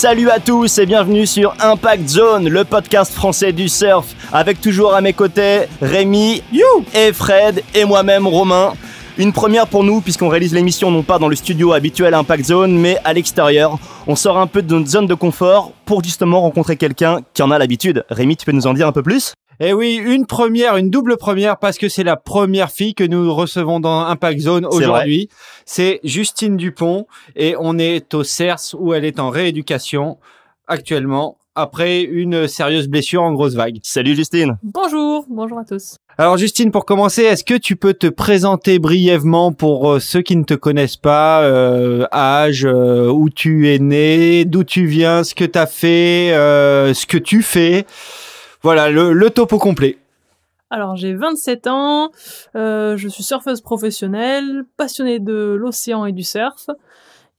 Salut 0.00 0.30
à 0.30 0.40
tous 0.40 0.78
et 0.78 0.86
bienvenue 0.86 1.26
sur 1.26 1.54
Impact 1.60 2.08
Zone, 2.08 2.48
le 2.48 2.64
podcast 2.64 3.12
français 3.12 3.52
du 3.52 3.68
surf, 3.68 4.14
avec 4.32 4.58
toujours 4.58 4.94
à 4.94 5.02
mes 5.02 5.12
côtés 5.12 5.66
Rémi 5.82 6.42
et 6.94 7.12
Fred 7.12 7.62
et 7.74 7.84
moi-même 7.84 8.26
Romain. 8.26 8.72
Une 9.18 9.34
première 9.34 9.66
pour 9.66 9.84
nous 9.84 10.00
puisqu'on 10.00 10.28
réalise 10.28 10.54
l'émission 10.54 10.90
non 10.90 11.02
pas 11.02 11.18
dans 11.18 11.28
le 11.28 11.36
studio 11.36 11.74
habituel 11.74 12.14
Impact 12.14 12.46
Zone 12.46 12.78
mais 12.78 12.96
à 13.04 13.12
l'extérieur. 13.12 13.78
On 14.06 14.16
sort 14.16 14.38
un 14.38 14.46
peu 14.46 14.62
de 14.62 14.74
notre 14.74 14.88
zone 14.88 15.06
de 15.06 15.12
confort 15.12 15.72
pour 15.84 16.02
justement 16.02 16.40
rencontrer 16.40 16.78
quelqu'un 16.78 17.18
qui 17.34 17.42
en 17.42 17.50
a 17.50 17.58
l'habitude. 17.58 18.06
Rémi, 18.08 18.38
tu 18.38 18.46
peux 18.46 18.52
nous 18.52 18.66
en 18.66 18.72
dire 18.72 18.86
un 18.86 18.92
peu 18.92 19.02
plus? 19.02 19.34
Eh 19.62 19.74
oui, 19.74 20.00
une 20.02 20.24
première, 20.24 20.78
une 20.78 20.88
double 20.88 21.18
première 21.18 21.58
parce 21.58 21.76
que 21.76 21.90
c'est 21.90 22.02
la 22.02 22.16
première 22.16 22.70
fille 22.70 22.94
que 22.94 23.04
nous 23.04 23.34
recevons 23.34 23.78
dans 23.78 24.00
Impact 24.06 24.40
Zone 24.40 24.64
aujourd'hui. 24.64 25.28
C'est 25.66 26.00
Justine 26.02 26.56
Dupont 26.56 27.06
et 27.36 27.54
on 27.58 27.78
est 27.78 28.14
au 28.14 28.24
CERS 28.24 28.74
où 28.78 28.94
elle 28.94 29.04
est 29.04 29.20
en 29.20 29.28
rééducation 29.28 30.16
actuellement 30.66 31.36
après 31.54 32.00
une 32.00 32.48
sérieuse 32.48 32.88
blessure 32.88 33.22
en 33.22 33.34
grosse 33.34 33.52
vague. 33.52 33.80
Salut 33.82 34.14
Justine 34.14 34.56
Bonjour, 34.62 35.26
bonjour 35.28 35.58
à 35.58 35.64
tous. 35.66 35.96
Alors 36.16 36.38
Justine, 36.38 36.70
pour 36.70 36.86
commencer, 36.86 37.24
est-ce 37.24 37.44
que 37.44 37.58
tu 37.58 37.76
peux 37.76 37.92
te 37.92 38.06
présenter 38.06 38.78
brièvement 38.78 39.52
pour 39.52 39.90
euh, 39.90 40.00
ceux 40.00 40.22
qui 40.22 40.36
ne 40.36 40.44
te 40.44 40.54
connaissent 40.54 40.96
pas, 40.96 41.42
euh, 41.42 42.06
âge, 42.14 42.64
euh, 42.64 43.10
où 43.10 43.28
tu 43.28 43.68
es 43.68 43.78
né, 43.78 44.46
d'où 44.46 44.64
tu 44.64 44.86
viens, 44.86 45.22
ce 45.22 45.34
que 45.34 45.44
tu 45.44 45.58
as 45.58 45.66
fait, 45.66 46.32
euh, 46.32 46.94
ce 46.94 47.04
que 47.04 47.18
tu 47.18 47.42
fais? 47.42 47.84
Voilà, 48.62 48.90
le, 48.90 49.12
le 49.12 49.30
topo 49.30 49.58
complet. 49.58 49.98
Alors 50.70 50.94
j'ai 50.94 51.14
27 51.14 51.66
ans, 51.66 52.10
euh, 52.54 52.96
je 52.96 53.08
suis 53.08 53.24
surfeuse 53.24 53.60
professionnelle, 53.60 54.64
passionnée 54.76 55.18
de 55.18 55.56
l'océan 55.58 56.04
et 56.04 56.12
du 56.12 56.22
surf. 56.22 56.68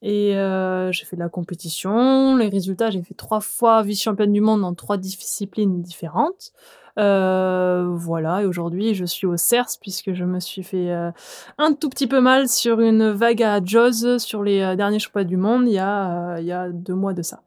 Et 0.01 0.35
euh, 0.35 0.91
j'ai 0.91 1.05
fait 1.05 1.15
de 1.15 1.21
la 1.21 1.29
compétition. 1.29 2.35
Les 2.35 2.49
résultats, 2.49 2.89
j'ai 2.89 3.03
fait 3.03 3.13
trois 3.13 3.39
fois 3.39 3.83
vice-championne 3.83 4.33
du 4.33 4.41
monde 4.41 4.61
dans 4.61 4.73
trois 4.73 4.97
disciplines 4.97 5.81
différentes. 5.81 6.51
Euh, 6.99 7.87
voilà, 7.89 8.41
et 8.41 8.45
aujourd'hui 8.45 8.95
je 8.95 9.05
suis 9.05 9.25
au 9.25 9.37
CERS 9.37 9.77
puisque 9.79 10.13
je 10.13 10.25
me 10.25 10.41
suis 10.41 10.61
fait 10.61 10.91
euh, 10.91 11.09
un 11.57 11.71
tout 11.71 11.87
petit 11.87 12.05
peu 12.05 12.19
mal 12.19 12.49
sur 12.49 12.81
une 12.81 13.11
vague 13.11 13.41
à 13.41 13.63
Jaws 13.63 14.19
sur 14.19 14.43
les 14.43 14.59
euh, 14.59 14.75
derniers 14.75 14.99
championnats 14.99 15.23
du 15.23 15.37
monde 15.37 15.67
il 15.67 15.73
y 15.73 15.79
a, 15.79 16.33
euh, 16.33 16.41
il 16.41 16.45
y 16.45 16.51
a 16.51 16.67
deux 16.67 16.93
mois 16.93 17.13
de 17.13 17.21
ça. 17.21 17.43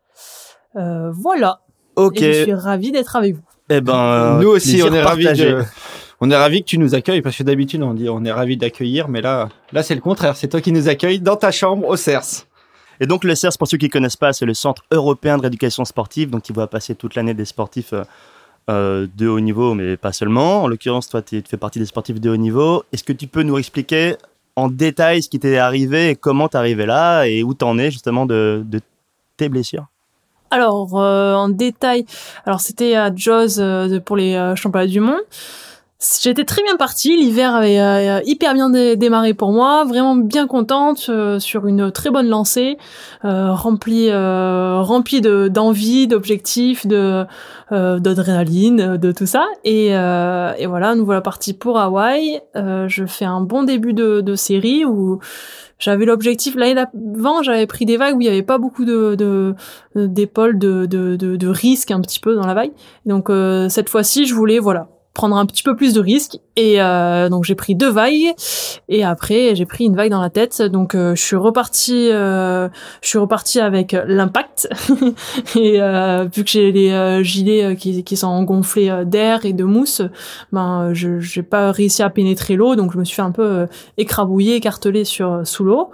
Euh, 0.77 1.11
voilà, 1.13 1.61
Ok, 1.97 2.23
et 2.23 2.33
je 2.33 2.43
suis 2.45 2.55
ravie 2.55 2.91
d'être 2.91 3.17
avec 3.17 3.35
vous. 3.35 3.43
Eh 3.71 3.81
ben... 3.81 4.41
Nous 4.41 4.49
aussi, 4.49 4.83
on 4.83 4.93
est 4.93 5.03
ravis 5.03 5.33
de, 5.33 5.63
on 6.21 6.31
est 6.31 6.37
ravis 6.37 6.63
que 6.63 6.69
tu 6.69 6.79
nous 6.79 6.95
accueilles 6.95 7.23
parce 7.23 7.37
que 7.37 7.43
d'habitude 7.43 7.83
on 7.83 7.95
dit 7.95 8.09
on 8.09 8.25
est 8.25 8.33
ravis 8.33 8.57
d'accueillir, 8.57 9.09
mais 9.09 9.21
là, 9.21 9.49
là 9.73 9.83
c'est 9.83 9.95
le 9.95 10.01
contraire. 10.01 10.37
C'est 10.37 10.49
toi 10.49 10.61
qui 10.61 10.73
nous 10.73 10.89
accueilles 10.89 11.21
dans 11.21 11.37
ta 11.37 11.51
chambre 11.51 11.87
au 11.87 11.97
CERS. 11.97 12.47
Et 13.01 13.07
donc 13.07 13.25
le 13.25 13.35
CERS, 13.35 13.59
pour 13.59 13.69
ceux 13.69 13.77
qui 13.77 13.87
ne 13.87 13.91
connaissent 13.91 14.17
pas, 14.17 14.33
c'est 14.33 14.47
le 14.47 14.55
Centre 14.55 14.83
européen 14.91 15.37
de 15.37 15.43
rééducation 15.43 15.85
sportive, 15.85 16.31
donc 16.31 16.49
il 16.49 16.55
va 16.55 16.67
passer 16.67 16.95
toute 16.95 17.15
l'année 17.15 17.35
des 17.35 17.45
sportifs 17.45 17.93
euh, 17.93 18.05
euh, 18.71 19.07
de 19.17 19.27
haut 19.27 19.41
niveau, 19.41 19.75
mais 19.75 19.97
pas 19.97 20.13
seulement. 20.13 20.63
En 20.63 20.69
l'occurrence, 20.69 21.09
toi, 21.09 21.21
tu 21.21 21.43
fais 21.47 21.57
partie 21.57 21.79
des 21.79 21.87
sportifs 21.87 22.21
de 22.21 22.31
haut 22.31 22.37
niveau. 22.37 22.85
Est-ce 22.93 23.05
que 23.05 23.13
tu 23.13 23.27
peux 23.27 23.43
nous 23.43 23.59
expliquer 23.59 24.17
en 24.57 24.69
détail 24.69 25.23
ce 25.23 25.29
qui 25.29 25.41
t'est 25.41 25.59
arrivé 25.59 26.11
et 26.11 26.17
comment 26.17 26.49
t'es 26.49 26.57
arrivé 26.57 26.87
là 26.87 27.25
et 27.25 27.43
où 27.43 27.55
t'en 27.55 27.77
es 27.79 27.91
justement 27.91 28.25
de, 28.25 28.63
de 28.65 28.81
tes 29.37 29.49
blessures? 29.49 29.87
Alors, 30.55 31.01
euh, 31.01 31.35
en 31.35 31.49
détail, 31.49 32.07
alors 32.47 32.61
c'était 32.61 32.95
à 32.95 33.11
Jaws 33.13 33.59
euh, 33.59 33.99
pour 33.99 34.17
les 34.17 34.37
euh, 34.37 34.55
championnats 34.55 34.87
du 34.87 35.01
monde. 35.01 35.19
J'étais 36.21 36.45
très 36.45 36.63
bien 36.63 36.77
partie, 36.77 37.17
l'hiver 37.17 37.55
avait 37.55 37.81
euh, 37.81 38.21
hyper 38.27 38.53
bien 38.53 38.69
dé- 38.69 38.97
démarré 38.97 39.33
pour 39.33 39.53
moi, 39.53 39.85
vraiment 39.85 40.17
bien 40.17 40.47
contente 40.47 41.07
euh, 41.09 41.39
sur 41.39 41.67
une 41.67 41.91
très 41.93 42.11
bonne 42.11 42.29
lancée, 42.29 42.77
euh, 43.25 43.53
remplie 43.55 44.11
euh, 44.11 44.83
remplie 44.83 45.23
de 45.23 45.49
d'envie, 45.49 46.07
d'objectifs, 46.07 46.87
de 46.87 47.25
euh, 47.73 47.99
d'adrénaline, 48.01 48.81
euh, 48.81 48.97
de 48.99 49.13
tout 49.13 49.25
ça. 49.27 49.47
Et, 49.65 49.97
euh, 49.97 50.53
et 50.59 50.67
voilà, 50.67 50.95
nous 50.95 51.07
voilà 51.07 51.23
partis 51.23 51.55
pour 51.55 51.79
Hawaï. 51.79 52.41
Euh, 52.55 52.87
je 52.89 53.07
fais 53.07 53.25
un 53.25 53.41
bon 53.41 53.63
début 53.63 53.95
de, 53.95 54.21
de 54.21 54.35
série 54.35 54.85
où 54.85 55.21
j'avais 55.79 56.05
l'objectif 56.05 56.55
l'année 56.55 56.75
d'avant, 56.75 57.43
j'avais 57.43 57.67
pris 57.67 57.87
des 57.87 57.97
vagues 57.97 58.17
où 58.17 58.21
il 58.21 58.27
y 58.27 58.31
avait 58.31 58.43
pas 58.43 58.59
beaucoup 58.59 58.85
de, 58.85 59.15
de 59.15 59.55
d'épaules 59.95 60.59
de, 60.59 60.85
de, 60.87 61.17
de, 61.17 61.37
de 61.37 61.49
risque 61.49 61.91
un 61.91 62.01
petit 62.01 62.21
peu 62.21 62.35
dans 62.35 62.47
la 62.47 62.55
vague. 62.55 62.73
Donc 63.07 63.31
euh, 63.31 63.69
cette 63.71 63.89
fois-ci, 63.89 64.27
je 64.27 64.35
voulais 64.35 64.59
voilà 64.59 64.89
prendre 65.15 65.37
un 65.37 65.47
petit 65.47 65.63
peu 65.63 65.77
plus 65.77 65.95
de 65.95 66.01
risques. 66.01 66.39
Et 66.57 66.83
euh, 66.83 67.29
donc 67.29 67.45
j'ai 67.45 67.55
pris 67.55 67.75
deux 67.75 67.89
vagues. 67.89 68.35
Et 68.89 69.05
après 69.05 69.55
j'ai 69.55 69.65
pris 69.65 69.85
une 69.85 69.95
vague 69.95 70.11
dans 70.11 70.21
la 70.21 70.29
tête. 70.29 70.61
Donc 70.61 70.95
euh, 70.95 71.15
je 71.15 71.23
suis 71.23 71.37
reparti 71.37 72.11
euh, 72.11 72.69
je 73.01 73.09
suis 73.09 73.19
reparti 73.19 73.61
avec 73.61 73.97
l'impact. 74.07 74.69
Et 75.57 75.81
euh, 75.81 76.27
vu 76.35 76.45
que 76.45 76.51
j'ai 76.51 76.73
les 76.73 76.91
euh, 76.91 77.23
gilets 77.23 77.65
euh, 77.65 77.75
qui, 77.75 78.03
qui 78.03 78.17
sont 78.17 78.43
gonflés 78.43 79.05
d'air 79.07 79.45
et 79.47 79.53
de 79.53 79.65
mousse 79.65 80.03
ben 80.53 80.93
je 80.93 81.21
j'ai 81.21 81.43
pas 81.43 81.71
réussi 81.71 82.03
à 82.03 82.11
pénétrer 82.11 82.57
l'eau. 82.57 82.75
Donc 82.75 82.93
je 82.93 82.99
me 82.99 83.05
suis 83.05 83.15
fait 83.15 83.23
un 83.23 83.31
peu 83.31 83.67
écrabouiller 83.97 84.57
écartelé 84.57 85.05
sur 85.05 85.43
sous 85.45 85.65
l'eau 85.65 85.91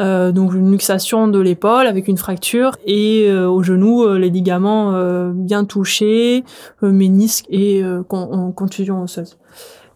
euh, 0.00 0.32
donc 0.32 0.54
une 0.54 0.70
luxation 0.72 1.28
de 1.28 1.38
l'épaule 1.38 1.86
avec 1.86 2.08
une 2.08 2.16
fracture 2.16 2.72
et 2.84 3.26
euh, 3.28 3.48
au 3.48 3.62
genou 3.62 4.02
euh, 4.02 4.18
les 4.18 4.30
ligaments 4.30 4.92
bien 5.32 5.64
touchés, 5.64 6.44
ménisque 6.82 7.44
et 7.50 7.82
con- 8.08 8.52
contusion 8.52 9.02
osseuse. 9.02 9.36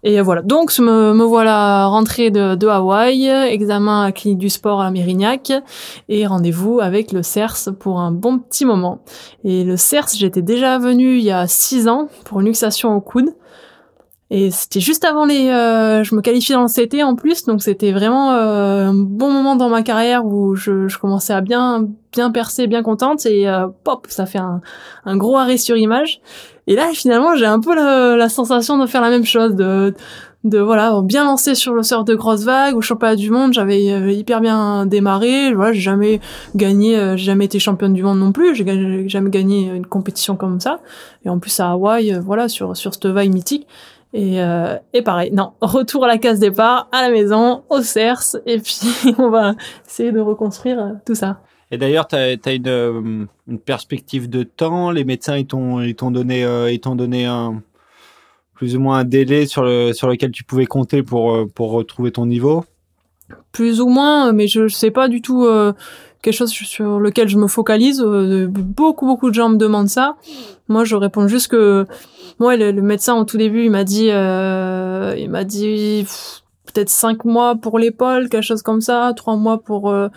Et 0.06 0.20
voilà, 0.20 0.42
donc 0.42 0.78
me, 0.78 1.14
me 1.14 1.24
voilà 1.24 1.86
rentrée 1.86 2.30
de, 2.30 2.56
de 2.56 2.66
Hawaï, 2.66 3.26
examen 3.26 4.04
à 4.04 4.12
clinique 4.12 4.38
du 4.38 4.50
sport 4.50 4.82
à 4.82 4.90
Mérignac 4.90 5.50
et 6.10 6.26
rendez-vous 6.26 6.80
avec 6.80 7.10
le 7.10 7.22
CERS 7.22 7.70
pour 7.78 8.00
un 8.00 8.12
bon 8.12 8.38
petit 8.38 8.66
moment. 8.66 8.98
Et 9.44 9.64
le 9.64 9.78
CERS, 9.78 10.10
j'étais 10.14 10.42
déjà 10.42 10.78
venue 10.78 11.16
il 11.16 11.24
y 11.24 11.30
a 11.30 11.46
six 11.46 11.88
ans 11.88 12.08
pour 12.26 12.40
une 12.40 12.46
luxation 12.48 12.94
au 12.94 13.00
coude. 13.00 13.30
Et 14.30 14.50
c'était 14.50 14.80
juste 14.80 15.04
avant 15.04 15.26
les, 15.26 15.48
euh, 15.50 16.02
je 16.02 16.14
me 16.14 16.22
qualifiais 16.22 16.54
dans 16.54 16.62
le 16.62 16.68
CT 16.68 17.02
en 17.02 17.14
plus, 17.14 17.44
donc 17.44 17.62
c'était 17.62 17.92
vraiment 17.92 18.32
euh, 18.32 18.86
un 18.88 18.94
bon 18.94 19.30
moment 19.30 19.54
dans 19.54 19.68
ma 19.68 19.82
carrière 19.82 20.24
où 20.24 20.54
je, 20.54 20.88
je 20.88 20.98
commençais 20.98 21.34
à 21.34 21.42
bien, 21.42 21.86
bien 22.12 22.30
percer, 22.30 22.66
bien 22.66 22.82
contente 22.82 23.26
et 23.26 23.46
euh, 23.46 23.66
pop, 23.84 24.06
ça 24.08 24.24
fait 24.24 24.38
un, 24.38 24.62
un 25.04 25.16
gros 25.16 25.36
arrêt 25.36 25.58
sur 25.58 25.76
image. 25.76 26.20
Et 26.66 26.74
là, 26.74 26.88
finalement, 26.94 27.36
j'ai 27.36 27.44
un 27.44 27.60
peu 27.60 27.74
la, 27.74 28.16
la 28.16 28.28
sensation 28.30 28.78
de 28.78 28.86
faire 28.86 29.02
la 29.02 29.10
même 29.10 29.26
chose, 29.26 29.54
de, 29.54 29.94
de 30.44 30.58
voilà, 30.58 31.00
bien 31.02 31.24
lancer 31.24 31.54
sur 31.54 31.74
le 31.74 31.82
sort 31.82 32.04
de 32.04 32.14
grosse 32.14 32.44
vague 32.44 32.76
au 32.76 32.82
championnat 32.82 33.16
du 33.16 33.30
monde. 33.30 33.54
J'avais 33.54 33.90
euh, 33.92 34.10
hyper 34.10 34.40
bien 34.40 34.84
démarré. 34.86 35.54
Voilà, 35.54 35.72
j'ai 35.72 35.80
jamais 35.80 36.20
gagné, 36.54 36.98
euh, 36.98 37.16
j'ai 37.16 37.24
jamais 37.24 37.46
été 37.46 37.58
championne 37.58 37.94
du 37.94 38.02
monde 38.02 38.18
non 38.18 38.30
plus. 38.30 38.54
J'ai 38.54 39.08
jamais 39.08 39.30
gagné 39.30 39.68
une 39.68 39.86
compétition 39.86 40.36
comme 40.36 40.60
ça. 40.60 40.80
Et 41.24 41.30
en 41.30 41.38
plus 41.38 41.58
à 41.60 41.70
Hawaï, 41.70 42.12
euh, 42.12 42.20
voilà, 42.20 42.48
sur 42.48 42.76
sur 42.76 42.92
cette 42.92 43.06
vague 43.06 43.32
mythique. 43.32 43.66
Et, 44.14 44.40
euh, 44.40 44.78
et 44.92 45.02
pareil, 45.02 45.32
non, 45.32 45.54
retour 45.60 46.04
à 46.04 46.06
la 46.06 46.18
case 46.18 46.38
départ, 46.38 46.88
à 46.92 47.02
la 47.02 47.10
maison, 47.10 47.64
au 47.68 47.82
CERS, 47.82 48.36
et 48.46 48.58
puis 48.60 48.78
on 49.18 49.28
va 49.28 49.54
essayer 49.86 50.12
de 50.12 50.20
reconstruire 50.20 50.78
euh, 50.78 50.92
tout 51.04 51.16
ça. 51.16 51.40
Et 51.72 51.78
d'ailleurs, 51.78 52.06
tu 52.06 52.14
as, 52.14 52.52
une, 52.52 52.68
euh, 52.68 53.26
une 53.48 53.58
perspective 53.58 54.30
de 54.30 54.44
temps. 54.44 54.92
Les 54.92 55.02
médecins, 55.02 55.36
ils 55.36 55.46
t'ont 55.46 56.10
donné, 56.12 56.44
euh, 56.44 56.70
ils 56.70 56.78
t'ont 56.78 56.94
donné 56.94 57.26
un, 57.26 57.62
plus 58.54 58.76
ou 58.76 58.80
moins 58.80 58.98
un 58.98 59.04
délai 59.04 59.46
sur, 59.46 59.64
le, 59.64 59.92
sur 59.92 60.08
lequel 60.08 60.30
tu 60.30 60.44
pouvais 60.44 60.66
compter 60.66 61.02
pour, 61.02 61.34
euh, 61.34 61.46
pour 61.52 61.72
retrouver 61.72 62.12
ton 62.12 62.26
niveau. 62.26 62.64
Plus 63.50 63.80
ou 63.80 63.88
moins, 63.88 64.32
mais 64.32 64.46
je, 64.46 64.68
je 64.68 64.74
sais 64.76 64.92
pas 64.92 65.08
du 65.08 65.20
tout 65.20 65.44
euh, 65.44 65.72
quelque 66.22 66.34
chose 66.34 66.50
sur 66.50 67.00
lequel 67.00 67.28
je 67.28 67.38
me 67.38 67.48
focalise. 67.48 68.00
Beaucoup, 68.00 69.06
beaucoup 69.06 69.30
de 69.30 69.34
gens 69.34 69.48
me 69.48 69.56
demandent 69.56 69.88
ça. 69.88 70.16
Moi, 70.68 70.84
je 70.84 70.94
réponds 70.94 71.26
juste 71.26 71.48
que 71.48 71.86
moi, 72.38 72.56
le, 72.56 72.72
médecin 72.72 73.14
au 73.14 73.24
tout 73.24 73.36
début, 73.38 73.64
il 73.64 73.70
m'a 73.70 73.84
dit, 73.84 74.10
euh, 74.10 75.14
il 75.16 75.30
m'a 75.30 75.44
dit 75.44 76.06
peut-être 76.66 76.90
cinq 76.90 77.24
mois 77.24 77.54
pour 77.56 77.78
l'épaule, 77.78 78.28
quelque 78.28 78.42
chose 78.42 78.62
comme 78.62 78.80
ça, 78.80 79.12
trois 79.16 79.36
mois 79.36 79.58
pour 79.62 79.90
euh, 79.90 80.08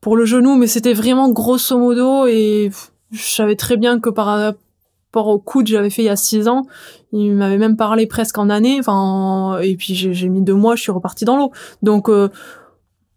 pour 0.00 0.16
le 0.16 0.24
genou, 0.24 0.56
mais 0.56 0.66
c'était 0.66 0.92
vraiment 0.94 1.28
grosso 1.28 1.76
modo 1.76 2.26
et 2.26 2.70
je 3.10 3.22
savais 3.22 3.56
très 3.56 3.76
bien 3.76 4.00
que 4.00 4.10
par 4.10 4.26
rapport 4.26 5.26
au 5.28 5.38
coude 5.38 5.66
que 5.66 5.72
j'avais 5.72 5.90
fait 5.90 6.02
il 6.02 6.06
y 6.06 6.10
a 6.10 6.16
six 6.16 6.48
ans, 6.48 6.62
il 7.12 7.34
m'avait 7.34 7.58
même 7.58 7.76
parlé 7.76 8.06
presque 8.06 8.38
en 8.38 8.48
année, 8.48 8.76
enfin 8.78 8.92
en- 8.94 9.58
et 9.58 9.76
puis 9.76 9.94
j'ai 9.94 10.28
mis 10.28 10.40
deux 10.40 10.54
mois, 10.54 10.76
je 10.76 10.82
suis 10.82 10.92
reparti 10.92 11.24
dans 11.24 11.36
l'eau. 11.36 11.50
Donc 11.82 12.08
euh, 12.08 12.28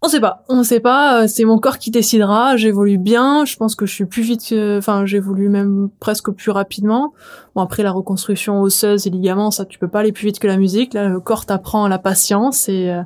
on 0.03 0.07
sait 0.07 0.19
pas, 0.19 0.43
on 0.49 0.63
sait 0.63 0.79
pas, 0.79 1.21
euh, 1.21 1.27
c'est 1.27 1.45
mon 1.45 1.59
corps 1.59 1.77
qui 1.77 1.91
décidera, 1.91 2.57
j'évolue 2.57 2.97
bien, 2.97 3.45
je 3.45 3.55
pense 3.55 3.75
que 3.75 3.85
je 3.85 3.93
suis 3.93 4.05
plus 4.05 4.23
vite 4.23 4.49
que 4.49 4.79
enfin 4.79 5.05
j'évolue 5.05 5.47
même 5.47 5.89
presque 5.99 6.31
plus 6.31 6.49
rapidement. 6.49 7.13
Bon 7.55 7.61
après 7.61 7.83
la 7.83 7.91
reconstruction 7.91 8.61
osseuse 8.61 9.05
et 9.05 9.11
ligaments, 9.11 9.51
ça 9.51 9.65
tu 9.65 9.77
peux 9.77 9.87
pas 9.87 9.99
aller 9.99 10.11
plus 10.11 10.25
vite 10.25 10.39
que 10.39 10.47
la 10.47 10.57
musique, 10.57 10.95
là 10.95 11.07
le 11.07 11.19
corps 11.19 11.45
t'apprend 11.45 11.87
la 11.87 11.99
patience 11.99 12.67
et 12.67 12.89
euh, 12.89 13.03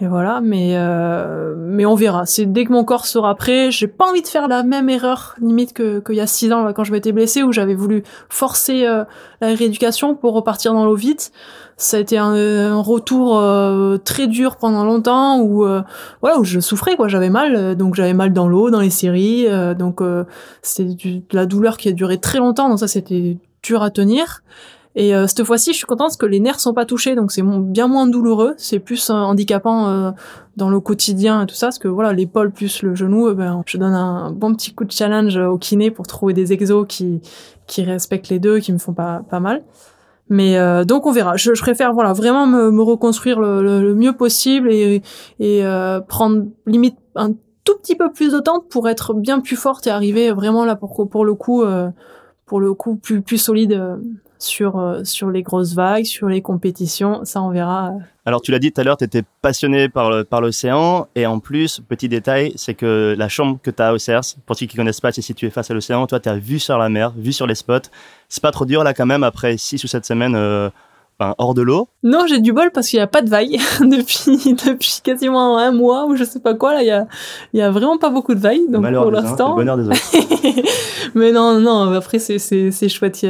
et 0.00 0.06
voilà. 0.06 0.40
Mais 0.42 0.72
euh, 0.74 1.54
mais 1.56 1.86
on 1.86 1.94
verra. 1.94 2.26
C'est 2.26 2.46
dès 2.46 2.64
que 2.64 2.72
mon 2.72 2.84
corps 2.84 3.06
sera 3.06 3.34
prêt. 3.34 3.70
J'ai 3.70 3.88
pas 3.88 4.06
envie 4.06 4.22
de 4.22 4.28
faire 4.28 4.48
la 4.48 4.62
même 4.62 4.88
erreur 4.90 5.34
limite 5.40 5.72
que 5.72 6.00
qu'il 6.00 6.16
y 6.16 6.20
a 6.20 6.26
six 6.26 6.52
ans 6.52 6.64
là, 6.64 6.72
quand 6.72 6.84
je 6.84 6.92
m'étais 6.92 7.12
blessée 7.12 7.42
où 7.42 7.52
j'avais 7.52 7.74
voulu 7.74 8.02
forcer 8.28 8.86
euh, 8.86 9.04
la 9.40 9.48
rééducation 9.54 10.14
pour 10.14 10.34
repartir 10.34 10.74
dans 10.74 10.84
l'eau 10.84 10.96
vite. 10.96 11.32
Ça 11.76 11.98
a 11.98 12.00
été 12.00 12.16
un, 12.16 12.32
un 12.32 12.80
retour 12.80 13.38
euh, 13.38 13.98
très 13.98 14.26
dur 14.26 14.56
pendant 14.56 14.84
longtemps 14.84 15.40
où 15.40 15.64
euh, 15.66 15.82
voilà 16.22 16.38
où 16.38 16.44
je 16.44 16.58
souffrais 16.60 16.96
quoi. 16.96 17.08
J'avais 17.08 17.28
mal, 17.28 17.54
euh, 17.54 17.74
donc 17.74 17.94
j'avais 17.94 18.14
mal 18.14 18.32
dans 18.32 18.48
l'eau, 18.48 18.70
dans 18.70 18.80
les 18.80 18.90
séries. 18.90 19.46
donc 19.78 20.00
c'était 20.62 20.94
de 20.94 21.22
la 21.32 21.46
douleur 21.46 21.76
qui 21.76 21.88
a 21.88 21.92
duré 21.92 22.18
très 22.18 22.38
longtemps. 22.38 22.68
Donc 22.68 22.78
ça 22.78 22.88
c'était 22.88 23.36
dur 23.62 23.82
à 23.82 23.90
tenir. 23.90 24.42
Et 24.96 25.14
euh, 25.14 25.26
cette 25.26 25.44
fois-ci, 25.44 25.72
je 25.72 25.76
suis 25.76 25.86
contente 25.86 26.08
parce 26.08 26.16
que 26.16 26.24
les 26.24 26.40
nerfs 26.40 26.58
sont 26.58 26.72
pas 26.72 26.86
touchés, 26.86 27.14
donc 27.14 27.30
c'est 27.30 27.42
bien 27.42 27.86
moins 27.86 28.06
douloureux. 28.06 28.54
C'est 28.56 28.78
plus 28.78 29.10
euh, 29.10 29.12
handicapant 29.12 29.88
euh, 29.88 30.10
dans 30.56 30.70
le 30.70 30.80
quotidien 30.80 31.42
et 31.42 31.46
tout 31.46 31.54
ça, 31.54 31.66
parce 31.66 31.78
que 31.78 31.86
voilà, 31.86 32.14
l'épaule 32.14 32.50
plus 32.50 32.82
le 32.82 32.94
genou, 32.94 33.32
ben, 33.34 33.62
je 33.66 33.76
donne 33.76 33.92
un 33.92 34.32
bon 34.32 34.54
petit 34.54 34.74
coup 34.74 34.86
de 34.86 34.90
challenge 34.90 35.36
au 35.36 35.58
kiné 35.58 35.90
pour 35.90 36.06
trouver 36.06 36.32
des 36.32 36.54
exos 36.54 36.86
qui 36.88 37.20
qui 37.66 37.82
respectent 37.82 38.30
les 38.30 38.38
deux, 38.38 38.58
qui 38.58 38.72
me 38.72 38.78
font 38.78 38.94
pas 38.94 39.22
pas 39.28 39.38
mal. 39.38 39.62
Mais 40.28 40.58
donc 40.84 41.06
on 41.06 41.12
verra. 41.12 41.36
Je, 41.36 41.54
je 41.54 41.62
préfère 41.62 41.92
voilà 41.92 42.12
vraiment 42.12 42.46
me, 42.46 42.70
me 42.70 42.82
reconstruire 42.82 43.38
le, 43.38 43.62
le, 43.62 43.94
mieux 43.94 44.12
possible 44.12 44.72
et, 44.72 45.02
et 45.38 45.62
prendre 46.08 46.46
limite 46.66 46.96
un 47.14 47.32
tout 47.64 47.76
petit 47.80 47.94
peu 47.94 48.10
plus 48.10 48.32
de 48.32 48.40
temps 48.40 48.60
pour 48.60 48.88
être 48.88 49.14
bien 49.14 49.40
plus 49.40 49.56
forte 49.56 49.86
et 49.86 49.90
arriver 49.90 50.32
vraiment 50.32 50.64
là 50.64 50.74
pour 50.74 51.08
pour 51.08 51.24
le 51.24 51.34
coup 51.34 51.64
pour 52.44 52.60
le 52.60 52.74
coup 52.74 52.96
plus 52.96 53.22
plus 53.22 53.38
solide 53.38 53.80
sur 54.38 54.78
euh, 54.78 55.04
sur 55.04 55.30
les 55.30 55.42
grosses 55.42 55.74
vagues, 55.74 56.04
sur 56.04 56.28
les 56.28 56.42
compétitions, 56.42 57.24
ça 57.24 57.42
on 57.42 57.50
verra. 57.50 57.92
Alors 58.24 58.42
tu 58.42 58.50
l'as 58.50 58.58
dit 58.58 58.72
tout 58.72 58.80
à 58.80 58.84
l'heure, 58.84 58.96
tu 58.96 59.04
étais 59.04 59.22
passionné 59.42 59.88
par 59.88 60.24
par 60.24 60.40
l'océan 60.40 61.08
et 61.14 61.26
en 61.26 61.38
plus, 61.38 61.80
petit 61.80 62.08
détail, 62.08 62.52
c'est 62.56 62.74
que 62.74 63.14
la 63.16 63.28
chambre 63.28 63.58
que 63.62 63.70
tu 63.70 63.82
as 63.82 63.92
au 63.92 63.98
CERS, 63.98 64.36
pour 64.46 64.56
ceux 64.56 64.66
qui 64.66 64.76
connaissent 64.76 65.00
pas, 65.00 65.12
c'est 65.12 65.22
situé 65.22 65.50
face 65.50 65.70
à 65.70 65.74
l'océan, 65.74 66.06
toi 66.06 66.20
tu 66.20 66.28
as 66.28 66.36
vu 66.36 66.58
sur 66.58 66.78
la 66.78 66.88
mer, 66.88 67.12
vu 67.16 67.32
sur 67.32 67.46
les 67.46 67.54
spots. 67.54 67.88
C'est 68.28 68.42
pas 68.42 68.52
trop 68.52 68.64
dur 68.64 68.82
là 68.84 68.94
quand 68.94 69.06
même 69.06 69.22
après 69.22 69.56
6 69.56 69.84
ou 69.84 69.86
7 69.86 70.04
semaines 70.04 70.34
euh, 70.34 70.70
hors 71.18 71.54
de 71.54 71.62
l'eau 71.62 71.88
Non, 72.02 72.26
j'ai 72.28 72.40
du 72.40 72.52
bol 72.52 72.70
parce 72.72 72.88
qu'il 72.88 72.98
n'y 72.98 73.02
a 73.02 73.06
pas 73.06 73.22
de 73.22 73.30
vagues 73.30 73.58
depuis 73.80 74.54
depuis 74.66 75.00
quasiment 75.02 75.56
un 75.58 75.72
mois 75.72 76.06
ou 76.06 76.16
je 76.16 76.24
sais 76.24 76.40
pas 76.40 76.54
quoi 76.54 76.74
là. 76.74 76.82
Il 76.82 76.86
y 76.86 76.90
a 76.90 77.06
il 77.52 77.58
y 77.58 77.62
a 77.62 77.70
vraiment 77.70 77.96
pas 77.98 78.10
beaucoup 78.10 78.34
de 78.34 78.40
vagues 78.40 78.70
donc 78.70 78.84
pour 78.92 79.10
l'instant. 79.10 79.54
bonheur 79.54 79.76
des 79.78 79.84
mais 81.14 81.32
non 81.32 81.58
non 81.60 81.92
après 81.92 82.18
c'est 82.18 82.38
c'est 82.38 82.70
c'est 82.70 82.88
chouette 82.88 83.26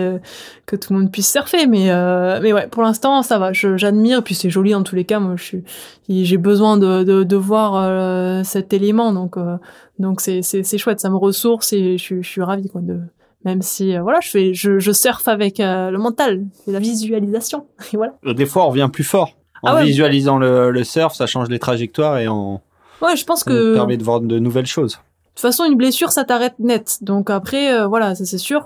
que 0.66 0.76
tout 0.76 0.92
le 0.92 0.98
monde 0.98 1.12
puisse 1.12 1.30
surfer 1.30 1.66
mais 1.66 1.90
euh, 1.90 2.40
mais 2.42 2.52
ouais 2.52 2.66
pour 2.66 2.82
l'instant 2.82 3.22
ça 3.22 3.38
va. 3.38 3.52
J'admire 3.52 4.22
puis 4.24 4.34
c'est 4.34 4.50
joli 4.50 4.74
en 4.74 4.82
tous 4.82 4.96
les 4.96 5.04
cas. 5.04 5.20
Moi 5.20 5.34
je 5.36 5.44
suis 5.44 5.64
j'ai 6.08 6.36
besoin 6.38 6.76
de 6.78 7.04
de, 7.04 7.22
de 7.22 7.36
voir 7.36 7.76
euh, 7.76 8.42
cet 8.42 8.72
élément 8.72 9.12
donc 9.12 9.36
euh, 9.36 9.56
donc 9.98 10.20
c'est 10.20 10.42
c'est 10.42 10.62
c'est 10.64 10.78
chouette. 10.78 11.00
Ça 11.00 11.10
me 11.10 11.16
ressource 11.16 11.72
et 11.72 11.98
je, 11.98 12.20
je 12.20 12.28
suis 12.28 12.42
ravie 12.42 12.68
quoi 12.68 12.80
de 12.80 12.98
même 13.46 13.62
si 13.62 13.96
euh, 13.96 14.02
voilà 14.02 14.18
je 14.20 14.28
fais 14.28 14.54
je, 14.54 14.80
je 14.80 14.92
surfe 14.92 15.28
avec 15.28 15.60
euh, 15.60 15.90
le 15.90 15.98
mental 15.98 16.44
et 16.66 16.72
la 16.72 16.80
visualisation. 16.80 17.66
Et 17.92 17.96
voilà. 17.96 18.12
Des 18.24 18.44
fois 18.44 18.66
on 18.66 18.70
revient 18.70 18.90
plus 18.92 19.04
fort. 19.04 19.36
En 19.62 19.68
ah 19.68 19.82
visualisant 19.82 20.38
le, 20.38 20.70
le, 20.70 20.84
surf 20.84 21.14
ça 21.14 21.26
change 21.26 21.48
les 21.48 21.58
trajectoires 21.58 22.18
et 22.18 22.28
on 22.28 22.60
ouais 23.00 23.16
je 23.16 23.24
pense 23.24 23.42
que 23.42 23.74
permet 23.74 23.96
de 23.96 24.04
voir 24.04 24.20
de 24.20 24.38
nouvelles 24.38 24.66
choses. 24.66 24.92
De 24.92 25.30
toute 25.30 25.40
façon 25.40 25.64
une 25.64 25.76
blessure 25.76 26.10
ça 26.12 26.24
t'arrête 26.24 26.58
net. 26.58 26.98
Donc 27.00 27.30
après 27.30 27.72
euh, 27.72 27.86
voilà 27.86 28.14
ça 28.14 28.24
c'est 28.24 28.38
sûr 28.38 28.64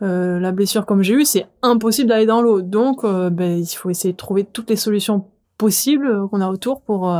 la 0.00 0.52
blessure 0.52 0.86
comme 0.86 1.02
j'ai 1.02 1.14
eu 1.14 1.24
c'est 1.24 1.46
impossible 1.62 2.08
d'aller 2.08 2.26
dans 2.26 2.42
l'eau. 2.42 2.62
Donc 2.62 3.04
ben, 3.04 3.58
il 3.58 3.66
faut 3.66 3.90
essayer 3.90 4.12
de 4.12 4.18
trouver 4.18 4.44
toutes 4.44 4.70
les 4.70 4.76
solutions 4.76 5.26
possibles 5.58 6.26
qu'on 6.28 6.40
a 6.40 6.48
autour 6.48 6.80
pour 6.80 7.14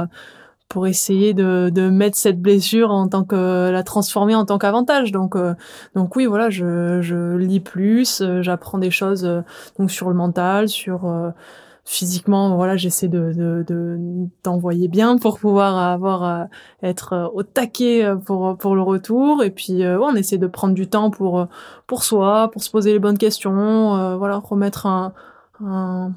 pour 0.70 0.86
essayer 0.86 1.34
de, 1.34 1.68
de 1.68 1.90
mettre 1.90 2.16
cette 2.16 2.40
blessure 2.40 2.92
en 2.92 3.08
tant 3.08 3.24
que 3.24 3.70
la 3.70 3.82
transformer 3.82 4.36
en 4.36 4.46
tant 4.46 4.56
qu'avantage. 4.56 5.10
Donc 5.10 5.34
euh, 5.34 5.54
donc 5.96 6.14
oui 6.16 6.26
voilà, 6.26 6.48
je, 6.48 7.02
je 7.02 7.36
lis 7.36 7.58
plus, 7.60 8.22
euh, 8.22 8.40
j'apprends 8.40 8.78
des 8.78 8.92
choses 8.92 9.24
euh, 9.24 9.42
donc 9.78 9.90
sur 9.90 10.08
le 10.08 10.14
mental, 10.14 10.68
sur 10.68 11.32
physiquement 11.84 12.54
voilà, 12.54 12.76
j'essaie 12.76 13.08
de 13.08 13.32
de 13.66 13.98
d'envoyer 14.44 14.86
bien 14.86 15.18
pour 15.18 15.40
pouvoir 15.40 15.76
avoir 15.76 16.46
être 16.84 17.32
au 17.34 17.42
taquet 17.42 18.08
pour 18.24 18.56
pour 18.56 18.76
le 18.76 18.82
retour 18.82 19.42
et 19.42 19.50
puis 19.50 19.78
ouais, 19.78 19.96
on 20.00 20.14
essaie 20.14 20.38
de 20.38 20.46
prendre 20.46 20.74
du 20.74 20.86
temps 20.86 21.10
pour 21.10 21.48
pour 21.88 22.04
soi, 22.04 22.48
pour 22.52 22.62
se 22.62 22.70
poser 22.70 22.92
les 22.92 23.00
bonnes 23.00 23.18
questions, 23.18 24.16
voilà, 24.18 24.36
remettre 24.36 24.86
un, 24.86 25.14
un 25.64 26.12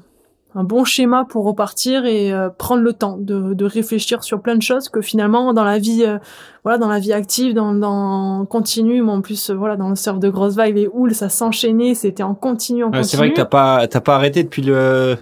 un 0.54 0.64
bon 0.64 0.84
schéma 0.84 1.26
pour 1.28 1.44
repartir 1.44 2.06
et 2.06 2.32
euh, 2.32 2.48
prendre 2.48 2.82
le 2.82 2.92
temps 2.92 3.16
de, 3.18 3.54
de, 3.54 3.64
réfléchir 3.64 4.22
sur 4.22 4.40
plein 4.40 4.54
de 4.54 4.62
choses 4.62 4.88
que 4.88 5.00
finalement 5.00 5.52
dans 5.52 5.64
la 5.64 5.78
vie 5.78 6.04
euh, 6.06 6.18
voilà 6.62 6.78
dans 6.78 6.88
la 6.88 7.00
vie 7.00 7.12
active 7.12 7.54
dans, 7.54 7.74
dans 7.74 8.46
continu 8.46 9.02
mais 9.02 9.10
en 9.10 9.20
plus 9.20 9.50
euh, 9.50 9.54
voilà 9.54 9.76
dans 9.76 9.88
le 9.88 9.96
surf 9.96 10.18
de 10.18 10.28
grosse 10.28 10.54
vague 10.54 10.76
les 10.76 10.86
houles 10.86 11.14
ça 11.14 11.28
s'enchaînait 11.28 11.94
c'était 11.94 12.22
en 12.22 12.34
continu 12.34 12.84
en 12.84 12.88
continu 12.88 13.04
c'est 13.04 13.16
vrai 13.16 13.30
que 13.30 13.36
t'as 13.36 13.44
pas 13.44 13.86
t'as 13.88 14.00
pas 14.00 14.14
arrêté 14.14 14.44
depuis 14.44 14.62
le 14.62 15.16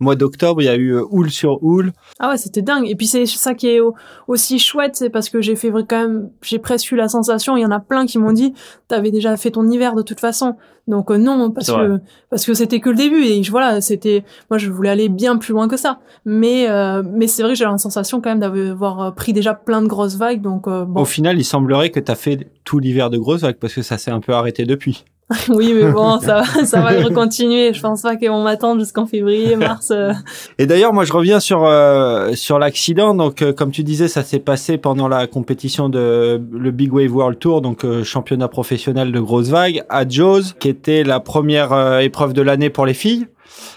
mois 0.00 0.16
d'octobre, 0.16 0.62
il 0.62 0.64
y 0.64 0.68
a 0.68 0.76
eu 0.76 0.98
houle 0.98 1.30
sur 1.30 1.62
houle. 1.62 1.92
Ah 2.18 2.30
ouais, 2.30 2.38
c'était 2.38 2.62
dingue. 2.62 2.88
Et 2.88 2.96
puis 2.96 3.06
c'est 3.06 3.26
ça 3.26 3.54
qui 3.54 3.68
est 3.68 3.80
aussi 4.26 4.58
chouette, 4.58 4.96
c'est 4.96 5.10
parce 5.10 5.28
que 5.28 5.40
j'ai 5.40 5.56
fait 5.56 5.70
quand 5.70 6.00
même, 6.00 6.30
j'ai 6.42 6.58
presque 6.58 6.90
eu 6.90 6.96
la 6.96 7.08
sensation, 7.08 7.56
il 7.56 7.60
y 7.60 7.66
en 7.66 7.70
a 7.70 7.80
plein 7.80 8.06
qui 8.06 8.18
m'ont 8.18 8.32
dit, 8.32 8.54
t'avais 8.88 9.10
déjà 9.10 9.36
fait 9.36 9.52
ton 9.52 9.68
hiver 9.68 9.94
de 9.94 10.02
toute 10.02 10.20
façon. 10.20 10.56
Donc 10.88 11.10
euh, 11.10 11.18
non, 11.18 11.50
parce 11.50 11.70
que 11.70 12.00
parce 12.30 12.44
que 12.44 12.52
c'était 12.52 12.80
que 12.80 12.90
le 12.90 12.96
début 12.96 13.22
et 13.24 13.40
voilà, 13.42 13.80
c'était, 13.80 14.24
moi 14.50 14.58
je 14.58 14.70
voulais 14.70 14.88
aller 14.88 15.08
bien 15.08 15.36
plus 15.36 15.52
loin 15.52 15.68
que 15.68 15.76
ça. 15.76 16.00
Mais 16.24 16.68
euh, 16.68 17.02
mais 17.04 17.28
c'est 17.28 17.42
vrai 17.42 17.52
que 17.52 17.58
j'ai 17.58 17.64
la 17.64 17.78
sensation 17.78 18.20
quand 18.20 18.30
même 18.30 18.40
d'avoir 18.40 19.00
euh, 19.00 19.10
pris 19.12 19.32
déjà 19.32 19.54
plein 19.54 19.82
de 19.82 19.86
grosses 19.86 20.16
vagues. 20.16 20.42
Donc 20.42 20.64
bon. 20.64 21.00
Au 21.00 21.04
final, 21.04 21.38
il 21.38 21.44
semblerait 21.44 21.90
que 21.90 22.00
t'as 22.00 22.16
fait 22.16 22.48
tout 22.64 22.78
l'hiver 22.78 23.10
de 23.10 23.18
grosses 23.18 23.42
vagues 23.42 23.58
parce 23.58 23.74
que 23.74 23.82
ça 23.82 23.98
s'est 23.98 24.10
un 24.10 24.20
peu 24.20 24.32
arrêté 24.32 24.64
depuis. 24.64 25.04
oui, 25.48 25.72
mais 25.74 25.92
bon, 25.92 26.18
ça, 26.18 26.42
ça 26.64 26.80
va 26.80 27.08
continuer. 27.10 27.72
Je 27.72 27.80
pense 27.80 28.02
pas 28.02 28.16
qu'ils 28.16 28.30
vont 28.30 28.42
m'attendre 28.42 28.80
jusqu'en 28.80 29.06
février, 29.06 29.54
mars. 29.54 29.92
Euh. 29.92 30.12
Et 30.58 30.66
d'ailleurs, 30.66 30.92
moi, 30.92 31.04
je 31.04 31.12
reviens 31.12 31.38
sur 31.38 31.64
euh, 31.64 32.32
sur 32.34 32.58
l'accident. 32.58 33.14
Donc, 33.14 33.42
euh, 33.42 33.52
comme 33.52 33.70
tu 33.70 33.84
disais, 33.84 34.08
ça 34.08 34.24
s'est 34.24 34.40
passé 34.40 34.76
pendant 34.76 35.06
la 35.06 35.28
compétition 35.28 35.88
de 35.88 36.40
le 36.50 36.70
Big 36.72 36.92
Wave 36.92 37.14
World 37.14 37.38
Tour, 37.38 37.60
donc 37.60 37.86
championnat 38.02 38.48
professionnel 38.48 39.12
de 39.12 39.20
grosses 39.20 39.48
vagues, 39.48 39.84
à 39.88 40.08
Jaws, 40.08 40.54
qui 40.58 40.68
était 40.68 41.04
la 41.04 41.20
première 41.20 42.00
épreuve 42.00 42.32
de 42.32 42.42
l'année 42.42 42.70
pour 42.70 42.86
les 42.86 42.94
filles. 42.94 43.26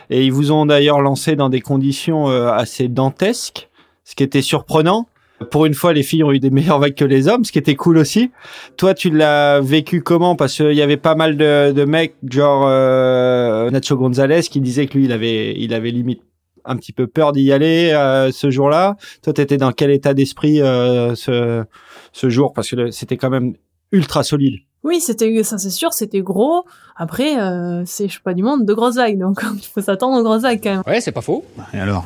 Et 0.09 0.25
ils 0.25 0.31
vous 0.31 0.51
ont 0.51 0.65
d'ailleurs 0.65 1.01
lancé 1.01 1.35
dans 1.35 1.49
des 1.49 1.61
conditions 1.61 2.27
assez 2.27 2.87
dantesques, 2.87 3.69
ce 4.03 4.15
qui 4.15 4.23
était 4.23 4.41
surprenant 4.41 5.07
pour 5.43 5.65
une 5.65 5.73
fois, 5.73 5.93
les 5.93 6.03
filles 6.03 6.23
ont 6.23 6.31
eu 6.31 6.39
des 6.39 6.49
meilleures 6.49 6.79
vagues 6.79 6.95
que 6.95 7.05
les 7.05 7.27
hommes, 7.27 7.45
ce 7.45 7.51
qui 7.51 7.59
était 7.59 7.75
cool 7.75 7.97
aussi. 7.97 8.31
Toi, 8.77 8.93
tu 8.93 9.09
l'as 9.09 9.59
vécu 9.61 10.01
comment? 10.01 10.35
Parce 10.35 10.55
qu'il 10.55 10.73
y 10.73 10.81
avait 10.81 10.97
pas 10.97 11.15
mal 11.15 11.37
de, 11.37 11.71
de 11.71 11.85
mecs, 11.85 12.15
genre 12.29 12.65
euh, 12.67 13.69
Nacho 13.69 13.95
Gonzalez, 13.95 14.41
qui 14.41 14.61
disait 14.61 14.87
que 14.87 14.97
lui, 14.97 15.05
il 15.05 15.11
avait, 15.11 15.55
il 15.57 15.73
avait 15.73 15.91
limite 15.91 16.21
un 16.65 16.75
petit 16.77 16.93
peu 16.93 17.07
peur 17.07 17.31
d'y 17.31 17.51
aller 17.51 17.91
euh, 17.93 18.31
ce 18.31 18.49
jour-là. 18.49 18.95
Toi, 19.21 19.33
t'étais 19.33 19.57
dans 19.57 19.71
quel 19.71 19.91
état 19.91 20.13
d'esprit 20.13 20.61
euh, 20.61 21.15
ce, 21.15 21.63
ce 22.11 22.29
jour? 22.29 22.53
Parce 22.53 22.69
que 22.69 22.91
c'était 22.91 23.17
quand 23.17 23.29
même 23.29 23.53
ultra 23.91 24.23
solide. 24.23 24.59
Oui, 24.83 24.99
c'était 24.99 25.43
ça, 25.43 25.57
c'est 25.57 25.69
sûr, 25.69 25.93
c'était 25.93 26.21
gros. 26.21 26.65
Après, 26.97 27.39
euh, 27.39 27.83
c'est 27.85 28.09
je 28.09 28.15
sais 28.15 28.19
pas 28.23 28.33
du 28.33 28.43
monde 28.43 28.65
de 28.65 28.73
grosses 28.73 28.95
vagues, 28.95 29.17
donc 29.17 29.41
il 29.55 29.65
faut 29.73 29.81
s'attendre 29.81 30.19
aux 30.19 30.23
grosses 30.23 30.41
vagues 30.41 30.59
quand 30.61 30.71
même. 30.71 30.83
Ouais, 30.85 30.99
c'est 30.99 31.13
pas 31.13 31.21
faux. 31.21 31.45
Et 31.73 31.79
alors? 31.79 32.05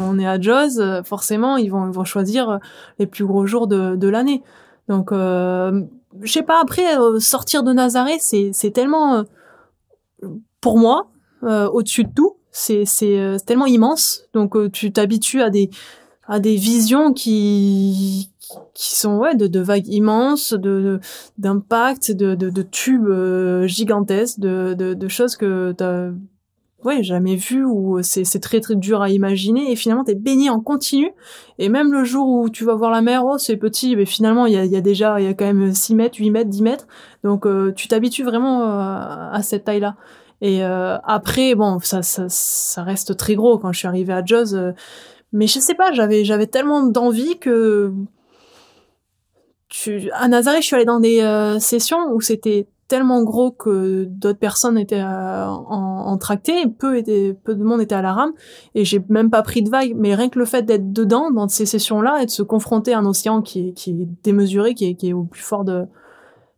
On 0.00 0.18
est 0.18 0.26
à 0.26 0.40
Jaws, 0.40 0.78
euh, 0.78 1.02
forcément, 1.02 1.56
ils 1.56 1.70
vont, 1.70 1.86
ils 1.86 1.94
vont 1.94 2.04
choisir 2.04 2.50
euh, 2.50 2.58
les 2.98 3.06
plus 3.06 3.24
gros 3.24 3.46
jours 3.46 3.66
de, 3.66 3.96
de 3.96 4.08
l'année. 4.08 4.42
Donc, 4.88 5.12
euh, 5.12 5.82
je 6.22 6.32
sais 6.32 6.42
pas, 6.42 6.60
après, 6.60 6.98
euh, 6.98 7.20
sortir 7.20 7.62
de 7.62 7.72
Nazareth, 7.72 8.20
c'est, 8.20 8.50
c'est 8.52 8.70
tellement, 8.70 9.24
pour 10.60 10.78
moi, 10.78 11.08
au-dessus 11.42 12.04
de 12.04 12.10
tout, 12.14 12.36
c'est, 12.50 12.84
c'est 12.86 13.36
tellement 13.44 13.66
immense. 13.66 14.24
Donc, 14.32 14.56
tu 14.72 14.92
t'habitues 14.92 15.42
à 15.42 15.50
des, 15.50 15.68
à 16.26 16.40
des 16.40 16.56
visions 16.56 17.12
qui, 17.12 18.30
qui 18.72 18.96
sont 18.96 19.18
ouais 19.18 19.34
de, 19.34 19.60
vagues 19.60 19.88
immenses, 19.88 20.54
de 20.54 21.00
d'impact, 21.36 22.12
de, 22.12 22.34
de, 22.34 22.62
tubes 22.62 23.66
gigantesques, 23.66 24.40
de, 24.40 24.72
de, 24.74 25.08
choses 25.08 25.36
que 25.36 25.72
t'as 25.72 26.10
ouais 26.84 27.02
jamais 27.02 27.36
vu 27.36 27.64
ou 27.64 28.02
c'est 28.02 28.24
c'est 28.24 28.40
très 28.40 28.60
très 28.60 28.74
dur 28.74 29.02
à 29.02 29.08
imaginer 29.08 29.72
et 29.72 29.76
finalement 29.76 30.04
t'es 30.04 30.14
baigné 30.14 30.50
en 30.50 30.60
continu. 30.60 31.12
Et 31.58 31.68
même 31.68 31.92
le 31.92 32.04
jour 32.04 32.28
où 32.28 32.50
tu 32.50 32.64
vas 32.64 32.74
voir 32.74 32.90
la 32.90 33.00
mer 33.00 33.24
oh 33.24 33.38
c'est 33.38 33.56
petit 33.56 33.96
mais 33.96 34.04
finalement 34.04 34.46
il 34.46 34.54
y 34.54 34.76
a, 34.76 34.80
déjà 34.80 35.20
il 35.20 35.26
y 35.26 35.28
a 35.28 35.34
quand 35.34 35.46
même 35.46 35.72
6 35.72 35.94
mètres 35.94 36.18
8 36.18 36.30
mètres 36.30 36.50
10 36.50 36.62
mètres. 36.62 36.86
Donc 37.22 37.46
euh, 37.46 37.72
tu 37.72 37.88
t'habitues 37.88 38.22
vraiment 38.22 38.62
euh, 38.62 39.30
à 39.32 39.40
cette 39.42 39.64
taille 39.64 39.80
là 39.80 39.96
et 40.40 40.64
euh, 40.64 40.98
après 41.04 41.54
bon 41.54 41.78
ça, 41.80 42.02
ça 42.02 42.28
ça 42.28 42.82
reste 42.82 43.16
très 43.16 43.34
gros. 43.34 43.58
Quand 43.58 43.72
je 43.72 43.78
suis 43.78 43.88
arrivée 43.88 44.12
à 44.12 44.24
Jaws 44.24 44.54
mais 45.32 45.46
je 45.46 45.58
sais 45.58 45.74
pas 45.74 45.92
j'avais 45.92 46.24
j'avais 46.24 46.46
tellement 46.46 46.82
d'envie 46.82 47.38
que 47.38 47.92
tu 49.68 50.10
à 50.12 50.28
Nazaré 50.28 50.60
je 50.60 50.66
suis 50.66 50.76
allée 50.76 50.84
dans 50.84 51.00
des 51.00 51.56
sessions 51.60 52.12
où 52.12 52.20
c'était 52.20 52.68
tellement 52.86 53.22
gros 53.22 53.50
que 53.50 54.04
d'autres 54.04 54.38
personnes 54.38 54.78
étaient 54.78 55.00
euh, 55.00 55.46
en, 55.46 56.06
en 56.06 56.18
tracté, 56.18 56.66
peu 56.66 57.02
peu 57.42 57.54
de 57.54 57.64
monde 57.64 57.80
était 57.80 57.94
à 57.94 58.02
la 58.02 58.12
rame, 58.12 58.32
et 58.74 58.84
j'ai 58.84 59.02
même 59.08 59.30
pas 59.30 59.42
pris 59.42 59.62
de 59.62 59.70
vague. 59.70 59.94
Mais 59.96 60.14
rien 60.14 60.28
que 60.28 60.38
le 60.38 60.44
fait 60.44 60.62
d'être 60.62 60.92
dedans, 60.92 61.30
dans 61.30 61.48
ces 61.48 61.66
sessions-là, 61.66 62.22
et 62.22 62.26
de 62.26 62.30
se 62.30 62.42
confronter 62.42 62.92
à 62.92 62.98
un 62.98 63.06
océan 63.06 63.42
qui 63.42 63.68
est, 63.68 63.72
qui 63.72 63.90
est 63.90 64.08
démesuré, 64.22 64.74
qui 64.74 64.86
est, 64.86 64.94
qui 64.94 65.08
est 65.08 65.12
au 65.12 65.24
plus 65.24 65.42
fort 65.42 65.64
de, 65.64 65.86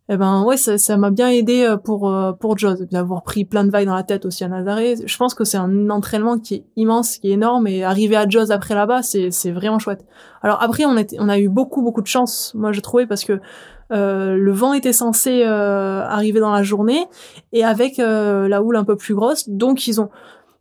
eh 0.09 0.17
ben 0.17 0.45
ouais, 0.45 0.57
ça, 0.57 0.79
ça 0.79 0.97
m'a 0.97 1.11
bien 1.11 1.29
aidé 1.29 1.65
euh, 1.65 1.77
pour 1.77 2.09
euh, 2.09 2.33
pour 2.33 2.57
Jaws 2.57 2.85
d'avoir 2.91 3.23
pris 3.25 3.45
plein 3.45 3.65
de 3.65 3.71
vagues 3.71 3.87
dans 3.87 3.95
la 3.95 4.05
tête 4.05 4.25
aussi 4.25 4.45
à 4.45 4.49
Nazaré. 4.49 4.95
Je 5.05 5.17
pense 5.17 5.35
que 5.35 5.43
c'est 5.45 5.57
un 5.57 5.91
entraînement 5.91 6.39
qui 6.39 6.55
est 6.55 6.65
immense, 6.77 7.19
qui 7.19 7.31
est 7.31 7.33
énorme, 7.33 7.67
et 7.67 7.83
arriver 7.83 8.17
à 8.17 8.29
Jaws 8.29 8.53
après 8.53 8.75
là-bas, 8.75 9.03
c'est 9.03 9.31
c'est 9.33 9.51
vraiment 9.51 9.81
chouette. 9.81 10.05
Alors 10.43 10.63
après, 10.63 10.85
on 10.85 10.97
était, 10.97 11.17
on 11.19 11.29
a 11.29 11.39
eu 11.39 11.49
beaucoup 11.49 11.83
beaucoup 11.83 12.03
de 12.03 12.07
chance, 12.07 12.53
moi 12.55 12.71
je 12.71 12.81
trouvais, 12.81 13.07
parce 13.07 13.25
que 13.25 13.41
euh, 13.93 14.37
le 14.37 14.53
vent 14.53 14.73
était 14.73 14.93
censé 14.93 15.43
euh, 15.45 16.03
arriver 16.03 16.41
dans 16.41 16.53
la 16.53 16.63
journée 16.63 17.07
et 17.53 17.65
avec 17.65 17.99
euh, 17.99 18.49
la 18.49 18.63
houle 18.63 18.77
un 18.77 18.85
peu 18.85 18.97
plus 18.97 19.15
grosse, 19.15 19.49
donc 19.49 19.87
ils 19.87 20.01
ont 20.01 20.11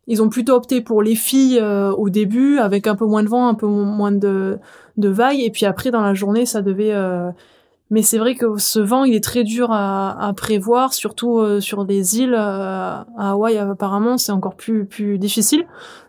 ils 0.08 0.22
ont 0.22 0.28
plutôt 0.28 0.54
opté 0.54 0.80
pour 0.80 1.02
les 1.02 1.16
filles 1.16 1.60
au 1.60 2.08
début 2.10 2.58
avec 2.58 2.86
un 2.86 2.94
peu 2.94 3.06
moins 3.06 3.24
de 3.24 3.28
vent, 3.28 3.48
un 3.48 3.54
peu 3.54 3.66
moins 3.66 4.12
de 4.12 4.58
de 4.96 5.08
vagues, 5.08 5.40
et 5.40 5.50
puis 5.50 5.66
après 5.66 5.90
dans 5.90 6.02
la 6.02 6.14
journée 6.14 6.46
ça 6.46 6.62
devait 6.62 6.94
mais 7.90 8.02
c'est 8.02 8.18
vrai 8.18 8.34
que 8.34 8.58
ce 8.58 8.80
vent, 8.80 9.04
il 9.04 9.14
est 9.14 9.22
très 9.22 9.44
dur 9.44 9.70
à, 9.70 10.26
à 10.26 10.32
prévoir, 10.32 10.92
surtout 10.92 11.38
euh, 11.38 11.60
sur 11.60 11.84
des 11.84 12.18
îles. 12.18 12.34
Euh, 12.34 12.38
à 12.38 13.30
Hawaï, 13.30 13.58
apparemment, 13.58 14.18
c'est 14.18 14.32
encore 14.32 14.56
plus 14.56 14.86
plus 14.86 15.18
difficile. 15.18 15.66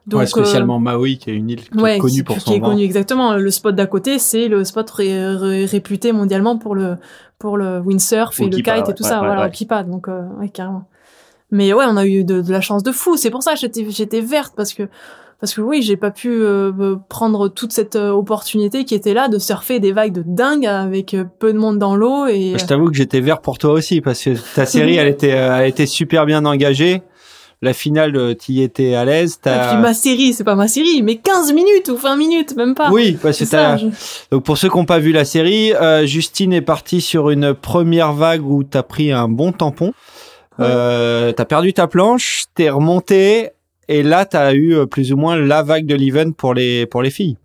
Donc, 0.07 0.21
ouais, 0.21 0.25
spécialement 0.25 0.79
Maui, 0.79 1.17
qui 1.17 1.29
est 1.29 1.33
une 1.35 1.49
île 1.49 1.69
qui 1.69 1.77
ouais, 1.77 1.97
est 1.97 1.99
connue 1.99 2.23
pour 2.23 2.39
son 2.39 2.51
qui 2.51 2.57
est 2.57 2.59
vent. 2.59 2.69
connue 2.69 2.83
exactement. 2.83 3.33
Le 3.35 3.51
spot 3.51 3.75
d'à 3.75 3.85
côté, 3.85 4.17
c'est 4.19 4.47
le 4.47 4.63
spot 4.63 4.89
ré, 4.89 5.35
ré, 5.35 5.65
réputé 5.65 6.13
mondialement 6.13 6.57
pour 6.57 6.73
le 6.73 6.95
pour 7.37 7.57
le 7.57 7.79
windsurf 7.79 8.39
et 8.39 8.45
le 8.45 8.49
kite 8.49 8.67
et 8.89 8.93
tout 8.95 9.03
ça. 9.03 9.19
voilà, 9.19 9.49
Kipa. 9.49 9.83
Donc, 9.83 10.07
euh, 10.07 10.23
ouais, 10.39 10.49
carrément. 10.49 10.85
Mais 11.51 11.73
ouais, 11.73 11.85
on 11.87 11.95
a 11.95 12.05
eu 12.05 12.23
de, 12.23 12.41
de 12.41 12.51
la 12.51 12.61
chance 12.61 12.83
de 12.83 12.91
fou. 12.91 13.17
C'est 13.17 13.29
pour 13.29 13.43
ça 13.43 13.53
que 13.53 13.59
j'étais 13.59 13.85
j'étais 13.89 14.21
verte 14.21 14.53
parce 14.57 14.73
que 14.73 14.89
parce 15.39 15.53
que 15.53 15.61
oui, 15.61 15.81
j'ai 15.81 15.97
pas 15.97 16.11
pu 16.11 16.29
euh, 16.31 16.95
prendre 17.09 17.47
toute 17.47 17.71
cette 17.71 17.95
euh, 17.95 18.09
opportunité 18.11 18.85
qui 18.85 18.95
était 18.95 19.13
là 19.13 19.27
de 19.27 19.37
surfer 19.37 19.79
des 19.79 19.91
vagues 19.91 20.13
de 20.13 20.23
dingue 20.25 20.65
avec 20.65 21.13
euh, 21.13 21.25
peu 21.39 21.53
de 21.53 21.57
monde 21.59 21.77
dans 21.77 21.95
l'eau 21.95 22.25
et 22.27 22.55
Je 22.57 22.65
t'avoue 22.65 22.89
que 22.89 22.95
j'étais 22.95 23.19
vert 23.21 23.41
pour 23.41 23.57
toi 23.57 23.71
aussi 23.73 24.01
parce 24.01 24.23
que 24.23 24.31
ta 24.55 24.65
série, 24.65 24.95
elle 24.95 25.07
était, 25.07 25.33
euh, 25.33 25.57
elle 25.59 25.69
était 25.69 25.85
super 25.85 26.25
bien 26.25 26.43
engagée. 26.45 27.01
La 27.63 27.73
finale, 27.73 28.35
t'y 28.35 28.61
étais 28.61 28.93
à 28.93 29.03
l'aise. 29.03 29.33
Et 29.33 29.39
t'as- 29.41 29.73
puis 29.73 29.81
ma 29.81 29.95
série, 29.95 30.31
c'est 30.33 30.43
pas 30.43 30.53
ma 30.53 30.67
série, 30.67 31.01
mais 31.01 31.15
15 31.15 31.53
minutes 31.53 31.89
ou 31.89 31.97
20 31.97 32.15
minutes, 32.15 32.55
même 32.55 32.75
pas. 32.75 32.91
Oui, 32.91 33.17
parce 33.19 33.39
que 33.39 33.45
t'as. 33.45 33.77
je- 33.77 33.87
Donc 34.29 34.43
pour 34.43 34.59
ceux 34.59 34.69
qui 34.69 34.77
n'ont 34.77 34.85
pas 34.85 34.99
vu 34.99 35.11
la 35.11 35.25
série, 35.25 35.73
euh, 35.73 36.05
Justine 36.05 36.53
est 36.53 36.61
partie 36.61 37.01
sur 37.01 37.31
une 37.31 37.55
première 37.55 38.13
vague 38.13 38.45
où 38.45 38.63
t'as 38.63 38.83
pris 38.83 39.11
un 39.11 39.27
bon 39.27 39.51
tampon. 39.53 39.91
Euh, 40.59 41.31
t'as 41.33 41.45
perdu 41.45 41.73
ta 41.73 41.87
planche, 41.87 42.45
t'es 42.55 42.69
remonté 42.69 43.49
et 43.87 44.03
là 44.03 44.25
t'as 44.25 44.53
eu 44.53 44.75
euh, 44.75 44.85
plus 44.85 45.11
ou 45.13 45.17
moins 45.17 45.35
la 45.35 45.63
vague 45.63 45.85
de 45.85 45.95
l'event 45.95 46.31
pour 46.31 46.53
les 46.53 46.85
pour 46.85 47.01
les 47.01 47.09
filles. 47.09 47.37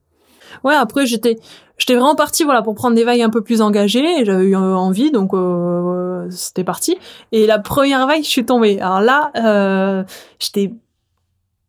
Ouais, 0.65 0.75
après 0.75 1.07
j'étais 1.07 1.37
j'étais 1.79 1.95
vraiment 1.95 2.15
partie 2.15 2.45
voilà 2.45 2.63
pour 2.63 2.75
prendre 2.75 2.95
des 2.95 3.05
vagues 3.05 3.23
un 3.23 3.31
peu 3.31 3.43
plus 3.43 3.61
engagées, 3.61 4.25
j'avais 4.25 4.45
eu 4.45 4.57
euh, 4.57 4.77
envie 4.77 5.11
donc 5.11 5.35
euh, 5.35 6.29
c'était 6.31 6.65
parti. 6.65 6.97
Et 7.33 7.47
la 7.47 7.59
première 7.59 8.07
vague, 8.07 8.23
je 8.23 8.29
suis 8.29 8.45
tombée. 8.45 8.81
Alors 8.81 9.01
là, 9.01 9.31
euh, 9.37 10.05
j'étais 10.39 10.73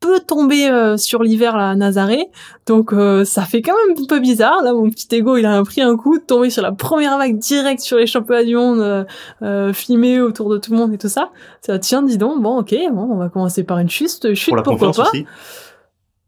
peu 0.03 0.19
tombée 0.19 0.69
euh, 0.69 0.98
sur 0.98 1.24
l'hiver 1.24 1.55
là 1.55 1.69
à 1.69 1.75
Nazaré, 1.75 2.27
donc 2.65 2.91
euh, 2.91 3.24
ça 3.25 3.43
fait 3.43 3.62
quand 3.62 3.74
même 3.88 3.95
un 3.98 4.05
peu 4.05 4.19
bizarre. 4.19 4.62
Là, 4.62 4.74
mon 4.74 4.89
petit 4.89 5.07
ego, 5.15 5.38
il 5.38 5.45
a 5.45 5.63
pris 5.63 5.81
un 5.81 5.95
coup, 5.95 6.17
de 6.19 6.24
tomber 6.24 6.50
sur 6.50 6.62
la 6.62 6.74
première 6.74 7.17
vague 7.17 7.38
direct 7.38 7.79
sur 7.79 7.98
les 7.98 8.05
championnats 8.07 8.43
du 8.43 8.55
monde, 8.55 8.79
euh, 8.81 9.03
euh, 9.41 9.72
filmé 9.74 10.19
autour 10.19 10.50
de 10.50 10.57
tout 10.57 10.72
le 10.72 10.77
monde 10.77 10.93
et 10.93 10.98
tout 10.98 11.07
ça. 11.10 11.29
Ça 11.62 11.79
tiens, 11.79 12.03
dis 12.03 12.17
donc, 12.17 12.41
bon, 12.41 12.60
ok, 12.60 12.75
bon, 12.91 13.07
on 13.12 13.15
va 13.17 13.29
commencer 13.29 13.63
par 13.63 13.79
une 13.79 13.89
chute, 13.89 14.33
chute 14.33 14.53
Pour 14.53 14.63
pourquoi 14.63 14.91
pas. 14.91 15.10
aussi. 15.10 15.25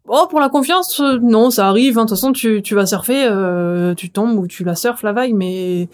Oh, 0.08 0.28
pour 0.30 0.40
la 0.40 0.50
confiance, 0.50 1.00
euh, 1.00 1.18
non, 1.22 1.50
ça 1.50 1.68
arrive. 1.68 1.98
hein. 1.98 2.04
De 2.06 2.10
toute 2.10 2.18
façon, 2.18 2.32
tu, 2.32 2.62
tu 2.62 2.76
vas 2.76 2.86
surfer, 2.86 3.26
euh, 3.28 3.96
tu 3.96 4.12
tombes 4.12 4.38
ou 4.38 4.48
tu 4.48 4.64
la 4.64 4.76
surfes 4.76 5.02
la 5.04 5.14
vague, 5.14 5.34
mais 5.34 5.90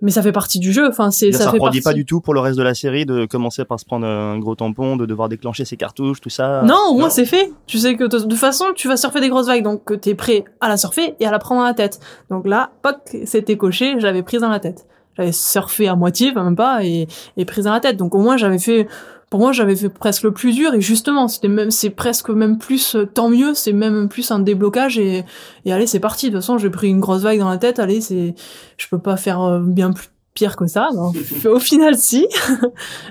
mais 0.00 0.10
ça 0.10 0.22
fait 0.22 0.32
partie 0.32 0.58
du 0.58 0.72
jeu. 0.72 0.88
Enfin, 0.88 1.10
c'est 1.10 1.32
Ça, 1.32 1.38
ça, 1.38 1.44
ça 1.46 1.50
fait 1.52 1.58
partie. 1.58 1.80
pas 1.80 1.92
du 1.92 2.04
tout 2.04 2.20
pour 2.20 2.34
le 2.34 2.40
reste 2.40 2.56
de 2.58 2.62
la 2.62 2.74
série 2.74 3.04
de 3.06 3.26
commencer 3.26 3.64
par 3.64 3.80
se 3.80 3.84
prendre 3.84 4.06
un 4.06 4.38
gros 4.38 4.54
tampon, 4.54 4.96
de 4.96 5.06
devoir 5.06 5.28
déclencher 5.28 5.64
ses 5.64 5.76
cartouches, 5.76 6.20
tout 6.20 6.30
ça. 6.30 6.62
Non, 6.62 6.78
au 6.90 6.98
moins 6.98 7.10
c'est 7.10 7.24
fait. 7.24 7.50
Tu 7.66 7.78
sais 7.78 7.96
que 7.96 8.04
de 8.04 8.18
toute 8.18 8.34
façon, 8.34 8.66
tu 8.76 8.88
vas 8.88 8.96
surfer 8.96 9.20
des 9.20 9.28
grosses 9.28 9.46
vagues, 9.48 9.64
donc 9.64 9.84
que 9.84 9.94
t'es 9.94 10.14
prêt 10.14 10.44
à 10.60 10.68
la 10.68 10.76
surfer 10.76 11.14
et 11.18 11.26
à 11.26 11.30
la 11.30 11.38
prendre 11.38 11.60
dans 11.62 11.66
la 11.66 11.74
tête. 11.74 11.98
Donc 12.30 12.46
là, 12.46 12.70
poc, 12.82 12.96
c'était 13.24 13.56
coché, 13.56 13.96
j'avais 13.98 14.22
prise 14.22 14.40
dans 14.40 14.50
la 14.50 14.60
tête. 14.60 14.86
J'avais 15.16 15.32
surfé 15.32 15.88
à 15.88 15.96
moitié, 15.96 16.30
enfin 16.30 16.44
même 16.44 16.54
pas, 16.54 16.84
et, 16.84 17.08
et 17.36 17.44
prise 17.44 17.64
dans 17.64 17.72
la 17.72 17.80
tête. 17.80 17.96
Donc 17.96 18.14
au 18.14 18.18
moins 18.18 18.36
j'avais 18.36 18.58
fait, 18.60 18.86
pour 19.30 19.40
moi 19.40 19.52
j'avais 19.52 19.76
fait 19.76 19.88
presque 19.88 20.22
le 20.22 20.32
plus 20.32 20.54
dur, 20.54 20.74
et 20.74 20.80
justement 20.80 21.28
c'était 21.28 21.48
même, 21.48 21.70
c'est 21.70 21.90
presque 21.90 22.30
même 22.30 22.58
plus, 22.58 22.94
euh, 22.94 23.06
tant 23.06 23.28
mieux, 23.28 23.54
c'est 23.54 23.72
même 23.72 24.08
plus 24.08 24.30
un 24.30 24.38
déblocage 24.38 24.98
et, 24.98 25.24
et 25.64 25.72
allez 25.72 25.86
c'est 25.86 26.00
parti. 26.00 26.26
De 26.26 26.32
toute 26.32 26.42
façon 26.42 26.58
j'ai 26.58 26.70
pris 26.70 26.88
une 26.88 27.00
grosse 27.00 27.22
vague 27.22 27.38
dans 27.38 27.50
la 27.50 27.58
tête, 27.58 27.78
allez 27.78 28.00
c'est, 28.00 28.34
je 28.76 28.86
peux 28.88 28.98
pas 28.98 29.16
faire 29.16 29.42
euh, 29.42 29.60
bien 29.60 29.92
plus 29.92 30.08
pire 30.38 30.56
que 30.56 30.66
ça. 30.66 30.88
Non. 30.94 31.12
Au 31.50 31.58
final 31.58 31.96
si. 31.96 32.26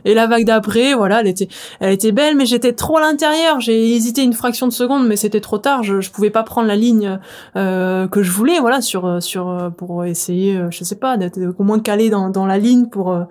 et 0.06 0.14
la 0.14 0.28
vague 0.28 0.46
d'après, 0.46 0.94
voilà, 0.94 1.20
elle 1.20 1.28
était, 1.28 1.50
elle 1.80 1.92
était 1.92 2.12
belle, 2.12 2.36
mais 2.36 2.46
j'étais 2.46 2.74
trop 2.74 2.98
à 2.98 3.02
l'intérieur. 3.02 3.60
J'ai 3.60 3.94
hésité 3.94 4.24
une 4.24 4.34
fraction 4.34 4.68
de 4.68 4.74
seconde, 4.74 5.08
mais 5.08 5.18
c'était 5.18 5.42
trop 5.42 5.58
tard. 5.58 5.84
Je, 5.84 6.00
je 6.00 6.10
pouvais 6.12 6.30
pas 6.30 6.44
prendre 6.44 6.68
la 6.68 6.76
ligne 6.76 7.20
euh, 7.56 8.08
que 8.08 8.24
je 8.24 8.32
voulais, 8.32 8.60
voilà, 8.60 8.82
sur 8.82 9.22
sur 9.22 9.50
euh, 9.50 9.70
pour 9.70 10.06
essayer, 10.06 10.60
je 10.70 10.84
sais 10.84 10.96
pas, 10.96 11.18
d'être 11.18 11.40
au 11.58 11.64
moins 11.64 11.80
calé 11.80 12.10
dans 12.10 12.30
dans 12.30 12.46
la 12.46 12.58
ligne 12.58 12.88
pour 12.88 13.12
euh, 13.12 13.24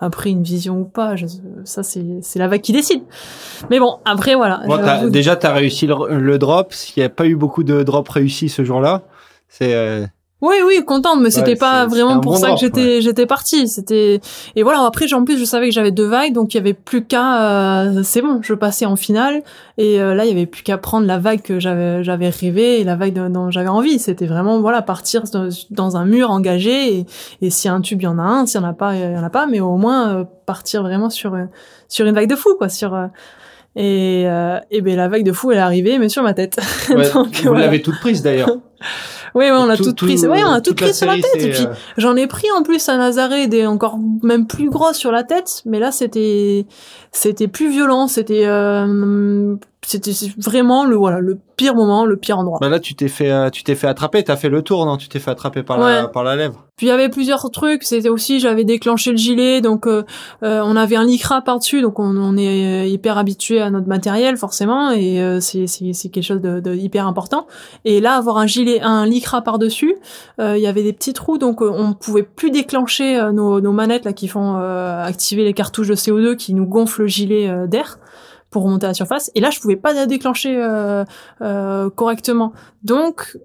après 0.00 0.30
une 0.30 0.42
vision 0.42 0.78
ou 0.80 0.84
pas. 0.84 1.14
Je, 1.16 1.26
ça 1.64 1.82
c'est 1.82 2.04
c'est 2.22 2.38
la 2.38 2.48
vague 2.48 2.60
qui 2.62 2.72
décide. 2.72 3.02
Mais 3.70 3.78
bon, 3.78 3.98
après 4.04 4.34
voilà. 4.34 4.62
Bon, 4.66 4.76
t'as- 4.78 4.96
j'avoue- 4.96 5.10
déjà 5.10 5.36
t'as 5.36 5.52
réussi 5.52 5.86
le, 5.86 6.18
le 6.18 6.38
drop. 6.38 6.72
Il 6.96 7.00
n'y 7.00 7.04
a 7.06 7.10
pas 7.10 7.26
eu 7.26 7.36
beaucoup 7.36 7.62
de 7.62 7.82
drops 7.82 8.08
réussis 8.10 8.48
ce 8.48 8.64
jour-là. 8.64 9.02
C'est 9.48 9.74
euh, 9.74 10.06
Oui, 10.42 10.54
oui, 10.66 10.82
contente, 10.86 11.20
mais 11.20 11.30
c'était 11.30 11.50
Ouais, 11.50 11.56
pas 11.56 11.84
vraiment 11.86 12.18
pour 12.20 12.32
bon 12.32 12.38
ça 12.38 12.46
drop, 12.46 12.58
que 12.58 12.64
j'étais 12.66 13.00
j'étais 13.02 13.26
partie. 13.26 13.68
C'était 13.68 14.20
et 14.56 14.62
voilà. 14.62 14.84
Après, 14.86 15.12
en 15.12 15.22
plus, 15.24 15.36
je 15.38 15.44
savais 15.44 15.66
que 15.68 15.74
j'avais 15.74 15.90
deux 15.90 16.06
vagues, 16.06 16.32
donc 16.32 16.54
il 16.54 16.56
y 16.56 16.60
avait 16.60 16.72
plus 16.72 17.04
qu'à. 17.04 17.82
euh, 17.82 18.02
c'est 18.02 18.22
bon, 18.22 18.40
je 18.42 18.54
passais 18.54 18.86
en 18.86 18.96
finale. 18.96 19.42
Et 19.76 20.00
euh, 20.00 20.14
là, 20.14 20.24
il 20.24 20.28
y 20.28 20.32
avait 20.32 20.46
plus 20.46 20.62
qu'à 20.62 20.78
prendre 20.78 21.06
la 21.06 21.18
vague 21.18 21.42
que 21.42 21.58
j'avais 21.60 22.02
j'avais 22.04 22.30
rêvé 22.30 22.80
et 22.80 22.84
la 22.84 22.96
vague 22.96 23.12
de- 23.12 23.28
dont 23.28 23.50
j'avais 23.50 23.68
envie. 23.68 23.98
C'était 23.98 24.26
vraiment 24.26 24.60
voilà 24.60 24.80
partir 24.80 25.24
dans, 25.32 25.48
dans 25.70 25.96
un 25.98 26.06
mur 26.06 26.30
engagé 26.30 26.94
et, 27.00 27.06
et 27.42 27.50
s'il 27.50 27.68
y 27.68 27.72
a 27.72 27.74
un 27.74 27.82
tube, 27.82 28.00
il 28.00 28.04
y 28.04 28.08
en 28.08 28.18
a 28.18 28.22
un. 28.22 28.46
S'il 28.46 28.60
y 28.60 28.64
en 28.64 28.68
a 28.68 28.72
pas, 28.72 28.94
il 28.94 29.02
y 29.02 29.18
en 29.18 29.22
a 29.22 29.30
pas. 29.30 29.46
Mais 29.46 29.60
au 29.60 29.76
moins 29.76 30.08
euh, 30.20 30.24
partir 30.46 30.82
vraiment 30.82 31.10
sur 31.10 31.34
euh, 31.34 31.44
sur 31.88 32.06
une 32.06 32.14
vague 32.14 32.30
de 32.30 32.36
fou, 32.36 32.54
quoi. 32.56 32.70
Sur 32.70 32.96
et, 33.76 34.24
euh, 34.26 34.58
et 34.70 34.80
ben 34.80 34.96
la 34.96 35.06
vague 35.08 35.22
de 35.22 35.30
fou 35.32 35.52
elle 35.52 35.58
est 35.58 35.60
arrivée 35.60 35.98
mais 36.00 36.08
sur 36.08 36.24
ma 36.24 36.34
tête 36.34 36.58
ouais, 36.90 37.08
Donc, 37.12 37.40
vous 37.44 37.54
l'avez 37.54 37.80
toute 37.80 38.00
prise 38.00 38.20
d'ailleurs. 38.22 38.50
oui 39.34 39.44
ouais, 39.44 39.50
on 39.52 39.68
a 39.68 39.76
Tout- 39.76 39.84
toute 39.84 39.96
tout- 39.96 40.06
prise 40.06 40.26
ouais 40.26 40.42
on 40.44 40.50
a 40.50 40.60
toute 40.60 40.80
la 40.80 40.92
sur 40.92 41.06
la 41.06 41.14
tête 41.14 41.36
et 41.36 41.50
puis 41.50 41.64
euh, 41.66 41.72
J'en 41.96 42.16
ai 42.16 42.26
pris 42.26 42.46
en 42.56 42.62
plus 42.62 42.88
à 42.88 42.96
Nazaré 42.96 43.46
des 43.46 43.66
encore 43.66 43.98
même 44.22 44.46
plus 44.46 44.68
gros 44.70 44.92
sur 44.92 45.12
la 45.12 45.22
tête, 45.24 45.62
mais 45.66 45.78
là 45.78 45.92
c'était 45.92 46.66
c'était 47.12 47.48
plus 47.48 47.70
violent, 47.70 48.08
c'était 48.08 48.44
euh, 48.46 49.54
c'était 49.86 50.12
vraiment 50.38 50.84
le 50.84 50.96
voilà 50.96 51.20
le 51.20 51.38
pire 51.56 51.74
moment, 51.74 52.04
le 52.04 52.16
pire 52.16 52.38
endroit. 52.38 52.58
Bah 52.60 52.68
là 52.68 52.80
tu 52.80 52.94
t'es 52.94 53.08
fait 53.08 53.30
euh, 53.30 53.50
tu 53.50 53.64
t'es 53.64 53.74
fait 53.74 53.86
attraper. 53.86 54.22
T'as 54.22 54.36
fait 54.36 54.48
le 54.48 54.62
tour 54.62 54.84
non? 54.86 54.96
Tu 54.96 55.08
t'es 55.08 55.18
fait 55.18 55.30
attraper 55.30 55.62
par 55.62 55.78
la 55.78 56.08
par 56.08 56.24
la 56.24 56.36
lèvre. 56.36 56.66
Puis 56.76 56.86
il 56.86 56.90
y 56.90 56.92
avait 56.92 57.10
plusieurs 57.10 57.50
trucs, 57.50 57.82
c'était 57.82 58.08
aussi 58.08 58.40
j'avais 58.40 58.64
déclenché 58.64 59.10
le 59.10 59.18
gilet, 59.18 59.60
donc 59.60 59.86
euh, 59.86 60.02
euh, 60.42 60.62
on 60.64 60.76
avait 60.76 60.96
un 60.96 61.04
lycra 61.04 61.42
par 61.42 61.58
dessus, 61.58 61.82
donc 61.82 61.98
on, 61.98 62.16
on 62.16 62.38
est 62.38 62.88
hyper 62.90 63.18
habitué 63.18 63.60
à 63.60 63.68
notre 63.68 63.86
matériel 63.86 64.38
forcément 64.38 64.90
et 64.90 65.20
euh, 65.20 65.40
c'est 65.40 65.66
c'est 65.66 66.08
quelque 66.08 66.24
chose 66.24 66.40
de, 66.40 66.60
de 66.60 66.74
hyper 66.74 67.06
important. 67.06 67.46
Et 67.84 68.00
là 68.00 68.14
avoir 68.14 68.38
un 68.38 68.46
gilet, 68.46 68.80
un 68.80 69.04
lycra 69.04 69.42
par 69.42 69.58
dessus, 69.58 69.96
il 70.38 70.56
y 70.56 70.66
avait 70.66 70.82
des 70.82 70.94
petits 70.94 71.12
trous, 71.12 71.36
donc 71.36 71.60
euh, 71.62 71.70
on 71.70 71.92
pouvait 71.92 72.22
plus 72.22 72.50
déclencher 72.50 73.18
euh, 73.18 73.32
nos, 73.32 73.60
nos 73.60 73.72
manettes 73.72 74.04
là 74.04 74.12
qui 74.12 74.28
font 74.28 74.56
euh, 74.56 75.04
activer 75.04 75.44
les 75.44 75.52
cartouches 75.52 75.88
de 75.88 75.94
CO2 75.94 76.36
qui 76.36 76.54
nous 76.54 76.66
gonflent 76.66 77.02
le 77.02 77.08
gilet 77.08 77.48
euh, 77.48 77.66
d'air 77.66 77.98
pour 78.50 78.64
remonter 78.64 78.86
à 78.86 78.90
la 78.90 78.94
surface. 78.94 79.30
Et 79.34 79.40
là 79.40 79.50
je 79.50 79.60
pouvais 79.60 79.76
pas 79.76 79.92
la 79.92 80.06
déclencher 80.06 80.56
euh, 80.56 81.04
euh, 81.40 81.90
correctement, 81.90 82.52
donc 82.82 83.38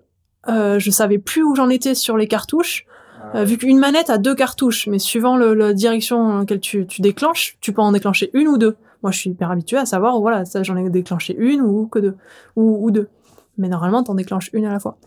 euh, 0.47 0.77
je 0.79 0.91
savais 0.91 1.17
plus 1.17 1.43
où 1.43 1.55
j'en 1.55 1.69
étais 1.69 1.95
sur 1.95 2.17
les 2.17 2.27
cartouches. 2.27 2.85
Euh, 3.33 3.43
vu 3.43 3.57
qu'une 3.57 3.79
manette 3.79 4.11
a 4.11 4.19
deux 4.19 4.35
cartouches, 4.35 4.87
mais 4.87 4.99
suivant 4.99 5.35
le, 5.35 5.55
la 5.55 5.73
direction 5.73 6.27
dans 6.27 6.39
laquelle 6.39 6.59
tu, 6.59 6.85
tu 6.85 7.01
déclenches, 7.01 7.57
tu 7.59 7.73
peux 7.73 7.81
en 7.81 7.91
déclencher 7.91 8.29
une 8.33 8.47
ou 8.47 8.57
deux. 8.59 8.75
Moi, 9.01 9.11
je 9.11 9.17
suis 9.19 9.29
hyper 9.31 9.49
habituée 9.49 9.77
à 9.77 9.85
savoir, 9.85 10.19
voilà, 10.19 10.45
ça 10.45 10.61
j'en 10.61 10.77
ai 10.77 10.89
déclenché 10.89 11.35
une 11.37 11.61
ou 11.61 11.87
que 11.87 11.99
deux, 11.99 12.15
ou, 12.55 12.85
ou 12.85 12.91
deux. 12.91 13.09
Mais 13.57 13.67
normalement, 13.67 14.03
t'en 14.03 14.13
déclenches 14.13 14.49
une 14.53 14.65
à 14.65 14.71
la 14.71 14.79
fois. 14.79 14.97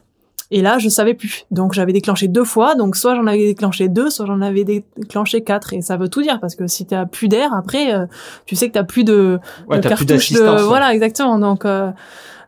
Et 0.50 0.62
là, 0.62 0.78
je 0.78 0.88
savais 0.88 1.14
plus. 1.14 1.44
Donc, 1.50 1.74
j'avais 1.74 1.92
déclenché 1.92 2.26
deux 2.28 2.44
fois. 2.44 2.74
Donc, 2.74 2.96
soit 2.96 3.14
j'en 3.14 3.26
avais 3.26 3.46
déclenché 3.46 3.88
deux, 3.88 4.08
soit 4.10 4.24
j'en 4.26 4.40
avais 4.40 4.64
déclenché 4.64 5.42
quatre. 5.42 5.74
Et 5.74 5.82
ça 5.82 5.96
veut 5.96 6.08
tout 6.08 6.22
dire 6.22 6.40
parce 6.40 6.54
que 6.54 6.66
si 6.66 6.86
t'as 6.86 7.04
plus 7.04 7.28
d'air, 7.28 7.52
après, 7.54 7.94
euh, 7.94 8.06
tu 8.46 8.56
sais 8.56 8.68
que 8.68 8.72
t'as 8.74 8.84
plus 8.84 9.04
de, 9.04 9.38
Ouais, 9.68 9.76
de 9.76 9.82
t'as 9.82 9.94
plus 9.96 10.06
cartouches 10.06 10.32
de, 10.32 10.38
d'assistance. 10.38 10.60
ouais. 10.62 10.66
voilà, 10.66 10.94
exactement. 10.94 11.38
Donc, 11.38 11.64
euh, 11.66 11.90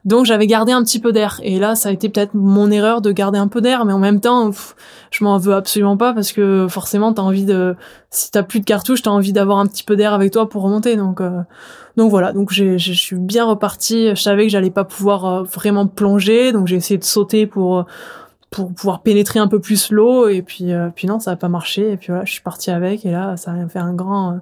Donc 0.07 0.25
j'avais 0.25 0.47
gardé 0.47 0.73
un 0.73 0.83
petit 0.83 0.99
peu 0.99 1.13
d'air. 1.13 1.41
Et 1.43 1.59
là, 1.59 1.75
ça 1.75 1.91
a 1.91 1.93
été 1.93 2.09
peut-être 2.09 2.33
mon 2.33 2.71
erreur 2.71 3.03
de 3.03 3.13
garder 3.13 3.39
un 3.39 3.49
peu 3.49 3.61
d'air, 3.61 3.85
mais 3.85 3.93
en 3.93 3.99
même 3.99 4.21
temps, 4.21 4.51
je 5.11 5.25
m'en 5.25 5.37
veux 5.37 5.53
absolument 5.55 5.99
pas 5.99 6.15
parce 6.15 6.33
que 6.33 6.67
forcément, 6.71 7.13
t'as 7.13 7.21
envie 7.21 7.45
de, 7.45 7.77
si 8.09 8.31
t'as 8.31 8.43
plus 8.43 8.61
de 8.61 8.65
cartouches, 8.65 9.03
t'as 9.03 9.11
envie 9.11 9.35
d'avoir 9.35 9.59
un 9.59 9.67
petit 9.67 9.85
peu 9.85 9.97
d'air 9.97 10.15
avec 10.15 10.33
toi 10.33 10.49
pour 10.49 10.63
remonter. 10.63 10.97
Donc, 10.97 11.21
euh, 11.21 11.43
donc 11.97 12.11
voilà. 12.11 12.33
Donc 12.33 12.53
je 12.53 12.77
suis 12.77 13.17
bien 13.17 13.45
reparti. 13.45 14.11
Je 14.11 14.21
savais 14.21 14.45
que 14.45 14.51
j'allais 14.51 14.71
pas 14.71 14.85
pouvoir 14.85 15.25
euh, 15.25 15.43
vraiment 15.43 15.87
plonger, 15.87 16.53
donc 16.53 16.67
j'ai 16.67 16.77
essayé 16.77 16.99
de 16.99 17.05
sauter 17.05 17.47
pour 17.47 17.85
pour 18.51 18.73
pouvoir 18.73 19.03
pénétrer 19.03 19.39
un 19.39 19.49
peu 19.49 19.61
plus 19.61 19.91
l'eau. 19.93 20.29
Et 20.29 20.43
puis, 20.43 20.73
euh, 20.73 20.89
puis 20.95 21.07
non, 21.07 21.21
ça 21.21 21.33
a 21.33 21.37
pas 21.37 21.49
marché. 21.49 21.93
Et 21.93 21.97
puis 21.97 22.09
voilà, 22.09 22.25
je 22.25 22.33
suis 22.33 22.43
parti 22.43 22.71
avec. 22.71 23.05
Et 23.07 23.11
là, 23.11 23.37
ça 23.37 23.53
a 23.53 23.69
fait 23.69 23.79
un 23.79 23.95
grand 23.95 24.41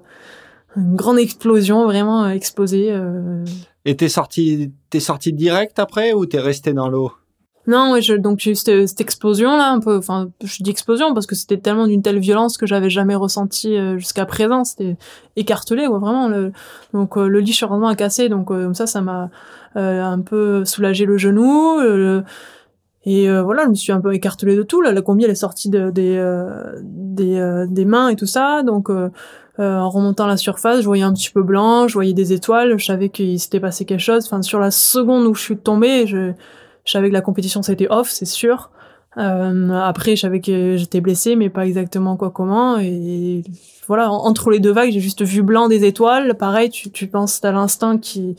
une 0.77 0.97
grande 0.97 1.19
explosion, 1.19 1.85
vraiment 1.85 2.29
explosé. 2.29 2.89
Euh. 2.91 3.45
Et 3.85 3.97
t'es 3.97 4.09
sorti, 4.09 4.73
t'es 4.91 5.01
sorti 5.01 5.33
direct 5.33 5.79
après 5.79 6.13
ou 6.13 6.27
t'es 6.27 6.41
resté 6.41 6.73
dans 6.73 6.89
l'eau? 6.89 7.13
Non, 7.69 7.93
ouais, 7.93 8.03
je, 8.03 8.15
donc 8.15 8.41
j'ai 8.41 8.51
eu 8.53 8.55
cette, 8.57 9.01
explosion 9.01 9.57
là, 9.57 9.71
un 9.71 9.79
peu. 9.79 9.99
Enfin, 9.99 10.31
je 10.43 10.63
dis 10.63 10.71
explosion 10.71 11.15
parce 11.15 11.27
que 11.27 11.37
c'était 11.37 11.59
tellement 11.59 11.87
d'une 11.87 12.03
telle 12.03 12.19
violence 12.19 12.59
que 12.59 12.67
j'avais 12.67 12.91
jamais 12.91 13.15
ressenti 13.15 13.77
euh, 13.77 13.99
jusqu'à 13.99 14.27
présent. 14.27 14.65
C'était 14.65 14.97
écartelé, 15.37 15.87
quoi, 15.87 15.99
vraiment. 15.99 16.29
Le, 16.29 16.53
donc 16.93 17.17
euh, 17.17 17.29
le 17.29 17.41
lit 17.41 17.53
sûrement 17.53 17.89
a 17.89 17.95
cassé, 17.95 18.29
donc 18.29 18.49
comme 18.49 18.75
ça, 18.75 18.87
ça 18.87 19.01
m'a 19.01 19.31
un 19.75 20.21
peu 20.21 20.65
soulagé 20.65 21.05
le 21.05 21.19
genou. 21.19 21.81
et 23.05 23.31
voilà, 23.43 23.65
je 23.65 23.69
me 23.69 23.75
suis 23.75 23.93
un 23.93 24.01
peu 24.01 24.13
écartelé 24.13 24.57
de 24.57 24.63
tout. 24.63 24.81
La 24.81 25.01
combi 25.03 25.25
elle 25.25 25.31
est 25.31 25.37
sortie 25.37 25.69
de, 25.69 25.91
des 25.91 27.85
mains 27.85 28.09
et 28.09 28.17
tout 28.17 28.27
ça, 28.27 28.63
donc 28.65 28.91
euh, 29.61 29.77
en 29.77 29.91
remontant 29.91 30.29
la 30.29 30.37
surface, 30.37 30.83
je 30.83 30.87
voyais 30.87 31.03
un 31.03 31.13
petit 31.13 31.31
peu 31.31 31.43
blanc, 31.43 31.89
je 31.89 31.95
voyais 31.95 32.13
des 32.13 32.33
étoiles, 32.33 32.79
je 32.79 32.85
savais 32.85 33.09
qu'il 33.09 33.41
s'était 33.41 33.59
passé 33.59 33.85
quelque 33.85 34.01
chose. 34.01 34.25
Enfin, 34.25 34.41
sur 34.43 34.61
la 34.61 34.71
seconde 34.71 35.27
où 35.27 35.35
je 35.35 35.43
suis 35.43 35.57
tombée, 35.57 36.07
je, 36.07 36.33
savais 36.91 37.09
que 37.09 37.15
la 37.15 37.21
compétition 37.21 37.63
c'était 37.63 37.89
off, 37.91 38.09
c'est 38.11 38.27
sûr. 38.27 38.71
Euh, 39.17 39.71
après, 39.73 40.17
je 40.17 40.21
savais 40.21 40.41
que 40.41 40.77
j'étais 40.77 41.01
blessée, 41.01 41.35
mais 41.35 41.49
pas 41.51 41.67
exactement 41.67 42.17
quoi 42.17 42.31
comment. 42.31 42.79
Et 42.79 43.43
voilà, 43.87 44.11
entre 44.11 44.51
les 44.51 44.61
deux 44.61 44.73
vagues, 44.73 44.93
j'ai 44.93 45.01
juste 45.01 45.23
vu 45.23 45.43
blanc 45.43 45.69
des 45.69 45.85
étoiles. 45.85 46.37
Pareil, 46.37 46.71
tu, 46.71 46.91
tu 46.91 47.07
penses 47.09 47.43
à 47.45 47.53
l'instinct 47.53 47.99
qui 47.99 48.37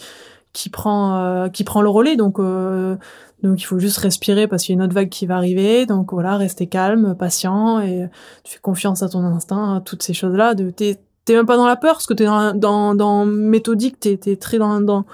qui 0.51 0.69
prend 0.69 1.17
euh, 1.17 1.49
qui 1.49 1.63
prend 1.63 1.81
le 1.81 1.89
relais. 1.89 2.15
Donc 2.15 2.39
euh, 2.39 2.95
donc 3.43 3.61
il 3.61 3.65
faut 3.65 3.79
juste 3.79 3.97
respirer 3.97 4.47
parce 4.47 4.63
qu'il 4.63 4.73
y 4.73 4.77
a 4.77 4.79
une 4.79 4.85
autre 4.85 4.93
vague 4.93 5.09
qui 5.09 5.25
va 5.25 5.35
arriver. 5.35 5.85
Donc 5.85 6.13
voilà, 6.13 6.37
rester 6.37 6.67
calme, 6.67 7.15
patient 7.15 7.81
et 7.81 8.07
tu 8.43 8.53
fais 8.53 8.59
confiance 8.61 9.03
à 9.03 9.09
ton 9.09 9.23
instinct, 9.23 9.81
toutes 9.85 10.03
ces 10.03 10.13
choses 10.13 10.35
là. 10.35 10.53
De 10.53 10.69
t'es 10.69 10.97
t'es 11.25 11.35
même 11.35 11.45
pas 11.45 11.57
dans 11.57 11.67
la 11.67 11.75
peur 11.75 11.93
parce 11.95 12.07
que 12.07 12.13
t'es 12.13 12.25
dans, 12.25 12.53
dans, 12.55 12.95
dans 12.95 13.25
méthodique, 13.25 13.99
t'es 13.99 14.19
es 14.25 14.35
très 14.35 14.57
dans, 14.57 14.81
dans 14.81 15.05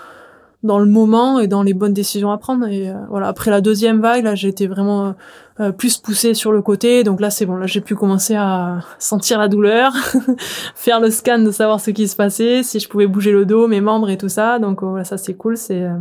dans 0.66 0.80
le 0.80 0.88
moment 0.88 1.40
et 1.40 1.48
dans 1.48 1.62
les 1.62 1.74
bonnes 1.74 1.94
décisions 1.94 2.32
à 2.32 2.38
prendre. 2.38 2.68
Et 2.68 2.90
euh, 2.90 2.96
voilà, 3.10 3.28
après 3.28 3.52
la 3.52 3.62
deuxième 3.62 4.02
vague, 4.02 4.24
là, 4.24 4.34
j'ai 4.34 4.48
été 4.48 4.66
vraiment 4.66 5.14
euh, 5.60 5.72
plus 5.72 5.98
poussée 5.98 6.34
sur 6.34 6.52
le 6.52 6.62
côté. 6.62 7.04
Donc 7.04 7.22
là, 7.22 7.30
c'est 7.30 7.46
bon. 7.46 7.56
Là, 7.56 7.68
j'ai 7.68 7.82
pu 7.82 7.96
commencer 7.96 8.36
à 8.36 8.80
sentir 8.98 9.38
la 9.38 9.48
douleur, 9.48 9.94
faire 10.76 11.00
le 11.00 11.12
scan 11.12 11.40
de 11.40 11.52
savoir 11.52 11.80
ce 11.80 11.92
qui 11.92 12.08
se 12.08 12.16
passait, 12.16 12.64
si 12.64 12.80
je 12.80 12.90
pouvais 12.90 13.06
bouger 13.06 13.32
le 13.32 13.46
dos, 13.46 13.68
mes 13.68 13.80
membres 13.80 14.10
et 14.10 14.18
tout 14.18 14.30
ça. 14.30 14.58
Donc 14.58 14.82
voilà, 14.82 15.04
ça 15.04 15.18
c'est 15.18 15.36
cool. 15.36 15.56
C'est 15.56 15.84
euh, 15.84 15.98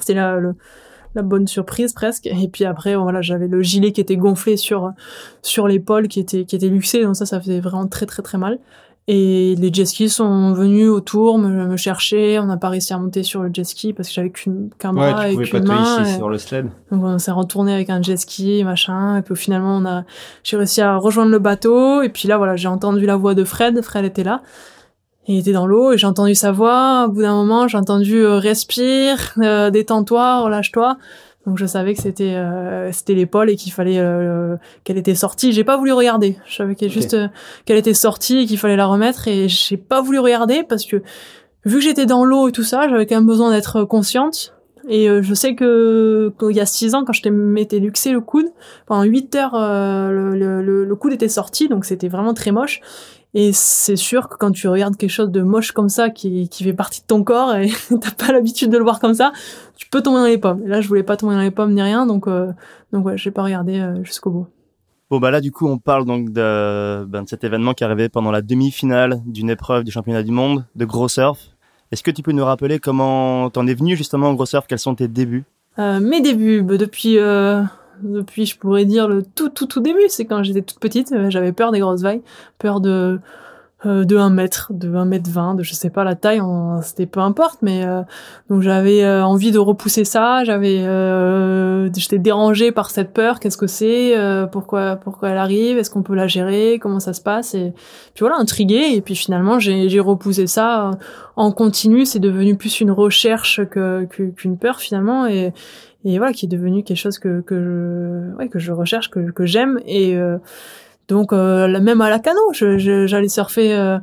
c'est 0.00 0.14
la 0.14 0.38
le, 0.38 0.56
la 1.14 1.22
bonne 1.22 1.46
surprise 1.46 1.92
presque. 1.92 2.26
Et 2.26 2.48
puis 2.48 2.64
après, 2.64 2.96
voilà, 2.96 3.22
j'avais 3.22 3.46
le 3.46 3.62
gilet 3.62 3.92
qui 3.92 4.00
était 4.00 4.16
gonflé 4.16 4.56
sur 4.56 4.92
sur 5.42 5.68
l'épaule, 5.68 6.08
qui 6.08 6.18
était 6.18 6.44
qui 6.44 6.56
était 6.56 6.68
luxé. 6.68 7.04
Donc 7.04 7.14
ça, 7.14 7.26
ça 7.26 7.40
faisait 7.40 7.60
vraiment 7.60 7.86
très 7.86 8.06
très 8.06 8.22
très 8.22 8.38
mal. 8.38 8.58
Et 9.10 9.54
les 9.56 9.72
jet 9.72 9.86
skis 9.86 10.10
sont 10.10 10.52
venus 10.52 10.90
autour 10.90 11.38
me, 11.38 11.66
me 11.66 11.76
chercher. 11.78 12.38
On 12.38 12.44
n'a 12.44 12.58
pas 12.58 12.68
réussi 12.68 12.92
à 12.92 12.98
monter 12.98 13.22
sur 13.22 13.42
le 13.42 13.48
jet 13.50 13.64
ski 13.64 13.94
parce 13.94 14.08
que 14.08 14.14
j'avais 14.14 14.30
qu'un 14.78 14.92
bras 14.92 15.30
et 15.30 15.34
qu'une 15.34 15.64
main. 15.64 16.02
Ici 16.02 16.16
sur 16.16 16.28
le 16.28 16.36
sled. 16.36 16.66
Donc 16.92 17.02
on 17.02 17.18
s'est 17.18 17.30
retourné 17.30 17.72
avec 17.72 17.88
un 17.88 18.02
jet 18.02 18.18
ski, 18.18 18.62
machin. 18.64 19.16
Et 19.16 19.22
puis 19.22 19.34
finalement, 19.34 19.78
on 19.78 19.86
a, 19.86 20.04
j'ai 20.44 20.58
réussi 20.58 20.82
à 20.82 20.98
rejoindre 20.98 21.30
le 21.30 21.38
bateau. 21.38 22.02
Et 22.02 22.10
puis 22.10 22.28
là, 22.28 22.36
voilà, 22.36 22.56
j'ai 22.56 22.68
entendu 22.68 23.06
la 23.06 23.16
voix 23.16 23.34
de 23.34 23.44
Fred. 23.44 23.80
Fred 23.80 24.04
était 24.04 24.24
là. 24.24 24.42
Il 25.26 25.38
était 25.38 25.52
dans 25.52 25.66
l'eau 25.66 25.92
et 25.92 25.98
j'ai 25.98 26.06
entendu 26.06 26.34
sa 26.34 26.52
voix. 26.52 27.06
Au 27.06 27.10
bout 27.10 27.22
d'un 27.22 27.34
moment, 27.34 27.66
j'ai 27.66 27.78
entendu 27.78 28.16
euh, 28.16 28.36
respire, 28.36 29.32
euh, 29.38 29.70
détends-toi, 29.70 30.40
relâche-toi. 30.42 30.98
Donc 31.48 31.56
je 31.56 31.64
savais 31.64 31.94
que 31.94 32.02
c'était 32.02 32.34
euh, 32.34 32.92
c'était 32.92 33.14
l'épaule 33.14 33.48
et 33.48 33.56
qu'il 33.56 33.72
fallait 33.72 33.98
euh, 33.98 34.56
qu'elle 34.84 34.98
était 34.98 35.14
sortie. 35.14 35.52
J'ai 35.52 35.64
pas 35.64 35.78
voulu 35.78 35.92
regarder. 35.92 36.36
Je 36.46 36.56
savais 36.56 36.74
qu'elle 36.74 36.90
juste 36.90 37.14
euh, 37.14 37.28
qu'elle 37.64 37.78
était 37.78 37.94
sortie 37.94 38.40
et 38.40 38.46
qu'il 38.46 38.58
fallait 38.58 38.76
la 38.76 38.84
remettre 38.84 39.28
et 39.28 39.48
j'ai 39.48 39.78
pas 39.78 40.02
voulu 40.02 40.18
regarder 40.18 40.62
parce 40.62 40.84
que 40.84 40.96
vu 41.64 41.76
que 41.76 41.80
j'étais 41.80 42.04
dans 42.04 42.22
l'eau 42.22 42.48
et 42.48 42.52
tout 42.52 42.64
ça, 42.64 42.86
j'avais 42.90 43.06
quand 43.06 43.14
même 43.14 43.26
besoin 43.26 43.50
d'être 43.50 43.84
consciente. 43.84 44.54
Et 44.90 45.06
je 45.06 45.34
sais 45.34 45.54
que 45.54 46.32
qu'il 46.40 46.56
y 46.56 46.60
a 46.60 46.66
six 46.66 46.94
ans, 46.94 47.04
quand 47.04 47.12
je 47.12 47.28
m'étais 47.28 47.78
luxé 47.78 48.10
le 48.10 48.22
coude, 48.22 48.46
pendant 48.86 49.02
huit 49.02 49.34
heures, 49.34 49.52
le, 49.52 50.34
le, 50.34 50.62
le, 50.62 50.96
coude 50.96 51.12
était 51.12 51.28
sorti, 51.28 51.68
donc 51.68 51.84
c'était 51.84 52.08
vraiment 52.08 52.32
très 52.32 52.52
moche. 52.52 52.80
Et 53.34 53.52
c'est 53.52 53.96
sûr 53.96 54.28
que 54.28 54.36
quand 54.36 54.52
tu 54.52 54.68
regardes 54.68 54.96
quelque 54.96 55.10
chose 55.10 55.30
de 55.30 55.42
moche 55.42 55.72
comme 55.72 55.88
ça, 55.88 56.08
qui, 56.10 56.48
qui 56.48 56.64
fait 56.64 56.72
partie 56.72 57.02
de 57.02 57.06
ton 57.06 57.22
corps, 57.24 57.54
et 57.54 57.70
t'as 58.00 58.10
pas 58.26 58.32
l'habitude 58.32 58.70
de 58.70 58.78
le 58.78 58.84
voir 58.84 59.00
comme 59.00 59.14
ça, 59.14 59.32
tu 59.76 59.88
peux 59.88 60.02
tomber 60.02 60.18
dans 60.20 60.26
les 60.26 60.38
pommes. 60.38 60.62
Et 60.64 60.68
là, 60.68 60.80
je 60.80 60.88
voulais 60.88 61.02
pas 61.02 61.16
tomber 61.16 61.34
dans 61.34 61.42
les 61.42 61.50
pommes 61.50 61.74
ni 61.74 61.82
rien, 61.82 62.06
donc 62.06 62.26
euh, 62.26 62.52
donc 62.92 63.04
ouais, 63.06 63.18
j'ai 63.18 63.30
pas 63.30 63.42
regardé 63.42 63.78
euh, 63.80 64.02
jusqu'au 64.02 64.30
bout. 64.30 64.46
Bon 65.10 65.20
bah 65.20 65.30
là 65.30 65.40
du 65.40 65.50
coup 65.50 65.66
on 65.66 65.78
parle 65.78 66.04
donc 66.04 66.32
de, 66.34 67.04
ben, 67.06 67.22
de 67.22 67.28
cet 67.30 67.42
événement 67.42 67.72
qui 67.72 67.82
est 67.82 67.86
arrivé 67.86 68.10
pendant 68.10 68.30
la 68.30 68.42
demi-finale 68.42 69.22
d'une 69.24 69.48
épreuve 69.48 69.82
du 69.82 69.90
championnat 69.90 70.22
du 70.22 70.32
monde 70.32 70.66
de 70.76 70.84
gros 70.84 71.08
surf. 71.08 71.38
Est-ce 71.90 72.02
que 72.02 72.10
tu 72.10 72.22
peux 72.22 72.32
nous 72.32 72.44
rappeler 72.44 72.78
comment 72.78 73.48
t'en 73.48 73.66
es 73.66 73.72
venu 73.72 73.96
justement 73.96 74.30
au 74.30 74.34
gros 74.34 74.44
surf 74.44 74.66
Quels 74.68 74.78
sont 74.78 74.94
tes 74.94 75.08
débuts? 75.08 75.44
Euh, 75.78 76.00
Mes 76.00 76.20
débuts, 76.20 76.60
bah, 76.60 76.76
depuis 76.76 77.18
euh, 77.18 77.62
depuis 78.02 78.46
je 78.46 78.58
pourrais 78.58 78.84
dire 78.84 79.08
le 79.08 79.22
tout 79.22 79.48
tout 79.48 79.66
tout 79.66 79.80
début, 79.80 80.08
c'est 80.08 80.24
quand 80.24 80.42
j'étais 80.42 80.62
toute 80.62 80.78
petite, 80.78 81.12
euh, 81.12 81.30
j'avais 81.30 81.52
peur 81.52 81.72
des 81.72 81.80
grosses 81.80 82.02
vagues, 82.02 82.22
peur 82.58 82.80
de 82.80 83.20
euh, 83.86 84.04
de 84.04 84.16
1 84.16 84.30
mètre, 84.30 84.72
de 84.74 84.92
1 84.92 85.04
mètre 85.04 85.30
20, 85.30 85.54
de 85.54 85.62
je 85.62 85.72
sais 85.72 85.88
pas 85.88 86.02
la 86.02 86.16
taille, 86.16 86.42
c'était 86.82 87.06
peu 87.06 87.20
importe, 87.20 87.60
mais 87.62 87.84
euh, 87.86 88.02
donc 88.50 88.60
j'avais 88.60 89.04
euh, 89.04 89.24
envie 89.24 89.52
de 89.52 89.58
repousser 89.60 90.04
ça, 90.04 90.42
j'avais 90.42 90.78
j'étais 91.94 92.18
dérangée 92.18 92.72
par 92.72 92.90
cette 92.90 93.12
peur, 93.12 93.38
qu'est-ce 93.38 93.56
que 93.56 93.68
c'est, 93.68 94.16
pourquoi 94.50 94.96
pourquoi 94.96 95.28
elle 95.28 95.38
arrive, 95.38 95.78
est-ce 95.78 95.90
qu'on 95.90 96.02
peut 96.02 96.16
la 96.16 96.26
gérer, 96.26 96.80
comment 96.82 96.98
ça 96.98 97.12
se 97.12 97.20
passe 97.20 97.54
et 97.54 97.72
puis 98.14 98.20
voilà, 98.20 98.36
intriguée. 98.38 98.94
Et 98.94 99.00
puis 99.00 99.14
finalement 99.14 99.60
j'ai 99.60 99.88
j'ai 99.88 100.00
repoussé 100.00 100.48
ça 100.48 100.90
en 101.36 101.52
continu, 101.52 102.04
c'est 102.04 102.18
devenu 102.18 102.56
plus 102.56 102.80
une 102.80 102.90
recherche 102.90 103.60
que 103.70 104.06
qu'une 104.06 104.58
peur 104.58 104.80
finalement. 104.80 105.28
Et 105.28 105.52
et 106.14 106.18
voilà 106.18 106.32
qui 106.32 106.46
est 106.46 106.48
devenu 106.48 106.82
quelque 106.82 106.96
chose 106.96 107.18
que 107.18 107.40
que 107.40 107.60
je 107.60 108.36
ouais 108.36 108.48
que 108.48 108.58
je 108.58 108.72
recherche 108.72 109.10
que 109.10 109.30
que 109.30 109.46
j'aime 109.46 109.80
et 109.86 110.16
donc 111.08 111.32
euh, 111.32 111.80
même 111.80 112.00
à 112.02 112.10
la 112.10 112.18
canot, 112.18 112.52
j'allais 112.52 113.28
surfer 113.28 113.74
euh, 113.74 113.98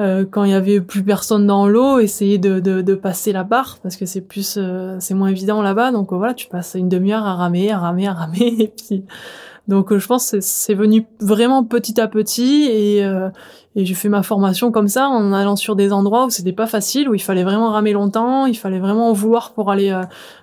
euh, 0.00 0.24
quand 0.28 0.42
il 0.44 0.50
y 0.50 0.54
avait 0.54 0.80
plus 0.80 1.04
personne 1.04 1.46
dans 1.46 1.68
l'eau, 1.68 2.00
essayer 2.00 2.38
de, 2.38 2.58
de, 2.58 2.82
de, 2.82 2.94
passer 2.94 3.32
la 3.32 3.44
barre 3.44 3.78
parce 3.82 3.96
que 3.96 4.06
c'est 4.06 4.20
plus 4.20 4.58
c'est 4.98 5.14
moins 5.14 5.28
évident 5.28 5.62
là-bas. 5.62 5.92
Donc 5.92 6.12
voilà, 6.12 6.34
tu 6.34 6.48
passes 6.48 6.74
une 6.74 6.88
demi-heure 6.88 7.24
à 7.24 7.36
ramer, 7.36 7.70
à 7.70 7.78
ramer, 7.78 8.08
à 8.08 8.12
ramer 8.12 8.56
et 8.58 8.68
puis 8.68 9.04
donc 9.68 9.96
je 9.96 10.06
pense 10.06 10.32
que 10.32 10.40
c'est 10.40 10.74
venu 10.74 11.06
vraiment 11.20 11.62
petit 11.62 12.00
à 12.00 12.08
petit 12.08 12.64
et 12.70 13.02
et 13.76 13.84
j'ai 13.84 13.94
fait 13.94 14.08
ma 14.08 14.22
formation 14.22 14.72
comme 14.72 14.88
ça 14.88 15.08
en 15.08 15.32
allant 15.32 15.54
sur 15.54 15.76
des 15.76 15.92
endroits 15.92 16.26
où 16.26 16.30
c'était 16.30 16.52
pas 16.52 16.66
facile, 16.66 17.08
où 17.08 17.14
il 17.14 17.22
fallait 17.22 17.44
vraiment 17.44 17.70
ramer 17.70 17.92
longtemps, 17.92 18.46
il 18.46 18.56
fallait 18.56 18.80
vraiment 18.80 19.12
vouloir 19.12 19.52
pour 19.52 19.70
aller 19.70 19.94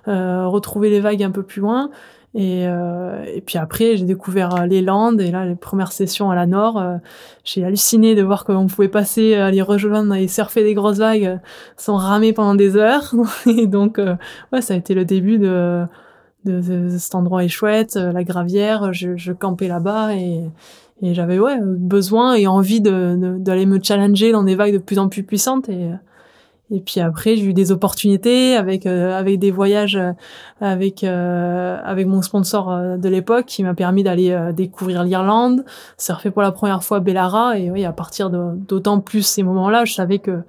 retrouver 0.06 0.88
les 0.90 1.00
vagues 1.00 1.22
un 1.22 1.30
peu 1.30 1.42
plus 1.42 1.60
loin. 1.60 1.90
Et, 2.36 2.66
euh, 2.66 3.24
et 3.34 3.40
puis 3.40 3.56
après, 3.56 3.96
j'ai 3.96 4.04
découvert 4.04 4.54
euh, 4.54 4.66
les 4.66 4.82
Landes 4.82 5.22
et 5.22 5.30
là, 5.30 5.46
les 5.46 5.54
premières 5.54 5.90
sessions 5.90 6.30
à 6.30 6.34
la 6.34 6.46
Nord, 6.46 6.78
euh, 6.78 6.96
j'ai 7.44 7.64
halluciné 7.64 8.14
de 8.14 8.22
voir 8.22 8.44
qu'on 8.44 8.66
pouvait 8.66 8.88
passer, 8.88 9.34
aller 9.34 9.62
rejoindre 9.62 10.14
et 10.14 10.28
surfer 10.28 10.62
des 10.62 10.74
grosses 10.74 10.98
vagues 10.98 11.40
sans 11.78 11.96
ramer 11.96 12.34
pendant 12.34 12.54
des 12.54 12.76
heures. 12.76 13.14
et 13.46 13.66
donc, 13.66 13.98
ouais, 14.52 14.60
ça 14.60 14.74
a 14.74 14.76
été 14.76 14.92
le 14.92 15.06
début 15.06 15.38
de, 15.38 15.86
de, 16.46 16.96
cet 16.98 17.14
endroit 17.14 17.44
est 17.44 17.48
chouette, 17.48 17.96
la 17.96 18.24
gravière, 18.24 18.92
je, 18.92 19.16
je 19.16 19.32
campais 19.32 19.68
là-bas 19.68 20.14
et, 20.14 20.44
et 21.02 21.14
j'avais 21.14 21.38
ouais 21.38 21.58
besoin 21.62 22.34
et 22.34 22.46
envie 22.46 22.80
de 22.80 23.36
d'aller 23.38 23.66
me 23.66 23.82
challenger 23.82 24.32
dans 24.32 24.44
des 24.44 24.54
vagues 24.54 24.74
de 24.74 24.78
plus 24.78 24.98
en 24.98 25.08
plus 25.08 25.22
puissantes 25.22 25.68
et 25.68 25.90
et 26.70 26.80
puis 26.80 27.00
après, 27.00 27.36
j'ai 27.36 27.44
eu 27.44 27.54
des 27.54 27.70
opportunités 27.70 28.56
avec 28.56 28.86
euh, 28.86 29.16
avec 29.16 29.38
des 29.38 29.52
voyages 29.52 29.94
euh, 29.94 30.12
avec 30.60 31.04
euh, 31.04 31.78
avec 31.84 32.08
mon 32.08 32.22
sponsor 32.22 32.98
de 32.98 33.08
l'époque 33.08 33.46
qui 33.46 33.62
m'a 33.62 33.74
permis 33.74 34.02
d'aller 34.02 34.36
découvrir 34.52 35.04
l'Irlande, 35.04 35.64
surfer 35.96 36.30
pour 36.30 36.42
la 36.42 36.50
première 36.50 36.82
fois 36.82 36.98
Bellara 37.00 37.58
et 37.58 37.70
oui, 37.70 37.84
à 37.84 37.92
partir 37.92 38.30
d'autant 38.30 39.00
plus 39.00 39.22
ces 39.22 39.42
moments-là, 39.44 39.84
je 39.84 39.94
savais 39.94 40.18
que 40.18 40.40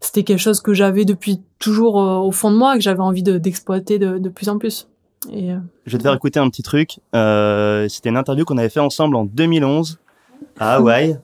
c'était 0.00 0.24
quelque 0.24 0.40
chose 0.40 0.60
que 0.60 0.74
j'avais 0.74 1.04
depuis 1.04 1.40
toujours 1.60 1.94
au 1.94 2.32
fond 2.32 2.50
de 2.50 2.56
moi, 2.56 2.74
que 2.74 2.80
j'avais 2.80 3.00
envie 3.00 3.22
d'exploiter 3.22 4.00
de, 4.00 4.18
de, 4.18 4.28
plus 4.28 4.48
en 4.48 4.58
plus. 4.58 4.88
Et, 5.30 5.50
je 5.86 5.92
vais 5.92 5.98
te 5.98 6.02
faire 6.02 6.14
écouter 6.14 6.40
un 6.40 6.48
petit 6.48 6.62
truc. 6.62 7.00
c'était 7.12 8.08
une 8.08 8.16
interview 8.16 8.44
qu'on 8.44 8.58
avait 8.58 8.68
fait 8.68 8.80
ensemble 8.80 9.16
en 9.16 9.24
2011 9.24 9.98
à 10.58 10.74
Hawaï. 10.74 11.18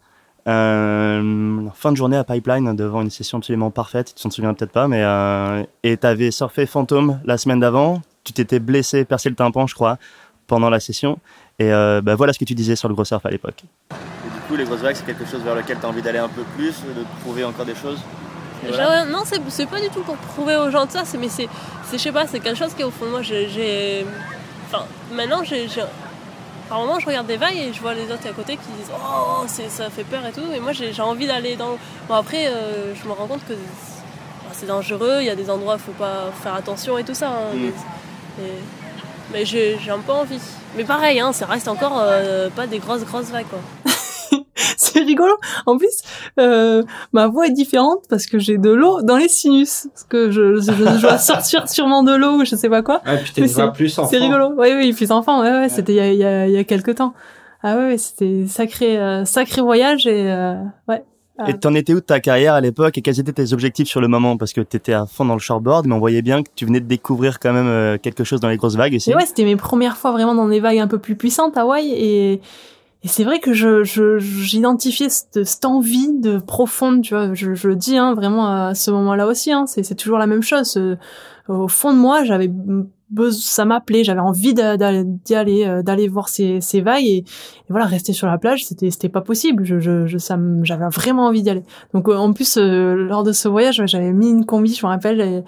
Euh, 0.48 1.68
fin 1.74 1.92
de 1.92 1.96
journée 1.96 2.16
à 2.16 2.24
Pipeline 2.24 2.74
devant 2.74 3.02
une 3.02 3.10
session 3.10 3.36
absolument 3.36 3.70
parfaite, 3.70 4.14
tu 4.16 4.22
t'en 4.22 4.30
souviens 4.30 4.54
peut-être 4.54 4.72
pas, 4.72 4.88
mais 4.88 5.02
euh, 5.02 5.62
et 5.82 5.98
t'avais 5.98 6.30
surfé 6.30 6.64
Phantom 6.64 7.20
la 7.26 7.36
semaine 7.36 7.60
d'avant, 7.60 8.00
tu 8.24 8.32
t'étais 8.32 8.58
blessé, 8.58 9.04
percé 9.04 9.28
le 9.28 9.34
tympan, 9.34 9.66
je 9.66 9.74
crois, 9.74 9.98
pendant 10.46 10.70
la 10.70 10.80
session, 10.80 11.18
et 11.58 11.70
euh, 11.70 12.00
bah, 12.00 12.14
voilà 12.14 12.32
ce 12.32 12.38
que 12.38 12.46
tu 12.46 12.54
disais 12.54 12.76
sur 12.76 12.88
le 12.88 12.94
gros 12.94 13.04
surf 13.04 13.26
à 13.26 13.30
l'époque. 13.30 13.62
Et 13.92 14.30
du 14.30 14.40
coup, 14.48 14.56
les 14.56 14.64
grosses 14.64 14.80
vagues, 14.80 14.96
c'est 14.96 15.04
quelque 15.04 15.26
chose 15.26 15.42
vers 15.42 15.54
lequel 15.54 15.78
tu 15.78 15.84
as 15.84 15.88
envie 15.88 16.00
d'aller 16.00 16.18
un 16.18 16.28
peu 16.28 16.44
plus, 16.56 16.80
de 16.82 17.04
prouver 17.20 17.44
encore 17.44 17.66
des 17.66 17.74
choses? 17.74 18.00
Genre, 18.72 19.06
non, 19.06 19.22
c'est 19.24 19.40
c'est 19.50 19.66
pas 19.66 19.80
du 19.80 19.88
tout 19.88 20.00
pour 20.02 20.16
prouver 20.16 20.56
aux 20.56 20.70
gens 20.70 20.84
de 20.86 20.90
ça, 20.90 21.02
c'est- 21.04 21.16
mais 21.18 21.28
c'est, 21.28 21.48
c'est, 21.88 21.96
je 21.98 22.02
sais 22.02 22.12
pas, 22.12 22.26
c'est 22.26 22.40
quelque 22.40 22.58
chose 22.58 22.74
qui 22.74 22.82
au 22.84 22.90
fond 22.90 23.06
moi. 23.06 23.22
J'ai, 23.22 23.48
j'ai- 23.48 24.04
enfin, 24.66 24.84
maintenant, 25.12 25.42
j'ai, 25.44 25.68
j'ai- 25.68 25.82
par 26.68 26.80
moment, 26.80 26.98
je 26.98 27.06
regarde 27.06 27.26
des 27.26 27.36
vagues 27.36 27.56
et 27.56 27.72
je 27.72 27.80
vois 27.80 27.94
les 27.94 28.04
autres 28.12 28.26
à 28.28 28.32
côté 28.32 28.56
qui 28.56 28.68
disent 28.78 28.90
Oh, 28.94 29.44
ça 29.46 29.88
fait 29.90 30.04
peur 30.04 30.20
et 30.26 30.32
tout. 30.32 30.52
Et 30.54 30.60
moi, 30.60 30.72
j'ai, 30.72 30.92
j'ai 30.92 31.02
envie 31.02 31.26
d'aller 31.26 31.56
dans. 31.56 31.78
Bon, 32.08 32.14
après, 32.14 32.46
euh, 32.48 32.94
je 32.94 33.08
me 33.08 33.12
rends 33.12 33.26
compte 33.26 33.46
que 33.48 33.54
c'est, 34.52 34.66
dangereux, 34.66 35.18
il 35.20 35.26
y 35.26 35.30
a 35.30 35.36
des 35.36 35.48
endroits 35.50 35.74
où 35.74 35.78
il 35.78 35.82
faut 35.82 35.92
pas 35.92 36.30
faire 36.42 36.54
attention 36.54 36.98
et 36.98 37.04
tout 37.04 37.14
ça. 37.14 37.28
hein. 37.28 37.54
Mm. 37.54 37.66
Et- 38.40 38.42
mais 39.32 39.44
j'ai, 39.44 39.78
j'ai 39.82 39.90
un 39.90 39.98
peu 39.98 40.12
envie. 40.12 40.40
Mais 40.76 40.84
pareil, 40.84 41.20
hein, 41.20 41.32
ça 41.32 41.46
reste 41.46 41.68
encore 41.68 41.98
euh, 42.00 42.48
pas 42.50 42.66
des 42.66 42.78
grosses, 42.78 43.04
grosses 43.04 43.26
vagues, 43.30 43.46
quoi. 43.48 43.60
c'est 44.76 45.00
rigolo. 45.00 45.34
En 45.66 45.76
plus, 45.78 46.02
euh, 46.38 46.82
ma 47.12 47.28
voix 47.28 47.46
est 47.46 47.52
différente 47.52 48.04
parce 48.08 48.26
que 48.26 48.38
j'ai 48.38 48.58
de 48.58 48.70
l'eau 48.70 49.02
dans 49.02 49.16
les 49.16 49.28
sinus. 49.28 49.88
Parce 49.92 50.04
que 50.04 50.30
je, 50.30 50.56
je, 50.56 50.72
je 50.72 51.00
dois 51.00 51.18
sortir 51.18 51.68
sûrement 51.68 52.02
de 52.02 52.14
l'eau 52.14 52.40
ou 52.40 52.44
je 52.44 52.56
sais 52.56 52.68
pas 52.68 52.82
quoi. 52.82 53.00
Ah, 53.04 53.16
puis 53.16 53.32
t'es 53.32 53.42
plus 53.42 53.98
enfant. 53.98 54.08
C'est 54.10 54.18
rigolo. 54.18 54.52
Oui, 54.56 54.68
oui, 54.76 54.92
plus 54.92 55.10
enfant. 55.10 55.42
Ouais, 55.42 55.50
ouais, 55.50 55.68
c'était 55.68 55.92
il 55.92 55.96
y 55.96 56.00
a, 56.00 56.12
il 56.12 56.18
y, 56.18 56.24
a, 56.24 56.46
il 56.46 56.52
y 56.52 56.58
a 56.58 56.64
quelques 56.64 56.96
temps. 56.96 57.14
Ah 57.62 57.76
ouais, 57.76 57.86
ouais, 57.88 57.98
c'était 57.98 58.46
sacré, 58.46 58.98
euh, 58.98 59.24
sacré 59.24 59.60
voyage 59.60 60.06
et 60.06 60.30
euh, 60.30 60.54
ouais. 60.86 61.02
Et 61.46 61.54
t'en 61.54 61.72
étais 61.74 61.92
où 61.92 61.96
de 61.96 62.00
ta 62.00 62.18
carrière 62.18 62.54
à 62.54 62.60
l'époque 62.60 62.98
et 62.98 63.02
quels 63.02 63.20
étaient 63.20 63.32
tes 63.32 63.52
objectifs 63.52 63.86
sur 63.86 64.00
le 64.00 64.08
moment? 64.08 64.36
Parce 64.36 64.52
que 64.52 64.60
t'étais 64.60 64.92
à 64.92 65.06
fond 65.06 65.24
dans 65.24 65.34
le 65.34 65.40
shortboard, 65.40 65.86
mais 65.86 65.94
on 65.94 66.00
voyait 66.00 66.22
bien 66.22 66.42
que 66.42 66.48
tu 66.54 66.66
venais 66.66 66.80
de 66.80 66.86
découvrir 66.86 67.38
quand 67.38 67.52
même 67.52 67.68
euh, 67.68 67.96
quelque 67.96 68.24
chose 68.24 68.40
dans 68.40 68.48
les 68.48 68.56
grosses 68.56 68.74
vagues 68.74 68.94
aussi. 68.94 69.12
Et 69.12 69.14
ouais, 69.14 69.24
c'était 69.24 69.44
mes 69.44 69.54
premières 69.54 69.96
fois 69.96 70.10
vraiment 70.10 70.34
dans 70.34 70.48
des 70.48 70.58
vagues 70.58 70.78
un 70.78 70.88
peu 70.88 70.98
plus 70.98 71.14
puissantes 71.14 71.56
à 71.56 71.60
Hawaï 71.62 71.92
et, 71.92 72.40
et 73.04 73.08
c'est 73.08 73.22
vrai 73.22 73.38
que 73.38 73.52
je, 73.52 73.84
j'identifiais 74.18 75.08
cette, 75.08 75.64
envie 75.64 76.12
de 76.12 76.38
profonde, 76.38 77.02
tu 77.02 77.14
vois, 77.14 77.32
je, 77.32 77.68
le 77.68 77.76
dis 77.76 77.96
hein, 77.96 78.14
vraiment 78.14 78.48
à 78.48 78.74
ce 78.74 78.90
moment-là 78.90 79.26
aussi, 79.26 79.52
hein, 79.52 79.66
c'est, 79.66 79.84
c'est 79.84 79.94
toujours 79.94 80.18
la 80.18 80.26
même 80.26 80.42
chose. 80.42 80.76
Euh, 80.76 80.96
Au 81.48 81.68
fond 81.68 81.92
de 81.92 81.98
moi, 81.98 82.24
j'avais 82.24 82.50
ça 83.30 83.64
m'appelait, 83.64 84.04
j'avais 84.04 84.20
envie 84.20 84.54
d'y 84.54 85.34
aller, 85.34 85.64
euh, 85.66 85.82
d'aller 85.82 86.08
voir 86.08 86.28
ces, 86.28 86.60
ces 86.60 86.80
vagues 86.80 87.04
et, 87.04 87.24
voilà, 87.70 87.86
rester 87.86 88.12
sur 88.12 88.26
la 88.26 88.38
plage, 88.38 88.64
c'était, 88.64 88.90
c'était 88.90 89.08
pas 89.08 89.20
possible. 89.20 89.64
Je, 89.64 89.78
je, 89.78 90.06
je 90.06 90.18
ça, 90.18 90.38
j'avais 90.62 90.88
vraiment 90.88 91.26
envie 91.26 91.42
d'y 91.42 91.50
aller. 91.50 91.64
Donc 91.92 92.08
euh, 92.08 92.16
en 92.16 92.32
plus, 92.32 92.56
euh, 92.56 92.94
lors 92.94 93.22
de 93.22 93.32
ce 93.32 93.48
voyage, 93.48 93.82
j'avais 93.86 94.12
mis 94.12 94.30
une 94.30 94.44
combi, 94.46 94.74
je 94.74 94.84
me 94.84 94.90
rappelle, 94.90 95.20
et, 95.20 95.42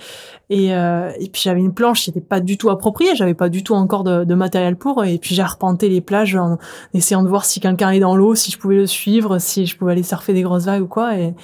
et, 0.51 0.75
euh, 0.75 1.11
et 1.19 1.29
puis 1.29 1.43
j'avais 1.45 1.61
une 1.61 1.73
planche 1.73 2.03
qui 2.03 2.11
n'était 2.11 2.21
pas 2.21 2.41
du 2.41 2.59
tout 2.59 2.71
appropriée, 2.71 3.15
j'avais 3.15 3.35
pas 3.35 3.49
du 3.49 3.63
tout 3.63 3.75
encore 3.75 4.05
de, 4.05 4.25
de 4.25 4.35
matériel 4.35 4.77
pour, 4.77 5.05
et 5.05 5.19
puis 5.19 5.35
j'ai 5.35 5.43
arpenté 5.43 5.89
les 5.89 6.01
plages 6.01 6.37
en 6.37 6.59
essayant 6.93 7.23
de 7.23 7.29
voir 7.29 7.45
si 7.45 7.61
quelqu'un 7.61 7.91
est 7.91 8.01
dans 8.01 8.17
l'eau, 8.17 8.35
si 8.35 8.51
je 8.51 8.59
pouvais 8.59 8.77
le 8.77 8.87
suivre, 8.87 9.39
si 9.39 9.67
je 9.67 9.77
pouvais 9.77 9.93
aller 9.93 10.03
surfer 10.03 10.33
des 10.33 10.43
grosses 10.43 10.67
vagues 10.67 10.83
ou 10.83 10.89
quoi. 10.89 11.17
Et, 11.17 11.35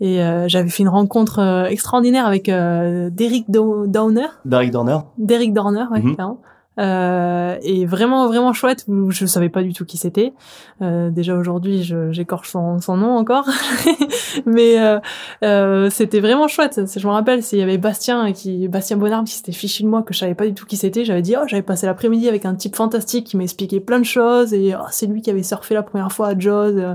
et 0.00 0.22
euh, 0.22 0.46
j'avais 0.48 0.68
fait 0.68 0.82
une 0.82 0.88
rencontre 0.88 1.38
euh, 1.40 1.64
extraordinaire 1.66 2.26
avec 2.26 2.48
euh, 2.48 3.10
Derek 3.10 3.44
Do- 3.48 3.86
Downer, 3.86 4.26
Derek 4.44 4.70
Dorner 4.70 4.98
Derek 5.18 5.52
Dorner, 5.52 5.84
ouais, 5.90 6.00
clairement. 6.14 6.40
Euh, 6.78 7.56
et 7.62 7.86
vraiment 7.86 8.28
vraiment 8.28 8.52
chouette 8.52 8.84
où 8.86 9.10
je 9.10 9.26
savais 9.26 9.48
pas 9.48 9.64
du 9.64 9.72
tout 9.72 9.84
qui 9.84 9.96
c'était. 9.96 10.32
Euh, 10.80 11.10
déjà 11.10 11.34
aujourd'hui 11.36 11.82
j'écorche 12.12 12.50
son, 12.50 12.78
son 12.80 12.96
nom 12.96 13.16
encore. 13.16 13.48
Mais 14.46 14.78
euh, 14.78 15.00
euh, 15.42 15.90
c'était 15.90 16.20
vraiment 16.20 16.46
chouette. 16.46 16.80
Je 16.96 17.04
me 17.04 17.12
rappelle 17.12 17.40
il 17.50 17.58
y 17.58 17.62
avait 17.62 17.78
Bastien 17.78 18.32
qui 18.32 18.68
Bastien 18.68 18.96
Bonarme 18.96 19.24
qui 19.24 19.32
s'était 19.34 19.50
fichu 19.50 19.82
de 19.82 19.88
moi 19.88 20.02
que 20.02 20.14
je 20.14 20.20
savais 20.20 20.36
pas 20.36 20.46
du 20.46 20.54
tout 20.54 20.66
qui 20.66 20.76
c'était 20.76 21.04
j'avais 21.04 21.22
dit 21.22 21.34
oh 21.36 21.42
j'avais 21.48 21.62
passé 21.62 21.86
l'après-midi 21.86 22.28
avec 22.28 22.44
un 22.44 22.54
type 22.54 22.76
fantastique 22.76 23.26
qui 23.26 23.36
m'expliquait 23.36 23.80
plein 23.80 23.98
de 23.98 24.04
choses 24.04 24.54
et 24.54 24.76
oh, 24.78 24.84
c'est 24.92 25.06
lui 25.06 25.20
qui 25.20 25.30
avait 25.30 25.42
surfé 25.42 25.74
la 25.74 25.82
première 25.82 26.12
fois 26.12 26.28
à 26.28 26.38
Jaws 26.38 26.94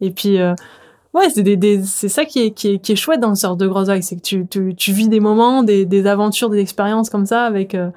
et 0.00 0.10
puis 0.12 0.40
euh, 0.40 0.54
Ouais, 1.14 1.30
c'est 1.30 2.08
ça 2.08 2.24
qui 2.24 2.40
est, 2.40 2.94
chouette 2.96 3.20
dans 3.20 3.28
le 3.30 3.34
surf 3.36 3.56
de 3.56 3.68
grosses 3.68 3.86
vagues, 3.86 4.02
c'est 4.02 4.16
que 4.16 4.20
tu, 4.20 4.74
tu 4.74 4.92
vis 4.92 5.08
des 5.08 5.20
moments, 5.20 5.62
des 5.62 6.06
aventures, 6.06 6.50
des 6.50 6.58
expériences 6.58 7.08
comme 7.08 7.24
ça 7.24 7.44
avec 7.44 7.74
euh, 7.76 7.90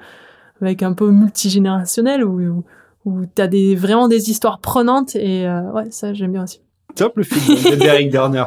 avec 0.60 0.82
un 0.82 0.92
peu 0.92 1.10
multigénérationnel 1.10 2.24
où 2.24 2.40
où, 2.40 2.64
où 3.04 3.26
t'as 3.26 3.48
des 3.48 3.74
vraiment 3.74 4.08
des 4.08 4.30
histoires 4.30 4.60
prenantes 4.60 5.16
et 5.16 5.46
euh, 5.46 5.62
ouais 5.72 5.90
ça 5.90 6.14
j'aime 6.14 6.32
bien 6.32 6.44
aussi. 6.44 6.60
Top 6.96 7.16
le 7.16 7.22
film 7.22 7.56
de 7.70 7.76
Derek 7.76 8.10
Dorner. 8.10 8.44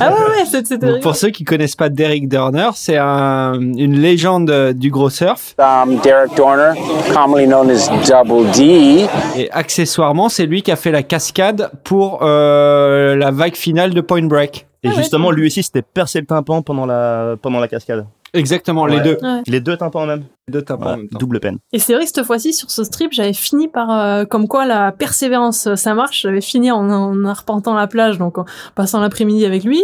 Ah 0.00 0.12
ouais 0.12 0.18
ouais 0.18 0.44
c'était 0.44 0.76
Donc, 0.76 1.00
pour 1.00 1.16
ceux 1.16 1.30
qui 1.30 1.44
connaissent 1.44 1.76
pas 1.76 1.88
Derek 1.88 2.28
Dorner, 2.28 2.70
c'est 2.74 2.98
un, 2.98 3.54
une 3.54 3.98
légende 3.98 4.50
euh, 4.50 4.72
du 4.74 4.90
gros 4.90 5.08
surf. 5.08 5.54
Um, 5.58 5.96
Derek 6.02 6.34
Dorner, 6.36 6.72
commonly 7.14 7.46
known 7.46 7.70
as 7.70 7.88
Double 8.06 8.50
D. 8.50 9.06
Et 9.38 9.50
accessoirement, 9.50 10.28
c'est 10.28 10.44
lui 10.46 10.60
qui 10.62 10.70
a 10.72 10.76
fait 10.76 10.90
la 10.90 11.02
cascade 11.02 11.70
pour 11.84 12.18
euh, 12.22 13.16
la 13.16 13.30
vague 13.30 13.56
finale 13.56 13.94
de 13.94 14.00
Point 14.02 14.26
Break. 14.26 14.66
Et 14.82 14.88
Ah 14.88 14.90
ouais. 14.90 14.96
justement, 14.96 15.30
lui 15.30 15.46
aussi 15.46 15.62
s'était 15.62 15.82
percé 15.82 16.20
le 16.20 16.26
tympan 16.26 16.60
pendant 16.62 16.84
la, 16.86 17.36
pendant 17.40 17.60
la 17.60 17.68
cascade. 17.68 18.06
Exactement, 18.34 18.86
les 18.86 19.00
deux. 19.00 19.18
Ouais. 19.22 19.42
Les 19.46 19.60
deux 19.60 19.76
tympans 19.76 20.04
même. 20.06 20.24
Les 20.48 20.52
deux 20.52 20.62
tapent 20.62 20.82
en 20.82 20.96
même 20.96 21.08
temps. 21.08 21.18
double 21.18 21.40
peine. 21.40 21.58
Et 21.72 21.78
c'est 21.78 21.94
vrai 21.94 22.04
que 22.04 22.10
cette 22.14 22.24
fois-ci 22.24 22.52
sur 22.52 22.70
ce 22.70 22.84
strip 22.84 23.12
j'avais 23.12 23.32
fini 23.32 23.66
par 23.66 23.90
euh, 23.90 24.24
comme 24.24 24.46
quoi 24.46 24.64
la 24.66 24.92
persévérance 24.92 25.66
euh, 25.66 25.74
ça 25.76 25.94
marche. 25.94 26.22
J'avais 26.22 26.40
fini 26.40 26.70
en, 26.70 26.88
en 26.90 27.24
arpentant 27.24 27.74
la 27.74 27.86
plage 27.86 28.18
donc 28.18 28.38
en 28.38 28.44
passant 28.74 29.00
l'après-midi 29.00 29.44
avec 29.44 29.64
lui 29.64 29.82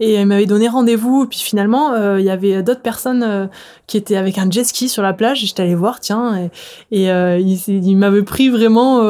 et 0.00 0.20
il 0.20 0.26
m'avait 0.26 0.46
donné 0.46 0.68
rendez-vous. 0.68 1.26
Puis 1.26 1.38
finalement 1.38 1.92
euh, 1.92 2.18
il 2.20 2.26
y 2.26 2.30
avait 2.30 2.62
d'autres 2.62 2.82
personnes 2.82 3.22
euh, 3.22 3.46
qui 3.86 3.96
étaient 3.96 4.16
avec 4.16 4.36
un 4.38 4.50
jet 4.50 4.64
ski 4.64 4.88
sur 4.88 5.02
la 5.02 5.12
plage 5.14 5.42
et 5.42 5.46
j'étais 5.46 5.62
allée 5.62 5.74
voir 5.74 6.00
tiens 6.00 6.36
et, 6.36 6.50
et 6.90 7.10
euh, 7.10 7.38
il, 7.38 7.58
il 7.68 7.96
m'avait 7.96 8.22
pris 8.22 8.48
vraiment. 8.50 9.00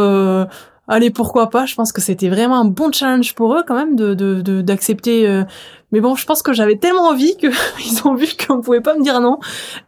Allez, 0.89 1.11
pourquoi 1.11 1.49
pas? 1.49 1.65
Je 1.65 1.77
pense 1.77 1.93
que 1.93 2.01
c'était 2.01 2.29
vraiment 2.29 2.61
un 2.61 2.65
bon 2.65 2.91
challenge 2.93 3.35
pour 3.37 3.55
eux 3.55 3.63
quand 3.67 3.77
même 3.77 3.95
de 3.95 4.15
de- 4.15 4.41
de- 4.43 4.63
d'accepter. 4.63 5.29
euh, 5.29 5.45
Mais 5.93 6.01
bon, 6.01 6.17
je 6.17 6.27
pense 6.27 6.43
que 6.43 6.53
j'avais 6.53 6.75
tellement 6.77 7.07
envie 7.09 7.37
que 7.37 7.47
ils 7.87 8.07
ont 8.07 8.15
vu 8.15 8.27
qu'on 8.47 8.61
pouvait 8.61 8.81
pas 8.81 8.97
me 8.97 9.03
dire 9.03 9.21
non. 9.21 9.39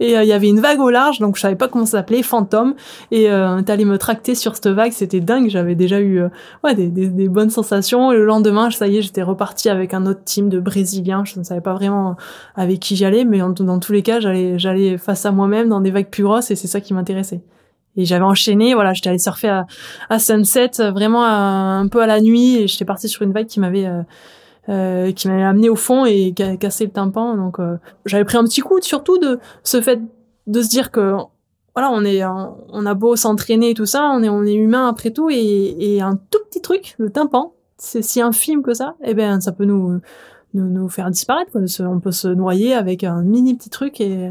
Et 0.00 0.16
euh, 0.16 0.22
il 0.22 0.28
y 0.28 0.32
avait 0.32 0.48
une 0.48 0.60
vague 0.60 0.78
au 0.80 0.90
large, 0.90 1.18
donc 1.18 1.34
je 1.36 1.40
savais 1.40 1.56
pas 1.56 1.66
comment 1.66 1.84
ça 1.86 1.98
s'appelait, 1.98 2.22
fantôme. 2.22 2.74
Et 3.10 3.28
euh, 3.30 3.60
t'allais 3.62 3.84
me 3.84 3.98
tracter 3.98 4.34
sur 4.36 4.54
cette 4.54 4.68
vague, 4.68 4.92
c'était 4.92 5.20
dingue. 5.20 5.48
J'avais 5.50 5.74
déjà 5.74 5.98
eu 6.00 6.20
euh, 6.20 6.28
ouais 6.62 6.74
des, 6.74 6.86
des, 6.88 7.08
des 7.08 7.28
bonnes 7.28 7.50
sensations. 7.50 8.12
Et 8.12 8.16
le 8.16 8.24
lendemain, 8.24 8.70
ça 8.70 8.86
y 8.86 8.98
est, 8.98 9.02
j'étais 9.02 9.22
reparti 9.22 9.68
avec 9.70 9.94
un 9.94 10.06
autre 10.06 10.22
team 10.24 10.48
de 10.48 10.60
Brésiliens. 10.60 11.24
Je 11.24 11.38
ne 11.40 11.44
savais 11.44 11.60
pas 11.62 11.74
vraiment 11.74 12.16
avec 12.54 12.78
qui 12.80 12.94
j'allais, 12.96 13.24
mais 13.24 13.42
en- 13.42 13.50
dans 13.50 13.80
tous 13.80 13.92
les 13.92 14.02
cas, 14.02 14.20
j'allais 14.20 14.58
j'allais 14.60 14.96
face 14.98 15.26
à 15.26 15.32
moi-même 15.32 15.68
dans 15.70 15.80
des 15.80 15.90
vagues 15.90 16.08
plus 16.10 16.22
grosses, 16.22 16.50
et 16.52 16.56
c'est 16.56 16.68
ça 16.68 16.80
qui 16.80 16.94
m'intéressait. 16.94 17.40
Et 17.96 18.04
j'avais 18.04 18.24
enchaîné, 18.24 18.74
voilà, 18.74 18.92
j'étais 18.92 19.10
allée 19.10 19.18
surfer 19.18 19.62
à, 20.08 20.18
Sunset, 20.18 20.80
euh, 20.80 20.90
vraiment 20.90 21.24
un 21.24 21.86
peu 21.88 22.00
à 22.02 22.06
la 22.06 22.20
nuit, 22.20 22.56
et 22.56 22.66
j'étais 22.66 22.84
partie 22.84 23.08
sur 23.08 23.22
une 23.22 23.32
vague 23.32 23.46
qui 23.46 23.60
m'avait 23.60 23.86
euh, 23.86 24.02
euh, 24.68 25.12
qui 25.12 25.28
m'avait 25.28 25.42
amené 25.42 25.68
au 25.68 25.76
fond 25.76 26.06
et 26.06 26.32
qui 26.32 26.42
a 26.42 26.56
cassé 26.56 26.84
le 26.84 26.90
tympan. 26.90 27.36
Donc 27.36 27.60
euh, 27.60 27.76
j'avais 28.06 28.24
pris 28.24 28.36
un 28.36 28.44
petit 28.44 28.62
coup, 28.62 28.80
surtout 28.80 29.18
de 29.18 29.38
ce 29.62 29.80
fait 29.80 30.00
de 30.46 30.62
se 30.62 30.68
dire 30.68 30.90
que 30.90 31.14
voilà, 31.74 31.90
on 31.90 32.04
est, 32.04 32.24
on 32.24 32.86
a 32.86 32.94
beau 32.94 33.16
s'entraîner 33.16 33.70
et 33.70 33.74
tout 33.74 33.86
ça, 33.86 34.10
on 34.14 34.22
est, 34.22 34.28
on 34.28 34.44
est 34.44 34.54
humain 34.54 34.88
après 34.88 35.10
tout, 35.10 35.28
et, 35.30 35.74
et 35.78 36.00
un 36.00 36.16
tout 36.30 36.38
petit 36.48 36.60
truc, 36.60 36.94
le 36.98 37.10
tympan, 37.10 37.52
c'est 37.78 38.02
si 38.02 38.20
infime 38.20 38.62
que 38.62 38.74
ça, 38.74 38.94
eh 39.02 39.12
ben 39.12 39.40
ça 39.40 39.50
peut 39.50 39.64
nous, 39.64 40.00
nous, 40.54 40.68
nous 40.70 40.88
faire 40.88 41.10
disparaître. 41.10 41.50
Quoi. 41.50 41.62
On 41.80 42.00
peut 42.00 42.12
se 42.12 42.28
noyer 42.28 42.74
avec 42.74 43.04
un 43.04 43.22
mini 43.22 43.54
petit 43.54 43.70
truc 43.70 44.00
et 44.00 44.30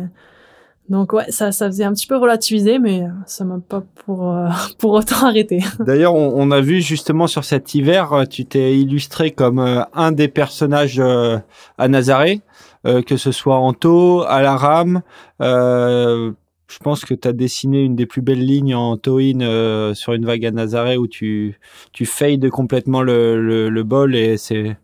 donc 0.90 1.14
ouais, 1.14 1.30
ça, 1.30 1.52
ça 1.52 1.68
faisait 1.68 1.84
un 1.86 1.94
petit 1.94 2.08
peu 2.08 2.18
relativiser, 2.18 2.78
mais 2.80 3.04
ça 3.26 3.46
m'a 3.46 3.60
pas 3.60 3.84
pour 4.06 4.32
euh, 4.32 4.48
pour 4.80 4.92
autant 4.92 5.26
arrêté. 5.28 5.60
D'ailleurs, 5.80 6.14
on, 6.14 6.34
on 6.36 6.52
a 6.52 6.62
vu 6.62 6.82
justement 6.82 7.28
sur 7.28 7.44
cet 7.44 7.74
hiver, 7.74 8.14
euh, 8.14 8.26
tu 8.26 8.46
t'es 8.46 8.78
illustré 8.78 9.32
comme 9.32 9.60
euh, 9.60 9.82
un 9.94 10.12
des 10.12 10.28
personnages 10.28 11.00
euh, 11.00 11.38
à 11.78 11.88
Nazaré, 11.88 12.42
euh, 12.86 13.02
que 13.02 13.18
ce 13.18 13.32
soit 13.32 13.58
en 13.58 13.74
taux, 13.74 14.24
à 14.28 14.42
la 14.42 14.56
rame. 14.56 15.02
euh, 15.42 16.32
je 16.70 16.80
pense 16.80 17.06
que 17.06 17.14
tu 17.14 17.28
as 17.28 17.34
dessiné 17.34 17.84
une 17.84 17.96
des 17.96 18.08
plus 18.08 18.22
belles 18.24 18.44
lignes 18.44 18.74
en 18.74 18.98
towing 18.98 19.44
euh, 19.44 19.94
sur 19.94 20.14
une 20.14 20.26
vague 20.26 20.44
à 20.46 20.50
Nazaré 20.52 20.98
où 20.98 21.06
tu, 21.08 21.60
tu 21.92 22.06
fades 22.08 22.50
complètement 22.50 23.04
le, 23.04 23.40
le, 23.42 23.70
le 23.70 23.84
bol 23.84 24.16
et 24.16 24.38
c'est. 24.38 24.76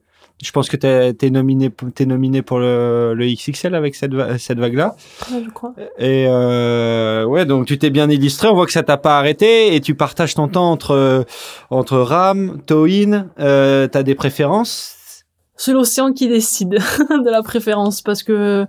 Je 0.42 0.52
pense 0.52 0.70
que 0.70 0.78
t'es 0.78 1.14
es 1.22 1.30
nominé, 1.30 1.70
t'es 1.94 2.06
nominé 2.06 2.42
pour 2.42 2.60
le, 2.60 3.14
le 3.14 3.26
XXL 3.26 3.76
avec 3.76 3.94
cette, 3.96 4.14
va- 4.14 4.38
cette 4.38 4.58
vague-là. 4.58 4.96
Ouais, 5.32 5.44
je 5.46 5.50
crois. 5.50 5.74
Et 5.98 6.28
euh, 6.30 7.26
ouais, 7.26 7.46
donc 7.46 7.66
tu 7.66 7.78
t'es 7.78 7.90
bien 7.90 8.10
illustré. 8.10 8.48
On 8.48 8.54
voit 8.56 8.66
que 8.66 8.72
ça 8.72 8.84
t'a 8.84 8.96
pas 8.98 9.18
arrêté 9.20 9.76
et 9.76 9.82
tu 9.82 9.96
partages 9.96 10.36
ton 10.36 10.48
temps 10.48 10.72
entre 10.72 11.26
entre 11.70 11.98
RAM, 11.98 12.62
Toin. 12.66 13.28
Euh, 13.40 13.88
T'as 13.88 14.04
des 14.04 14.16
préférences? 14.16 14.96
C'est 15.58 15.74
l'océan 15.74 16.14
qui 16.14 16.30
décide 16.30 16.70
de 17.26 17.30
la 17.30 17.42
préférence 17.44 18.02
parce 18.02 18.24
que 18.24 18.66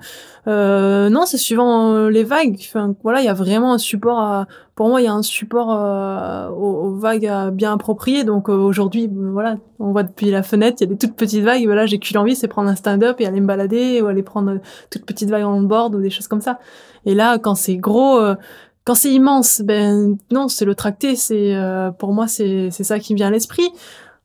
non, 0.46 1.26
c'est 1.26 1.38
suivant 1.38 1.92
euh, 1.92 2.10
les 2.10 2.24
vagues. 2.24 2.56
Enfin, 2.60 2.94
voilà, 3.02 3.20
il 3.20 3.26
y 3.26 3.28
a 3.28 3.34
vraiment 3.34 3.74
un 3.74 3.78
support. 3.78 4.18
À, 4.18 4.46
pour 4.80 4.88
moi, 4.88 5.02
il 5.02 5.04
y 5.04 5.08
a 5.08 5.12
un 5.12 5.20
support 5.20 5.72
euh, 5.72 6.48
aux, 6.48 6.94
vagues 6.94 7.26
à 7.26 7.50
bien 7.50 7.74
approprié. 7.74 8.24
Donc 8.24 8.48
euh, 8.48 8.54
aujourd'hui, 8.54 9.08
ben, 9.08 9.30
voilà, 9.30 9.58
on 9.78 9.92
voit 9.92 10.04
depuis 10.04 10.30
la 10.30 10.42
fenêtre, 10.42 10.78
il 10.80 10.84
y 10.84 10.86
a 10.86 10.88
des 10.88 10.96
toutes 10.96 11.16
petites 11.16 11.44
vagues. 11.44 11.66
Voilà, 11.66 11.84
j'ai 11.84 11.98
qu'une 11.98 12.16
envie, 12.16 12.34
c'est 12.34 12.48
prendre 12.48 12.70
un 12.70 12.76
stand-up 12.76 13.20
et 13.20 13.26
aller 13.26 13.42
me 13.42 13.46
balader 13.46 14.00
ou 14.00 14.06
aller 14.06 14.22
prendre 14.22 14.52
euh, 14.52 14.58
toutes 14.90 15.04
petites 15.04 15.28
vagues 15.28 15.44
en 15.44 15.60
board 15.60 15.94
ou 15.94 16.00
des 16.00 16.08
choses 16.08 16.28
comme 16.28 16.40
ça. 16.40 16.58
Et 17.04 17.14
là, 17.14 17.38
quand 17.38 17.54
c'est 17.56 17.76
gros, 17.76 18.18
euh, 18.18 18.36
quand 18.84 18.94
c'est 18.94 19.12
immense, 19.12 19.60
ben 19.60 20.16
non, 20.30 20.48
c'est 20.48 20.64
le 20.64 20.74
tracté. 20.74 21.14
C'est 21.14 21.54
euh, 21.54 21.90
pour 21.90 22.14
moi, 22.14 22.26
c'est 22.26 22.70
c'est 22.70 22.84
ça 22.84 22.98
qui 22.98 23.12
me 23.12 23.18
vient 23.18 23.28
à 23.28 23.30
l'esprit. 23.30 23.68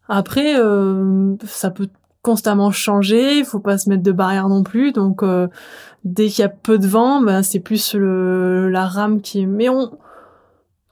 Après, 0.07 0.57
euh, 0.57 1.35
ça 1.45 1.69
peut 1.69 1.89
constamment 2.25 2.71
changer. 2.71 3.37
Il 3.37 3.45
faut 3.45 3.59
pas 3.59 3.77
se 3.77 3.87
mettre 3.89 4.03
de 4.03 4.11
barrière 4.11 4.49
non 4.49 4.63
plus. 4.63 4.91
Donc 4.91 5.21
euh, 5.21 5.47
dès 6.03 6.27
qu'il 6.27 6.41
y 6.41 6.45
a 6.45 6.49
peu 6.49 6.77
de 6.79 6.87
vent, 6.87 7.21
ben 7.21 7.43
c'est 7.43 7.59
plus 7.59 7.93
le 7.93 8.69
la 8.69 8.85
rame 8.85 9.21
qui. 9.21 9.45
Mais 9.45 9.69
on 9.69 9.91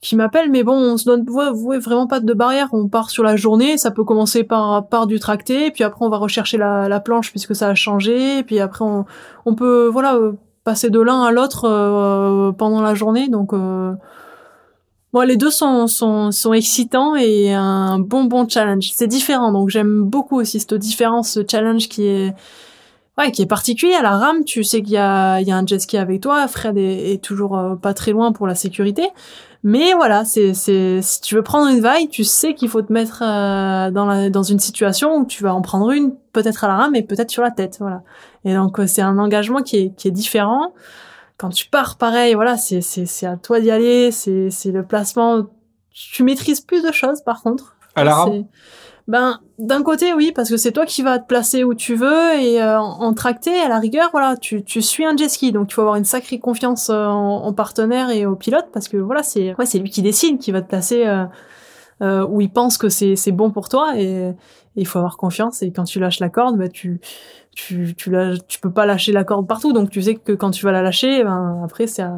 qui 0.01 0.17
m'appelle, 0.17 0.51
mais 0.51 0.63
bon, 0.63 0.73
on 0.73 0.97
se 0.97 1.05
donne 1.05 1.25
vraiment 1.25 2.07
pas 2.07 2.19
de 2.19 2.33
barrière. 2.33 2.67
On 2.73 2.89
part 2.89 3.09
sur 3.09 3.23
la 3.23 3.37
journée, 3.37 3.77
ça 3.77 3.89
peut 3.89 4.03
commencer 4.03 4.43
par 4.43 4.87
par 4.87 5.07
du 5.07 5.17
tracté, 5.17 5.71
puis 5.71 5.83
après 5.85 6.05
on 6.05 6.09
va 6.09 6.17
rechercher 6.17 6.57
la, 6.57 6.89
la 6.89 6.99
planche 6.99 7.31
puisque 7.31 7.55
ça 7.55 7.69
a 7.69 7.75
changé, 7.75 8.43
puis 8.43 8.59
après 8.59 8.83
on 8.83 9.05
on 9.45 9.55
peut 9.55 9.87
voilà 9.87 10.15
euh, 10.15 10.33
passer 10.65 10.89
de 10.89 10.99
l'un 10.99 11.23
à 11.23 11.31
l'autre 11.31 11.65
euh, 11.65 12.51
pendant 12.51 12.81
la 12.81 12.93
journée. 12.95 13.29
Donc 13.29 13.53
euh, 13.53 13.93
bon, 15.13 15.21
les 15.21 15.37
deux 15.37 15.51
sont 15.51 15.87
sont 15.87 16.31
sont 16.31 16.53
excitants 16.53 17.15
et 17.15 17.53
un 17.53 17.99
bon 17.99 18.25
bon 18.25 18.47
challenge. 18.47 18.91
C'est 18.93 19.07
différent, 19.07 19.51
donc 19.51 19.69
j'aime 19.69 20.03
beaucoup 20.03 20.39
aussi 20.39 20.59
cette 20.59 20.73
différence, 20.73 21.29
ce 21.29 21.41
challenge 21.49 21.87
qui 21.87 22.07
est 22.07 22.33
Ouais, 23.19 23.31
qui 23.31 23.43
est 23.43 23.47
particulier 23.47 23.93
à 23.93 24.01
la 24.01 24.17
rame. 24.17 24.43
Tu 24.43 24.63
sais 24.63 24.81
qu'il 24.81 24.93
y 24.93 24.97
a, 24.97 25.39
il 25.39 25.47
y 25.47 25.51
a 25.51 25.57
un 25.57 25.65
jet 25.67 25.77
ski 25.77 25.97
avec 25.97 26.21
toi. 26.21 26.47
Fred 26.47 26.77
est, 26.77 27.23
toujours 27.23 27.57
euh, 27.57 27.75
pas 27.75 27.93
très 27.93 28.11
loin 28.11 28.31
pour 28.31 28.47
la 28.47 28.55
sécurité. 28.55 29.07
Mais 29.61 29.93
voilà, 29.93 30.25
c'est, 30.25 30.53
c'est, 30.55 31.01
si 31.03 31.21
tu 31.21 31.35
veux 31.35 31.43
prendre 31.43 31.67
une 31.69 31.79
vague, 31.79 32.09
tu 32.09 32.23
sais 32.23 32.55
qu'il 32.55 32.69
faut 32.69 32.81
te 32.81 32.91
mettre 32.91 33.21
euh, 33.21 33.91
dans 33.91 34.05
la, 34.05 34.29
dans 34.31 34.41
une 34.43 34.59
situation 34.59 35.15
où 35.17 35.25
tu 35.25 35.43
vas 35.43 35.53
en 35.53 35.61
prendre 35.61 35.91
une, 35.91 36.15
peut-être 36.33 36.63
à 36.63 36.67
la 36.67 36.75
rame 36.75 36.95
et 36.95 37.03
peut-être 37.03 37.29
sur 37.29 37.43
la 37.43 37.51
tête, 37.51 37.77
voilà. 37.79 38.01
Et 38.45 38.53
donc 38.55 38.79
euh, 38.79 38.87
c'est 38.87 39.01
un 39.01 39.17
engagement 39.19 39.61
qui 39.61 39.77
est, 39.77 39.95
qui 39.95 40.07
est 40.09 40.11
différent. 40.11 40.73
Quand 41.37 41.49
tu 41.49 41.67
pars, 41.67 41.97
pareil, 41.97 42.33
voilà, 42.35 42.57
c'est, 42.57 42.81
c'est, 42.81 43.05
c'est 43.05 43.25
à 43.25 43.37
toi 43.37 43.59
d'y 43.59 43.71
aller. 43.71 44.11
C'est, 44.11 44.49
c'est 44.49 44.71
le 44.71 44.83
placement. 44.83 45.47
Tu 45.91 46.23
maîtrises 46.23 46.61
plus 46.61 46.83
de 46.83 46.91
choses, 46.91 47.21
par 47.21 47.41
contre. 47.41 47.75
À 47.95 48.03
la 48.03 48.15
rame 48.15 48.31
C'est- 48.33 48.45
Ben, 49.07 49.41
d'un 49.59 49.83
côté, 49.83 50.13
oui, 50.13 50.31
parce 50.33 50.49
que 50.49 50.55
c'est 50.57 50.71
toi 50.71 50.85
qui 50.85 51.01
vas 51.01 51.19
te 51.19 51.27
placer 51.27 51.63
où 51.65 51.73
tu 51.73 51.93
veux 51.95 52.33
et 52.39 52.61
euh, 52.61 52.79
en, 52.79 53.13
tracté, 53.13 53.59
à 53.59 53.67
la 53.67 53.77
rigueur, 53.79 54.09
voilà, 54.13 54.37
tu, 54.37 54.63
tu 54.63 54.81
suis 54.81 55.05
un 55.05 55.17
jet 55.17 55.27
ski, 55.27 55.51
donc 55.51 55.71
il 55.71 55.73
faut 55.73 55.81
avoir 55.81 55.97
une 55.97 56.05
sacrée 56.05 56.39
confiance 56.39 56.89
euh, 56.89 57.05
en, 57.07 57.43
en 57.45 57.53
partenaire 57.53 58.09
et 58.11 58.25
au 58.25 58.37
pilote 58.37 58.67
parce 58.73 58.87
que 58.87 58.95
voilà, 58.95 59.21
c'est 59.21 59.53
ouais, 59.55 59.65
c'est 59.65 59.79
lui 59.79 59.89
qui 59.89 60.01
décide, 60.01 60.39
qui 60.39 60.53
va 60.53 60.61
te 60.61 60.69
placer 60.69 61.05
euh, 61.05 61.25
euh, 62.01 62.25
où 62.25 62.39
il 62.39 62.49
pense 62.49 62.77
que 62.77 62.87
c'est 62.87 63.17
c'est 63.17 63.33
bon 63.33 63.51
pour 63.51 63.67
toi 63.67 63.91
et 63.97 64.31
il 64.77 64.87
faut 64.87 64.99
avoir 64.99 65.17
confiance 65.17 65.61
et 65.63 65.71
quand 65.73 65.83
tu 65.83 65.99
lâches 65.99 66.21
la 66.21 66.29
corde, 66.29 66.57
bah 66.57 66.69
tu 66.69 67.01
tu 67.55 67.93
tu 67.95 68.09
lâches, 68.11 68.39
tu 68.47 68.59
peux 68.59 68.71
pas 68.71 68.85
lâcher 68.85 69.11
la 69.11 69.23
corde 69.23 69.47
partout, 69.47 69.73
donc 69.73 69.89
tu 69.89 70.01
sais 70.01 70.15
que 70.15 70.31
quand 70.33 70.51
tu 70.51 70.65
vas 70.65 70.71
la 70.71 70.81
lâcher, 70.81 71.23
ben 71.23 71.61
après 71.63 71.87
c'est 71.87 72.01
à- 72.03 72.15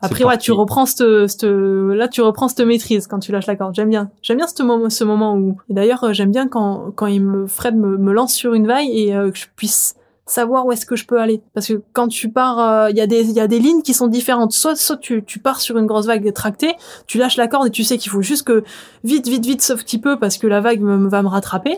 après, 0.00 0.22
ouais, 0.24 0.38
tu 0.38 0.52
reprends 0.52 0.86
cette, 0.86 1.26
cette, 1.26 1.42
là, 1.42 2.06
tu 2.06 2.22
reprends 2.22 2.46
cette 2.46 2.60
maîtrise 2.60 3.08
quand 3.08 3.18
tu 3.18 3.32
lâches 3.32 3.46
la 3.48 3.56
corde. 3.56 3.74
J'aime 3.74 3.88
bien. 3.88 4.10
J'aime 4.22 4.36
bien 4.36 4.46
ce 4.46 4.62
moment, 4.62 4.88
ce 4.90 5.02
moment 5.02 5.34
où, 5.34 5.56
d'ailleurs, 5.70 6.04
euh, 6.04 6.12
j'aime 6.12 6.30
bien 6.30 6.46
quand, 6.46 6.92
quand 6.94 7.06
il 7.06 7.20
me, 7.20 7.48
Fred 7.48 7.74
me, 7.76 7.96
me 7.98 8.12
lance 8.12 8.32
sur 8.32 8.54
une 8.54 8.68
vague 8.68 8.86
et 8.88 9.12
euh, 9.12 9.32
que 9.32 9.36
je 9.38 9.46
puisse 9.56 9.96
savoir 10.24 10.66
où 10.66 10.70
est-ce 10.72 10.86
que 10.86 10.94
je 10.94 11.04
peux 11.04 11.20
aller. 11.20 11.42
Parce 11.52 11.66
que 11.66 11.82
quand 11.94 12.06
tu 12.06 12.30
pars, 12.30 12.60
euh, 12.60 12.90
il 12.90 12.96
y 12.96 13.00
a 13.00 13.08
des, 13.08 13.28
il 13.28 13.34
y 13.34 13.40
a 13.40 13.48
des 13.48 13.58
lignes 13.58 13.82
qui 13.82 13.92
sont 13.92 14.06
différentes. 14.06 14.52
Soit, 14.52 14.76
soit 14.76 14.98
tu, 14.98 15.24
tu 15.24 15.40
pars 15.40 15.60
sur 15.60 15.76
une 15.78 15.86
grosse 15.86 16.06
vague 16.06 16.32
tractée, 16.32 16.74
tu 17.08 17.18
lâches 17.18 17.36
la 17.36 17.48
corde 17.48 17.66
et 17.66 17.70
tu 17.70 17.82
sais 17.82 17.98
qu'il 17.98 18.12
faut 18.12 18.22
juste 18.22 18.46
que 18.46 18.62
vite, 19.02 19.26
vite, 19.26 19.46
vite, 19.46 19.62
sauf 19.62 19.82
petit 19.82 19.98
peu 19.98 20.16
parce 20.16 20.38
que 20.38 20.46
la 20.46 20.60
vague 20.60 20.80
me- 20.80 21.08
va 21.08 21.24
me 21.24 21.28
rattraper. 21.28 21.76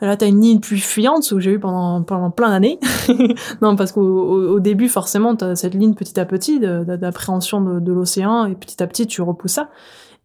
Là, 0.00 0.16
t'as 0.16 0.28
une 0.28 0.40
ligne 0.40 0.60
plus 0.60 0.78
fuyante, 0.78 1.24
ce 1.24 1.34
que 1.34 1.40
j'ai 1.40 1.52
eu 1.52 1.60
pendant, 1.60 2.02
pendant 2.02 2.30
plein 2.30 2.48
d'années. 2.50 2.78
non, 3.62 3.76
parce 3.76 3.92
qu'au 3.92 4.00
au, 4.00 4.54
au 4.54 4.60
début, 4.60 4.88
forcément, 4.88 5.36
t'as 5.36 5.54
cette 5.54 5.74
ligne 5.74 5.94
petit 5.94 6.18
à 6.18 6.24
petit 6.24 6.58
d'appréhension 6.58 7.60
de, 7.60 7.92
l'océan, 7.92 8.46
et 8.46 8.54
petit 8.54 8.82
à 8.82 8.86
petit, 8.86 9.06
tu 9.06 9.20
repousses 9.20 9.52
ça. 9.52 9.68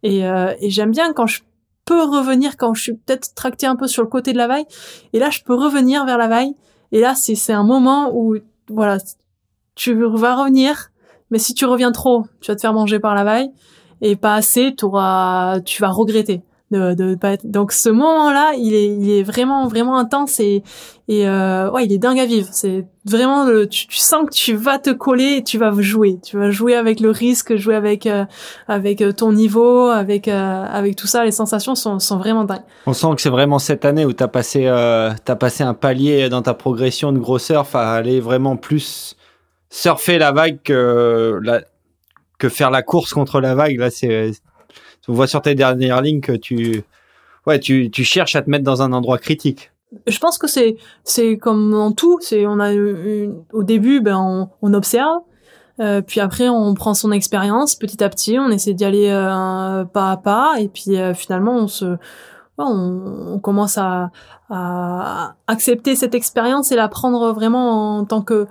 Et, 0.02 0.26
euh, 0.26 0.54
et 0.60 0.70
j'aime 0.70 0.90
bien 0.90 1.12
quand 1.12 1.26
je 1.26 1.42
peux 1.84 2.02
revenir, 2.02 2.56
quand 2.56 2.74
je 2.74 2.82
suis 2.82 2.94
peut-être 2.94 3.34
tracté 3.34 3.66
un 3.66 3.76
peu 3.76 3.86
sur 3.86 4.02
le 4.02 4.08
côté 4.08 4.32
de 4.32 4.38
la 4.38 4.48
vague, 4.48 4.66
et 5.12 5.18
là, 5.18 5.30
je 5.30 5.42
peux 5.42 5.54
revenir 5.54 6.06
vers 6.06 6.18
la 6.18 6.28
vague, 6.28 6.52
et 6.92 7.00
là, 7.00 7.14
c'est 7.14 7.52
un 7.52 7.64
moment 7.64 8.10
où, 8.14 8.36
voilà, 8.68 8.98
tu 9.74 9.94
vas 9.94 10.34
revenir, 10.34 10.90
mais 11.30 11.38
si 11.38 11.52
tu 11.54 11.66
reviens 11.66 11.92
trop, 11.92 12.24
tu 12.40 12.50
vas 12.50 12.56
te 12.56 12.62
faire 12.62 12.72
manger 12.72 12.98
par 12.98 13.14
la 13.14 13.24
vague, 13.24 13.50
et 14.00 14.16
pas 14.16 14.34
assez, 14.34 14.74
t'auras, 14.74 15.60
tu 15.60 15.82
vas 15.82 15.88
regretter 15.88 16.42
de, 16.70 16.94
de 16.94 17.14
pas. 17.14 17.36
Donc 17.44 17.72
ce 17.72 17.88
moment-là, 17.88 18.54
il 18.58 18.74
est, 18.74 18.86
il 18.86 19.10
est 19.10 19.22
vraiment, 19.22 19.68
vraiment 19.68 19.96
intense 19.98 20.40
et, 20.40 20.62
et 21.08 21.28
euh, 21.28 21.70
ouais, 21.70 21.84
il 21.84 21.92
est 21.92 21.98
dingue 21.98 22.18
à 22.18 22.26
vivre. 22.26 22.48
C'est 22.50 22.84
vraiment, 23.04 23.44
le, 23.44 23.68
tu, 23.68 23.86
tu 23.86 23.98
sens 23.98 24.26
que 24.26 24.34
tu 24.34 24.56
vas 24.56 24.78
te 24.78 24.90
coller 24.90 25.36
et 25.36 25.44
tu 25.44 25.58
vas 25.58 25.72
jouer. 25.78 26.18
Tu 26.24 26.36
vas 26.36 26.50
jouer 26.50 26.74
avec 26.74 26.98
le 26.98 27.10
risque, 27.10 27.54
jouer 27.56 27.76
avec, 27.76 28.06
euh, 28.06 28.24
avec 28.66 29.00
euh, 29.00 29.12
ton 29.12 29.32
niveau, 29.32 29.86
avec, 29.86 30.26
euh, 30.26 30.64
avec 30.68 30.96
tout 30.96 31.06
ça. 31.06 31.24
Les 31.24 31.30
sensations 31.30 31.76
sont, 31.76 32.00
sont 32.00 32.18
vraiment 32.18 32.44
dingues. 32.44 32.64
On 32.86 32.92
sent 32.92 33.14
que 33.14 33.22
c'est 33.22 33.30
vraiment 33.30 33.60
cette 33.60 33.84
année 33.84 34.04
où 34.04 34.12
t'as 34.12 34.28
passé, 34.28 34.66
euh, 34.66 35.12
t'as 35.24 35.36
passé 35.36 35.62
un 35.62 35.74
palier 35.74 36.28
dans 36.28 36.42
ta 36.42 36.54
progression 36.54 37.12
de 37.12 37.18
gros 37.18 37.38
surf 37.38 37.76
à 37.76 37.92
aller 37.92 38.18
vraiment 38.18 38.56
plus 38.56 39.16
surfer 39.70 40.18
la 40.18 40.32
vague 40.32 40.58
que, 40.64 41.38
la, 41.42 41.60
que 42.38 42.48
faire 42.48 42.70
la 42.70 42.82
course 42.82 43.12
contre 43.12 43.40
la 43.40 43.54
vague. 43.54 43.78
Là, 43.78 43.90
c'est, 43.90 44.32
on 45.08 45.14
voit 45.14 45.26
sur 45.26 45.42
tes 45.42 45.54
dernières 45.54 46.02
lignes 46.02 46.20
que 46.20 46.32
tu, 46.32 46.82
ouais, 47.46 47.58
tu, 47.60 47.90
tu 47.90 48.04
cherches 48.04 48.36
à 48.36 48.42
te 48.42 48.50
mettre 48.50 48.64
dans 48.64 48.82
un 48.82 48.92
endroit 48.92 49.18
critique. 49.18 49.70
Je 50.06 50.18
pense 50.18 50.36
que 50.36 50.48
c'est, 50.48 50.76
c'est 51.04 51.38
comme 51.38 51.70
dans 51.70 51.92
tout. 51.92 52.18
C'est, 52.20 52.46
on 52.46 52.58
a 52.58 52.72
une, 52.72 53.36
au 53.52 53.62
début, 53.62 54.00
ben, 54.00 54.16
on, 54.18 54.50
on 54.62 54.74
observe. 54.74 55.20
Euh, 55.78 56.00
puis 56.00 56.20
après, 56.20 56.48
on 56.48 56.74
prend 56.74 56.94
son 56.94 57.12
expérience 57.12 57.74
petit 57.74 58.02
à 58.02 58.08
petit, 58.08 58.38
on 58.38 58.48
essaie 58.48 58.72
d'y 58.72 58.84
aller 58.84 59.10
euh, 59.10 59.84
pas 59.84 60.10
à 60.10 60.16
pas, 60.16 60.54
et 60.58 60.68
puis 60.68 60.96
euh, 60.96 61.12
finalement, 61.12 61.54
on 61.54 61.68
se, 61.68 61.96
on, 62.56 63.34
on 63.34 63.38
commence 63.38 63.76
à, 63.76 64.10
à 64.48 65.34
accepter 65.46 65.94
cette 65.94 66.14
expérience 66.14 66.72
et 66.72 66.76
la 66.76 66.88
prendre 66.88 67.30
vraiment 67.32 67.98
en 67.98 68.04
tant 68.06 68.22
que 68.22 68.46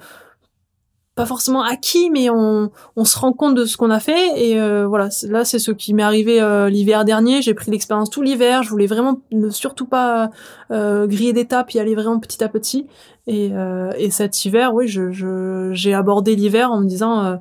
pas 1.16 1.26
forcément 1.26 1.64
acquis, 1.64 2.10
mais 2.10 2.30
on, 2.30 2.72
on 2.98 3.06
se 3.06 3.18
rend 3.18 3.32
compte 3.32 3.56
de 3.56 3.64
ce 3.64 3.78
qu'on 3.78 3.90
a 3.90 4.02
fait. 4.02 4.34
Et 4.36 4.60
euh, 4.60 4.86
voilà, 4.86 5.08
là, 5.30 5.46
c'est 5.46 5.60
ce 5.60 5.72
qui 5.72 5.94
m'est 5.94 6.04
arrivé 6.04 6.42
euh, 6.42 6.70
l'hiver 6.70 7.06
dernier. 7.06 7.42
J'ai 7.42 7.54
pris 7.54 7.72
l'expérience 7.72 8.10
tout 8.10 8.22
l'hiver. 8.22 8.64
Je 8.64 8.70
voulais 8.70 8.86
vraiment 8.86 9.22
ne 9.32 9.50
surtout 9.50 9.86
pas 9.86 10.30
euh, 10.72 11.08
griller 11.08 11.32
d'étapes, 11.32 11.72
y 11.72 11.80
aller 11.80 11.96
vraiment 11.96 12.20
petit 12.20 12.44
à 12.44 12.50
petit. 12.50 12.88
Et, 13.28 13.52
euh, 13.54 13.94
et 13.98 14.12
cet 14.12 14.44
hiver, 14.44 14.74
oui, 14.74 14.90
je, 14.90 15.70
j'ai 15.72 15.94
abordé 15.94 16.36
l'hiver 16.36 16.72
en 16.72 16.82
me 16.82 16.88
disant 16.88 17.40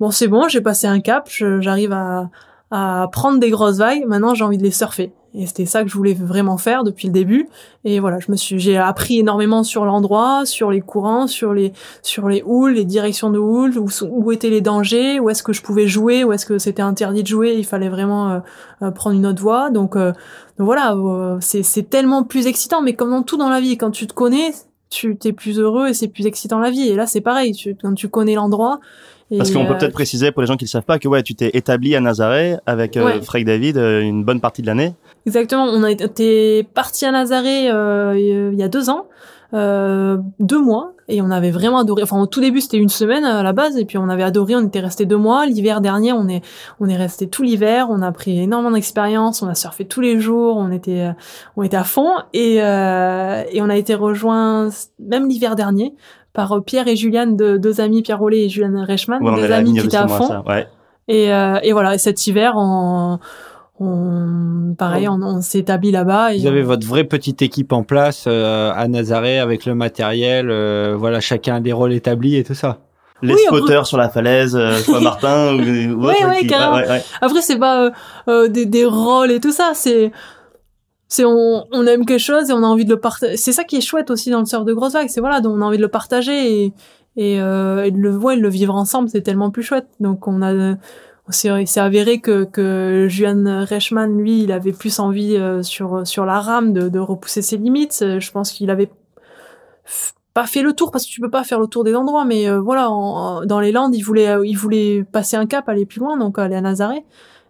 bon, 0.00 0.10
c'est 0.10 0.28
bon, 0.28 0.48
j'ai 0.48 0.60
passé 0.60 0.88
un 0.88 1.00
cap, 1.00 1.28
j'arrive 1.30 1.92
à, 1.92 2.28
à 2.70 3.08
prendre 3.12 3.38
des 3.38 3.50
grosses 3.50 3.78
vagues. 3.78 4.04
Maintenant, 4.06 4.34
j'ai 4.34 4.44
envie 4.44 4.58
de 4.58 4.62
les 4.62 4.70
surfer. 4.70 5.12
Et 5.38 5.44
c'était 5.46 5.66
ça 5.66 5.82
que 5.82 5.90
je 5.90 5.94
voulais 5.94 6.14
vraiment 6.14 6.56
faire 6.56 6.82
depuis 6.82 7.08
le 7.08 7.12
début. 7.12 7.46
Et 7.84 8.00
voilà, 8.00 8.18
je 8.20 8.30
me 8.30 8.36
suis, 8.36 8.58
j'ai 8.58 8.78
appris 8.78 9.18
énormément 9.18 9.64
sur 9.64 9.84
l'endroit, 9.84 10.46
sur 10.46 10.70
les 10.70 10.80
courants, 10.80 11.26
sur 11.26 11.52
les, 11.52 11.74
sur 12.02 12.26
les 12.26 12.42
houles, 12.42 12.72
les 12.72 12.86
directions 12.86 13.28
de 13.28 13.38
houles, 13.38 13.74
où, 13.78 14.32
étaient 14.32 14.48
les 14.48 14.62
dangers, 14.62 15.20
où 15.20 15.28
est-ce 15.28 15.42
que 15.42 15.52
je 15.52 15.60
pouvais 15.60 15.86
jouer, 15.86 16.24
où 16.24 16.32
est-ce 16.32 16.46
que 16.46 16.58
c'était 16.58 16.80
interdit 16.80 17.22
de 17.22 17.28
jouer, 17.28 17.54
il 17.58 17.66
fallait 17.66 17.90
vraiment 17.90 18.30
euh, 18.30 18.38
euh, 18.82 18.90
prendre 18.90 19.16
une 19.16 19.26
autre 19.26 19.42
voie. 19.42 19.68
Donc, 19.68 19.94
euh, 19.94 20.12
donc 20.58 20.64
voilà, 20.64 20.94
euh, 20.94 21.36
c'est, 21.40 21.62
c'est 21.62 21.82
tellement 21.82 22.24
plus 22.24 22.46
excitant. 22.46 22.80
Mais 22.80 22.94
comme 22.94 23.10
dans 23.10 23.22
tout 23.22 23.36
dans 23.36 23.50
la 23.50 23.60
vie, 23.60 23.76
quand 23.76 23.90
tu 23.90 24.06
te 24.06 24.14
connais, 24.14 24.54
tu 24.88 25.18
t'es 25.18 25.32
plus 25.32 25.58
heureux 25.58 25.88
et 25.88 25.94
c'est 25.94 26.08
plus 26.08 26.26
excitant 26.26 26.60
la 26.60 26.70
vie. 26.70 26.88
Et 26.88 26.94
là, 26.94 27.06
c'est 27.06 27.20
pareil, 27.20 27.52
tu, 27.52 27.76
quand 27.76 27.92
tu 27.92 28.08
connais 28.08 28.36
l'endroit. 28.36 28.80
Parce 29.36 29.50
qu'on 29.50 29.64
peut 29.66 29.72
euh, 29.72 29.78
peut-être 29.78 29.92
préciser 29.92 30.30
pour 30.30 30.42
les 30.42 30.46
gens 30.46 30.56
qui 30.56 30.64
ne 30.66 30.68
savent 30.68 30.84
pas 30.84 30.98
que 30.98 31.08
ouais, 31.08 31.22
tu 31.22 31.34
t'es 31.34 31.50
établi 31.54 31.96
à 31.96 32.00
Nazaré 32.00 32.56
avec 32.66 32.96
euh, 32.96 33.04
Ouais. 33.04 33.20
Frank 33.22 33.44
David 33.44 33.76
euh, 33.76 34.00
une 34.00 34.24
bonne 34.24 34.40
partie 34.40 34.62
de 34.62 34.66
l'année. 34.66 34.94
Exactement, 35.26 35.64
on 35.64 35.82
a 35.82 35.90
été 35.90 36.62
parti 36.62 37.04
à 37.04 37.10
Nazaré 37.10 37.68
euh, 37.70 38.14
il 38.52 38.58
y 38.58 38.62
a 38.62 38.68
deux 38.68 38.88
ans, 38.88 39.06
euh, 39.54 40.18
deux 40.38 40.60
mois, 40.60 40.92
et 41.08 41.20
on 41.22 41.30
avait 41.30 41.50
vraiment 41.50 41.78
adoré. 41.78 42.02
Enfin, 42.02 42.20
au 42.20 42.26
tout 42.26 42.40
début, 42.40 42.60
c'était 42.60 42.78
une 42.78 42.88
semaine 42.88 43.24
à 43.24 43.42
la 43.42 43.52
base, 43.52 43.76
et 43.78 43.84
puis 43.84 43.98
on 43.98 44.08
avait 44.08 44.22
adoré. 44.24 44.54
On 44.56 44.66
était 44.66 44.80
resté 44.80 45.06
deux 45.06 45.16
mois. 45.16 45.46
L'hiver 45.46 45.80
dernier, 45.80 46.12
on 46.12 46.28
est 46.28 46.42
on 46.80 46.88
est 46.88 46.96
resté 46.96 47.28
tout 47.28 47.42
l'hiver. 47.42 47.86
On 47.90 48.02
a 48.02 48.10
pris 48.12 48.40
énormément 48.40 48.74
d'expérience. 48.74 49.42
On 49.42 49.48
a 49.48 49.54
surfé 49.54 49.84
tous 49.84 50.00
les 50.00 50.20
jours. 50.20 50.56
On 50.56 50.70
était 50.72 51.10
on 51.56 51.62
était 51.62 51.76
à 51.76 51.84
fond, 51.84 52.10
et 52.32 52.62
euh, 52.62 53.42
et 53.52 53.62
on 53.62 53.68
a 53.68 53.76
été 53.76 53.94
rejoint 53.94 54.68
même 55.00 55.28
l'hiver 55.28 55.54
dernier 55.56 55.94
par 56.36 56.62
Pierre 56.64 56.86
et 56.86 56.94
Juliane, 56.94 57.36
deux, 57.36 57.58
deux 57.58 57.80
amis, 57.80 58.02
Pierre 58.02 58.20
Rollet 58.20 58.44
et 58.44 58.48
Juliane 58.48 58.76
Reichmann, 58.76 59.20
Ouais, 59.22 59.34
deux 59.40 59.50
amis 59.52 59.72
qui 59.72 59.86
étaient 59.86 59.96
à 59.96 60.06
fond. 60.06 60.28
ça. 60.28 60.42
Ouais. 60.46 60.68
Et, 61.08 61.32
euh, 61.32 61.58
et 61.64 61.72
voilà, 61.72 61.94
et 61.94 61.98
cet 61.98 62.24
hiver, 62.28 62.52
on, 62.56 63.18
on 63.80 64.74
pareil, 64.78 65.08
on, 65.08 65.20
on 65.22 65.40
s'est 65.40 65.58
établi 65.60 65.90
là-bas. 65.90 66.34
Vous 66.36 66.46
avez 66.46 66.62
on- 66.62 66.66
votre 66.66 66.86
vraie 66.86 67.04
petite 67.04 67.42
équipe 67.42 67.72
en 67.72 67.82
place 67.82 68.24
euh, 68.26 68.70
à 68.74 68.88
Nazaré 68.88 69.38
avec 69.38 69.66
le 69.66 69.74
matériel, 69.74 70.48
euh, 70.50 70.94
voilà, 70.98 71.20
chacun 71.20 71.56
a 71.56 71.60
des 71.60 71.72
rôles 71.72 71.92
établis 71.92 72.36
et 72.36 72.44
tout 72.44 72.54
ça. 72.54 72.78
Les 73.22 73.32
Oui, 73.34 73.40
spotters 73.46 73.86
sur 73.86 73.96
la 73.96 74.10
falaise, 74.10 74.54
euh, 74.56 74.74
soit 74.76 75.00
Martin 75.10 75.54
ou, 75.54 75.58
ou 75.58 76.06
ouais, 76.06 76.14
qui- 76.40 76.46
carrément. 76.48 76.76
ouais, 76.76 76.88
ouais. 76.88 77.02
Après, 77.22 77.40
c'est 77.40 77.58
pas 77.58 77.84
euh, 77.86 77.90
euh, 78.28 78.48
des, 78.48 78.66
des 78.66 78.84
rôles 78.84 79.30
et 79.30 79.40
tout 79.40 79.52
ça. 79.52 79.70
C'est, 79.74 80.12
c'est 81.08 81.24
on, 81.24 81.66
on 81.72 81.86
aime 81.86 82.04
quelque 82.04 82.18
chose 82.20 82.50
et 82.50 82.52
on 82.52 82.62
a 82.62 82.66
envie 82.66 82.84
de 82.84 82.90
le 82.90 83.00
partager. 83.00 83.36
C'est 83.36 83.52
ça 83.52 83.64
qui 83.64 83.76
est 83.76 83.80
chouette 83.80 84.10
aussi 84.10 84.30
dans 84.30 84.40
le 84.40 84.46
surf 84.46 84.64
de 84.64 84.72
grosse. 84.72 84.96
C'est 85.08 85.20
voilà, 85.20 85.40
on 85.44 85.60
a 85.60 85.64
envie 85.64 85.76
de 85.78 85.82
le 85.82 85.88
partager 85.88 86.64
et 86.64 86.72
et, 87.16 87.40
euh, 87.40 87.84
et 87.84 87.90
de 87.90 87.98
le 87.98 88.16
ouais, 88.16 88.36
de 88.36 88.42
le 88.42 88.48
vivre 88.50 88.74
ensemble, 88.74 89.08
c'est 89.08 89.22
tellement 89.22 89.50
plus 89.50 89.62
chouette. 89.62 89.86
Donc 90.00 90.28
on 90.28 90.42
a, 90.42 90.76
c'est 91.30 91.80
avéré 91.80 92.20
que 92.20 92.44
que 92.44 93.06
Juan 93.08 93.48
Reichmann, 93.48 94.18
lui, 94.18 94.42
il 94.42 94.52
avait 94.52 94.72
plus 94.72 94.98
envie 94.98 95.36
euh, 95.36 95.62
sur 95.62 96.06
sur 96.06 96.24
la 96.26 96.40
rame 96.40 96.72
de, 96.72 96.88
de 96.88 96.98
repousser 96.98 97.42
ses 97.42 97.56
limites. 97.56 98.00
Euh, 98.02 98.20
Je 98.20 98.30
pense 98.30 98.52
qu'il 98.52 98.70
avait 98.70 98.90
pas 100.34 100.46
fait 100.46 100.60
le 100.60 100.74
tour 100.74 100.90
parce 100.90 101.06
que 101.06 101.10
tu 101.10 101.22
peux 101.22 101.30
pas 101.30 101.44
faire 101.44 101.58
le 101.58 101.66
tour 101.66 101.82
des 101.82 101.94
endroits, 101.94 102.26
mais 102.26 102.46
euh, 102.48 102.60
voilà, 102.60 102.88
dans 103.46 103.60
les 103.60 103.72
Landes, 103.72 103.94
il 103.94 104.02
voulait, 104.02 104.28
il 104.44 104.54
voulait 104.54 105.02
passer 105.10 105.36
un 105.38 105.46
cap, 105.46 105.66
aller 105.70 105.86
plus 105.86 106.00
loin, 106.00 106.18
donc 106.18 106.38
aller 106.38 106.56
à 106.56 106.60
Nazaré. 106.60 107.04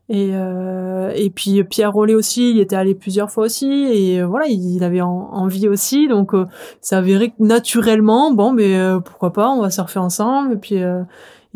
Et 0.09 0.31
euh, 0.35 1.11
et 1.17 1.31
puis 1.31 1.65
Pierre 1.65 1.93
Rollet 1.93 2.15
aussi, 2.15 2.51
il 2.53 2.61
était 2.61 2.77
allé 2.77 2.95
plusieurs 2.95 3.29
fois 3.31 3.47
aussi, 3.47 3.67
et 3.93 4.21
euh, 4.21 4.27
voilà, 4.27 4.47
il, 4.47 4.77
il 4.77 4.85
avait 4.85 5.01
en- 5.01 5.29
envie 5.33 5.67
aussi, 5.67 6.07
donc 6.07 6.33
euh, 6.33 6.47
ça 6.81 6.99
avéré 6.99 7.31
que 7.31 7.35
naturellement, 7.41 8.33
bon, 8.33 8.53
mais 8.53 8.77
euh, 8.77 9.01
pourquoi 9.01 9.33
pas, 9.33 9.49
on 9.51 9.61
va 9.63 9.71
surfer 9.71 9.99
ensemble, 9.99 10.53
et 10.55 10.57
puis 10.59 10.81
euh, 10.81 11.03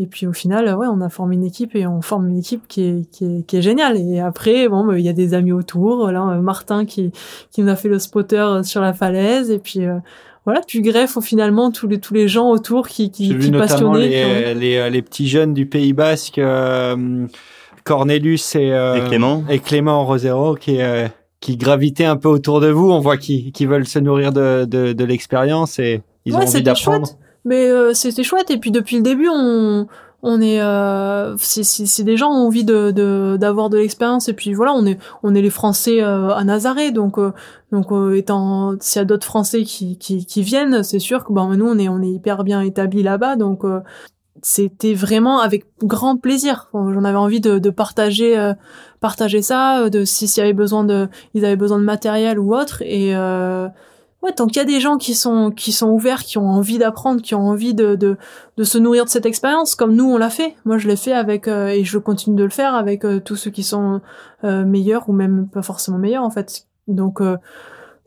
et 0.00 0.06
puis 0.06 0.26
au 0.26 0.32
final, 0.32 0.64
ouais, 0.76 0.86
on 0.90 1.00
a 1.00 1.08
formé 1.10 1.36
une 1.36 1.44
équipe 1.44 1.76
et 1.76 1.86
on 1.86 2.00
forme 2.00 2.26
une 2.28 2.38
équipe 2.38 2.66
qui 2.66 2.82
est 2.82 3.10
qui 3.12 3.24
est, 3.24 3.46
qui 3.46 3.56
est 3.58 3.62
géniale. 3.62 3.96
Et 3.98 4.18
après, 4.18 4.68
bon, 4.68 4.84
bah, 4.84 4.98
il 4.98 5.04
y 5.04 5.08
a 5.08 5.12
des 5.12 5.32
amis 5.34 5.52
autour, 5.52 6.10
là, 6.10 6.30
euh, 6.30 6.40
Martin 6.40 6.84
qui 6.86 7.12
qui 7.52 7.62
nous 7.62 7.68
a 7.70 7.76
fait 7.76 7.88
le 7.88 8.00
spotter 8.00 8.62
sur 8.64 8.80
la 8.80 8.92
falaise, 8.94 9.50
et 9.52 9.58
puis 9.60 9.84
euh, 9.84 9.98
voilà, 10.44 10.62
tu 10.66 10.80
greffes 10.80 11.16
au 11.18 11.20
finalement 11.20 11.70
tous 11.70 11.86
les 11.86 12.00
tous 12.00 12.14
les 12.14 12.26
gens 12.26 12.50
autour 12.50 12.88
qui 12.88 13.10
qui, 13.12 13.28
vu 13.34 13.50
qui 13.76 13.84
ont- 13.84 13.92
les, 13.94 14.54
les, 14.54 14.90
les 14.90 15.02
petits 15.02 15.28
jeunes 15.28 15.52
du 15.54 15.66
Pays 15.66 15.92
Basque, 15.92 16.38
euh, 16.38 17.26
Cornelius 17.84 18.54
et, 18.56 18.72
euh, 18.72 18.96
Et 19.04 19.08
Clément. 19.08 19.44
et 19.48 19.58
Clément 19.58 20.04
Rosero 20.04 20.54
qui, 20.54 20.80
euh, 20.80 21.08
qui 21.40 21.56
gravitaient 21.56 22.04
un 22.04 22.16
peu 22.16 22.28
autour 22.28 22.60
de 22.60 22.68
vous. 22.68 22.90
On 22.90 23.00
voit 23.00 23.16
qu'ils 23.16 23.52
qu'ils 23.52 23.68
veulent 23.68 23.86
se 23.86 23.98
nourrir 23.98 24.32
de, 24.32 24.64
de, 24.64 24.92
de 24.92 25.04
l'expérience 25.04 25.78
et 25.78 26.02
ils 26.24 26.34
ont 26.34 26.38
envie 26.38 26.46
c'était 26.48 26.62
d'apprendre. 26.64 27.06
chouette. 27.06 27.18
Mais 27.44 27.68
euh, 27.70 27.94
c'était 27.94 28.22
chouette. 28.22 28.50
Et 28.50 28.58
puis 28.58 28.70
depuis 28.70 28.96
le 28.96 29.02
début, 29.02 29.28
on 29.32 29.86
on 30.22 30.42
est 30.42 30.60
euh, 30.60 31.34
c'est 31.38 31.64
c'est 31.64 32.04
des 32.04 32.18
gens 32.18 32.28
qui 32.28 32.36
ont 32.36 32.46
envie 32.46 32.64
de 32.64 32.90
de 32.90 33.38
d'avoir 33.40 33.70
de 33.70 33.78
l'expérience. 33.78 34.28
Et 34.28 34.34
puis 34.34 34.52
voilà, 34.52 34.74
on 34.74 34.84
est 34.84 34.98
on 35.22 35.34
est 35.34 35.40
les 35.40 35.48
Français 35.48 36.02
euh, 36.02 36.28
à 36.34 36.44
Nazaré. 36.44 36.90
Donc 36.90 37.16
euh, 37.18 37.32
donc 37.72 37.90
euh, 37.90 38.14
étant 38.14 38.74
s'il 38.80 38.98
y 39.00 39.02
a 39.02 39.06
d'autres 39.06 39.24
Français 39.26 39.62
qui 39.62 39.96
qui 39.96 40.26
qui 40.26 40.42
viennent, 40.42 40.82
c'est 40.82 40.98
sûr 40.98 41.24
que 41.24 41.32
ben 41.32 41.56
nous 41.56 41.66
on 41.66 41.78
est 41.78 41.88
on 41.88 42.02
est 42.02 42.10
hyper 42.10 42.44
bien 42.44 42.60
établis 42.60 43.02
là-bas. 43.02 43.36
Donc 43.36 43.64
euh, 43.64 43.80
c'était 44.42 44.94
vraiment 44.94 45.40
avec 45.40 45.66
grand 45.82 46.16
plaisir. 46.16 46.68
J'en 46.72 47.04
avais 47.04 47.16
envie 47.16 47.40
de, 47.40 47.70
partager, 47.70 48.38
euh, 48.38 48.54
partager 49.00 49.42
ça, 49.42 49.80
euh, 49.80 49.90
de 49.90 50.04
si 50.04 50.28
s'il 50.28 50.40
y 50.42 50.44
avait 50.44 50.52
besoin 50.52 50.84
de, 50.84 51.08
ils 51.34 51.44
avaient 51.44 51.56
besoin 51.56 51.78
de 51.78 51.84
matériel 51.84 52.38
ou 52.38 52.54
autre. 52.54 52.82
Et 52.82 53.14
euh, 53.14 53.68
ouais, 54.22 54.32
tant 54.32 54.46
qu'il 54.46 54.56
y 54.56 54.60
a 54.60 54.64
des 54.64 54.80
gens 54.80 54.96
qui 54.96 55.14
sont 55.14 55.50
qui 55.50 55.72
sont 55.72 55.90
ouverts, 55.90 56.24
qui 56.24 56.38
ont 56.38 56.48
envie 56.48 56.78
d'apprendre, 56.78 57.22
qui 57.22 57.34
ont 57.34 57.48
envie 57.48 57.74
de, 57.74 57.94
de 57.94 58.64
se 58.64 58.78
nourrir 58.78 59.04
de 59.04 59.10
cette 59.10 59.26
expérience, 59.26 59.74
comme 59.74 59.94
nous 59.94 60.10
on 60.10 60.16
l'a 60.16 60.30
fait. 60.30 60.54
Moi 60.64 60.78
je 60.78 60.88
l'ai 60.88 60.96
fait 60.96 61.12
avec 61.12 61.48
et 61.48 61.84
je 61.84 61.98
continue 61.98 62.36
de 62.36 62.44
le 62.44 62.50
faire 62.50 62.74
avec 62.74 63.04
tous 63.24 63.36
ceux 63.36 63.50
qui 63.50 63.62
sont 63.62 64.00
meilleurs 64.42 65.08
ou 65.08 65.12
même 65.12 65.48
pas 65.48 65.62
forcément 65.62 65.98
meilleurs 65.98 66.24
en 66.24 66.30
fait. 66.30 66.66
Donc 66.88 67.20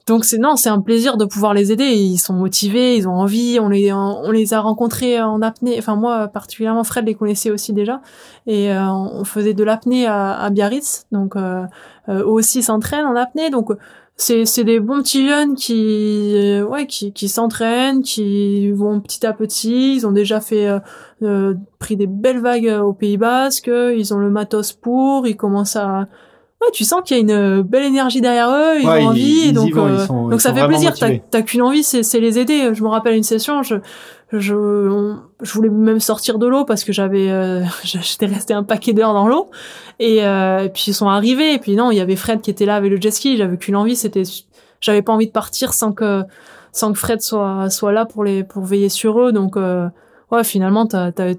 donc 0.06 0.26
c'est 0.26 0.38
non, 0.38 0.58
c'est 0.58 0.70
un 0.70 0.82
plaisir 0.82 1.16
de 1.16 1.24
pouvoir 1.24 1.54
les 1.54 1.72
aider. 1.72 1.86
Ils 1.86 2.18
sont 2.18 2.34
motivés, 2.34 2.98
ils 2.98 3.08
ont 3.08 3.14
envie. 3.14 3.58
On 3.62 3.70
les 3.70 3.94
on 3.94 4.32
les 4.32 4.54
a 4.54 4.60
rencontrés 4.60 5.22
en 5.22 5.42
apnée. 5.42 5.76
Enfin 5.78 5.96
moi 5.96 6.28
particulièrement, 6.28 6.84
Fred 6.84 7.06
les 7.06 7.16
connaissait 7.16 7.52
aussi 7.52 7.72
déjà. 7.72 8.02
Et 8.46 8.72
euh, 8.72 8.92
on 8.92 9.24
faisait 9.24 9.54
de 9.54 9.64
l'apnée 9.64 10.06
à, 10.06 10.34
à 10.34 10.50
Biarritz. 10.50 11.06
Donc 11.14 11.36
euh, 11.38 11.64
euh, 12.10 12.20
eux 12.20 12.28
aussi 12.28 12.64
s'entraînent 12.64 13.06
en 13.06 13.16
apnée. 13.16 13.50
Donc 13.50 13.70
c'est 14.18 14.46
c'est 14.46 14.66
des 14.66 14.80
bons 14.82 15.02
petits 15.02 15.28
jeunes 15.28 15.56
qui 15.56 16.34
euh, 16.36 16.64
ouais 16.66 16.86
qui 16.86 17.14
qui 17.14 17.30
s'entraînent, 17.30 18.02
qui 18.02 18.72
vont 18.72 19.00
petit 19.00 19.26
à 19.26 19.32
petit. 19.32 19.96
Ils 19.96 20.06
ont 20.06 20.12
déjà 20.12 20.42
fait 20.42 20.68
euh, 20.68 20.80
euh, 21.24 21.56
pris 21.80 21.96
des 21.96 22.08
belles 22.08 22.42
vagues 22.42 22.82
au 22.84 22.92
Pays 22.92 23.18
Basque. 23.18 23.72
Ils 23.72 24.14
ont 24.14 24.20
le 24.20 24.30
matos 24.30 24.74
pour. 24.74 25.28
Ils 25.28 25.38
commencent 25.38 25.78
à 25.78 26.08
Ouais, 26.64 26.72
tu 26.72 26.84
sens 26.86 27.02
qu'il 27.04 27.18
y 27.18 27.20
a 27.20 27.22
une 27.22 27.62
belle 27.64 27.84
énergie 27.84 28.22
derrière 28.22 28.50
eux, 28.50 28.80
ils 28.82 28.88
Ouais, 28.88 28.94
ont 28.94 28.98
ils- 29.00 29.08
envie, 29.08 29.42
ils 29.48 29.54
donc 29.54 29.72
vont, 29.74 29.88
ils 29.88 29.94
euh, 29.96 30.06
sont- 30.06 30.30
donc 30.30 30.42
ça 30.42 30.54
fait 30.54 30.66
plaisir. 30.68 30.94
T'as 31.32 31.42
qu'une 31.42 31.62
envie, 31.62 31.84
c'est 31.84 32.20
les 32.20 32.40
aider. 32.40 32.70
Je 32.74 32.84
me 32.84 32.88
rappelle 32.90 33.16
une 33.16 33.24
session, 33.24 33.64
je 33.64 33.76
je 34.32 34.56
on- 34.56 35.20
je 35.42 35.54
voulais 35.54 35.70
même 35.70 36.00
sortir 36.00 36.40
de 36.40 36.48
l'eau 36.48 36.66
parce 36.66 36.84
que 36.84 36.92
j'avais 36.94 37.30
euh, 37.30 37.62
j'étais 37.84 38.26
resté 38.26 38.54
un 38.54 38.64
paquet 38.64 38.94
d'heures 38.94 39.14
dans 39.14 39.28
l'eau 39.28 39.50
et, 40.00 40.26
euh, 40.26 40.64
et 40.66 40.70
puis 40.70 40.86
ils 40.88 40.94
sont 40.94 41.08
arrivés 41.08 41.54
et 41.54 41.60
puis 41.60 41.76
non, 41.76 41.92
il 41.92 41.98
y 41.98 42.02
avait 42.02 42.16
Fred 42.16 42.42
qui 42.42 42.50
était 42.50 42.66
là 42.66 42.76
avec 42.76 42.90
le 42.92 43.00
jet 43.00 43.12
ski. 43.12 43.38
J'avais 43.38 43.58
qu'une 43.58 43.76
envie, 43.76 43.96
c'était 43.96 44.24
j'avais 44.82 45.02
pas 45.04 45.14
envie 45.14 45.28
de 45.28 45.32
partir 45.32 45.74
sans 45.74 45.92
que 45.92 46.24
sans 46.72 46.92
que 46.94 46.98
Fred 46.98 47.22
soit 47.22 47.70
soit 47.70 47.92
là 47.92 48.06
pour 48.06 48.24
les 48.24 48.44
pour 48.44 48.64
veiller 48.64 48.90
sur 48.90 49.20
eux. 49.22 49.32
Donc 49.32 49.56
euh, 49.58 49.88
ouais, 50.32 50.44
finalement 50.44 50.88
t'as 50.88 51.12
t'as 51.12 51.34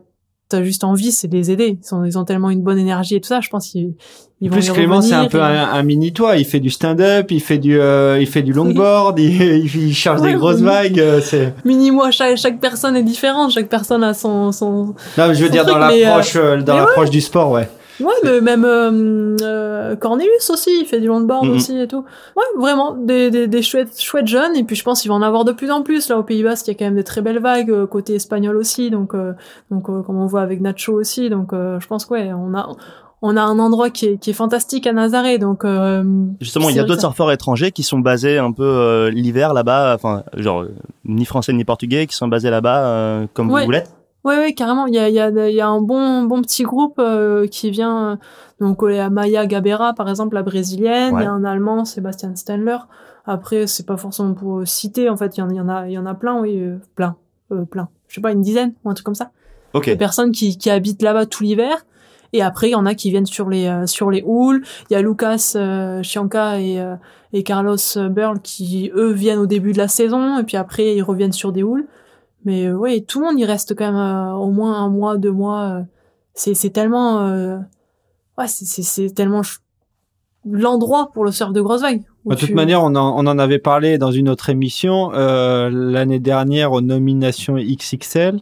t'as 0.48 0.62
juste 0.62 0.84
envie, 0.84 1.10
c'est 1.12 1.28
de 1.28 1.36
les 1.36 1.50
aider. 1.50 1.78
Ils, 1.80 1.84
sont, 1.86 2.04
ils 2.04 2.18
ont 2.18 2.24
tellement 2.24 2.50
une 2.50 2.62
bonne 2.62 2.78
énergie 2.78 3.16
et 3.16 3.20
tout 3.20 3.28
ça. 3.28 3.40
Je 3.40 3.48
pense 3.48 3.68
qu'ils 3.68 3.94
ils 4.40 4.48
En 4.48 4.50
vont 4.50 4.58
plus, 4.58 4.68
y 4.68 4.72
Clément, 4.72 5.00
c'est 5.00 5.14
un 5.14 5.26
peu 5.26 5.38
et- 5.38 5.42
un, 5.42 5.72
un 5.72 5.82
mini 5.82 6.12
toi. 6.12 6.36
Il 6.36 6.44
fait 6.44 6.60
du 6.60 6.70
stand-up, 6.70 7.30
il 7.30 7.40
fait 7.40 7.58
du, 7.58 7.80
euh, 7.80 8.18
il 8.20 8.26
fait 8.26 8.42
du 8.42 8.52
longboard, 8.52 9.18
il, 9.18 9.64
il 9.74 9.94
charge 9.94 10.20
Ouais, 10.20 10.32
des 10.32 10.38
grosses 10.38 10.60
vagues. 10.60 11.00
euh, 11.00 11.20
C'est. 11.22 11.54
mini 11.64 11.90
moi 11.90 12.10
chaque, 12.10 12.36
chaque 12.36 12.60
personne 12.60 12.96
est 12.96 13.02
différente 13.02 13.52
chaque 13.52 13.68
personne 13.68 14.04
a 14.04 14.12
son 14.14 14.52
son 14.52 14.94
Non, 15.18 15.28
mais 15.28 15.34
je 15.34 15.40
veux 15.40 15.46
Son 15.46 15.52
dire 15.52 15.64
dans 15.64 15.72
truc, 15.78 15.84
mais, 15.88 16.00
l'approche, 16.02 16.36
euh, 16.36 16.60
dans 16.62 16.74
ouais. 16.74 16.80
l'approche 16.80 17.10
du 17.10 17.20
sport, 17.20 17.50
ouais. 17.52 17.68
Ouais 18.00 18.12
mais 18.24 18.40
même 18.40 18.64
euh, 18.64 19.36
euh, 19.42 19.96
Cornelius 19.96 20.50
aussi 20.50 20.70
il 20.80 20.86
fait 20.86 21.00
du 21.00 21.06
longboard 21.06 21.46
Mhm. 21.46 21.54
aussi 21.56 21.78
et 21.80 21.86
tout 21.88 22.04
ouais 22.36 22.44
vraiment 22.58 22.92
des 22.92 23.30
des, 23.30 23.46
des 23.46 23.62
chouettes 23.62 24.00
chouettes 24.00 24.26
jeunes 24.26 24.56
et 24.56 24.64
puis 24.64 24.76
je 24.76 24.82
pense 24.84 25.00
qu'il 25.02 25.10
va 25.10 25.14
en 25.14 25.22
avoir 25.22 25.44
de 25.44 25.52
plus 25.52 25.70
en 25.70 25.82
plus 25.82 26.08
là 26.08 26.18
au 26.18 26.22
Pays 26.22 26.42
Basque 26.42 26.66
il 26.68 26.70
y 26.70 26.74
a 26.74 26.78
quand 26.78 26.84
même 26.86 26.96
des 26.96 27.04
très 27.04 27.20
belles 27.22 27.40
vagues 27.40 27.70
euh, 27.70 27.86
côté 27.86 28.14
espagnol 28.14 28.56
aussi 28.56 28.90
donc 28.90 29.14
euh, 29.14 29.32
donc 29.70 29.88
euh, 29.88 30.02
comme 30.02 30.16
on 30.18 30.26
voit 30.26 30.42
avec 30.42 30.60
Nacho 30.60 30.92
aussi 30.94 31.30
donc 31.30 31.52
euh, 31.52 31.78
je 31.80 31.86
pense 31.86 32.06
que 32.06 32.14
ouais 32.14 32.32
on 32.32 32.54
a 32.54 32.68
on 33.26 33.38
a 33.38 33.42
un 33.42 33.58
endroit 33.58 33.88
qui 33.88 34.04
est, 34.06 34.18
qui 34.18 34.30
est 34.30 34.34
fantastique 34.34 34.86
à 34.86 34.92
Nazaré 34.92 35.38
donc 35.38 35.64
euh, 35.64 36.04
Justement, 36.42 36.68
il 36.68 36.76
y 36.76 36.78
a 36.78 36.84
d'autres 36.84 37.00
surfeurs 37.00 37.32
étrangers 37.32 37.72
qui 37.72 37.82
sont 37.82 37.98
basés 38.00 38.36
un 38.36 38.52
peu 38.52 38.62
euh, 38.66 39.08
l'hiver 39.10 39.54
là-bas, 39.54 39.94
enfin, 39.94 40.24
genre 40.36 40.66
ni 41.06 41.24
français 41.24 41.54
ni 41.54 41.64
portugais, 41.64 42.06
qui 42.06 42.14
sont 42.14 42.28
basés 42.28 42.50
là-bas 42.50 42.84
euh, 42.84 43.26
comme 43.32 43.50
Ouais. 43.50 43.64
vous 43.64 43.70
l'êtes. 43.70 43.88
Ouais, 44.24 44.38
ouais, 44.38 44.54
carrément. 44.54 44.86
Il 44.86 44.94
y 44.94 44.98
a, 44.98 45.08
y 45.10 45.20
a, 45.20 45.28
y 45.50 45.60
a 45.60 45.68
un 45.68 45.80
bon, 45.80 46.22
bon 46.22 46.40
petit 46.42 46.62
groupe 46.62 46.94
euh, 46.98 47.46
qui 47.46 47.70
vient. 47.70 48.12
euh, 48.12 48.16
Donc, 48.60 48.78
il 48.88 48.94
y 48.94 48.98
a 48.98 49.10
Maya 49.10 49.46
Gabera, 49.46 49.92
par 49.94 50.08
exemple, 50.08 50.34
la 50.34 50.42
brésilienne. 50.42 51.10
Il 51.12 51.16
Ouais. 51.16 51.22
y 51.24 51.26
a 51.26 51.30
un 51.32 51.44
allemand, 51.44 51.84
Sébastien 51.84 52.34
Stenler. 52.34 52.78
Après, 53.26 53.66
c'est 53.66 53.86
pas 53.86 53.96
forcément 53.96 54.34
pour 54.34 54.58
euh, 54.60 54.64
citer. 54.64 55.08
En 55.10 55.16
fait, 55.16 55.36
il 55.36 55.40
y 55.40 55.42
en, 55.42 55.50
y 55.50 55.60
en 55.60 55.68
a, 55.68 55.88
y 55.88 55.98
en 55.98 56.06
a 56.06 56.14
plein, 56.14 56.40
oui, 56.40 56.58
euh, 56.58 56.76
plein, 56.94 57.16
euh, 57.52 57.64
plein. 57.64 57.88
Je 58.08 58.14
sais 58.16 58.20
pas, 58.20 58.32
une 58.32 58.42
dizaine 58.42 58.72
ou 58.84 58.90
un 58.90 58.94
truc 58.94 59.04
comme 59.04 59.14
ça. 59.14 59.30
Ok. 59.74 59.86
Des 59.86 59.96
personnes 59.96 60.30
qui, 60.32 60.56
qui 60.56 60.70
habitent 60.70 61.02
là-bas 61.02 61.26
tout 61.26 61.42
l'hiver. 61.42 61.84
Et 62.32 62.42
après, 62.42 62.68
il 62.68 62.72
y 62.72 62.76
en 62.76 62.86
a 62.86 62.94
qui 62.94 63.10
viennent 63.10 63.26
sur 63.26 63.48
les 63.48 63.66
euh, 63.66 63.86
sur 63.86 64.10
les 64.10 64.22
houles. 64.26 64.62
Il 64.90 64.94
y 64.94 64.96
a 64.96 65.02
Lucas 65.02 65.52
euh, 65.56 66.02
Chianca 66.02 66.58
et 66.60 66.80
euh, 66.80 66.96
et 67.32 67.42
Carlos 67.44 67.76
Burl 68.10 68.40
qui 68.40 68.90
eux 68.94 69.12
viennent 69.12 69.38
au 69.38 69.46
début 69.46 69.72
de 69.72 69.78
la 69.78 69.88
saison 69.88 70.38
et 70.38 70.42
puis 70.44 70.56
après 70.56 70.94
ils 70.96 71.02
reviennent 71.02 71.32
sur 71.32 71.52
des 71.52 71.62
houles. 71.62 71.86
Mais 72.44 72.66
euh, 72.66 72.74
ouais, 72.76 73.00
tout 73.00 73.20
le 73.20 73.26
monde 73.26 73.38
y 73.40 73.44
reste 73.44 73.74
quand 73.74 73.86
même 73.90 73.96
euh, 73.96 74.32
au 74.34 74.50
moins 74.50 74.82
un 74.82 74.88
mois, 74.88 75.16
deux 75.16 75.32
mois. 75.32 75.62
euh. 75.62 75.82
c'est 76.34 76.54
c'est 76.54 76.70
tellement 76.70 77.26
ouais, 78.38 78.46
c'est 78.48 79.14
tellement 79.14 79.42
l'endroit 80.46 81.10
pour 81.12 81.24
le 81.24 81.30
surf 81.32 81.52
de 81.52 81.60
grosse 81.60 81.80
vague. 81.82 82.02
où 82.24 82.30
De 82.30 82.36
toute 82.36 82.48
tu- 82.50 82.54
manière, 82.54 82.82
on 82.82 82.94
en, 82.96 83.14
on 83.16 83.26
en 83.26 83.38
avait 83.38 83.58
parlé 83.58 83.96
dans 83.98 84.10
une 84.12 84.28
autre 84.28 84.50
émission. 84.50 85.10
Euh, 85.14 85.70
L'année 85.70 86.18
dernière, 86.20 86.72
aux 86.72 86.80
nominations 86.82 87.54
XXL, 87.56 88.40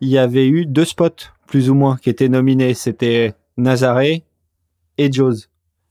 il 0.00 0.08
y 0.08 0.18
avait 0.18 0.46
eu 0.46 0.66
deux 0.66 0.84
spots, 0.84 1.30
plus 1.46 1.70
ou 1.70 1.74
moins, 1.74 1.96
qui 1.96 2.10
étaient 2.10 2.28
nominés. 2.28 2.74
C'était 2.74 3.34
Nazaré 3.56 4.24
et 4.98 5.10
Jaws. 5.10 5.46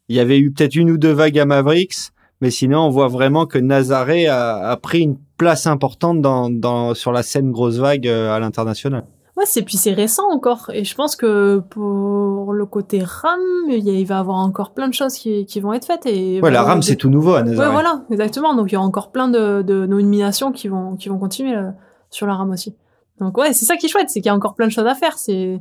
Il 0.08 0.16
y 0.16 0.20
avait 0.20 0.38
eu 0.38 0.52
peut-être 0.52 0.76
une 0.76 0.92
ou 0.92 0.98
deux 1.00 1.12
vagues 1.14 1.40
à 1.40 1.46
Mavericks, 1.46 2.12
mais 2.42 2.52
sinon, 2.52 2.82
on 2.82 2.90
voit 2.90 3.08
vraiment 3.08 3.46
que 3.48 3.58
Nazaré 3.58 4.28
a, 4.28 4.58
a 4.70 4.78
pris 4.78 5.00
une 5.02 5.18
place 5.38 5.68
importante 5.68 6.22
dans, 6.22 6.50
dans, 6.50 6.94
sur 6.94 7.12
la 7.12 7.24
scène 7.24 7.52
grosse 7.52 7.78
vague 7.78 8.08
euh, 8.08 8.34
à 8.34 8.40
l'international. 8.40 9.06
Ouais, 9.36 9.46
c'est 9.48 9.64
puis 9.64 9.78
c'est 9.78 9.94
récent 9.94 10.30
encore 10.32 10.70
et 10.72 10.84
je 10.84 10.94
pense 10.94 11.16
que 11.16 11.58
pour 11.72 12.54
le 12.54 12.66
côté 12.68 13.02
RAM, 13.04 13.40
il, 13.68 13.90
a- 13.90 14.06
va 14.06 14.16
y 14.16 14.20
avoir 14.20 14.38
encore 14.38 14.76
plein 14.76 14.88
de 14.88 14.94
choses 14.94 15.16
qui, 15.16 15.46
qui 15.48 15.60
vont 15.60 15.74
être 15.74 15.86
faites 15.86 16.06
et 16.06 16.40
Ouais, 16.40 16.52
la 16.52 16.76
des- 16.76 16.82
c'est 16.84 16.96
tout 16.96 17.10
nouveau 17.10 17.34
à 17.34 17.42
Nazaré. 17.42 17.66
Ouais, 17.68 17.74
voilà, 17.74 18.04
exactement. 18.12 18.54
Donc 18.56 18.72
il 18.72 18.76
y 18.76 18.78
aura 18.78 18.86
encore 18.86 19.12
plein 19.12 19.28
de, 19.30 19.64
de 19.64 19.88
nominations 19.88 20.52
qui 20.52 20.68
vont 20.68 20.96
qui 20.98 21.10
vont 21.10 21.18
continuer 21.18 21.56
là, 21.56 21.74
sur 22.12 22.28
la 22.28 22.36
rame 22.36 22.52
aussi. 22.52 22.76
Donc 23.20 23.36
ouais, 23.40 23.54
c'est 23.54 23.66
ça 23.66 23.76
qui 23.76 23.88
est 23.88 23.90
chouette, 23.90 24.10
c'est 24.12 24.22
qu'il 24.22 24.28
y 24.28 24.30
a 24.30 24.36
encore 24.36 24.54
plein 24.54 24.68
de 24.68 24.72
choses 24.72 24.86
à 24.86 24.94
faire. 24.94 25.18
C'est 25.18 25.60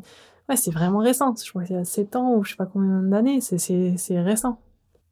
ouais, 0.50 0.56
c'est 0.56 0.70
vraiment 0.70 0.98
récent. 0.98 1.34
Je 1.42 1.48
crois 1.48 1.62
que 1.62 1.68
c'est 1.68 1.76
à 1.76 1.84
7 1.84 2.14
ans 2.16 2.34
ou 2.36 2.44
je 2.44 2.50
sais 2.50 2.56
pas 2.56 2.66
combien 2.66 3.00
d'années. 3.02 3.40
C'est 3.40 3.56
c'est 3.56 3.94
c'est 3.96 4.20
récent. 4.20 4.58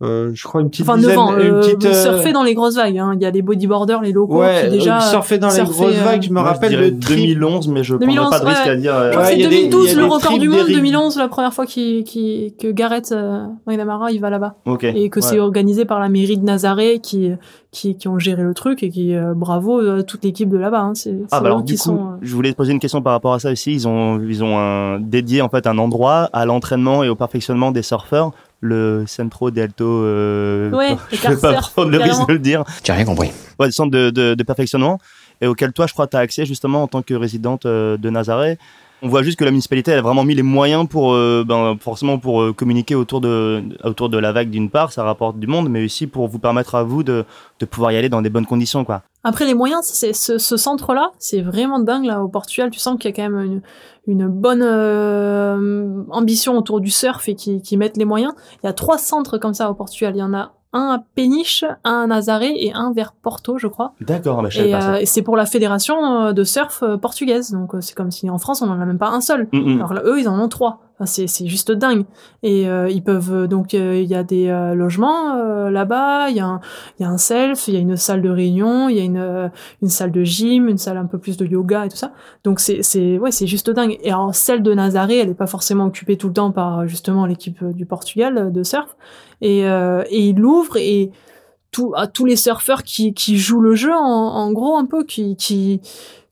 Euh, 0.03 0.31
je 0.35 0.45
crois 0.45 0.61
une 0.63 0.71
petite 0.71 0.89
Enfin, 0.89 0.97
9 0.97 1.03
dizaine, 1.03 1.19
ans. 1.19 1.37
une 1.39 1.55
euh, 1.55 1.61
petite. 1.61 1.85
euh, 1.85 1.93
surfer 2.15 2.33
dans 2.33 2.43
les 2.43 2.55
grosses 2.55 2.77
vagues. 2.77 2.97
Hein. 2.99 3.13
Il 3.17 3.23
y 3.23 3.27
a 3.27 3.31
les 3.31 3.43
bodyboarders, 3.43 4.01
les 4.01 4.13
locaux 4.13 4.41
ouais, 4.41 4.63
qui 4.65 4.71
déjà. 4.71 5.01
surfer 5.01 5.39
dans 5.39 5.49
les 5.49 5.55
surfer, 5.55 5.73
grosses 5.73 5.95
vagues. 5.97 6.23
Je 6.23 6.29
me 6.31 6.35
Moi, 6.35 6.43
rappelle 6.43 6.73
le 6.79 6.99
trip. 6.99 7.19
2011, 7.39 7.69
mais 7.69 7.85
je 7.85 7.95
2011, 7.97 8.17
prendrais 8.31 8.39
pas 8.39 8.45
de 8.45 8.49
risque 8.51 8.65
ouais. 8.65 8.71
à 8.71 8.77
dire. 8.77 8.93
Ouais, 9.19 9.25
c'est 9.27 9.35
il 9.35 9.41
y 9.43 9.45
a 9.45 9.49
des- 9.49 9.55
il 9.57 9.67
y 9.67 9.69
2012 9.69 9.91
a 9.93 10.01
le 10.01 10.05
record 10.07 10.39
du 10.39 10.49
monde, 10.49 10.59
d'Eric. 10.61 10.77
2011 10.77 11.19
la 11.19 11.29
première 11.29 11.53
fois 11.53 11.67
qui, 11.67 12.05
qui, 12.05 12.55
que 12.59 12.69
Gareth 12.69 13.13
euh, 13.13 13.45
McNamara 13.67 14.11
il 14.11 14.21
va 14.21 14.31
là-bas 14.31 14.55
Ok. 14.67 14.85
et 14.85 15.11
que 15.11 15.21
Ouais. 15.21 15.27
c'est 15.27 15.39
organisé 15.39 15.85
par 15.85 16.01
la 16.01 16.09
mairie 16.09 16.39
de 16.39 16.45
Nazaré 16.45 17.01
qui 17.03 17.33
qui, 17.73 17.97
qui 17.97 18.09
ont 18.09 18.19
géré 18.19 18.43
le 18.43 18.53
truc 18.53 18.83
et 18.83 18.89
qui 18.91 19.15
euh, 19.15 19.33
bravo 19.35 20.03
toute 20.03 20.25
l'équipe 20.25 20.49
de 20.49 20.57
là-bas. 20.59 20.81
Hein. 20.81 20.93
C'est 20.95 21.15
Ah 21.31 21.37
c'est 21.37 21.41
bah 21.41 21.47
alors 21.47 21.63
du 21.63 21.75
coup, 21.75 21.79
sont. 21.79 21.97
euh, 21.97 22.17
je 22.23 22.35
voulais 22.35 22.51
te 22.51 22.57
poser 22.57 22.73
une 22.73 22.81
question 22.81 23.01
par 23.03 23.13
rapport 23.13 23.33
à 23.35 23.39
ça 23.39 23.53
aussi. 23.53 23.73
Ils 23.73 23.87
ont 23.87 24.19
ils 24.21 24.43
ont 24.43 24.59
un, 24.59 24.99
dédié 24.99 25.41
en 25.43 25.49
fait 25.49 25.67
un 25.69 25.79
endroit 25.79 26.29
à 26.33 26.47
l'entraînement 26.47 27.05
et 27.05 27.09
au 27.09 27.15
perfectionnement 27.15 27.71
des 27.71 27.83
surfeurs, 27.83 28.33
le 28.61 29.05
Centro 29.07 29.51
de 29.51 29.61
Alto. 29.61 29.85
Euh, 29.85 30.71
Ouais, 30.71 30.91
le 31.13 31.17
je 31.17 31.29
vais 31.29 31.37
pas 31.37 31.61
prendre 31.61 31.91
le 31.91 31.99
risque 31.99 32.27
de 32.27 32.33
le 32.35 32.39
dire. 32.39 32.65
J'ai 32.85 32.93
rien 32.93 33.05
compris. 33.05 33.31
Ouais, 33.59 33.67
le 33.67 33.73
centre 33.73 33.91
de, 33.91 34.11
de, 34.11 34.35
de 34.35 34.43
perfectionnement 34.43 34.99
et 35.41 35.47
auquel 35.47 35.73
toi, 35.73 35.87
je 35.87 35.93
crois, 35.93 36.07
tu 36.07 36.17
as 36.17 36.21
accès 36.21 36.45
justement 36.47 36.83
en 36.83 36.87
tant 36.87 37.03
que 37.03 37.15
résidente 37.15 37.67
euh, 37.67 37.97
de 37.97 38.11
Nazaré. 38.11 38.59
On 39.03 39.09
voit 39.09 39.23
juste 39.23 39.39
que 39.39 39.45
la 39.45 39.51
municipalité 39.51 39.93
elle 39.93 39.99
a 39.99 40.03
vraiment 40.03 40.25
mis 40.25 40.35
les 40.35 40.43
moyens 40.43 40.87
pour, 40.87 41.15
euh, 41.15 41.43
ben, 41.47 41.77
forcément, 41.81 42.19
pour 42.19 42.43
euh, 42.43 42.53
communiquer 42.53 42.95
autour 42.95 43.21
de, 43.21 43.63
autour 43.83 44.11
de 44.11 44.19
la 44.19 44.33
vague 44.33 44.51
d'une 44.51 44.69
part, 44.69 44.93
ça 44.93 45.05
rapporte 45.05 45.39
du 45.39 45.47
monde, 45.47 45.71
mais 45.71 45.85
aussi 45.85 46.07
pour 46.07 46.29
vous 46.29 46.39
permettre 46.39 46.75
à 46.75 46.83
vous 46.83 47.03
de, 47.03 47.25
de 47.59 47.67
pouvoir 47.67 47.93
y 47.93 47.97
aller 47.97 48.09
dans 48.11 48.21
des 48.21 48.31
bonnes 48.31 48.47
conditions, 48.47 48.85
quoi. 48.85 49.03
Après 49.23 49.45
les 49.45 49.55
moyens, 49.55 49.85
c'est 49.85 50.15
ce, 50.15 50.39
ce 50.39 50.57
centre-là, 50.57 51.11
c'est 51.19 51.43
vraiment 51.43 51.79
dingue 51.79 52.07
là 52.07 52.23
au 52.23 52.29
Portugal. 52.29 52.71
Tu 52.71 52.79
sens 52.79 52.99
qu'il 52.99 53.11
y 53.11 53.13
a 53.13 53.17
quand 53.17 53.31
même 53.31 53.41
une, 53.41 53.63
une 54.07 54.29
bonne 54.29 54.63
euh, 54.63 56.03
ambition 56.11 56.57
autour 56.57 56.81
du 56.81 56.91
surf 56.91 57.29
et 57.29 57.35
qui, 57.35 57.61
qui 57.61 57.77
mettent 57.77 57.99
les 57.99 58.07
moyens. 58.07 58.33
Il 58.63 58.67
y 58.67 58.69
a 58.71 58.73
trois 58.73 58.97
centres 58.97 59.37
comme 59.37 59.53
ça 59.53 59.71
au 59.71 59.75
Portugal. 59.75 60.15
Il 60.17 60.21
y 60.21 60.23
en 60.23 60.33
a 60.33 60.53
un 60.73 60.91
à 60.91 61.03
Péniche, 61.15 61.65
un 61.85 62.03
à 62.03 62.07
Nazaré 62.07 62.53
et 62.57 62.73
un 62.73 62.93
vers 62.93 63.13
Porto, 63.13 63.59
je 63.59 63.67
crois. 63.67 63.95
D'accord, 64.01 64.43
bah, 64.43 64.49
je 64.51 64.59
savais 64.59 64.69
Et, 64.69 64.73
pas 64.73 64.81
ça. 64.81 64.93
euh, 64.95 64.99
et 64.99 65.07
c'est 65.07 65.23
pour 65.23 65.37
la 65.37 65.47
fédération 65.47 66.27
euh, 66.27 66.33
de 66.33 66.45
surf 66.45 66.83
euh, 66.83 66.97
portugaise. 66.97 67.51
Donc 67.53 67.75
euh, 67.75 67.81
c'est 67.81 67.95
comme 67.97 68.11
si 68.11 68.31
en 68.31 68.39
France 68.39 68.63
on 68.63 68.69
en 68.71 68.81
a 68.81 68.85
même 68.85 68.99
pas 68.99 69.09
un 69.11 69.21
seul. 69.21 69.49
Mm, 69.53 69.59
mm. 69.59 69.77
Alors 69.79 69.95
là, 69.95 70.03
eux, 70.05 70.21
ils 70.21 70.29
en 70.29 70.39
ont 70.41 70.49
trois. 70.49 70.81
C'est, 71.07 71.27
juste 71.47 71.73
dingue. 71.73 72.05
Et 72.43 72.69
euh, 72.69 72.89
ils 72.91 73.03
peuvent 73.03 73.33
euh, 73.33 73.47
donc 73.47 73.75
euh, 73.75 74.01
il 74.01 74.09
y 74.09 74.15
a 74.15 74.23
des 74.23 74.49
euh, 74.49 74.75
logements 74.75 75.35
euh, 75.35 75.71
là-bas, 75.71 76.29
il 76.29 76.37
y 76.37 76.41
a 76.41 76.47
un 76.47 76.61
il 76.99 77.03
y 77.03 77.07
a 77.07 77.09
un 77.09 77.17
self, 77.17 77.69
il 77.69 77.75
y 77.75 77.77
a 77.79 77.81
une 77.81 77.97
salle 77.97 78.21
de 78.21 78.29
réunion, 78.29 78.89
il 78.89 78.97
y 78.97 79.01
a 79.01 79.05
une 79.05 79.51
une 79.83 79.89
salle 79.89 80.13
de 80.13 80.23
gym, 80.23 80.69
une 80.69 80.79
salle 80.79 80.99
un 80.99 81.07
peu 81.07 81.19
plus 81.19 81.37
de 81.37 81.47
yoga 81.47 81.87
et 81.87 81.89
tout 81.89 81.97
ça. 81.97 82.13
Donc 82.45 82.61
c'est 82.61 82.83
c'est 82.83 83.19
ouais, 83.19 83.31
c'est 83.31 83.47
juste 83.47 83.71
dingue. 83.71 83.99
Et 84.03 84.11
alors 84.11 84.35
celle 84.35 84.63
de 84.63 84.75
Nazaré, 84.75 85.19
elle 85.19 85.31
est 85.31 85.35
pas 85.35 85.47
forcément 85.47 85.87
occupée 85.87 86.17
tout 86.17 86.29
le 86.29 86.35
temps 86.35 86.51
par 86.51 86.87
justement 86.87 87.25
l'équipe 87.27 87.65
du 87.65 87.87
Portugal 87.87 88.53
de 88.53 88.63
surf. 88.63 88.97
Et 89.41 89.61
et 89.61 90.21
il 90.29 90.37
l'ouvre 90.37 90.77
et 90.77 91.11
tout, 91.73 91.93
à 91.97 92.07
tous 92.07 92.25
les 92.25 92.37
surfeurs 92.37 92.83
qui, 92.83 93.15
qui 93.15 93.39
jouent 93.39 93.61
le 93.61 93.75
jeu 93.75 93.95
en, 93.95 94.01
en 94.01 94.53
gros 94.53 94.77
un 94.77 94.87
peu 94.87 95.05
qui 95.05 95.37
qui 95.37 95.81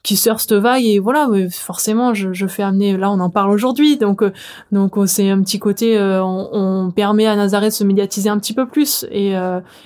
qui 0.02 0.16
surfent 0.16 0.40
cette 0.40 0.54
vague 0.54 0.84
et 0.84 0.98
voilà 1.00 1.28
forcément 1.50 2.14
je, 2.14 2.32
je 2.32 2.46
fais 2.46 2.62
amener 2.62 2.96
là 2.96 3.10
on 3.10 3.18
en 3.20 3.30
parle 3.30 3.50
aujourd'hui 3.50 3.96
donc 3.98 4.22
euh, 4.22 4.32
donc 4.72 4.96
euh, 4.96 5.06
c'est 5.06 5.28
un 5.28 5.42
petit 5.42 5.58
côté 5.58 5.98
euh, 5.98 6.22
on, 6.24 6.48
on 6.52 6.90
permet 6.92 7.26
à 7.26 7.34
Nazareth 7.36 7.70
de 7.70 7.74
se 7.74 7.84
médiatiser 7.84 8.28
un 8.30 8.38
petit 8.38 8.54
peu 8.54 8.66
plus 8.66 9.04
et 9.10 9.34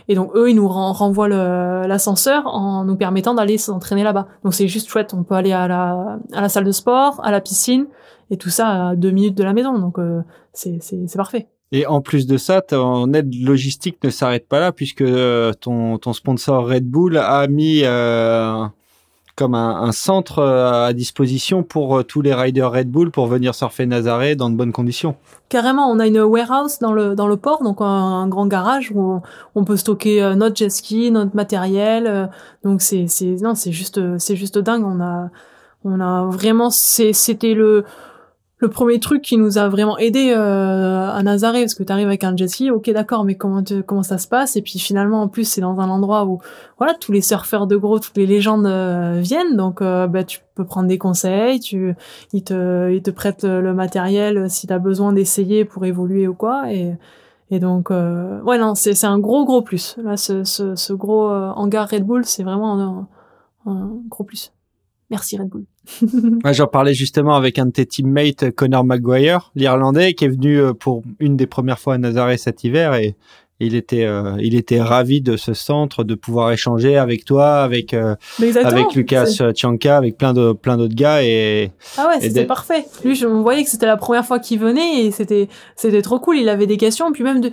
et 0.08 0.14
donc 0.14 0.30
eux 0.34 0.50
ils 0.50 0.54
nous 0.56 0.68
ren- 0.68 0.92
renvoient 0.92 1.28
l'ascenseur 1.28 2.46
en 2.46 2.84
nous 2.84 2.96
permettant 2.96 3.34
d'aller 3.34 3.58
s'entraîner 3.58 4.04
là-bas. 4.04 4.28
Donc 4.44 4.54
c'est 4.54 4.68
juste 4.68 4.88
chouette 4.88 5.14
on 5.14 5.24
peut 5.24 5.34
aller 5.34 5.52
à 5.52 5.66
la 5.66 6.18
à 6.32 6.40
la 6.40 6.48
salle 6.48 6.64
de 6.64 6.72
sport 6.72 7.20
à 7.24 7.30
la 7.30 7.40
piscine 7.40 7.86
et 8.30 8.36
tout 8.36 8.50
ça 8.50 8.88
à 8.90 8.96
deux 8.96 9.10
minutes 9.10 9.36
de 9.36 9.44
la 9.44 9.52
maison 9.52 9.78
donc 9.78 9.96
c'est 10.52 10.78
c'est 10.80 11.16
parfait. 11.16 11.48
Et 11.74 11.86
en 11.86 12.02
plus 12.02 12.26
de 12.26 12.36
ça, 12.36 12.60
ton 12.60 13.10
aide 13.14 13.32
logistique 13.34 13.96
ne 14.04 14.10
s'arrête 14.10 14.46
pas 14.46 14.60
là 14.60 14.72
puisque 14.72 15.04
ton, 15.60 15.96
ton 15.96 16.12
sponsor 16.12 16.66
Red 16.68 16.86
Bull 16.86 17.16
a 17.16 17.46
mis 17.48 17.80
euh, 17.84 18.66
comme 19.36 19.54
un, 19.54 19.82
un 19.82 19.92
centre 19.92 20.40
euh, 20.40 20.86
à 20.86 20.92
disposition 20.92 21.62
pour 21.62 21.98
euh, 21.98 22.02
tous 22.02 22.20
les 22.20 22.34
riders 22.34 22.70
Red 22.70 22.90
Bull 22.90 23.10
pour 23.10 23.26
venir 23.26 23.54
surfer 23.54 23.86
Nazaré 23.86 24.36
dans 24.36 24.50
de 24.50 24.56
bonnes 24.56 24.72
conditions. 24.72 25.16
Carrément, 25.48 25.90
on 25.90 25.98
a 25.98 26.06
une 26.06 26.20
warehouse 26.20 26.78
dans 26.80 26.92
le 26.92 27.14
dans 27.14 27.26
le 27.26 27.36
port, 27.36 27.62
donc 27.62 27.78
un, 27.80 28.28
grand 28.28 28.46
garage 28.46 28.92
où 28.94 29.20
on, 29.54 29.64
peut 29.64 29.76
stocker 29.76 30.22
euh, 30.22 30.34
notre 30.34 30.56
jet 30.56 30.70
ski, 30.70 31.10
notre 31.10 31.34
matériel. 31.34 32.30
donc 32.64 32.82
c'est 32.82 33.06
c'est 33.08 33.36
non, 33.42 33.54
c'est 33.54 33.72
juste 33.72 34.00
c'est 34.18 34.36
juste 34.36 34.58
dingue. 34.58 34.84
On 34.84 35.00
a 35.00 35.30
on 35.84 36.00
a 36.00 36.24
vraiment 36.26 36.70
c'était 36.70 37.54
le 37.54 37.84
le 38.62 38.68
premier 38.68 39.00
truc 39.00 39.22
qui 39.22 39.36
nous 39.36 39.58
a 39.58 39.68
vraiment 39.68 39.98
aidé 39.98 40.30
euh, 40.30 41.10
à 41.10 41.20
Nazaré 41.24 41.62
parce 41.62 41.74
que 41.74 41.82
tu 41.82 41.92
arrives 41.92 42.06
avec 42.06 42.22
un 42.22 42.36
jet 42.36 42.46
ski, 42.46 42.70
ok 42.70 42.88
d'accord, 42.90 43.24
mais 43.24 43.34
comment 43.34 43.62
comment 43.84 44.04
ça 44.04 44.18
se 44.18 44.28
passe? 44.28 44.54
Et 44.54 44.62
puis 44.62 44.78
finalement 44.78 45.22
en 45.22 45.28
plus 45.28 45.44
c'est 45.44 45.60
dans 45.60 45.80
un 45.80 45.90
endroit 45.90 46.24
où 46.26 46.38
voilà 46.78 46.94
tous 46.94 47.10
les 47.10 47.22
surfeurs 47.22 47.66
de 47.66 47.76
gros, 47.76 47.98
toutes 47.98 48.16
les 48.16 48.26
légendes 48.26 48.66
euh, 48.66 49.18
viennent, 49.20 49.56
donc 49.56 49.82
euh, 49.82 50.06
bah, 50.06 50.22
tu 50.22 50.38
peux 50.54 50.64
prendre 50.64 50.86
des 50.86 50.96
conseils, 50.96 51.58
tu 51.58 51.94
ils 52.32 52.44
te 52.44 52.88
ils 52.92 53.02
te 53.02 53.10
prêtent 53.10 53.44
le 53.44 53.74
matériel 53.74 54.48
si 54.48 54.68
tu 54.68 54.72
as 54.72 54.78
besoin 54.78 55.12
d'essayer 55.12 55.64
pour 55.64 55.84
évoluer 55.84 56.28
ou 56.28 56.34
quoi. 56.34 56.72
Et 56.72 57.58
donc 57.58 57.90
ouais 57.90 58.58
non 58.58 58.74
c'est 58.76 59.04
un 59.04 59.18
gros 59.18 59.44
gros 59.44 59.62
plus. 59.62 59.96
Là 60.04 60.16
ce 60.16 60.44
ce, 60.44 60.92
gros 60.92 61.28
hangar 61.28 61.88
Red 61.88 62.04
Bull 62.04 62.24
c'est 62.24 62.44
vraiment 62.44 62.80
un, 62.80 63.08
un 63.66 63.90
gros 64.08 64.24
plus. 64.24 64.52
Merci 65.10 65.36
Red 65.36 65.48
Bull 65.48 65.64
Ouais, 66.44 66.54
J'en 66.54 66.66
parlais 66.66 66.94
justement 66.94 67.34
avec 67.34 67.58
un 67.58 67.66
de 67.66 67.72
tes 67.72 67.86
teammates, 67.86 68.50
Connor 68.52 68.84
McGuire, 68.84 69.50
l'Irlandais, 69.54 70.14
qui 70.14 70.24
est 70.24 70.28
venu 70.28 70.58
euh, 70.58 70.72
pour 70.72 71.02
une 71.18 71.36
des 71.36 71.46
premières 71.46 71.78
fois 71.78 71.94
à 71.94 71.98
Nazaré 71.98 72.36
cet 72.36 72.64
hiver 72.64 72.94
et 72.94 73.16
il 73.62 73.76
était, 73.76 74.04
euh, 74.04 74.36
il 74.40 74.54
était 74.54 74.80
ravi 74.80 75.20
de 75.20 75.36
ce 75.36 75.54
centre, 75.54 76.04
de 76.04 76.14
pouvoir 76.14 76.50
échanger 76.50 76.96
avec 76.96 77.24
toi, 77.24 77.62
avec 77.62 77.94
euh, 77.94 78.16
avec 78.64 78.94
Lucas 78.94 79.26
Tchanka, 79.52 79.96
avec 79.96 80.18
plein 80.18 80.32
de 80.32 80.52
plein 80.52 80.76
d'autres 80.76 80.94
gars 80.94 81.22
et 81.22 81.70
Ah 81.96 82.08
ouais, 82.08 82.20
c'était 82.20 82.44
parfait. 82.44 82.84
Lui, 83.04 83.14
je, 83.14 83.26
on 83.26 83.42
voyait 83.42 83.62
que 83.62 83.70
c'était 83.70 83.86
la 83.86 83.96
première 83.96 84.26
fois 84.26 84.38
qu'il 84.38 84.58
venait 84.58 85.04
et 85.04 85.10
c'était 85.12 85.48
c'était 85.76 86.02
trop 86.02 86.18
cool. 86.18 86.38
Il 86.38 86.48
avait 86.48 86.66
des 86.66 86.76
questions, 86.76 87.12
puis 87.12 87.22
même 87.22 87.40
de, 87.40 87.50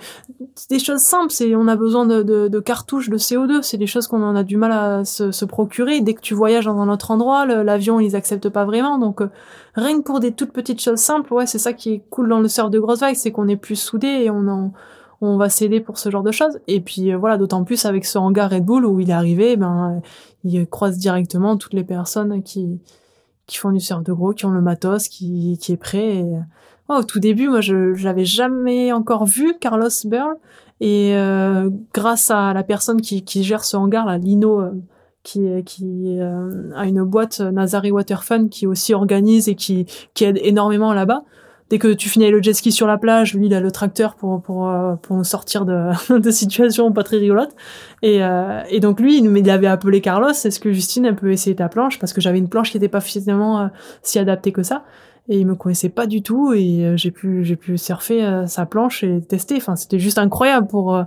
des 0.69 0.79
choses 0.79 1.01
simples. 1.01 1.31
C'est 1.31 1.55
on 1.55 1.67
a 1.67 1.75
besoin 1.75 2.05
de, 2.05 2.23
de, 2.23 2.47
de 2.47 2.59
cartouches 2.59 3.09
de 3.09 3.17
CO2. 3.17 3.61
C'est 3.61 3.77
des 3.77 3.87
choses 3.87 4.07
qu'on 4.07 4.23
en 4.23 4.35
a 4.35 4.43
du 4.43 4.57
mal 4.57 4.71
à 4.71 5.05
se, 5.05 5.31
se 5.31 5.45
procurer. 5.45 6.01
Dès 6.01 6.15
que 6.15 6.21
tu 6.21 6.33
voyages 6.33 6.65
dans 6.65 6.79
un 6.79 6.89
autre 6.89 7.11
endroit, 7.11 7.45
l'avion 7.45 7.99
ils 7.99 8.15
acceptent 8.15 8.49
pas 8.49 8.65
vraiment. 8.65 8.97
Donc 8.97 9.21
euh, 9.21 9.29
rien 9.75 9.97
que 9.99 10.03
pour 10.03 10.19
des 10.19 10.31
toutes 10.31 10.51
petites 10.51 10.81
choses 10.81 10.99
simples, 10.99 11.33
ouais, 11.33 11.45
c'est 11.45 11.59
ça 11.59 11.73
qui 11.73 11.93
est 11.93 12.01
cool 12.09 12.29
dans 12.29 12.39
le 12.39 12.47
surf 12.47 12.69
de 12.69 12.79
grosse 12.79 12.99
vague, 12.99 13.15
c'est 13.15 13.31
qu'on 13.31 13.47
est 13.47 13.55
plus 13.55 13.75
soudés 13.75 14.07
et 14.07 14.29
on 14.29 14.47
en 14.47 14.73
on 15.21 15.37
va 15.37 15.49
s'aider 15.49 15.79
pour 15.81 15.97
ce 15.97 16.09
genre 16.09 16.23
de 16.23 16.31
choses. 16.31 16.59
Et 16.67 16.81
puis 16.81 17.11
euh, 17.11 17.17
voilà, 17.17 17.37
d'autant 17.37 17.63
plus 17.63 17.85
avec 17.85 18.05
ce 18.05 18.17
hangar 18.17 18.49
Red 18.49 18.65
Bull 18.65 18.85
où 18.85 18.99
il 18.99 19.09
est 19.09 19.13
arrivé, 19.13 19.57
ben 19.57 20.01
il 20.43 20.67
croise 20.67 20.97
directement 20.97 21.57
toutes 21.57 21.73
les 21.73 21.83
personnes 21.83 22.43
qui 22.43 22.79
qui 23.47 23.57
font 23.57 23.71
du 23.71 23.79
surf 23.79 24.03
de 24.03 24.13
gros, 24.13 24.33
qui 24.33 24.45
ont 24.45 24.51
le 24.51 24.61
matos, 24.61 25.07
qui, 25.07 25.57
qui 25.59 25.71
est 25.71 25.77
prêt. 25.77 26.23
Ouais, 26.87 26.97
au 26.97 27.03
tout 27.03 27.19
début, 27.19 27.49
moi, 27.49 27.61
je 27.61 27.95
j'avais 27.95 28.25
jamais 28.25 28.93
encore 28.93 29.25
vu 29.25 29.57
Carlos 29.59 29.89
Burl. 30.05 30.35
Et 30.81 31.15
euh, 31.15 31.69
grâce 31.93 32.31
à 32.31 32.53
la 32.53 32.63
personne 32.63 33.01
qui, 33.01 33.23
qui 33.23 33.43
gère 33.43 33.65
ce 33.65 33.75
hangar, 33.75 34.05
là, 34.05 34.17
Lino, 34.17 34.61
euh, 34.61 34.71
qui, 35.23 35.47
qui 35.65 36.19
euh, 36.19 36.71
a 36.75 36.85
une 36.85 37.03
boîte 37.03 37.41
Nazari 37.41 37.91
Water 37.91 38.23
Fun 38.23 38.47
qui 38.47 38.65
aussi 38.65 38.93
organise 38.93 39.49
et 39.49 39.55
qui, 39.55 39.85
qui 40.13 40.23
aide 40.23 40.39
énormément 40.41 40.93
là-bas. 40.93 41.23
Dès 41.69 41.77
que 41.77 41.93
tu 41.93 42.09
finis 42.09 42.31
le 42.31 42.41
jet 42.41 42.53
ski 42.53 42.71
sur 42.71 42.87
la 42.87 42.97
plage, 42.97 43.35
lui, 43.35 43.45
il 43.45 43.53
a 43.53 43.59
le 43.59 43.69
tracteur 43.69 44.15
pour, 44.15 44.41
pour, 44.41 44.69
euh, 44.69 44.95
pour 44.95 45.15
nous 45.15 45.23
sortir 45.23 45.65
de, 45.65 45.91
de 46.19 46.31
situations 46.31 46.91
pas 46.91 47.03
très 47.03 47.17
rigolotes. 47.17 47.55
Et, 48.01 48.23
euh, 48.23 48.63
et 48.69 48.79
donc 48.79 48.99
lui, 48.99 49.19
il 49.19 49.49
avait 49.49 49.67
appelé 49.67 50.01
Carlos. 50.01 50.31
Est-ce 50.31 50.59
que 50.59 50.71
Justine, 50.71 51.05
elle 51.05 51.15
peut 51.15 51.31
essayer 51.31 51.55
ta 51.55 51.69
planche? 51.69 51.99
Parce 51.99 52.11
que 52.11 52.21
j'avais 52.21 52.39
une 52.39 52.49
planche 52.49 52.71
qui 52.71 52.77
n'était 52.77 52.89
pas 52.89 53.01
finalement 53.01 53.61
euh, 53.61 53.67
si 54.01 54.17
adaptée 54.17 54.51
que 54.51 54.63
ça. 54.63 54.83
Et 55.27 55.37
il 55.37 55.45
me 55.45 55.53
connaissait 55.53 55.89
pas 55.89 56.07
du 56.07 56.23
tout. 56.23 56.53
Et 56.53 56.85
euh, 56.85 56.97
j'ai 56.97 57.11
pu, 57.11 57.43
j'ai 57.43 57.55
pu 57.55 57.77
surfer 57.77 58.45
sa 58.47 58.65
planche 58.65 59.03
et 59.03 59.21
tester. 59.21 59.57
Enfin, 59.57 59.75
c'était 59.75 59.99
juste 59.99 60.17
incroyable 60.17 60.65
pour. 60.65 60.99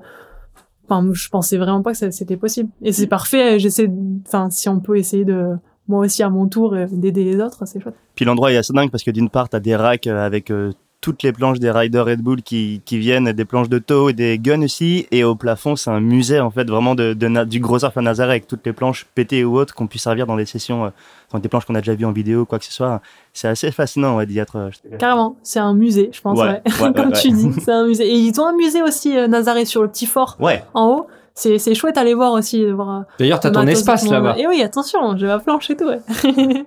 Enfin, 0.89 1.09
je 1.13 1.29
pensais 1.29 1.57
vraiment 1.57 1.83
pas 1.83 1.93
que 1.93 2.11
c'était 2.11 2.37
possible. 2.37 2.71
Et 2.83 2.93
c'est 2.93 3.09
parfait. 3.09 3.59
J'essaie. 3.59 3.91
Enfin, 4.29 4.49
si 4.51 4.69
on 4.69 4.79
peut 4.79 4.97
essayer 4.97 5.25
de 5.25 5.57
moi 5.89 6.01
aussi 6.07 6.23
à 6.23 6.31
mon 6.31 6.47
tour 6.49 6.75
euh, 6.75 6.87
d'aider 6.91 7.25
les 7.25 7.41
autres, 7.41 7.65
c'est 7.67 7.81
chouette. 7.81 7.95
Puis 8.15 8.25
l'endroit 8.25 8.53
est 8.53 8.57
assez 8.57 8.73
dingue 8.73 8.91
parce 8.91 9.03
que 9.03 9.11
d'une 9.11 9.29
part, 9.31 9.49
t'as 9.49 9.61
des 9.61 9.77
racks 9.77 10.07
euh, 10.07 10.25
avec 10.25 10.51
euh, 10.51 10.73
toutes 11.01 11.25
les 11.25 11.33
planches 11.33 11.59
des 11.59 11.73
riders 11.73 12.05
Red 12.07 12.21
Bull 12.23 12.43
qui, 12.43 12.81
qui 12.85 12.97
viennent, 12.97 13.33
des 13.33 13.45
planches 13.45 13.69
de 13.69 13.81
tow 13.81 14.09
et 14.09 14.13
des 14.13 14.39
guns 14.39 14.63
aussi. 14.63 15.09
Et 15.11 15.25
au 15.25 15.35
plafond, 15.35 15.75
c'est 15.75 15.91
un 15.91 15.99
musée 15.99 16.39
en 16.39 16.53
fait 16.53 16.69
vraiment 16.71 16.95
de, 16.95 17.13
du 17.43 17.59
gros 17.59 17.81
surf 17.81 17.97
à 17.99 18.03
Nazaré 18.03 18.31
avec 18.31 18.47
toutes 18.47 18.65
les 18.65 18.73
planches 18.73 19.07
pétées 19.17 19.43
ou 19.45 19.57
autres 19.59 19.75
qu'on 19.75 19.89
puisse 19.89 20.03
servir 20.05 20.29
dans 20.29 20.37
des 20.37 20.47
sessions, 20.47 20.85
euh, 20.85 20.91
dans 21.33 21.41
des 21.41 21.49
planches 21.49 21.65
qu'on 21.65 21.75
a 21.75 21.81
déjà 21.81 21.97
vues 21.97 22.05
en 22.05 22.13
vidéo, 22.13 22.45
quoi 22.47 22.61
que 22.61 22.65
ce 22.65 22.73
soit. 22.73 23.01
C'est 23.33 23.49
assez 23.49 23.73
fascinant 23.73 24.17
ouais, 24.19 24.27
d'y 24.27 24.39
être. 24.39 24.71
je- 24.91 24.97
Carrément, 24.97 25.35
c'est 25.43 25.59
un 25.59 25.75
musée, 25.75 26.11
je 26.13 26.21
pense. 26.21 26.39
Ouais, 26.39 26.47
Ouais. 26.47 26.63
ouais, 26.67 26.81
ouais, 26.87 26.93
Comme 26.93 27.11
tu 27.13 27.31
dis, 27.33 27.49
c'est 27.61 27.73
un 27.73 27.85
musée. 27.89 28.07
Et 28.07 28.15
ils 28.19 28.41
ont 28.41 28.47
un 28.47 28.55
musée 28.57 28.83
aussi, 28.83 29.19
euh, 29.19 29.27
Nazaré, 29.27 29.65
sur 29.65 29.83
le 29.83 29.89
petit 29.89 30.07
fort 30.07 30.37
en 30.73 30.87
haut. 30.87 31.07
C'est 31.35 31.59
c'est 31.59 31.75
chouette 31.75 31.97
à 31.97 32.03
aller 32.03 32.15
voir 32.15 32.33
aussi. 32.33 32.61
de 32.61 32.73
Voir, 32.73 32.91
euh, 32.91 33.03
d'ailleurs 33.19 33.41
t'as 33.41 33.51
ton 33.51 33.67
espace 33.67 34.09
là-bas. 34.09 34.37
Et 34.39 34.47
oui, 34.47 34.63
attention, 34.63 35.17
j'ai 35.17 35.27
ma 35.27 35.39
planche 35.39 35.71
et 35.71 35.77
tout. 35.77 35.87
Ouais. 35.87 36.01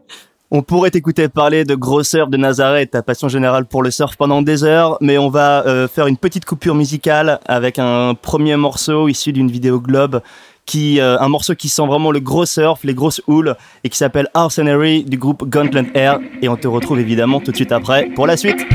On 0.51 0.61
pourrait 0.61 0.91
t'écouter 0.91 1.27
parler 1.27 1.65
de 1.65 1.73
grosseur 1.73 2.27
de 2.27 2.37
Nazareth, 2.37 2.91
ta 2.91 3.01
passion 3.01 3.27
générale 3.27 3.65
pour 3.65 3.81
le 3.81 3.89
surf 3.89 4.15
pendant 4.15 4.43
des 4.43 4.63
heures, 4.63 4.97
mais 5.01 5.17
on 5.17 5.27
va 5.27 5.65
euh, 5.65 5.87
faire 5.87 6.05
une 6.05 6.17
petite 6.17 6.45
coupure 6.45 6.75
musicale 6.75 7.39
avec 7.47 7.79
un 7.79 8.13
premier 8.13 8.55
morceau 8.55 9.07
issu 9.07 9.33
d'une 9.33 9.49
vidéo 9.49 9.79
Globe 9.79 10.21
qui 10.65 10.99
euh, 10.99 11.19
un 11.19 11.29
morceau 11.29 11.55
qui 11.55 11.67
sent 11.67 11.85
vraiment 11.85 12.11
le 12.11 12.19
gros 12.19 12.45
surf, 12.45 12.83
les 12.83 12.93
grosses 12.93 13.21
houles 13.27 13.55
et 13.83 13.89
qui 13.89 13.97
s'appelle 13.97 14.29
Arsenary 14.33 15.03
du 15.03 15.17
groupe 15.17 15.49
Gauntlet 15.49 15.87
Air 15.95 16.19
et 16.41 16.47
on 16.47 16.55
te 16.55 16.67
retrouve 16.67 16.99
évidemment 16.99 17.39
tout 17.39 17.51
de 17.51 17.55
suite 17.55 17.71
après 17.71 18.09
pour 18.15 18.27
la 18.27 18.37
suite. 18.37 18.65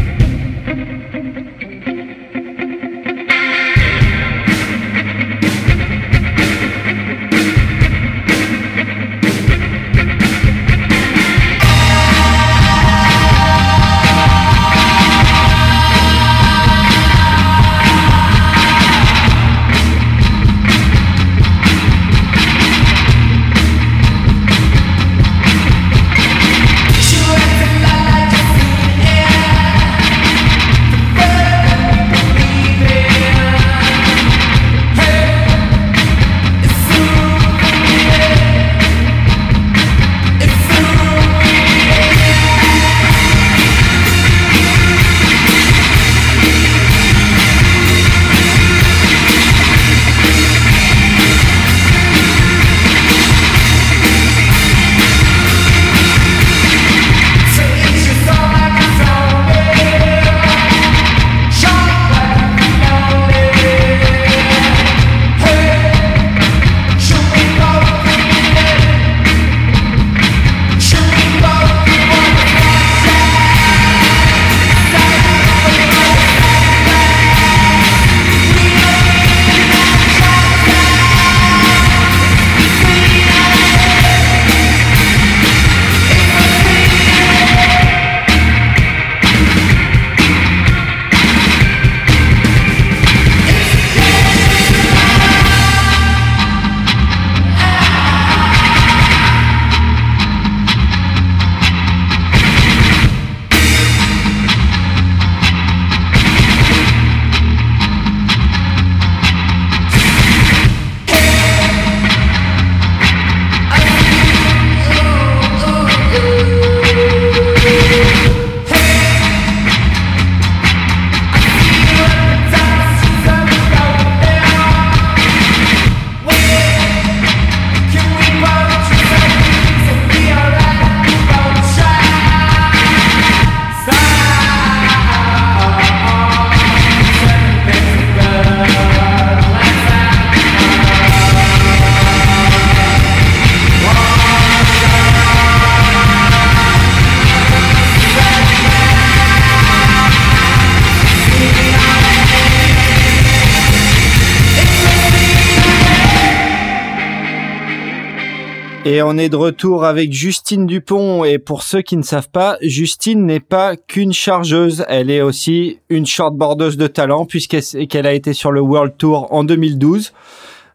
On 159.10 159.18
est 159.18 159.28
de 159.28 159.34
retour 159.34 159.84
avec 159.84 160.12
Justine 160.12 160.66
Dupont. 160.66 161.24
Et 161.24 161.38
pour 161.38 161.64
ceux 161.64 161.82
qui 161.82 161.96
ne 161.96 162.02
savent 162.02 162.30
pas, 162.30 162.58
Justine 162.62 163.26
n'est 163.26 163.40
pas 163.40 163.74
qu'une 163.74 164.12
chargeuse. 164.12 164.84
Elle 164.88 165.10
est 165.10 165.20
aussi 165.20 165.80
une 165.88 166.06
shortboardeuse 166.06 166.76
de 166.76 166.86
talent 166.86 167.26
puisqu'elle 167.26 168.06
a 168.06 168.12
été 168.12 168.34
sur 168.34 168.52
le 168.52 168.60
World 168.60 168.92
Tour 168.96 169.26
en 169.32 169.42
2012. 169.42 170.12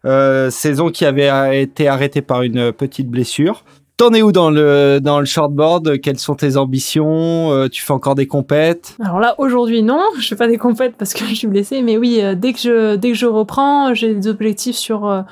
Euh, 0.04 0.50
saison 0.50 0.90
qui 0.90 1.06
avait 1.06 1.62
été 1.62 1.88
arrêtée 1.88 2.20
par 2.20 2.42
une 2.42 2.72
petite 2.72 3.08
blessure. 3.08 3.64
T'en 3.96 4.12
es 4.12 4.20
où 4.20 4.32
dans 4.32 4.50
le 4.50 4.98
dans 5.00 5.18
le 5.18 5.24
shortboard? 5.24 5.98
Quelles 6.02 6.18
sont 6.18 6.34
tes 6.34 6.58
ambitions? 6.58 7.52
Euh, 7.52 7.68
Tu 7.68 7.82
fais 7.82 7.94
encore 7.94 8.16
des 8.16 8.26
compètes? 8.26 8.96
Alors 9.02 9.18
là 9.18 9.34
aujourd'hui 9.38 9.82
non, 9.82 10.02
je 10.20 10.28
fais 10.28 10.36
pas 10.36 10.46
des 10.46 10.58
compètes 10.58 10.96
parce 10.98 11.14
que 11.14 11.24
je 11.28 11.34
suis 11.34 11.46
blessée, 11.46 11.80
mais 11.80 11.96
oui, 11.96 12.20
euh, 12.20 12.34
dès 12.34 12.52
que 12.52 12.58
je 12.58 12.96
dès 12.96 13.12
que 13.12 13.16
je 13.16 13.24
reprends, 13.24 13.94
j'ai 13.94 14.14
des 14.14 14.28
objectifs 14.28 14.76
sur 14.76 15.24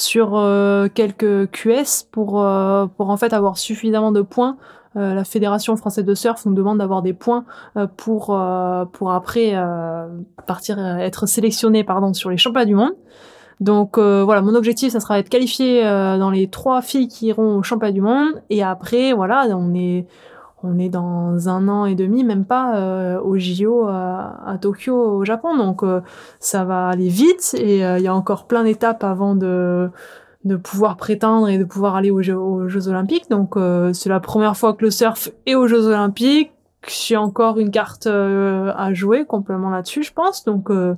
sur 0.00 0.36
euh, 0.36 0.88
quelques 0.92 1.50
QS 1.50 2.06
pour 2.10 2.42
euh, 2.42 2.86
pour 2.86 3.10
en 3.10 3.16
fait 3.16 3.32
avoir 3.32 3.58
suffisamment 3.58 4.12
de 4.12 4.22
points. 4.22 4.56
Euh, 4.96 5.14
la 5.14 5.24
fédération 5.24 5.76
française 5.76 6.04
de 6.04 6.14
surf 6.14 6.44
nous 6.46 6.54
demande 6.54 6.78
d'avoir 6.78 7.02
des 7.02 7.12
points 7.12 7.44
pour 7.96 8.36
pour 8.92 9.12
après 9.12 9.54
partir 10.46 10.78
être 10.78 11.26
sélectionné 11.26 11.84
pardon 11.84 12.12
sur 12.12 12.30
les 12.30 12.36
championnats 12.36 12.66
du 12.66 12.74
monde. 12.74 12.94
Donc 13.60 13.98
voilà, 13.98 14.40
mon 14.40 14.54
objectif, 14.54 14.92
ça 14.92 15.00
sera 15.00 15.16
d'être 15.16 15.28
qualifié 15.28 15.82
dans 15.84 16.30
les 16.30 16.48
trois 16.48 16.80
filles 16.80 17.08
qui 17.08 17.26
iront 17.26 17.58
au 17.58 17.62
championnat 17.62 17.92
du 17.92 18.00
monde. 18.00 18.42
Et 18.48 18.62
après, 18.62 19.12
voilà, 19.12 19.46
on 19.50 19.74
est 19.74 20.06
on 20.62 20.78
est 20.78 20.88
dans 20.88 21.48
un 21.48 21.68
an 21.68 21.86
et 21.86 21.94
demi, 21.94 22.24
même 22.24 22.44
pas 22.44 22.76
euh, 22.76 23.20
au 23.20 23.38
JO 23.38 23.86
à, 23.86 24.40
à, 24.46 24.58
Tokyo 24.58 24.94
au 24.94 25.24
Japon, 25.24 25.56
donc 25.56 25.82
euh, 25.82 26.00
ça 26.38 26.64
va 26.64 26.88
aller 26.88 27.08
vite 27.08 27.54
et 27.58 27.84
euh, 27.84 27.98
il 27.98 28.04
y 28.04 28.08
a 28.08 28.14
encore 28.14 28.46
plein 28.46 28.64
d'étapes 28.64 29.04
avant 29.04 29.34
de 29.34 29.90
pouvoir 30.62 30.96
prétendre 30.96 31.48
et 31.48 31.58
de 31.58 31.64
pouvoir 31.64 31.96
aller 31.96 32.10
aux 32.10 32.22
Jeux 32.22 32.88
Olympiques. 32.88 33.28
Donc 33.30 33.56
c'est 33.92 34.08
la 34.08 34.20
première 34.20 34.56
fois 34.56 34.74
que 34.74 34.84
le 34.84 34.90
surf 34.90 35.30
est 35.46 35.54
aux 35.54 35.66
Jeux 35.66 35.86
Olympiques 35.86 36.52
j'ai 36.88 37.16
encore 37.16 37.58
une 37.58 37.70
carte 37.70 38.06
euh, 38.06 38.72
à 38.74 38.94
jouer 38.94 39.26
complètement 39.26 39.70
là-dessus, 39.70 40.02
je 40.02 40.12
pense. 40.12 40.44
Donc, 40.44 40.70
euh, 40.70 40.94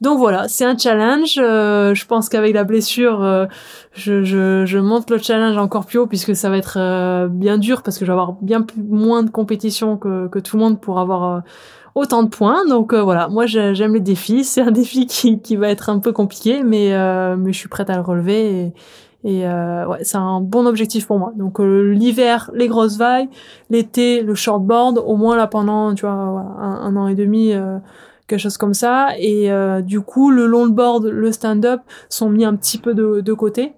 donc 0.00 0.18
voilà, 0.18 0.48
c'est 0.48 0.64
un 0.64 0.76
challenge. 0.76 1.38
Euh, 1.38 1.94
je 1.94 2.04
pense 2.06 2.28
qu'avec 2.28 2.52
la 2.52 2.64
blessure, 2.64 3.48
je, 3.92 4.24
je, 4.24 4.64
je, 4.66 4.78
monte 4.78 5.08
le 5.10 5.18
challenge 5.18 5.56
encore 5.56 5.86
plus 5.86 5.98
haut 5.98 6.06
puisque 6.06 6.34
ça 6.34 6.50
va 6.50 6.56
être 6.56 7.28
bien 7.28 7.58
dur 7.58 7.82
parce 7.82 7.98
que 7.98 8.04
je 8.04 8.10
vais 8.10 8.18
avoir 8.18 8.32
bien 8.40 8.66
moins 8.76 9.22
de 9.22 9.30
compétition 9.30 9.96
que, 9.96 10.26
que 10.28 10.38
tout 10.38 10.56
le 10.56 10.62
monde 10.62 10.80
pour 10.80 10.98
avoir 10.98 11.42
autant 11.94 12.22
de 12.24 12.28
points. 12.28 12.66
Donc 12.66 12.92
voilà, 12.92 13.28
moi 13.28 13.46
j'aime 13.46 13.94
les 13.94 14.00
défis. 14.00 14.44
C'est 14.50 14.62
un 14.62 14.72
défi 14.72 15.06
qui, 15.06 15.40
qui 15.40 15.54
va 15.54 15.68
être 15.68 15.90
un 15.90 16.00
peu 16.00 16.12
compliqué, 16.12 16.64
mais, 16.64 16.90
mais 17.36 17.52
je 17.52 17.58
suis 17.58 17.68
prête 17.68 17.88
à 17.88 17.94
le 17.94 18.02
relever. 18.02 18.50
Et, 18.50 18.74
et 19.22 19.46
euh, 19.46 19.86
ouais, 19.86 19.98
c'est 20.02 20.16
un 20.16 20.40
bon 20.40 20.66
objectif 20.66 21.06
pour 21.06 21.18
moi. 21.18 21.32
Donc 21.36 21.60
euh, 21.60 21.92
l'hiver, 21.92 22.50
les 22.54 22.68
grosses 22.68 22.96
vagues, 22.96 23.28
l'été, 23.68 24.22
le 24.22 24.34
shortboard, 24.34 24.98
au 24.98 25.16
moins 25.16 25.36
là 25.36 25.46
pendant 25.46 25.94
tu 25.94 26.06
vois 26.06 26.12
un, 26.12 26.96
an 26.96 27.06
et 27.06 27.14
demi, 27.14 27.52
euh, 27.52 27.78
quelque 28.26 28.40
chose 28.40 28.56
comme 28.56 28.74
ça. 28.74 29.08
Et 29.18 29.52
euh, 29.52 29.82
du 29.82 30.00
coup, 30.00 30.30
le 30.30 30.46
longboard, 30.46 31.06
le 31.06 31.32
stand-up 31.32 31.82
sont 32.08 32.30
mis 32.30 32.44
un 32.44 32.56
petit 32.56 32.78
peu 32.78 32.94
de, 32.94 33.20
de 33.20 33.32
côté. 33.34 33.74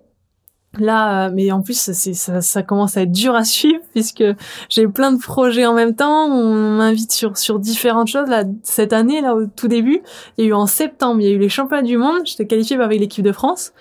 Là, 0.78 1.28
mais 1.30 1.52
en 1.52 1.60
plus, 1.60 1.78
ça, 1.78 2.40
ça, 2.40 2.62
commence 2.62 2.96
à 2.96 3.02
être 3.02 3.12
dur 3.12 3.34
à 3.34 3.44
suivre 3.44 3.82
puisque 3.90 4.24
j'ai 4.70 4.88
plein 4.88 5.12
de 5.12 5.18
projets 5.18 5.66
en 5.66 5.74
même 5.74 5.94
temps. 5.94 6.26
On 6.26 6.54
m'invite 6.78 7.12
sur 7.12 7.36
sur 7.36 7.58
différentes 7.58 8.08
choses. 8.08 8.28
Là, 8.28 8.44
cette 8.62 8.94
année, 8.94 9.20
là, 9.20 9.34
au 9.34 9.46
tout 9.46 9.68
début, 9.68 10.00
il 10.38 10.44
y 10.44 10.46
a 10.46 10.50
eu 10.50 10.54
en 10.54 10.66
septembre, 10.66 11.20
il 11.20 11.28
y 11.28 11.30
a 11.30 11.34
eu 11.34 11.38
les 11.38 11.50
championnats 11.50 11.82
du 11.82 11.98
monde. 11.98 12.22
J'étais 12.24 12.46
qualifiée 12.46 12.80
avec 12.80 13.00
l'équipe 13.00 13.24
de 13.24 13.32
France. 13.32 13.72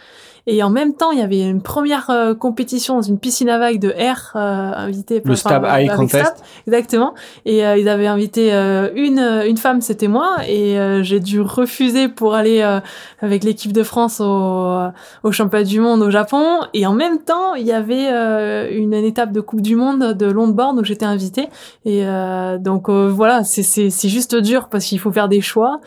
Et 0.48 0.64
en 0.64 0.70
même 0.70 0.94
temps, 0.94 1.12
il 1.12 1.20
y 1.20 1.22
avait 1.22 1.42
une 1.42 1.62
première 1.62 2.10
euh, 2.10 2.34
compétition 2.34 2.96
dans 2.96 3.02
une 3.02 3.20
piscine 3.20 3.50
à 3.50 3.60
vagues 3.60 3.80
de 3.80 3.94
air 3.96 4.32
euh, 4.36 4.40
invité 4.76 5.22
Le 5.24 5.36
Stab 5.36 5.64
High 5.64 5.90
avec 5.90 5.92
Contest. 5.94 6.26
Stab, 6.26 6.38
exactement. 6.68 7.14
Et 7.46 7.66
euh, 7.66 7.78
ils 7.78 7.88
avaient 7.88 8.08
invité 8.08 8.54
euh, 8.54 8.90
une 8.96 9.20
une 9.20 9.58
femme, 9.58 9.82
c'était 9.82 10.08
moi, 10.08 10.38
et 10.48 10.80
euh, 10.80 11.04
j'ai 11.04 11.20
dû 11.20 11.42
refuser 11.42 12.08
pour 12.08 12.34
aller 12.34 12.62
euh, 12.62 12.80
avec 13.22 13.44
l'équipe 13.44 13.72
de 13.72 13.84
France 13.84 14.20
au 14.20 14.78
au 15.24 15.32
championnat 15.32 15.64
du 15.66 15.80
monde 15.80 16.02
au 16.02 16.10
Japon. 16.10 16.62
Et 16.74 16.86
en 16.86 16.94
même 16.94 17.20
temps, 17.20 17.54
il 17.56 17.66
y 17.66 17.72
avait 17.72 18.08
euh, 18.12 18.68
une, 18.72 18.94
une 18.94 19.06
étape 19.06 19.32
de 19.32 19.42
Coupe 19.42 19.62
du 19.62 19.76
Monde 19.76 20.14
de 20.14 20.26
longboard 20.26 20.78
où 20.78 20.84
j'étais 20.84 21.06
invitée. 21.06 21.50
Et 21.86 22.06
euh, 22.06 22.58
donc 22.58 22.90
euh, 22.90 23.10
voilà, 23.10 23.44
c'est 23.44 23.64
c'est 23.64 23.90
c'est 23.90 24.10
juste 24.10 24.36
dur 24.36 24.70
parce 24.70 24.86
qu'il 24.86 25.00
faut 25.00 25.12
faire 25.12 25.30
des 25.30 25.42
choix. 25.42 25.80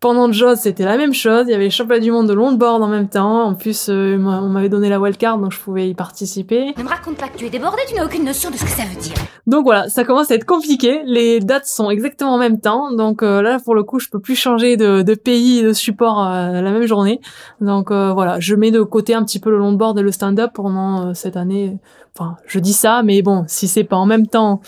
Pendant 0.00 0.30
Jaws, 0.30 0.56
c'était 0.56 0.84
la 0.84 0.96
même 0.96 1.12
chose. 1.12 1.44
Il 1.48 1.50
y 1.50 1.54
avait 1.54 1.64
les 1.64 1.70
championnats 1.70 2.00
du 2.00 2.12
monde 2.12 2.28
de 2.28 2.32
longboard 2.32 2.82
en 2.82 2.86
même 2.86 3.08
temps. 3.08 3.42
En 3.42 3.54
plus, 3.54 3.88
euh, 3.88 4.16
on 4.16 4.48
m'avait 4.48 4.68
donné 4.68 4.88
la 4.88 5.00
wildcard, 5.00 5.38
donc 5.38 5.52
je 5.52 5.58
pouvais 5.58 5.88
y 5.88 5.94
participer. 5.94 6.72
Ne 6.76 6.82
me 6.82 6.88
raconte 6.88 7.16
pas 7.16 7.28
que 7.28 7.36
tu 7.36 7.46
es 7.46 7.50
débordé, 7.50 7.78
tu 7.88 7.94
n'as 7.94 8.04
aucune 8.04 8.24
notion 8.24 8.50
de 8.50 8.56
ce 8.56 8.64
que 8.64 8.70
ça 8.70 8.84
veut 8.84 9.00
dire. 9.00 9.14
Donc 9.46 9.64
voilà, 9.64 9.88
ça 9.88 10.04
commence 10.04 10.30
à 10.30 10.34
être 10.34 10.44
compliqué. 10.44 11.02
Les 11.04 11.40
dates 11.40 11.66
sont 11.66 11.90
exactement 11.90 12.34
en 12.34 12.38
même 12.38 12.60
temps. 12.60 12.92
Donc 12.92 13.22
euh, 13.22 13.42
là, 13.42 13.58
pour 13.64 13.74
le 13.74 13.82
coup, 13.82 13.98
je 13.98 14.08
peux 14.08 14.20
plus 14.20 14.36
changer 14.36 14.76
de, 14.76 15.02
de 15.02 15.14
pays 15.14 15.58
et 15.58 15.62
de 15.62 15.72
support 15.72 16.24
euh, 16.24 16.60
la 16.60 16.70
même 16.70 16.86
journée. 16.86 17.20
Donc 17.60 17.90
euh, 17.90 18.12
voilà, 18.12 18.38
je 18.40 18.54
mets 18.54 18.70
de 18.70 18.82
côté 18.82 19.14
un 19.14 19.24
petit 19.24 19.40
peu 19.40 19.50
le 19.50 19.58
longboard 19.58 19.98
et 19.98 20.02
le 20.02 20.12
stand-up 20.12 20.52
pendant 20.54 21.12
cette 21.14 21.36
année. 21.36 21.78
Enfin, 22.14 22.36
je 22.46 22.58
dis 22.58 22.72
ça, 22.72 23.02
mais 23.02 23.22
bon, 23.22 23.44
si 23.46 23.68
c'est 23.68 23.84
pas 23.84 23.96
en 23.96 24.06
même 24.06 24.26
temps 24.26 24.60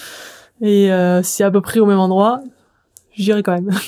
et 0.61 0.93
euh, 0.93 1.23
c'est 1.23 1.45
à 1.45 1.51
peu 1.51 1.61
près 1.61 1.81
au 1.81 1.87
même 1.87 1.99
endroit, 1.99 2.41
j'irai 3.13 3.43
quand 3.43 3.53
même. 3.53 3.71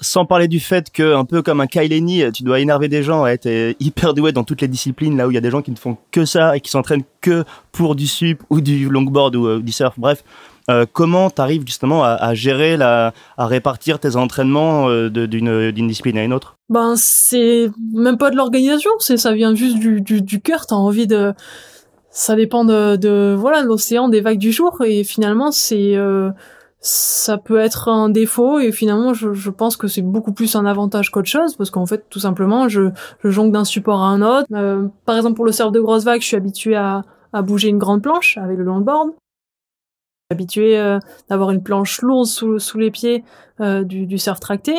Sans 0.00 0.24
parler 0.24 0.48
du 0.48 0.60
fait 0.60 0.90
que, 0.90 1.14
un 1.14 1.24
peu 1.24 1.42
comme 1.42 1.60
un 1.60 1.66
Kyle 1.66 1.90
Lenny, 1.90 2.22
tu 2.32 2.42
dois 2.42 2.60
énerver 2.60 2.88
des 2.88 3.02
gens, 3.02 3.26
être 3.26 3.46
euh, 3.46 3.72
hyper 3.80 4.14
doué 4.14 4.32
dans 4.32 4.44
toutes 4.44 4.60
les 4.60 4.68
disciplines, 4.68 5.16
là 5.16 5.26
où 5.26 5.30
il 5.30 5.34
y 5.34 5.38
a 5.38 5.40
des 5.40 5.50
gens 5.50 5.62
qui 5.62 5.70
ne 5.70 5.76
font 5.76 5.96
que 6.10 6.24
ça 6.24 6.56
et 6.56 6.60
qui 6.60 6.70
s'entraînent 6.70 7.04
que 7.20 7.44
pour 7.72 7.94
du 7.94 8.06
sup 8.06 8.42
ou 8.50 8.60
du 8.60 8.88
longboard 8.88 9.36
ou 9.36 9.46
euh, 9.46 9.60
du 9.60 9.72
surf, 9.72 9.98
bref. 9.98 10.22
Euh, 10.70 10.84
comment 10.92 11.30
tu 11.30 11.40
arrives 11.40 11.62
justement 11.64 12.04
à, 12.04 12.34
gérer, 12.34 12.76
la, 12.76 13.14
à 13.38 13.46
répartir 13.46 13.98
tes 13.98 14.16
entraînements 14.16 14.90
euh, 14.90 15.08
d'une 15.08 15.88
discipline 15.88 16.18
à 16.18 16.24
une 16.24 16.34
autre? 16.34 16.58
Ben 16.68 16.92
c'est 16.94 17.70
même 17.94 18.18
pas 18.18 18.30
de 18.30 18.36
l'organisation, 18.36 18.90
ça 18.98 19.32
vient 19.32 19.54
juste 19.54 19.78
du 19.78 20.40
cœur. 20.42 20.66
T'as 20.66 20.76
envie 20.76 21.06
de, 21.06 21.32
ça 22.10 22.34
dépend 22.34 22.64
de, 22.64 23.34
voilà 23.38 23.62
l'océan, 23.62 24.08
des 24.08 24.20
vagues 24.20 24.38
du 24.38 24.52
jour 24.52 24.82
et 24.84 25.04
finalement 25.04 25.52
c'est 25.52 25.94
euh, 25.94 26.30
ça 26.80 27.38
peut 27.38 27.58
être 27.58 27.88
un 27.88 28.08
défaut 28.08 28.60
et 28.60 28.70
finalement 28.70 29.12
je, 29.12 29.50
pense 29.50 29.76
que 29.76 29.88
c'est 29.88 30.02
beaucoup 30.02 30.32
plus 30.32 30.54
un 30.54 30.64
avantage 30.64 31.10
qu'autre 31.10 31.28
chose 31.28 31.56
parce 31.56 31.70
qu'en 31.70 31.86
fait 31.86 32.04
tout 32.08 32.20
simplement 32.20 32.68
je, 32.68 32.90
je 33.24 33.30
jongle 33.30 33.52
d'un 33.52 33.64
support 33.64 34.00
à 34.02 34.08
un 34.08 34.22
autre. 34.22 34.46
Euh, 34.52 34.86
par 35.04 35.16
exemple 35.16 35.34
pour 35.34 35.44
le 35.44 35.52
surf 35.52 35.72
de 35.72 35.80
grosses 35.80 36.04
vagues, 36.04 36.20
je 36.20 36.26
suis 36.26 36.36
habitué 36.36 36.76
à, 36.76 37.02
à 37.32 37.42
bouger 37.42 37.68
une 37.68 37.78
grande 37.78 38.02
planche 38.02 38.38
avec 38.38 38.58
le 38.58 38.64
longboard. 38.64 39.10
Habitué 40.38 40.78
euh, 40.78 40.98
d'avoir 41.30 41.52
une 41.52 41.62
planche 41.62 42.02
lourde 42.02 42.26
sous, 42.26 42.58
sous 42.58 42.76
les 42.76 42.90
pieds 42.90 43.24
euh, 43.62 43.82
du, 43.82 44.04
du 44.04 44.18
surf 44.18 44.38
tracté. 44.40 44.74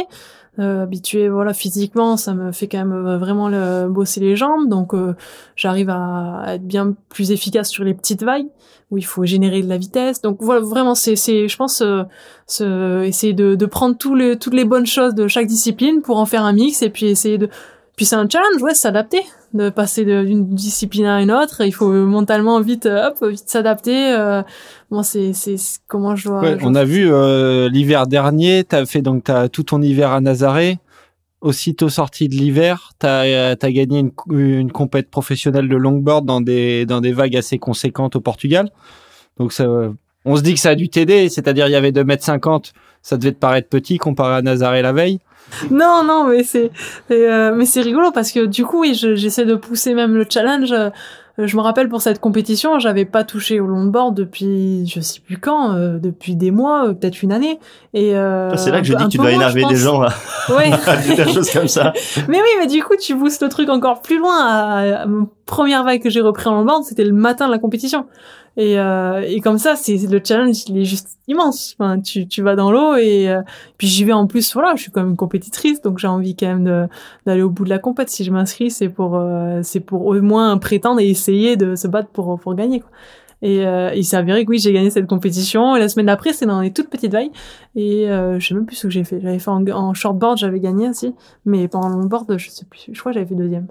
Euh, 0.60 0.84
habitué 0.84 1.28
voilà 1.28 1.54
physiquement 1.54 2.18
ça 2.18 2.34
me 2.36 2.52
fait 2.52 2.68
quand 2.68 2.78
même 2.78 2.92
euh, 2.92 3.18
vraiment 3.18 3.50
le- 3.50 3.88
bosser 3.90 4.20
les 4.20 4.36
jambes. 4.36 4.70
Donc 4.70 4.94
euh, 4.94 5.16
j'arrive 5.56 5.90
à, 5.90 6.44
être 6.54 6.68
bien 6.68 6.94
plus 7.10 7.32
efficace 7.32 7.68
sur 7.70 7.84
les 7.84 7.96
petites 7.96 8.22
vagues 8.22 8.46
où 8.92 9.00
il 9.00 9.06
faut 9.06 9.26
générer 9.26 9.64
de 9.64 9.70
la 9.70 9.78
vitesse. 9.78 10.22
Donc 10.22 10.38
voilà 10.40 10.62
vraiment 10.62 10.94
c'est 10.94 11.16
je 11.16 11.58
pense 11.58 11.82
euh, 11.82 12.04
ce- 12.46 13.02
essayer 13.02 13.34
de, 13.34 13.56
de 13.56 13.66
prendre 13.66 13.98
tous 13.98 14.14
les 14.14 14.38
toutes 14.38 14.54
les 14.54 14.66
bonnes 14.66 14.86
choses 14.86 15.16
de 15.16 15.28
chaque 15.28 15.48
discipline 15.48 16.04
pour 16.04 16.20
en 16.20 16.28
faire 16.28 16.44
un 16.46 16.54
mix 16.54 16.84
et 16.84 16.92
puis 16.92 17.08
essayer 17.08 17.40
de 17.40 17.50
puis 17.96 18.06
c'est 18.06 18.16
un 18.18 18.30
challenge 18.30 18.62
ouais 18.62 18.76
s'adapter 18.76 19.24
de 19.54 19.70
passer 19.70 20.06
d'une 20.06 20.54
discipline 20.54 21.06
à 21.06 21.22
une 21.22 21.32
autre 21.32 21.62
il 21.62 21.72
faut 21.72 21.92
mentalement 21.92 22.60
vite 22.62 22.86
euh, 22.86 23.08
hop 23.08 23.24
vite 23.24 23.48
s'adapter 23.48 24.14
euh, 24.14 24.44
moi 24.92 25.04
c'est 25.04 25.32
comment 25.88 26.16
je 26.16 26.30
Ouais, 26.30 26.58
je 26.60 26.66
on 26.66 26.76
a 26.76 26.84
vu 26.84 27.12
euh, 27.12 27.70
l'hiver 27.70 28.08
dernier, 28.08 28.64
tu 28.64 28.76
as 28.76 28.86
fait 28.86 29.02
donc 29.02 29.24
t'as 29.26 29.50
tout 29.50 29.64
ton 29.64 29.82
hiver 29.82 30.12
à 30.12 30.22
Nazaré. 30.22 30.80
Aussitôt 31.42 31.88
sorti 31.88 32.28
de 32.28 32.36
l'hiver, 32.36 32.92
tu 33.00 33.08
as, 33.08 33.56
gagné 33.56 34.00
une, 34.00 34.12
une 34.38 34.72
compète 34.74 35.10
professionnelle 35.10 35.70
de 35.70 35.76
longboard 35.78 36.26
dans 36.26 36.42
des, 36.42 36.86
dans 36.86 37.00
des 37.00 37.14
vagues 37.14 37.38
assez 37.38 37.58
conséquentes 37.58 38.18
au 38.18 38.20
Portugal. 38.20 38.70
Donc 39.38 39.54
ça, 39.54 39.66
on 40.26 40.36
se 40.36 40.42
dit 40.42 40.54
que 40.54 40.60
ça 40.60 40.72
a 40.72 40.76
dû 40.76 40.90
t'aider, 40.90 41.30
c'est-à-dire 41.30 41.68
il 41.68 41.72
y 41.72 41.76
avait 41.76 41.92
2m50, 41.92 42.74
ça 43.02 43.16
devait 43.16 43.32
te 43.32 43.38
paraître 43.38 43.70
petit 43.70 43.98
comparé 43.98 44.36
à 44.36 44.42
Nazaré 44.42 44.82
la 44.82 44.92
veille. 44.92 45.20
Non, 45.72 46.04
non, 46.06 46.26
mais 46.26 46.44
c'est, 46.44 46.72
euh, 47.12 47.54
mais 47.56 47.66
c'est 47.66 47.82
rigolo 47.82 48.12
parce 48.12 48.32
que 48.32 48.46
du 48.46 48.64
coup, 48.66 48.82
oui, 48.82 48.94
je- 48.94 49.16
j'essaie 49.16 49.46
de 49.46 49.56
pousser 49.56 49.94
même 49.94 50.16
le 50.16 50.26
challenge. 50.30 50.72
Euh, 50.72 50.90
Je 51.42 51.56
me 51.56 51.62
rappelle 51.62 51.88
pour 51.88 52.02
cette 52.02 52.20
compétition, 52.20 52.80
j'avais 52.80 53.06
pas 53.06 53.24
touché 53.24 53.62
au 53.62 53.66
longboard 53.66 54.14
depuis, 54.14 54.86
je 54.94 55.00
sais 55.00 55.22
plus 55.22 55.38
quand, 55.38 55.72
euh, 55.74 55.98
depuis 55.98 56.36
des 56.36 56.52
mois, 56.52 56.90
euh, 56.90 56.94
peut-être 56.94 57.24
une 57.24 57.32
année. 57.32 57.60
Et 57.94 58.14
euh, 58.18 58.54
C'est 58.58 58.72
là 58.72 58.82
que 58.82 58.86
je 58.88 58.94
dis 58.94 59.06
que 59.06 59.10
tu 59.10 59.18
dois 59.20 59.32
énerver 59.32 59.64
des 59.64 59.78
gens 59.78 60.02
à, 60.02 60.10
Ouais. 60.50 60.70
à 60.86 60.98
dire 60.98 61.26
des 61.26 61.32
choses 61.34 61.50
comme 61.50 61.70
ça. 61.70 61.94
mais 62.28 62.42
oui, 62.42 62.50
mais 62.60 62.68
du 62.68 62.84
coup, 62.84 62.96
tu 63.00 63.16
boostes 63.16 63.42
le 63.42 63.48
truc 63.48 63.70
encore 63.70 64.02
plus 64.02 64.18
loin. 64.20 64.36
À, 64.38 65.06
première 65.46 65.86
vague 65.86 66.02
que 66.04 66.10
j'ai 66.10 66.20
repris 66.20 66.50
en 66.50 66.56
longboard, 66.56 66.84
c'était 66.84 67.06
le 67.06 67.14
matin 67.14 67.48
de 67.48 67.52
la 67.54 67.58
compétition. 67.58 68.06
Et, 68.60 68.78
euh, 68.78 69.22
et 69.26 69.40
comme 69.40 69.58
ça, 69.58 69.78
c'est 69.78 69.96
le 69.96 70.20
challenge, 70.22 70.66
il 70.68 70.78
est 70.80 70.84
juste 70.84 71.18
immense. 71.30 71.78
Enfin, 71.80 72.02
tu, 72.02 72.28
tu 72.28 72.42
vas 72.42 72.58
dans 72.58 72.72
l'eau 72.72 72.96
et 72.98 73.30
euh, 73.30 73.42
puis 73.78 73.88
j'y 73.88 74.04
vais 74.04 74.12
en 74.12 74.28
plus. 74.28 74.54
Voilà, 74.54 74.76
je 74.76 74.82
suis 74.82 74.92
quand 74.92 75.02
même 75.02 75.16
compétitrice, 75.16 75.82
donc 75.82 75.98
j'ai 75.98 76.08
envie 76.08 76.36
quand 76.36 76.48
même 76.48 76.90
d'aller 77.26 77.42
au 77.42 77.50
bout 77.50 77.64
de 77.64 77.70
la 77.70 77.80
compète. 77.80 78.10
Si 78.10 78.26
je 78.26 78.32
m'inscris, 78.32 78.70
c'est 78.70 78.90
pour 78.90 79.16
euh, 79.16 79.62
c'est 79.64 79.80
pour 79.80 80.06
au 80.06 80.22
moins 80.22 80.58
prétendre 80.58 81.00
et 81.00 81.08
essayer 81.10 81.56
de 81.56 81.76
se 81.76 81.88
battre 81.88 82.10
pour 82.10 82.38
pour 82.38 82.54
gagner. 82.54 82.82
Quoi. 82.82 82.92
Et 83.42 83.66
euh, 83.66 83.94
il 83.96 84.04
s'est 84.04 84.18
avéré 84.18 84.44
que 84.44 84.50
oui, 84.50 84.60
j'ai 84.60 84.74
gagné 84.74 84.90
cette 84.90 85.08
compétition. 85.08 85.76
Et 85.76 85.80
la 85.80 85.88
semaine 85.88 86.08
d'après, 86.08 86.34
c'est 86.34 86.46
dans 86.46 86.60
les 86.60 86.74
toutes 86.74 86.90
petites 86.90 87.14
vagues. 87.14 87.32
Et 87.76 88.10
euh, 88.10 88.40
je 88.40 88.48
sais 88.48 88.54
même 88.54 88.66
plus 88.66 88.76
ce 88.76 88.88
que 88.88 88.90
j'ai 88.90 89.06
fait. 89.06 89.22
J'avais 89.22 89.40
fait 89.40 89.52
en, 89.52 89.66
en 89.68 89.94
shortboard, 89.94 90.38
j'avais 90.38 90.60
gagné 90.60 90.90
aussi. 90.90 91.16
Mais 91.46 91.68
pendant 91.68 91.90
longboard, 91.90 92.38
je 92.38 92.50
sais 92.50 92.66
plus. 92.66 92.90
Je 92.92 93.00
crois 93.00 93.12
que 93.12 93.20
j'avais 93.20 93.30
fait 93.30 93.36
deuxième. 93.36 93.68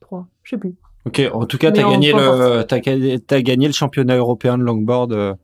Trois. 0.00 0.26
Je 0.42 0.50
sais 0.50 0.56
plus. 0.56 0.74
Ok, 1.06 1.22
en 1.32 1.44
tout 1.46 1.56
cas, 1.58 1.70
tu 1.70 1.80
as 1.80 1.84
gagné, 1.88 2.12
le, 2.12 2.62
t'as 2.62 2.80
gagné, 2.80 3.20
t'as 3.20 3.40
gagné 3.40 3.66
le 3.68 3.72
championnat 3.72 4.16
européen 4.16 4.58
de 4.58 4.62
longboard 4.64 5.12
euh, 5.12 5.34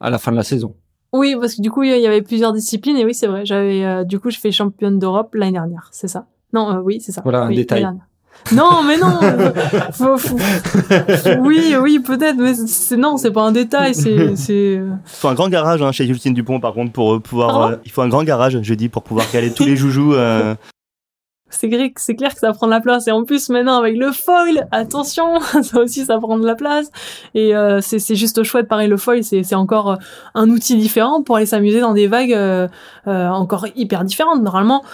à 0.00 0.10
la 0.10 0.18
fin 0.18 0.30
de 0.30 0.36
la 0.36 0.42
saison. 0.42 0.74
Oui, 1.14 1.34
parce 1.40 1.54
que 1.54 1.62
du 1.62 1.70
coup, 1.70 1.82
il 1.84 1.98
y 1.98 2.06
avait 2.06 2.20
plusieurs 2.22 2.52
disciplines. 2.52 2.96
Et 2.98 3.04
oui, 3.06 3.14
c'est 3.14 3.26
vrai. 3.28 3.46
J'avais, 3.46 3.82
euh, 3.84 4.04
du 4.04 4.18
coup, 4.20 4.30
je 4.30 4.38
fais 4.38 4.52
championne 4.52 4.98
d'Europe 4.98 5.34
l'année 5.34 5.52
dernière. 5.52 5.88
C'est 5.90 6.08
ça? 6.08 6.26
Non, 6.52 6.70
euh, 6.70 6.80
oui, 6.82 7.00
c'est 7.00 7.12
ça. 7.12 7.22
Voilà, 7.22 7.42
un 7.44 7.48
Oui, 7.48 7.56
détail. 7.56 7.88
Non, 8.52 8.82
mais 8.86 8.98
non. 8.98 9.18
Faut- 9.92 10.16
faut- 10.18 10.36
oui, 11.40 11.74
oui, 11.80 11.98
peut-être, 11.98 12.36
mais 12.36 12.54
c'est 12.54 12.96
non, 12.96 13.16
c'est 13.16 13.32
pas 13.32 13.42
un 13.42 13.52
détail. 13.52 13.94
C'est, 13.94 14.36
c'est. 14.36 14.74
Il 14.74 14.92
faut 15.04 15.28
un 15.28 15.34
grand 15.34 15.48
garage 15.48 15.82
hein, 15.82 15.90
chez 15.92 16.06
Justine 16.06 16.34
Dupont, 16.34 16.60
par 16.60 16.72
contre, 16.74 16.92
pour 16.92 17.20
pouvoir. 17.20 17.62
Euh, 17.72 17.76
il 17.84 17.90
faut 17.90 18.02
un 18.02 18.08
grand 18.08 18.22
garage, 18.22 18.60
je 18.62 18.74
dis, 18.74 18.88
pour 18.88 19.02
pouvoir 19.02 19.28
caler 19.30 19.50
tous 19.52 19.64
les 19.64 19.76
joujoux. 19.82 20.14
euh, 20.14 20.54
C'est 21.50 21.68
clair, 21.68 22.34
que 22.34 22.40
ça 22.40 22.52
prend 22.52 22.66
de 22.66 22.72
la 22.72 22.80
place. 22.80 23.06
Et 23.08 23.10
en 23.10 23.24
plus, 23.24 23.48
maintenant, 23.48 23.78
avec 23.78 23.96
le 23.96 24.12
foil, 24.12 24.68
attention, 24.70 25.40
ça 25.62 25.80
aussi, 25.80 26.04
ça 26.04 26.18
prend 26.18 26.38
de 26.38 26.46
la 26.46 26.54
place. 26.54 26.90
Et 27.34 27.56
euh, 27.56 27.80
c'est 27.80 28.14
juste 28.14 28.42
chouette. 28.42 28.68
Pareil, 28.68 28.88
le 28.88 28.96
foil, 28.96 29.24
c'est 29.24 29.54
encore 29.54 29.92
euh, 29.92 29.96
un 30.34 30.50
outil 30.50 30.76
différent 30.76 31.22
pour 31.22 31.36
aller 31.36 31.46
s'amuser 31.46 31.80
dans 31.80 31.94
des 31.94 32.06
vagues 32.06 32.34
euh, 32.34 32.68
euh, 33.06 33.28
encore 33.28 33.66
hyper 33.76 34.04
différentes. 34.04 34.42
Normalement, 34.42 34.84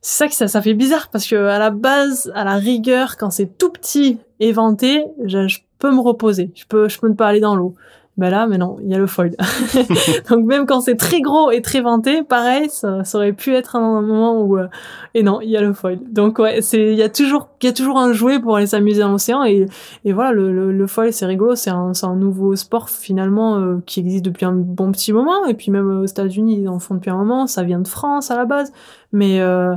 c'est 0.00 0.18
ça 0.18 0.28
que 0.28 0.34
ça, 0.34 0.48
ça 0.48 0.62
fait 0.62 0.74
bizarre 0.74 1.08
parce 1.08 1.26
que 1.26 1.36
à 1.36 1.58
la 1.58 1.70
base, 1.70 2.30
à 2.34 2.44
la 2.44 2.54
rigueur, 2.54 3.16
quand 3.16 3.30
c'est 3.30 3.58
tout 3.58 3.70
petit, 3.70 4.18
éventé, 4.38 5.04
je, 5.24 5.48
je 5.48 5.60
peux 5.78 5.90
me 5.90 6.00
reposer. 6.00 6.52
Je 6.54 6.64
peux, 6.68 6.88
je 6.88 6.98
peux 6.98 7.08
ne 7.08 7.14
pas 7.14 7.26
aller 7.26 7.40
dans 7.40 7.56
l'eau. 7.56 7.74
Ben 8.16 8.30
là, 8.30 8.46
mais 8.46 8.58
non, 8.58 8.76
il 8.80 8.88
y 8.88 8.94
a 8.94 8.98
le 8.98 9.08
foil. 9.08 9.32
Donc 10.30 10.44
même 10.46 10.66
quand 10.66 10.80
c'est 10.80 10.94
très 10.94 11.20
gros 11.20 11.50
et 11.50 11.62
très 11.62 11.80
venté, 11.80 12.22
pareil, 12.22 12.68
ça, 12.70 13.02
aurait 13.14 13.32
pu 13.32 13.54
être 13.54 13.74
un 13.74 14.00
moment 14.00 14.40
où 14.40 14.56
euh, 14.56 14.68
et 15.14 15.24
non, 15.24 15.40
il 15.40 15.50
y 15.50 15.56
a 15.56 15.60
le 15.60 15.72
foil. 15.72 15.98
Donc 16.12 16.38
ouais, 16.38 16.62
c'est 16.62 16.92
il 16.92 16.96
y 16.96 17.02
a 17.02 17.08
toujours 17.08 17.48
il 17.60 17.66
y 17.66 17.68
a 17.68 17.72
toujours 17.72 17.98
un 17.98 18.12
jouet 18.12 18.38
pour 18.38 18.56
aller 18.56 18.68
s'amuser 18.68 19.00
dans 19.00 19.10
l'océan 19.10 19.42
et 19.44 19.66
et 20.04 20.12
voilà 20.12 20.30
le 20.30 20.52
le, 20.52 20.70
le 20.70 20.86
foil 20.86 21.12
c'est 21.12 21.26
rigolo, 21.26 21.56
c'est 21.56 21.70
un 21.70 21.92
c'est 21.92 22.06
un 22.06 22.14
nouveau 22.14 22.54
sport 22.54 22.88
finalement 22.88 23.58
euh, 23.58 23.82
qui 23.84 23.98
existe 23.98 24.24
depuis 24.24 24.44
un 24.44 24.52
bon 24.52 24.92
petit 24.92 25.12
moment 25.12 25.46
et 25.46 25.54
puis 25.54 25.72
même 25.72 25.90
aux 26.02 26.06
États-Unis 26.06 26.60
ils 26.62 26.68
en 26.68 26.78
font 26.78 26.94
depuis 26.94 27.10
un 27.10 27.16
moment, 27.16 27.48
ça 27.48 27.64
vient 27.64 27.80
de 27.80 27.88
France 27.88 28.30
à 28.30 28.36
la 28.36 28.44
base, 28.44 28.72
mais 29.12 29.40
euh, 29.40 29.74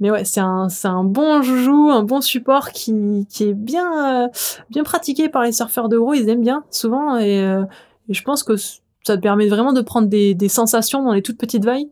mais 0.00 0.10
ouais, 0.10 0.24
c'est 0.24 0.40
un 0.40 0.68
c'est 0.68 0.88
un 0.88 1.04
bon 1.04 1.42
joujou, 1.42 1.90
un 1.90 2.02
bon 2.02 2.20
support 2.20 2.70
qui 2.70 3.26
qui 3.28 3.44
est 3.44 3.54
bien 3.54 4.24
euh, 4.24 4.28
bien 4.70 4.84
pratiqué 4.84 5.28
par 5.28 5.42
les 5.42 5.52
surfeurs 5.52 5.88
de 5.88 5.98
gros, 5.98 6.14
ils 6.14 6.28
aiment 6.28 6.42
bien 6.42 6.64
souvent 6.70 7.16
et 7.18 7.42
euh, 7.42 7.64
et 8.08 8.14
je 8.14 8.22
pense 8.22 8.42
que 8.42 8.56
ça 8.56 9.16
te 9.16 9.20
permet 9.20 9.48
vraiment 9.48 9.72
de 9.72 9.80
prendre 9.80 10.08
des 10.08 10.34
des 10.34 10.48
sensations 10.48 11.02
dans 11.02 11.12
les 11.12 11.22
toutes 11.22 11.38
petites 11.38 11.64
vagues 11.64 11.88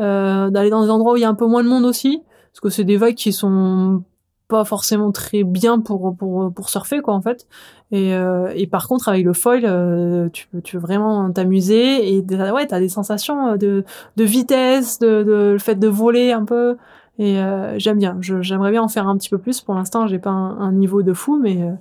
euh, 0.00 0.50
d'aller 0.50 0.70
dans 0.70 0.84
des 0.84 0.90
endroits 0.90 1.14
où 1.14 1.16
il 1.16 1.22
y 1.22 1.24
a 1.24 1.28
un 1.28 1.34
peu 1.34 1.46
moins 1.46 1.64
de 1.64 1.68
monde 1.68 1.84
aussi, 1.84 2.22
parce 2.52 2.60
que 2.60 2.68
c'est 2.70 2.84
des 2.84 2.96
vagues 2.96 3.16
qui 3.16 3.32
sont 3.32 4.04
pas 4.46 4.64
forcément 4.64 5.10
très 5.10 5.42
bien 5.42 5.80
pour 5.80 6.16
pour 6.16 6.52
pour 6.54 6.68
surfer 6.70 7.00
quoi 7.00 7.14
en 7.14 7.20
fait. 7.20 7.46
Et 7.90 8.14
euh, 8.14 8.50
et 8.54 8.66
par 8.68 8.86
contre 8.86 9.08
avec 9.08 9.24
le 9.24 9.32
foil, 9.32 9.62
euh, 9.64 10.28
tu 10.30 10.46
peux 10.46 10.60
tu 10.62 10.76
peux 10.76 10.82
vraiment 10.82 11.30
t'amuser 11.32 12.14
et 12.14 12.24
ouais 12.52 12.66
t'as 12.66 12.78
des 12.78 12.88
sensations 12.88 13.56
de 13.56 13.84
de 14.16 14.24
vitesse, 14.24 15.00
de, 15.00 15.24
de 15.24 15.50
le 15.52 15.58
fait 15.58 15.74
de 15.74 15.88
voler 15.88 16.32
un 16.32 16.44
peu 16.44 16.76
Et 17.18 17.38
euh, 17.38 17.78
j'aime 17.78 17.98
bien. 17.98 18.16
J'aimerais 18.20 18.70
bien 18.70 18.82
en 18.82 18.88
faire 18.88 19.08
un 19.08 19.16
petit 19.16 19.28
peu 19.28 19.38
plus. 19.38 19.60
Pour 19.60 19.74
l'instant, 19.74 20.06
j'ai 20.06 20.18
pas 20.18 20.30
un, 20.30 20.58
un 20.60 20.72
niveau 20.72 21.02
de 21.02 21.12
fou, 21.12 21.38
mais 21.42 21.62
euh, 21.62 21.72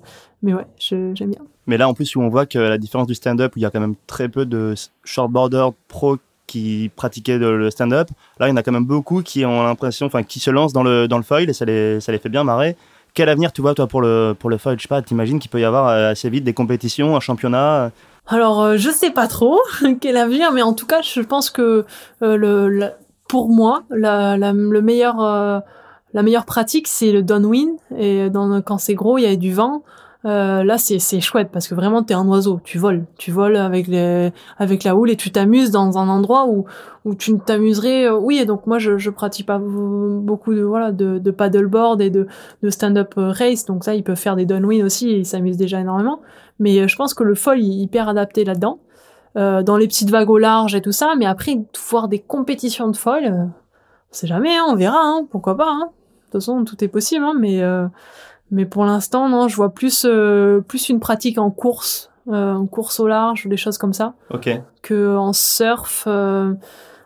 mais 0.42 0.54
ouais, 0.54 0.66
j'aime 0.80 1.14
bien. 1.14 1.42
Mais 1.68 1.78
là, 1.78 1.88
en 1.90 1.94
plus, 1.94 2.16
où 2.16 2.22
on 2.22 2.30
voit 2.30 2.46
que 2.46 2.60
la 2.60 2.78
différence 2.78 3.08
du 3.08 3.16
stand-up, 3.16 3.56
où 3.56 3.60
il 3.60 3.62
y 3.62 3.66
a 3.66 3.70
quand 3.70 3.80
même 3.80 3.96
très 4.08 4.30
peu 4.30 4.46
de 4.46 4.74
shortboarders 5.04 5.74
pro 5.88 6.18
qui 6.48 6.90
pratiquaient 6.96 7.38
le 7.38 7.58
le 7.58 7.70
stand-up, 7.70 8.08
là, 8.40 8.48
il 8.48 8.52
y 8.52 8.54
en 8.54 8.56
a 8.56 8.64
quand 8.64 8.72
même 8.72 8.86
beaucoup 8.86 9.22
qui 9.22 9.46
ont 9.46 9.64
l'impression, 9.64 10.06
enfin, 10.06 10.24
qui 10.24 10.40
se 10.40 10.50
lancent 10.50 10.74
dans 10.74 10.84
le, 10.84 11.08
dans 11.08 11.18
le 11.18 11.24
foil 11.24 11.50
et 11.50 11.54
ça 11.54 11.66
les, 11.66 12.00
ça 12.00 12.12
les 12.12 12.20
fait 12.20 12.30
bien 12.30 12.44
marrer. 12.44 12.76
Quel 13.14 13.30
avenir 13.30 13.52
tu 13.52 13.62
vois, 13.62 13.74
toi, 13.74 13.88
pour 13.88 14.02
le, 14.02 14.36
pour 14.38 14.50
le 14.50 14.58
foil? 14.58 14.78
Je 14.78 14.84
sais 14.84 14.88
pas, 14.88 15.02
t'imagines 15.02 15.40
qu'il 15.40 15.50
peut 15.50 15.60
y 15.60 15.66
avoir 15.66 15.88
euh, 15.88 16.12
assez 16.12 16.30
vite 16.30 16.44
des 16.44 16.54
compétitions, 16.54 17.16
un 17.16 17.20
championnat 17.20 17.86
euh, 17.86 17.90
Alors, 18.28 18.62
euh, 18.62 18.78
je 18.78 18.90
sais 18.90 19.12
pas 19.12 19.28
trop 19.28 19.60
quel 20.02 20.18
avenir, 20.18 20.52
mais 20.52 20.62
en 20.62 20.74
tout 20.74 20.86
cas, 20.86 21.02
je 21.02 21.22
pense 21.22 21.50
que 21.50 21.86
euh, 22.22 22.38
le, 22.38 22.92
pour 23.28 23.50
moi, 23.50 23.84
la, 23.90 24.38
la, 24.38 24.54
le 24.54 24.82
meilleur, 24.82 25.22
euh, 25.22 25.60
la 26.14 26.24
meilleure 26.24 26.46
pratique, 26.46 26.88
c'est 26.88 27.12
le 27.12 27.22
downwind. 27.24 27.78
Et 27.98 28.30
dans, 28.30 28.62
quand 28.62 28.78
c'est 28.78 28.96
gros, 28.96 29.18
il 29.18 29.24
y 29.24 29.28
a 29.28 29.36
du 29.36 29.54
vent. 29.54 29.84
Euh, 30.26 30.64
là, 30.64 30.78
c'est 30.78 31.22
chouette 31.22 31.50
parce 31.54 31.68
que 31.68 31.76
vraiment, 31.76 32.04
t'es 32.04 32.14
un 32.14 32.28
oiseau. 32.28 32.60
Tu 32.64 32.78
voles, 32.80 33.06
tu 33.18 33.32
voles 33.32 33.56
avec 33.56 33.88
les, 33.88 34.32
avec 34.58 34.84
la 34.84 34.96
houle 34.96 35.12
et 35.12 35.16
tu 35.16 35.32
t'amuses 35.32 35.72
dans 35.72 35.98
un 35.98 36.10
endroit 36.10 36.48
où 36.48 36.66
où 37.06 37.16
tu 37.16 37.32
ne 37.32 37.38
t'amuserais. 37.38 38.10
euh, 38.10 38.18
oui, 38.18 38.40
et 38.40 38.46
donc 38.46 38.68
moi, 38.68 38.80
je 38.80 38.98
je 38.98 39.10
pratique 39.10 39.46
pas 39.46 39.60
beaucoup 39.60 40.54
de 40.54 40.64
voilà 40.64 40.92
de, 40.92 41.20
de 41.20 41.32
paddleboard 41.32 42.02
et 42.02 42.10
de 42.10 42.28
de 42.62 42.70
stand-up 42.70 43.14
euh, 43.18 43.32
race. 43.32 43.66
Donc 43.66 43.86
ça, 43.86 43.96
ils 43.96 44.04
peuvent 44.04 44.18
faire 44.18 44.36
des 44.36 44.46
downwind 44.46 44.84
aussi 44.84 45.10
et 45.12 45.20
ils 45.20 45.26
s'amusent 45.26 45.56
déjà 45.56 45.80
énormément. 45.80 46.20
Mais 46.60 46.78
euh, 46.80 46.88
je 46.88 46.96
pense 46.98 47.14
que 47.14 47.24
le 47.24 47.36
foil 47.36 47.60
est 47.60 47.64
hyper 47.64 48.10
adapté 48.10 48.44
là-dedans, 48.44 48.80
euh, 49.36 49.64
dans 49.64 49.78
les 49.78 49.88
petites 49.88 50.10
vagues 50.10 50.30
au 50.30 50.38
large 50.38 50.76
et 50.76 50.82
tout 50.82 50.92
ça. 50.92 51.14
Mais 51.18 51.26
après, 51.26 51.58
voir 51.90 52.08
des 52.08 52.20
compétitions 52.20 52.88
de 52.90 52.96
foil, 52.96 53.26
euh, 53.26 53.44
on 53.46 54.14
sait 54.14 54.28
jamais, 54.28 54.56
hein, 54.56 54.66
on 54.70 54.76
verra, 54.76 55.00
hein, 55.02 55.28
pourquoi 55.30 55.58
pas. 55.58 55.70
Hein. 55.70 55.90
De 55.90 56.32
toute 56.32 56.42
façon, 56.42 56.64
tout 56.64 56.84
est 56.84 56.88
possible, 56.88 57.24
hein, 57.26 57.34
mais 57.38 57.62
euh, 57.62 57.88
mais 58.52 58.66
pour 58.66 58.86
l'instant, 58.86 59.28
non, 59.30 59.48
je 59.48 59.56
vois 59.56 59.74
plus 59.74 60.06
euh, 60.06 60.62
plus 60.62 60.90
une 60.90 61.00
pratique 61.00 61.38
en 61.38 61.52
course, 61.52 62.12
euh, 62.30 62.54
en 62.54 62.66
course 62.66 63.00
au 63.00 63.08
large, 63.08 63.46
ou 63.46 63.50
des 63.50 63.58
choses 63.58 63.78
comme 63.78 63.94
ça, 63.94 64.14
Ok. 64.34 64.50
que 64.82 65.16
en 65.16 65.34
surf. 65.34 66.06
euh, 66.08 66.54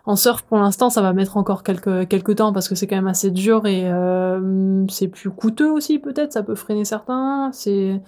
en 0.08 0.16
surf, 0.16 0.42
pour 0.44 0.58
l'instant, 0.58 0.90
ça 0.90 1.02
va 1.04 1.14
mettre 1.14 1.38
encore 1.38 1.62
quelques 1.62 2.08
quelques 2.08 2.36
temps 2.38 2.52
parce 2.54 2.68
que 2.68 2.74
c'est 2.74 2.88
quand 2.88 2.96
même 2.96 3.08
assez 3.08 3.30
dur 3.30 3.68
et 3.68 3.84
euh, 3.92 4.84
c'est 4.90 5.08
plus 5.08 5.30
coûteux 5.30 5.70
aussi 5.70 6.00
peut-être. 6.00 6.34
Ça 6.34 6.42
peut 6.42 6.56
freiner 6.56 6.86
certains. 6.86 7.52
C'est 7.54 8.02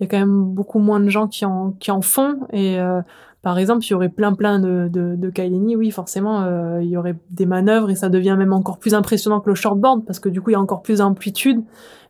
il 0.00 0.02
y 0.02 0.04
a 0.04 0.06
quand 0.06 0.18
même 0.18 0.44
beaucoup 0.44 0.78
moins 0.78 1.00
de 1.00 1.08
gens 1.08 1.26
qui 1.26 1.46
en 1.46 1.72
qui 1.72 1.90
en 1.90 2.02
font 2.02 2.40
et 2.52 2.78
euh, 2.78 3.00
par 3.42 3.58
exemple, 3.58 3.84
il 3.86 3.90
y 3.90 3.94
aurait 3.94 4.08
plein 4.08 4.32
plein 4.32 4.58
de 4.58 4.88
de, 4.88 5.14
de 5.16 5.30
Kailini, 5.30 5.76
oui, 5.76 5.90
forcément, 5.90 6.42
euh, 6.42 6.82
il 6.82 6.88
y 6.88 6.96
aurait 6.96 7.14
des 7.30 7.46
manœuvres 7.46 7.90
et 7.90 7.94
ça 7.94 8.08
devient 8.08 8.34
même 8.36 8.52
encore 8.52 8.78
plus 8.78 8.94
impressionnant 8.94 9.40
que 9.40 9.48
le 9.48 9.54
shortboard 9.54 10.04
parce 10.04 10.18
que 10.18 10.28
du 10.28 10.40
coup, 10.40 10.50
il 10.50 10.54
y 10.54 10.56
a 10.56 10.60
encore 10.60 10.82
plus 10.82 10.98
d'amplitude. 10.98 11.62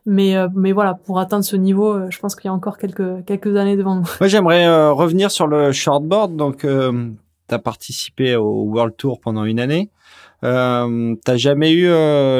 Mais 0.05 0.35
euh, 0.35 0.47
mais 0.55 0.71
voilà, 0.71 0.95
pour 0.95 1.19
atteindre 1.19 1.43
ce 1.43 1.55
niveau, 1.55 1.93
euh, 1.93 2.07
je 2.09 2.19
pense 2.19 2.35
qu'il 2.35 2.45
y 2.45 2.49
a 2.49 2.53
encore 2.53 2.77
quelques 2.77 3.25
quelques 3.25 3.55
années 3.55 3.77
devant 3.77 3.95
nous. 3.95 4.09
Moi, 4.19 4.27
j'aimerais 4.27 4.89
revenir 4.89 5.29
sur 5.29 5.45
le 5.45 5.71
shortboard. 5.71 6.35
Donc, 6.35 6.65
tu 6.65 7.55
as 7.55 7.59
participé 7.59 8.35
au 8.35 8.63
World 8.63 8.95
Tour 8.97 9.19
pendant 9.19 9.43
une 9.43 9.59
année. 9.59 9.91
T'as 10.41 11.35
jamais 11.35 11.73
eu 11.73 11.89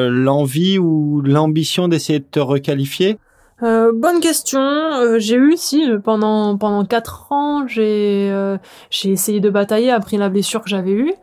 l'envie 0.09 0.79
ou 0.79 1.21
l'ambition 1.21 1.87
d'essayer 1.87 2.19
de 2.19 2.25
te 2.25 2.39
requalifier? 2.39 3.17
Euh, 3.61 3.91
bonne 3.93 4.19
question. 4.21 4.59
Euh, 4.61 5.19
j'ai 5.19 5.35
eu 5.35 5.57
si 5.57 5.83
pendant 6.03 6.57
pendant 6.57 6.85
quatre 6.85 7.31
ans, 7.31 7.67
j'ai 7.67 8.29
euh, 8.31 8.57
j'ai 8.89 9.09
essayé 9.11 9.39
de 9.41 9.49
batailler 9.49 9.91
après 9.91 10.17
la 10.17 10.29
blessure 10.29 10.61
que 10.61 10.69
j'avais 10.69 10.91
eue. 10.91 11.13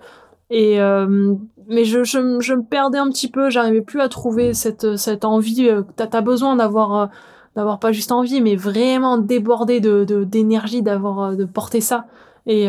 Et 0.51 0.81
euh, 0.81 1.35
mais 1.69 1.85
je, 1.85 2.05
je 2.05 2.41
je 2.41 2.55
me 2.55 2.63
perdais 2.63 2.99
un 2.99 3.09
petit 3.11 3.31
peu. 3.31 3.49
J'arrivais 3.51 3.81
plus 3.81 4.01
à 4.01 4.09
trouver 4.09 4.53
cette 4.55 4.97
cette 4.97 5.25
envie. 5.25 5.69
euh, 5.69 5.83
T'as 5.97 6.09
as 6.13 6.21
besoin 6.21 6.57
d'avoir 6.57 7.11
d'avoir 7.57 7.79
pas 7.79 7.93
juste 7.93 8.13
envie, 8.13 8.43
mais 8.43 8.55
vraiment 8.55 9.17
débordé 9.19 9.81
de 9.81 10.05
de- 10.05 10.25
d'énergie, 10.25 10.83
d'avoir 10.83 11.21
euh, 11.33 11.35
de 11.37 11.45
porter 11.47 11.81
ça. 11.81 12.07
Et 12.47 12.67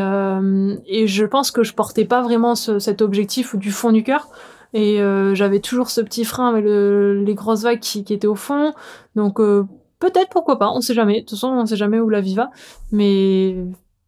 et 0.88 1.05
je 1.07 1.26
pense 1.26 1.51
que 1.51 1.61
je 1.61 1.74
portais 1.76 2.05
pas 2.05 2.24
vraiment 2.24 2.55
ce, 2.55 2.80
cet 2.80 3.03
objectif 3.03 3.55
du 3.55 3.72
fond 3.72 3.91
du 3.91 4.03
cœur. 4.03 4.28
Et 4.74 5.01
euh, 5.01 5.34
j'avais 5.36 5.59
toujours 5.59 5.89
ce 5.89 6.01
petit 6.01 6.26
frein 6.26 6.49
avec 6.49 6.63
le, 6.63 7.22
les 7.24 7.36
grosses 7.36 7.63
vagues 7.63 7.80
qui, 7.80 8.03
qui 8.03 8.13
étaient 8.13 8.28
au 8.28 8.36
fond. 8.36 8.74
Donc 9.15 9.39
euh, 9.39 9.65
peut-être 9.99 10.30
pourquoi 10.30 10.59
pas, 10.59 10.70
on 10.72 10.82
sait 10.82 10.93
jamais. 10.93 11.15
De 11.15 11.20
toute 11.22 11.32
façon, 11.32 11.49
on 11.49 11.65
sait 11.65 11.78
jamais 11.78 11.99
où 11.99 12.09
la 12.09 12.22
vie 12.22 12.36
va. 12.36 12.49
Mais 12.91 13.55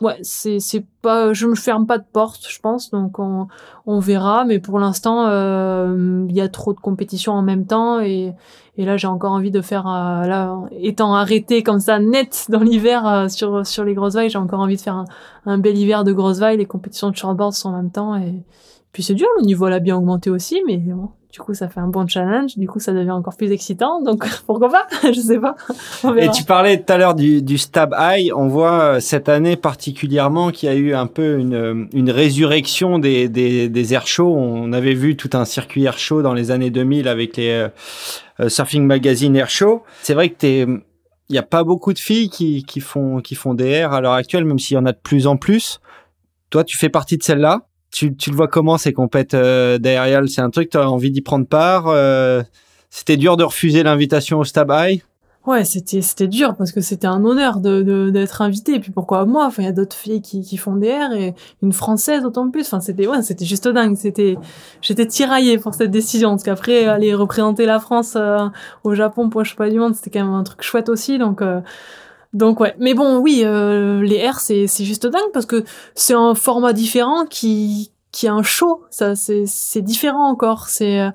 ouais, 0.02 0.18
c'est 0.22 0.60
c'est 0.60 0.86
pas, 1.02 1.34
je 1.34 1.48
me 1.48 1.56
ferme 1.56 1.86
pas 1.86 1.98
de 1.98 2.06
porte, 2.12 2.48
je 2.50 2.60
pense. 2.60 2.92
Donc 2.92 3.20
on 3.20 3.48
on 3.86 4.00
verra. 4.00 4.46
Mais 4.46 4.60
pour 4.60 4.80
l'instant, 4.80 5.28
euh, 5.28 6.26
il 6.30 6.36
y 6.36 6.42
a 6.42 6.50
trop 6.50 6.74
de 6.74 6.80
compétitions 6.80 7.34
en 7.34 7.42
même 7.42 7.66
temps 7.66 8.00
et 8.00 8.34
et 8.78 8.86
là 8.86 8.96
j'ai 8.98 9.08
encore 9.08 9.34
envie 9.34 9.52
de 9.52 9.62
faire 9.62 9.88
euh, 9.88 10.26
là 10.26 10.58
étant 10.72 11.14
arrêté 11.14 11.64
comme 11.64 11.80
ça 11.80 12.00
net 12.00 12.46
dans 12.50 12.62
l'hiver 12.62 13.06
euh, 13.08 13.28
sur 13.28 13.66
sur 13.66 13.84
les 13.84 13.94
grosses 13.94 14.16
vagues, 14.16 14.30
j'ai 14.30 14.38
encore 14.38 14.60
envie 14.62 14.78
de 14.78 14.82
faire 14.82 14.96
un, 14.96 15.06
un 15.46 15.58
bel 15.58 15.78
hiver 15.78 16.04
de 16.04 16.14
grosses 16.14 16.40
vagues. 16.40 16.60
Les 16.60 16.66
compétitions 16.66 17.10
de 17.10 17.16
shortboard 17.16 17.54
sont 17.54 17.70
en 17.70 17.78
même 17.78 17.92
temps 17.92 18.16
et 18.16 18.44
puis 18.92 19.04
c'est 19.04 19.14
dur, 19.14 19.28
le 19.40 19.46
niveau 19.46 19.66
a 19.66 19.80
bien 19.80 19.96
augmenté 19.96 20.30
aussi, 20.30 20.62
mais 20.66 20.78
bon, 20.78 21.10
du 21.32 21.40
coup 21.40 21.54
ça 21.54 21.70
fait 21.70 21.80
un 21.80 21.88
bon 21.88 22.08
challenge, 22.08 22.58
du 22.58 22.68
coup 22.68 22.80
ça 22.80 22.92
devient 22.92 23.12
encore 23.12 23.38
plus 23.38 23.52
excitant, 23.52 24.02
donc 24.02 24.26
pourquoi 24.48 24.70
pas? 24.70 24.88
Je 25.14 25.20
sais 25.20 25.40
pas. 25.40 25.56
Et 26.18 26.30
tu 26.32 26.44
parlais 26.44 26.82
tout 26.82 26.92
à 26.92 26.98
l'heure 26.98 27.14
du, 27.14 27.44
du 27.44 27.58
Stab 27.58 27.94
High. 27.98 28.32
On 28.36 28.48
voit 28.48 28.82
euh, 28.82 29.00
cette 29.00 29.30
année 29.30 29.56
particulièrement 29.56 30.50
qu'il 30.50 30.70
y 30.70 30.72
a 30.72 30.76
eu 30.76 30.94
un 30.96 31.06
peu 31.06 31.38
une, 31.38 31.54
euh, 31.54 31.86
une 31.94 32.10
résurrection 32.10 32.98
des, 32.98 33.30
des, 33.30 33.70
des 33.70 33.94
air 33.94 34.08
shows. 34.08 34.36
On 34.36 34.74
avait 34.74 34.96
vu 34.96 35.16
tout 35.16 35.30
un 35.34 35.46
circuit 35.46 35.86
air 35.86 36.00
show 36.00 36.24
dans 36.24 36.34
les 36.34 36.50
années 36.50 36.72
2000 36.72 37.08
avec 37.08 37.38
les 37.38 37.70
euh, 38.40 38.50
Surfing 38.50 38.86
Magazine 38.86 39.36
Air 39.36 39.50
Show. 39.50 39.84
C'est 40.02 40.14
vrai 40.14 40.30
que 40.30 40.38
t'es 40.38 40.66
il 41.30 41.34
n'y 41.34 41.38
a 41.38 41.44
pas 41.44 41.64
beaucoup 41.64 41.94
de 41.94 42.00
filles 42.00 42.30
qui, 42.30 42.64
qui 42.64 42.80
font 42.80 43.20
qui 43.20 43.36
font 43.36 43.54
des 43.54 43.68
airs 43.68 43.94
à 43.94 44.02
l'heure 44.02 44.14
actuelle, 44.14 44.46
même 44.46 44.58
s'il 44.58 44.76
y 44.76 44.78
en 44.80 44.86
a 44.88 44.94
de 44.94 44.98
plus 44.98 45.28
en 45.28 45.38
plus. 45.38 45.80
Toi, 46.50 46.64
tu 46.64 46.76
fais 46.76 46.90
partie 46.90 47.18
de 47.18 47.24
celle-là. 47.24 47.69
Tu, 47.92 48.16
tu 48.16 48.30
le 48.30 48.36
vois 48.36 48.48
comment 48.48 48.78
ces 48.78 48.94
compètes 48.94 49.34
euh, 49.34 49.78
d'aérial? 49.78 50.30
C'est 50.30 50.42
un 50.42 50.50
truc, 50.50 50.70
tu 50.70 50.78
as 50.78 50.90
envie 50.90 51.12
d'y 51.12 51.22
prendre 51.22 51.48
part 51.48 51.88
euh, 51.88 52.44
C'était 52.90 53.18
dur 53.18 53.38
de 53.38 53.44
refuser 53.44 53.84
l'invitation 53.84 54.40
au 54.40 54.44
Stab 54.44 54.72
High? 54.72 55.04
Ouais, 55.48 55.64
c'était 55.64 56.02
c'était 56.02 56.28
dur 56.28 56.54
parce 56.58 56.72
que 56.72 56.82
c'était 56.82 57.08
un 57.08 57.24
honneur 57.24 57.60
de 57.60 58.10
d'être 58.12 58.42
invité. 58.42 58.76
Et 58.76 58.80
puis 58.80 58.92
pourquoi 58.92 59.26
moi? 59.26 59.46
Enfin, 59.46 59.64
il 59.64 59.66
y 59.66 59.70
a 59.70 59.72
d'autres 59.72 59.96
filles 59.96 60.22
qui 60.22 60.44
qui 60.44 60.58
font 60.58 60.76
des 60.76 60.88
airs 60.88 61.14
et 61.14 61.34
une 61.64 61.72
française 61.72 62.26
autant 62.26 62.46
de 62.46 62.52
plus. 62.52 62.68
Enfin, 62.68 62.82
c'était 62.82 63.08
ouais, 63.08 63.24
c'était 63.24 63.46
juste 63.46 63.68
dingue. 63.68 63.96
C'était 63.96 64.38
j'étais 64.82 65.08
tiraillée 65.08 65.58
pour 65.58 65.74
cette 65.74 65.92
décision 65.92 66.32
parce 66.32 66.44
qu'après 66.44 66.86
aller 66.86 67.16
représenter 67.16 67.66
la 67.66 67.80
France 67.80 68.14
euh, 68.18 68.48
au 68.84 68.94
Japon 68.94 69.30
pour 69.30 69.42
le 69.42 69.46
championnat 69.46 69.72
du 69.72 69.80
monde, 69.80 69.96
c'était 69.96 70.12
quand 70.12 70.26
même 70.26 70.36
un 70.36 70.44
truc 70.44 70.62
chouette 70.62 70.90
aussi. 70.90 71.18
Donc 71.18 71.42
euh, 71.42 71.62
donc 72.34 72.60
ouais. 72.60 72.76
Mais 72.80 72.94
bon, 72.94 73.18
oui, 73.18 73.42
euh, 73.44 74.02
les 74.02 74.18
airs 74.18 74.40
c'est 74.40 74.68
c'est 74.68 74.86
juste 74.86 75.08
dingue 75.08 75.32
parce 75.34 75.46
que 75.46 75.64
c'est 75.96 76.14
un 76.14 76.36
format 76.36 76.74
différent 76.74 77.26
qui 77.26 77.92
qui 78.12 78.26
est 78.26 78.30
un 78.30 78.44
show. 78.44 78.84
Ça 78.90 79.16
c'est 79.16 79.46
c'est 79.46 79.82
différent 79.82 80.30
encore. 80.30 80.68
C'est 80.68 81.00
euh, 81.02 81.10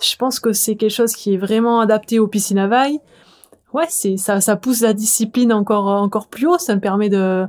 je 0.00 0.16
pense 0.16 0.40
que 0.40 0.52
c'est 0.52 0.76
quelque 0.76 0.90
chose 0.90 1.12
qui 1.12 1.34
est 1.34 1.38
vraiment 1.38 1.80
adapté 1.80 2.18
aux 2.18 2.28
piscines 2.28 2.58
à 2.58 2.68
vagues 2.68 3.00
ouais, 3.72 3.86
c'est 3.88 4.16
ça, 4.16 4.40
ça 4.40 4.56
pousse 4.56 4.80
la 4.80 4.92
discipline 4.92 5.52
encore 5.52 5.86
encore 5.86 6.28
plus 6.28 6.46
haut. 6.46 6.58
Ça 6.58 6.74
me 6.74 6.80
permet 6.80 7.08
de, 7.08 7.46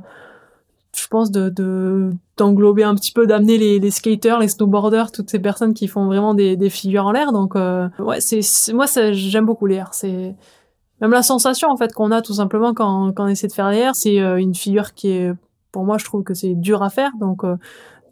je 0.96 1.06
pense, 1.08 1.30
de 1.30 1.48
de 1.48 2.10
d'englober 2.36 2.84
un 2.84 2.94
petit 2.94 3.12
peu, 3.12 3.26
d'amener 3.26 3.58
les, 3.58 3.78
les 3.78 3.90
skaters, 3.90 4.38
les 4.38 4.48
snowboarders, 4.48 5.12
toutes 5.12 5.30
ces 5.30 5.38
personnes 5.38 5.74
qui 5.74 5.86
font 5.86 6.06
vraiment 6.06 6.34
des, 6.34 6.56
des 6.56 6.70
figures 6.70 7.06
en 7.06 7.12
l'air. 7.12 7.32
Donc 7.32 7.56
euh, 7.56 7.88
ouais, 7.98 8.20
c'est 8.20 8.40
moi 8.72 8.86
ça, 8.86 9.12
j'aime 9.12 9.46
beaucoup 9.46 9.66
les 9.66 9.76
airs. 9.76 9.94
C'est 9.94 10.34
même 11.02 11.10
la 11.10 11.22
sensation 11.22 11.68
en 11.68 11.76
fait 11.76 11.92
qu'on 11.92 12.10
a 12.12 12.22
tout 12.22 12.34
simplement 12.34 12.72
quand 12.72 13.12
quand 13.12 13.24
on 13.24 13.28
essaie 13.28 13.48
de 13.48 13.52
faire 13.52 13.70
les 13.70 13.78
airs, 13.78 13.94
c'est 13.94 14.20
euh, 14.20 14.36
une 14.36 14.54
figure 14.54 14.94
qui 14.94 15.10
est 15.10 15.32
pour 15.72 15.84
moi 15.84 15.98
je 15.98 16.04
trouve 16.04 16.22
que 16.22 16.32
c'est 16.32 16.54
dur 16.54 16.82
à 16.82 16.90
faire. 16.90 17.10
Donc 17.20 17.44
euh, 17.44 17.56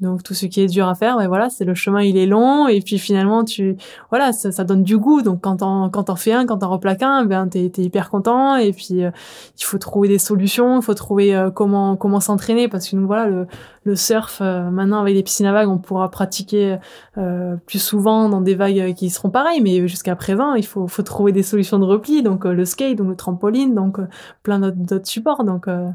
donc 0.00 0.22
tout 0.22 0.34
ce 0.34 0.46
qui 0.46 0.60
est 0.60 0.66
dur 0.66 0.88
à 0.88 0.94
faire, 0.94 1.16
ben 1.16 1.28
voilà, 1.28 1.50
c'est 1.50 1.64
le 1.64 1.74
chemin, 1.74 2.02
il 2.02 2.16
est 2.16 2.26
long. 2.26 2.68
Et 2.68 2.80
puis 2.80 2.98
finalement 2.98 3.44
tu 3.44 3.76
voilà, 4.10 4.32
ça, 4.32 4.52
ça 4.52 4.64
donne 4.64 4.82
du 4.82 4.96
goût. 4.96 5.22
Donc 5.22 5.40
quand 5.42 5.56
t'en 5.58 5.90
quand 5.90 6.04
t'en 6.04 6.16
fais 6.16 6.32
un, 6.32 6.46
quand 6.46 6.58
t'en 6.58 6.70
replaques 6.70 7.02
un, 7.02 7.24
ben 7.24 7.48
t'es 7.48 7.70
t'es 7.70 7.82
hyper 7.82 8.10
content. 8.10 8.56
Et 8.56 8.72
puis 8.72 9.04
euh, 9.04 9.10
il 9.58 9.64
faut 9.64 9.78
trouver 9.78 10.08
des 10.08 10.18
solutions, 10.18 10.80
il 10.80 10.82
faut 10.82 10.94
trouver 10.94 11.34
euh, 11.34 11.50
comment 11.50 11.96
comment 11.96 12.20
s'entraîner. 12.20 12.68
Parce 12.68 12.88
que 12.88 12.96
nous 12.96 13.06
voilà 13.06 13.26
le 13.26 13.46
le 13.84 13.96
surf 13.96 14.40
euh, 14.40 14.70
maintenant 14.70 15.00
avec 15.00 15.14
les 15.14 15.22
piscines 15.22 15.46
à 15.46 15.52
vagues, 15.52 15.68
on 15.68 15.78
pourra 15.78 16.10
pratiquer 16.10 16.76
euh, 17.16 17.56
plus 17.66 17.78
souvent 17.78 18.28
dans 18.28 18.40
des 18.42 18.54
vagues 18.54 18.94
qui 18.94 19.08
seront 19.10 19.30
pareilles, 19.30 19.62
mais 19.62 19.86
jusqu'à 19.88 20.16
présent 20.16 20.54
il 20.54 20.66
faut 20.66 20.86
faut 20.86 21.02
trouver 21.02 21.32
des 21.32 21.42
solutions 21.42 21.78
de 21.78 21.84
repli, 21.84 22.22
donc 22.22 22.44
euh, 22.44 22.52
le 22.52 22.64
skate, 22.64 22.96
donc 22.96 23.08
le 23.08 23.16
trampoline, 23.16 23.74
donc 23.74 23.98
euh, 23.98 24.06
plein 24.42 24.58
d'autres 24.58 25.06
supports, 25.06 25.44
donc 25.44 25.66
euh, 25.68 25.88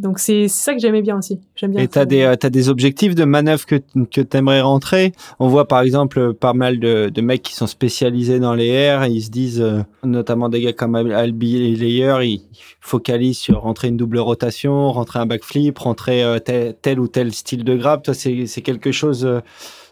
donc 0.00 0.18
c'est 0.18 0.48
ça 0.48 0.74
que 0.74 0.80
j'aimais 0.80 1.02
bien 1.02 1.18
aussi. 1.18 1.40
J'aime 1.56 1.72
bien. 1.72 1.82
Et 1.82 1.88
t'as 1.88 2.04
des, 2.04 2.22
euh, 2.22 2.34
t'as 2.34 2.50
des 2.50 2.68
objectifs 2.68 3.14
de 3.14 3.24
manœuvre 3.24 3.66
que, 3.66 3.76
que 4.10 4.20
t'aimerais 4.20 4.60
rentrer? 4.62 5.12
On 5.38 5.48
voit 5.48 5.68
par 5.68 5.80
exemple 5.82 6.34
pas 6.34 6.54
mal 6.54 6.80
de, 6.80 7.08
de 7.08 7.20
mecs 7.20 7.42
qui 7.42 7.54
sont 7.54 7.66
spécialisés 7.66 8.40
dans 8.40 8.54
les 8.54 8.66
airs. 8.66 9.04
et 9.04 9.10
Ils 9.10 9.22
se 9.22 9.30
disent, 9.30 9.60
euh, 9.60 9.82
notamment 10.02 10.48
des 10.48 10.60
gars 10.60 10.72
comme 10.72 10.94
Al- 10.94 11.12
Albi 11.12 11.76
Layer, 11.76 12.16
ils 12.22 12.42
focalisent 12.80 13.38
sur 13.38 13.60
rentrer 13.60 13.88
une 13.88 13.96
double 13.96 14.18
rotation, 14.18 14.90
rentrer 14.90 15.18
un 15.18 15.26
backflip, 15.26 15.78
rentrer 15.78 16.24
euh, 16.24 16.38
tel, 16.38 16.74
tel 16.80 16.98
ou 16.98 17.06
tel 17.06 17.32
style 17.32 17.62
de 17.62 17.76
grab. 17.76 18.02
Toi, 18.02 18.14
c'est, 18.14 18.46
c'est 18.46 18.62
quelque 18.62 18.92
chose 18.92 19.24
euh, 19.24 19.40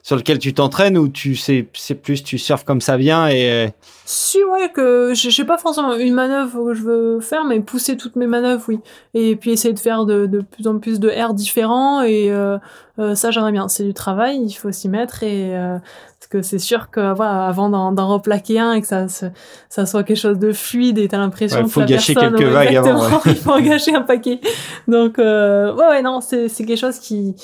sur 0.03 0.17
lequel 0.17 0.39
tu 0.39 0.55
t'entraînes 0.55 0.97
ou 0.97 1.09
tu 1.09 1.37
sais, 1.37 1.69
c'est 1.75 1.95
plus 1.95 2.23
tu 2.25 2.39
surfes 2.39 2.65
comme 2.65 2.81
ça 2.81 2.97
vient 2.97 3.29
et 3.29 3.69
Si, 4.07 4.43
ouais, 4.45 4.71
que 4.75 5.13
je 5.15 5.29
sais 5.29 5.45
pas 5.45 5.59
forcément 5.59 5.95
une 5.95 6.15
manœuvre 6.15 6.65
que 6.69 6.75
je 6.75 6.83
veux 6.83 7.21
faire, 7.21 7.45
mais 7.45 7.61
pousser 7.61 7.97
toutes 7.97 8.17
mes 8.17 8.27
manœuvres, 8.27 8.65
oui. 8.69 8.81
Et 9.15 9.37
puis 9.37 9.51
essayer 9.51 9.75
de 9.75 9.79
faire 9.79 10.07
de, 10.07 10.25
de 10.27 10.41
plus 10.41 10.67
en 10.67 10.79
plus 10.79 10.99
de 10.99 11.11
airs 11.11 11.35
différents, 11.35 12.01
et 12.03 12.31
euh, 12.31 12.57
euh, 12.99 13.15
ça, 13.15 13.31
j'aimerais 13.31 13.53
bien. 13.53 13.69
C'est 13.69 13.85
du 13.85 13.93
travail, 13.93 14.41
il 14.43 14.53
faut 14.55 14.73
s'y 14.73 14.89
mettre, 14.89 15.23
et 15.25 15.55
euh, 15.55 15.77
parce 16.19 16.29
que 16.31 16.41
c'est 16.41 16.59
sûr 16.59 16.89
que 16.91 17.13
voilà, 17.15 17.47
avant 17.47 17.69
d'en, 17.69 18.09
replaquer 18.09 18.59
un 18.61 18.73
et 18.73 18.81
que 18.81 18.87
ça, 18.87 19.09
se- 19.09 19.27
ça 19.69 19.85
soit 19.85 20.05
quelque 20.05 20.17
chose 20.17 20.39
de 20.39 20.53
fluide, 20.53 20.97
et 20.99 21.09
t'as 21.09 21.19
l'impression 21.19 21.59
Ouais, 21.59 21.65
que 21.65 21.69
faut 21.71 21.81
la 21.81 21.87
gâcher 21.87 22.15
personne, 22.15 22.35
quelques 22.35 22.49
ouais, 22.49 22.53
vagues 22.55 22.77
avant, 22.77 22.95
exactement, 22.97 23.21
il 23.27 23.37
faut 23.37 23.51
en 23.53 23.61
gâcher 23.61 23.95
un 23.95 24.03
paquet. 24.03 24.41
Donc, 24.89 25.19
euh, 25.19 25.75
ouais, 25.75 25.87
ouais, 25.87 26.03
non, 26.03 26.23
c'est, 26.23 26.49
c'est 26.49 26.65
quelque 26.65 26.81
chose 26.81 26.99
qui, 26.99 27.35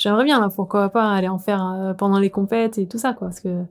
j'aimerais 0.00 0.24
bien, 0.24 0.40
là, 0.40 0.48
pourquoi 0.54 0.88
pas 0.88 1.10
aller 1.12 1.28
en 1.28 1.38
faire 1.38 1.64
euh, 1.64 1.94
pendant 1.94 2.18
les 2.18 2.30
compètes 2.30 2.78
et 2.78 2.86
tout 2.86 2.98
ça, 2.98 3.12
quoi, 3.12 3.28
parce 3.28 3.40
que 3.40 3.64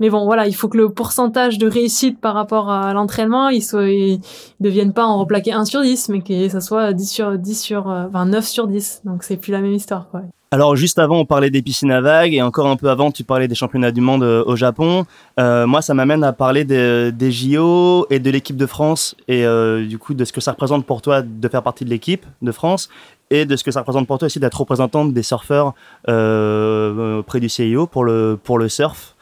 mais 0.00 0.10
bon, 0.10 0.24
voilà, 0.24 0.48
il 0.48 0.52
faut 0.52 0.68
que 0.68 0.78
le 0.78 0.88
pourcentage 0.88 1.58
de 1.58 1.68
réussite 1.68 2.20
par 2.20 2.34
rapport 2.34 2.70
à 2.70 2.92
l'entraînement, 2.92 3.50
il 3.50 3.62
soit, 3.62 3.88
il 3.88 4.20
devienne 4.58 4.92
pas 4.92 5.04
en 5.04 5.16
replaqué 5.16 5.52
1 5.52 5.64
sur 5.64 5.80
10, 5.82 6.08
mais 6.08 6.22
que 6.22 6.48
ça 6.48 6.60
soit 6.60 6.92
10 6.92 7.06
sur 7.06 7.38
10 7.38 7.60
sur, 7.60 7.88
euh, 7.88 8.06
enfin 8.08 8.26
9 8.26 8.44
sur 8.44 8.66
10. 8.66 9.02
Donc 9.04 9.22
c'est 9.22 9.36
plus 9.36 9.52
la 9.52 9.60
même 9.60 9.74
histoire, 9.74 10.08
quoi. 10.10 10.22
Alors 10.50 10.74
juste 10.74 10.98
avant, 10.98 11.20
on 11.20 11.24
parlait 11.24 11.50
des 11.50 11.62
piscines 11.62 11.92
à 11.92 12.00
vagues 12.00 12.34
et 12.34 12.42
encore 12.42 12.66
un 12.66 12.76
peu 12.76 12.90
avant, 12.90 13.12
tu 13.12 13.22
parlais 13.22 13.46
des 13.46 13.54
championnats 13.54 13.92
du 13.92 14.00
monde 14.00 14.24
euh, 14.24 14.42
au 14.44 14.56
Japon. 14.56 15.06
Moi, 15.38 15.82
ça 15.82 15.94
m'amène 15.94 16.24
à 16.24 16.32
parler 16.32 16.64
des, 16.64 17.30
JO 17.30 18.06
et 18.10 18.18
de 18.18 18.30
l'équipe 18.30 18.56
de 18.56 18.66
France 18.66 19.14
et 19.28 19.46
du 19.86 19.98
coup 19.98 20.14
de 20.14 20.24
ce 20.24 20.32
que 20.32 20.40
ça 20.40 20.50
représente 20.50 20.84
pour 20.84 21.00
toi 21.00 21.22
de 21.22 21.48
faire 21.48 21.62
partie 21.62 21.84
de 21.84 21.90
l'équipe 21.90 22.26
de 22.42 22.52
France 22.52 22.90
et 23.32 23.46
de 23.46 23.56
ce 23.56 23.64
que 23.64 23.70
ça 23.70 23.80
représente 23.80 24.06
pour 24.06 24.18
toi 24.18 24.26
aussi 24.26 24.38
d'être 24.38 24.60
représentante 24.60 25.14
des 25.14 25.22
surfeurs 25.22 25.74
euh, 26.08 27.20
auprès 27.20 27.40
du 27.40 27.48
CIO 27.48 27.86
pour 27.86 28.04
le 28.04 28.38
pour 28.42 28.58
le 28.58 28.68
surf. 28.68 29.16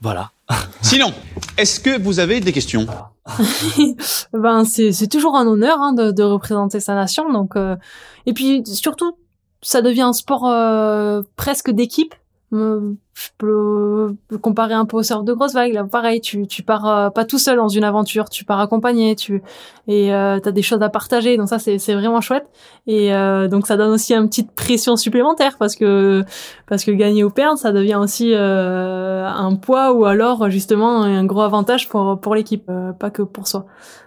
Voilà. 0.00 0.32
Sinon, 0.82 1.12
est-ce 1.56 1.78
que 1.78 2.02
vous 2.02 2.18
avez 2.18 2.40
des 2.40 2.52
questions? 2.52 2.86
Ben 4.32 4.64
c'est 4.64 4.92
c'est 4.92 5.06
toujours 5.06 5.36
un 5.36 5.46
honneur 5.46 5.80
hein, 5.80 5.92
de, 5.92 6.10
de 6.10 6.22
représenter 6.24 6.80
sa 6.80 6.94
nation. 6.94 7.32
Donc 7.32 7.56
euh, 7.56 7.76
et 8.26 8.32
puis 8.34 8.62
surtout, 8.66 9.16
ça 9.62 9.80
devient 9.80 10.02
un 10.02 10.12
sport 10.12 10.46
euh, 10.46 11.22
presque 11.36 11.70
d'équipe. 11.70 12.14
Je 13.14 13.28
peux 13.38 14.16
comparer 14.42 14.74
un 14.74 14.86
peu 14.86 14.96
au 14.96 15.02
surf 15.04 15.22
de 15.24 15.32
grosse 15.32 15.54
vague. 15.54 15.72
Là, 15.72 15.84
pareil, 15.84 16.20
tu 16.20 16.46
tu 16.48 16.62
pars 16.64 16.86
euh, 16.88 17.10
pas 17.10 17.24
tout 17.24 17.38
seul 17.38 17.56
dans 17.56 17.68
une 17.68 17.84
aventure, 17.84 18.28
tu 18.28 18.44
pars 18.44 18.58
accompagné, 18.58 19.14
tu 19.14 19.40
et 19.86 20.12
euh, 20.12 20.40
t'as 20.40 20.50
des 20.50 20.62
choses 20.62 20.82
à 20.82 20.88
partager. 20.88 21.36
Donc 21.36 21.48
ça 21.48 21.58
c'est 21.58 21.78
c'est 21.78 21.94
vraiment 21.94 22.20
chouette. 22.20 22.46
Et 22.86 23.14
euh, 23.14 23.48
donc 23.48 23.66
ça 23.66 23.76
donne 23.76 23.92
aussi 23.92 24.14
une 24.14 24.28
petite 24.28 24.50
pression 24.52 24.96
supplémentaire 24.96 25.56
parce 25.58 25.76
que 25.76 26.24
parce 26.66 26.84
que 26.84 26.90
gagner 26.90 27.22
ou 27.24 27.30
perdre, 27.30 27.58
ça 27.58 27.70
devient 27.70 27.96
aussi 27.96 28.32
euh, 28.34 29.26
un 29.26 29.54
poids 29.56 29.92
ou 29.92 30.04
alors 30.06 30.50
justement 30.50 31.02
un 31.02 31.24
gros 31.24 31.42
avantage 31.42 31.88
pour 31.88 32.18
pour 32.20 32.34
l'équipe, 32.34 32.64
euh, 32.68 32.92
pas 32.92 33.10
que 33.10 33.22
pour 33.22 33.46
soi. 33.46 33.66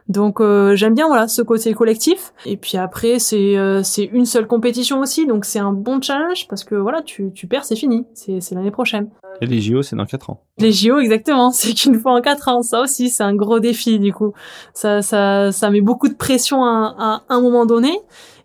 Donc 0.09 0.41
j'aime 0.75 0.93
bien 0.95 1.07
voilà 1.07 1.27
ce 1.27 1.41
côté 1.41 1.73
collectif. 1.73 2.33
Et 2.45 2.55
puis 2.55 2.77
après 2.77 3.19
c'est 3.19 3.55
c'est 3.83 4.05
une 4.05 4.25
seule 4.25 4.47
compétition 4.47 5.01
aussi, 5.01 5.27
donc 5.27 5.43
c'est 5.43 5.59
un 5.59 5.73
bon 5.73 6.01
challenge 6.01 6.47
parce 6.47 6.63
que 6.63 6.75
voilà 6.75 7.01
tu 7.01 7.31
tu 7.33 7.45
perds 7.45 7.65
c'est 7.65 7.75
fini, 7.75 8.05
c'est 8.13 8.39
c'est 8.39 8.55
l'année 8.55 8.71
prochaine. 8.71 8.96
Et 9.41 9.45
les 9.45 9.61
JO 9.61 9.83
c'est 9.83 9.95
dans 9.95 10.05
4 10.05 10.31
ans. 10.31 10.41
Les 10.57 10.71
JO 10.71 10.99
exactement, 10.99 11.51
c'est 11.51 11.73
qu'une 11.73 11.99
fois 11.99 12.13
en 12.13 12.21
quatre 12.21 12.47
ans, 12.47 12.61
ça 12.61 12.81
aussi 12.81 13.09
c'est 13.09 13.23
un 13.23 13.35
gros 13.35 13.59
défi 13.59 13.99
du 13.99 14.13
coup. 14.13 14.33
Ça 14.73 15.01
ça 15.01 15.51
ça 15.51 15.69
met 15.69 15.81
beaucoup 15.81 16.07
de 16.07 16.15
pression 16.15 16.63
à, 16.63 17.23
à 17.27 17.33
un 17.33 17.41
moment 17.41 17.65
donné. 17.65 17.99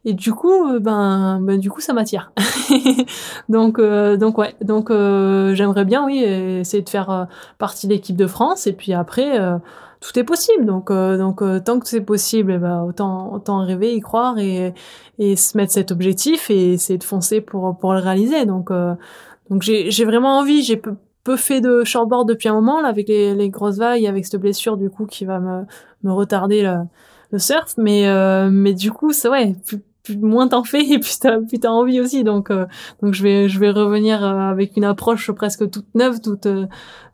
Et 0.05 0.15
du 0.15 0.33
coup, 0.33 0.69
euh, 0.69 0.81
ben, 0.81 1.41
ben 1.43 1.59
du 1.59 1.71
coup, 1.71 1.81
ça 1.81 1.93
m'attire. 1.93 2.33
donc, 3.49 3.79
euh, 3.79 4.17
donc 4.17 4.37
ouais, 4.37 4.55
donc 4.61 4.91
euh, 4.91 5.55
j'aimerais 5.55 5.85
bien, 5.85 6.05
oui, 6.05 6.19
essayer 6.19 6.83
de 6.83 6.89
faire 6.89 7.29
partie 7.59 7.87
de 7.87 7.93
l'équipe 7.93 8.17
de 8.17 8.27
France. 8.27 8.67
Et 8.67 8.73
puis 8.73 8.93
après, 8.95 9.39
euh, 9.39 9.59
tout 10.01 10.19
est 10.19 10.25
possible. 10.25 10.67
Donc, 10.67 10.91
donc 10.91 11.43
tant 11.65 11.79
que 11.79 11.87
c'est 11.87 12.01
possible, 12.01 12.53
eh 12.57 12.59
ben, 12.59 12.83
autant, 12.83 13.33
autant 13.33 13.65
rêver, 13.65 13.95
y 13.95 14.01
croire 14.01 14.39
et, 14.39 14.75
et 15.19 15.37
se 15.37 15.57
mettre 15.57 15.73
cet 15.73 15.93
objectif 15.93 16.51
et 16.51 16.73
essayer 16.73 16.99
de 16.99 17.05
foncer 17.05 17.41
pour 17.41 17.79
pour 17.79 17.93
le 17.95 18.01
réaliser. 18.01 18.45
Donc, 18.45 18.71
donc 19.51 19.63
j'ai 19.63 20.05
vraiment 20.05 20.39
envie. 20.39 20.63
J'ai 20.63 20.77
peu, 20.77 20.95
peu 21.25 21.37
fait 21.37 21.61
de 21.61 21.85
shortboard 21.85 22.29
depuis 22.29 22.49
un 22.49 22.55
moment 22.55 22.81
là 22.81 22.89
avec 22.89 23.09
les, 23.09 23.35
les 23.35 23.51
grosses 23.51 23.79
vagues, 23.79 24.07
avec 24.07 24.25
cette 24.27 24.41
blessure 24.41 24.77
du 24.77 24.91
coup 24.91 25.07
qui 25.07 25.25
va 25.25 25.39
me 25.41 25.65
me 26.03 26.13
retarder 26.13 26.63
le, 26.63 26.77
le 27.31 27.39
surf. 27.39 27.75
Mais 27.79 28.07
euh, 28.09 28.51
mais 28.51 28.75
du 28.75 28.91
coup, 28.93 29.13
c'est 29.13 29.29
ouais. 29.29 29.55
Plus, 29.67 29.81
plus 30.05 30.17
moins 30.19 30.49
t'en 30.49 30.65
fais 30.65 30.85
et 30.85 30.99
plus 30.99 31.19
t'as 31.21 31.39
plus 31.41 31.61
t'as 31.61 31.69
envie 31.71 32.01
aussi 32.01 32.25
donc 32.25 32.51
euh, 32.51 32.67
donc 33.03 33.15
je 33.15 33.23
vais 33.23 33.49
je 33.49 33.61
vais 33.61 33.71
revenir 33.71 34.25
euh, 34.25 34.51
avec 34.51 34.77
une 34.77 34.83
approche 34.85 35.31
presque 35.31 35.71
toute 35.71 35.87
neuve 35.95 36.21
toute 36.21 36.47
euh, 36.47 36.67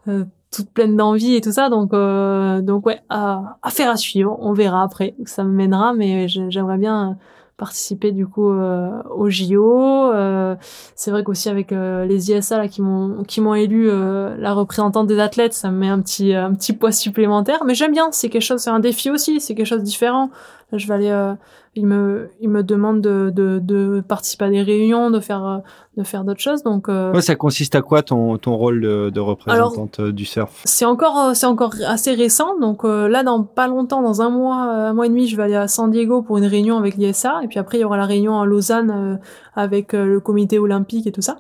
euh, 0.08 0.24
toute 0.50 0.70
pleine 0.70 0.96
d'envie 0.96 1.34
et 1.34 1.42
tout 1.42 1.52
ça 1.52 1.68
donc 1.68 1.92
euh, 1.92 2.62
donc 2.62 2.86
ouais 2.86 3.02
à, 3.10 3.58
à 3.62 3.96
suivre 3.96 4.38
on 4.40 4.54
verra 4.54 4.82
après 4.84 5.14
où 5.18 5.26
ça 5.26 5.44
me 5.44 5.50
mènera 5.50 5.92
mais 5.92 6.28
j'ai- 6.28 6.50
j'aimerais 6.50 6.78
bien 6.78 7.18
participer 7.58 8.12
du 8.12 8.26
coup 8.26 8.50
euh, 8.50 9.02
au 9.10 9.28
JO 9.28 10.12
euh, 10.12 10.54
c'est 10.94 11.10
vrai 11.10 11.24
qu'aussi 11.24 11.48
avec 11.48 11.72
euh, 11.72 12.06
les 12.06 12.30
ISA 12.30 12.56
là 12.56 12.68
qui 12.68 12.80
m'ont 12.80 13.24
qui 13.24 13.40
m'ont 13.40 13.54
élu 13.54 13.88
euh, 13.90 14.36
la 14.38 14.54
représentante 14.54 15.08
des 15.08 15.18
athlètes 15.18 15.54
ça 15.54 15.70
me 15.70 15.76
met 15.76 15.88
un 15.88 16.00
petit 16.00 16.34
un 16.34 16.54
petit 16.54 16.72
poids 16.72 16.92
supplémentaire. 16.92 17.64
Mais 17.66 17.74
j'aime 17.74 17.92
bien 17.92 18.10
c'est 18.12 18.28
quelque 18.28 18.42
chose 18.42 18.60
c'est 18.60 18.70
un 18.70 18.78
défi 18.78 19.10
aussi 19.10 19.40
c'est 19.40 19.56
quelque 19.56 19.66
chose 19.66 19.80
de 19.80 19.84
différent 19.84 20.30
je 20.72 20.86
vais 20.86 20.94
aller 20.94 21.08
euh, 21.10 21.34
il 21.74 21.86
me 21.86 22.28
il 22.40 22.48
me 22.50 22.62
demande 22.62 23.00
de, 23.00 23.30
de 23.34 23.58
de 23.62 24.02
participer 24.06 24.44
à 24.46 24.50
des 24.50 24.62
réunions 24.62 25.10
de 25.10 25.18
faire 25.20 25.44
euh, 25.46 25.58
de 25.96 26.02
faire 26.02 26.24
d'autres 26.24 26.40
choses 26.40 26.62
donc 26.62 26.88
euh, 26.88 27.12
Ouais, 27.12 27.22
ça 27.22 27.34
consiste 27.36 27.74
à 27.74 27.80
quoi 27.82 28.02
ton, 28.02 28.36
ton 28.36 28.54
rôle 28.56 28.80
de, 28.80 29.10
de 29.10 29.20
représentante 29.20 30.00
euh, 30.00 30.12
du 30.12 30.24
surf? 30.26 30.60
c'est 30.64 30.84
encore 30.84 31.18
euh, 31.18 31.34
c'est 31.34 31.46
encore 31.46 31.74
assez 31.86 32.12
récent 32.12 32.58
donc 32.58 32.84
euh, 32.84 33.08
là 33.08 33.22
dans 33.22 33.42
pas 33.44 33.66
longtemps 33.68 34.02
dans 34.02 34.20
un 34.20 34.28
mois 34.28 34.56
un 34.56 34.92
mois 34.92 35.06
et 35.06 35.08
demi 35.08 35.26
je 35.26 35.36
vais 35.36 35.44
aller 35.44 35.56
à 35.56 35.68
San 35.68 35.90
Diego 35.90 36.20
pour 36.22 36.36
une 36.38 36.46
réunion 36.46 36.76
avec 36.76 36.96
l'ISA 36.96 37.40
et 37.42 37.48
puis 37.48 37.58
après 37.58 37.78
il 37.78 37.80
y 37.80 37.84
aura 37.84 37.96
la 37.96 38.06
réunion 38.06 38.38
à 38.40 38.44
Lausanne 38.44 38.90
euh, 38.90 39.16
avec 39.54 39.92
le 39.94 40.20
comité 40.20 40.58
olympique 40.58 41.06
et 41.06 41.12
tout 41.12 41.22
ça. 41.22 41.38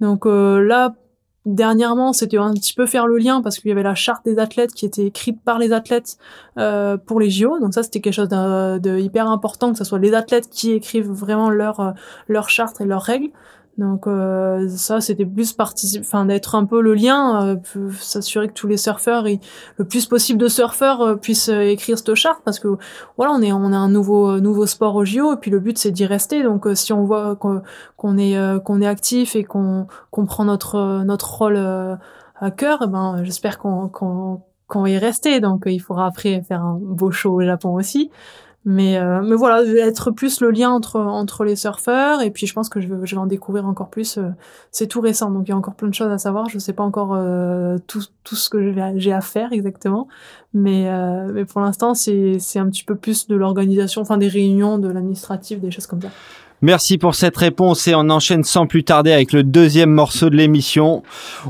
Donc 0.00 0.26
euh, 0.26 0.60
là 0.62 0.94
dernièrement 1.46 2.12
c'était 2.12 2.36
un 2.36 2.52
petit 2.52 2.74
peu 2.74 2.86
faire 2.86 3.06
le 3.06 3.18
lien 3.18 3.40
parce 3.40 3.58
qu'il 3.58 3.68
y 3.68 3.72
avait 3.72 3.84
la 3.84 3.94
charte 3.94 4.24
des 4.24 4.38
athlètes 4.38 4.74
qui 4.74 4.84
était 4.84 5.06
écrite 5.06 5.40
par 5.42 5.58
les 5.58 5.72
athlètes 5.72 6.18
euh, 6.58 6.96
pour 6.96 7.20
les 7.20 7.30
JO 7.30 7.60
donc 7.60 7.72
ça 7.72 7.84
c'était 7.84 8.00
quelque 8.00 8.14
chose 8.14 8.28
de, 8.28 8.78
de 8.78 8.98
hyper 8.98 9.30
important 9.30 9.70
que 9.70 9.78
ce 9.78 9.84
soit 9.84 10.00
les 10.00 10.12
athlètes 10.12 10.50
qui 10.50 10.72
écrivent 10.72 11.08
vraiment 11.08 11.48
leur 11.48 11.80
euh, 11.80 11.92
leur 12.26 12.50
charte 12.50 12.80
et 12.80 12.84
leurs 12.84 13.02
règles 13.02 13.30
donc 13.78 14.06
euh, 14.06 14.68
ça 14.68 15.02
c'était 15.02 15.26
plus 15.26 15.52
participe 15.52 16.00
enfin 16.02 16.24
d'être 16.24 16.54
un 16.54 16.64
peu 16.64 16.80
le 16.80 16.94
lien 16.94 17.44
euh, 17.44 17.90
s'assurer 18.00 18.48
que 18.48 18.54
tous 18.54 18.66
les 18.66 18.78
surfeurs 18.78 19.26
le 19.76 19.84
plus 19.84 20.06
possible 20.06 20.40
de 20.40 20.48
surfeurs 20.48 21.02
euh, 21.02 21.16
puissent 21.16 21.50
euh, 21.50 21.60
écrire 21.60 21.98
cette 21.98 22.14
charte 22.14 22.40
parce 22.42 22.58
que 22.58 22.78
voilà 23.18 23.32
on 23.32 23.42
est 23.42 23.52
on 23.52 23.72
a 23.72 23.76
un 23.76 23.90
nouveau 23.90 24.30
euh, 24.30 24.40
nouveau 24.40 24.64
sport 24.64 24.94
au 24.94 25.04
JO 25.04 25.34
et 25.34 25.36
puis 25.36 25.50
le 25.50 25.60
but 25.60 25.76
c'est 25.76 25.90
d'y 25.90 26.06
rester. 26.06 26.42
Donc 26.42 26.66
si 26.74 26.94
on 26.94 27.04
voit 27.04 27.36
qu'on 27.36 27.62
qu'on 27.96 28.16
est 28.16 28.36
qu'on 28.64 28.80
est 28.80 28.86
actif 28.86 29.36
et 29.36 29.44
qu'on 29.44 29.86
qu'on 30.10 30.24
prend 30.24 30.44
notre 30.46 31.02
notre 31.04 31.34
rôle 31.34 31.56
à 31.56 32.50
cœur 32.50 32.80
eh 32.84 32.86
ben 32.86 33.22
j'espère 33.24 33.58
qu'on 33.58 33.88
qu'on 33.88 34.42
qu'on 34.68 34.82
va 34.82 34.90
y 34.90 34.98
rester. 34.98 35.40
Donc 35.40 35.64
il 35.66 35.80
faudra 35.80 36.06
après 36.06 36.42
faire 36.42 36.62
un 36.62 36.78
beau 36.80 37.10
show 37.10 37.32
au 37.32 37.42
Japon 37.42 37.74
aussi 37.74 38.10
mais 38.68 38.98
euh, 38.98 39.22
mais 39.22 39.36
voilà 39.36 39.62
être 39.78 40.10
plus 40.10 40.40
le 40.40 40.50
lien 40.50 40.70
entre 40.70 40.98
entre 40.98 41.44
les 41.44 41.54
surfeurs 41.54 42.20
et 42.20 42.32
puis 42.32 42.48
je 42.48 42.52
pense 42.52 42.68
que 42.68 42.80
je 42.80 42.88
vais 42.88 43.06
je 43.06 43.14
vais 43.14 43.20
en 43.20 43.26
découvrir 43.26 43.64
encore 43.64 43.88
plus 43.88 44.18
euh, 44.18 44.22
c'est 44.72 44.88
tout 44.88 45.00
récent 45.00 45.30
donc 45.30 45.44
il 45.46 45.50
y 45.50 45.54
a 45.54 45.56
encore 45.56 45.76
plein 45.76 45.86
de 45.88 45.94
choses 45.94 46.10
à 46.10 46.18
savoir 46.18 46.48
je 46.50 46.58
sais 46.58 46.72
pas 46.72 46.82
encore 46.82 47.14
euh, 47.14 47.78
tout 47.86 48.02
tout 48.24 48.34
ce 48.34 48.50
que 48.50 48.74
j'ai 48.96 49.12
à- 49.12 49.20
faire 49.20 49.52
exactement 49.52 50.08
mais 50.52 50.88
euh, 50.88 51.30
mais 51.32 51.44
pour 51.44 51.60
l'instant 51.60 51.94
c'est 51.94 52.38
un 52.56 52.68
petit 52.68 52.82
peu 52.82 52.96
plus 52.96 53.28
de 53.28 53.36
l'organisation 53.36 54.02
enfin 54.02 54.18
des 54.18 54.28
réunions 54.28 54.78
de 54.78 54.88
l'administratif 54.88 55.60
des 55.60 55.70
choses 55.70 55.86
comme 55.86 56.02
ça 56.02 56.08
Merci 56.62 56.96
pour 56.96 57.14
cette 57.14 57.36
réponse 57.36 57.86
et 57.86 57.94
on 57.94 58.08
enchaîne 58.08 58.42
sans 58.42 58.66
plus 58.66 58.82
tarder 58.82 59.12
avec 59.12 59.32
le 59.32 59.42
deuxième 59.42 59.90
morceau 59.90 60.30
de 60.30 60.36
l'émission. 60.36 61.02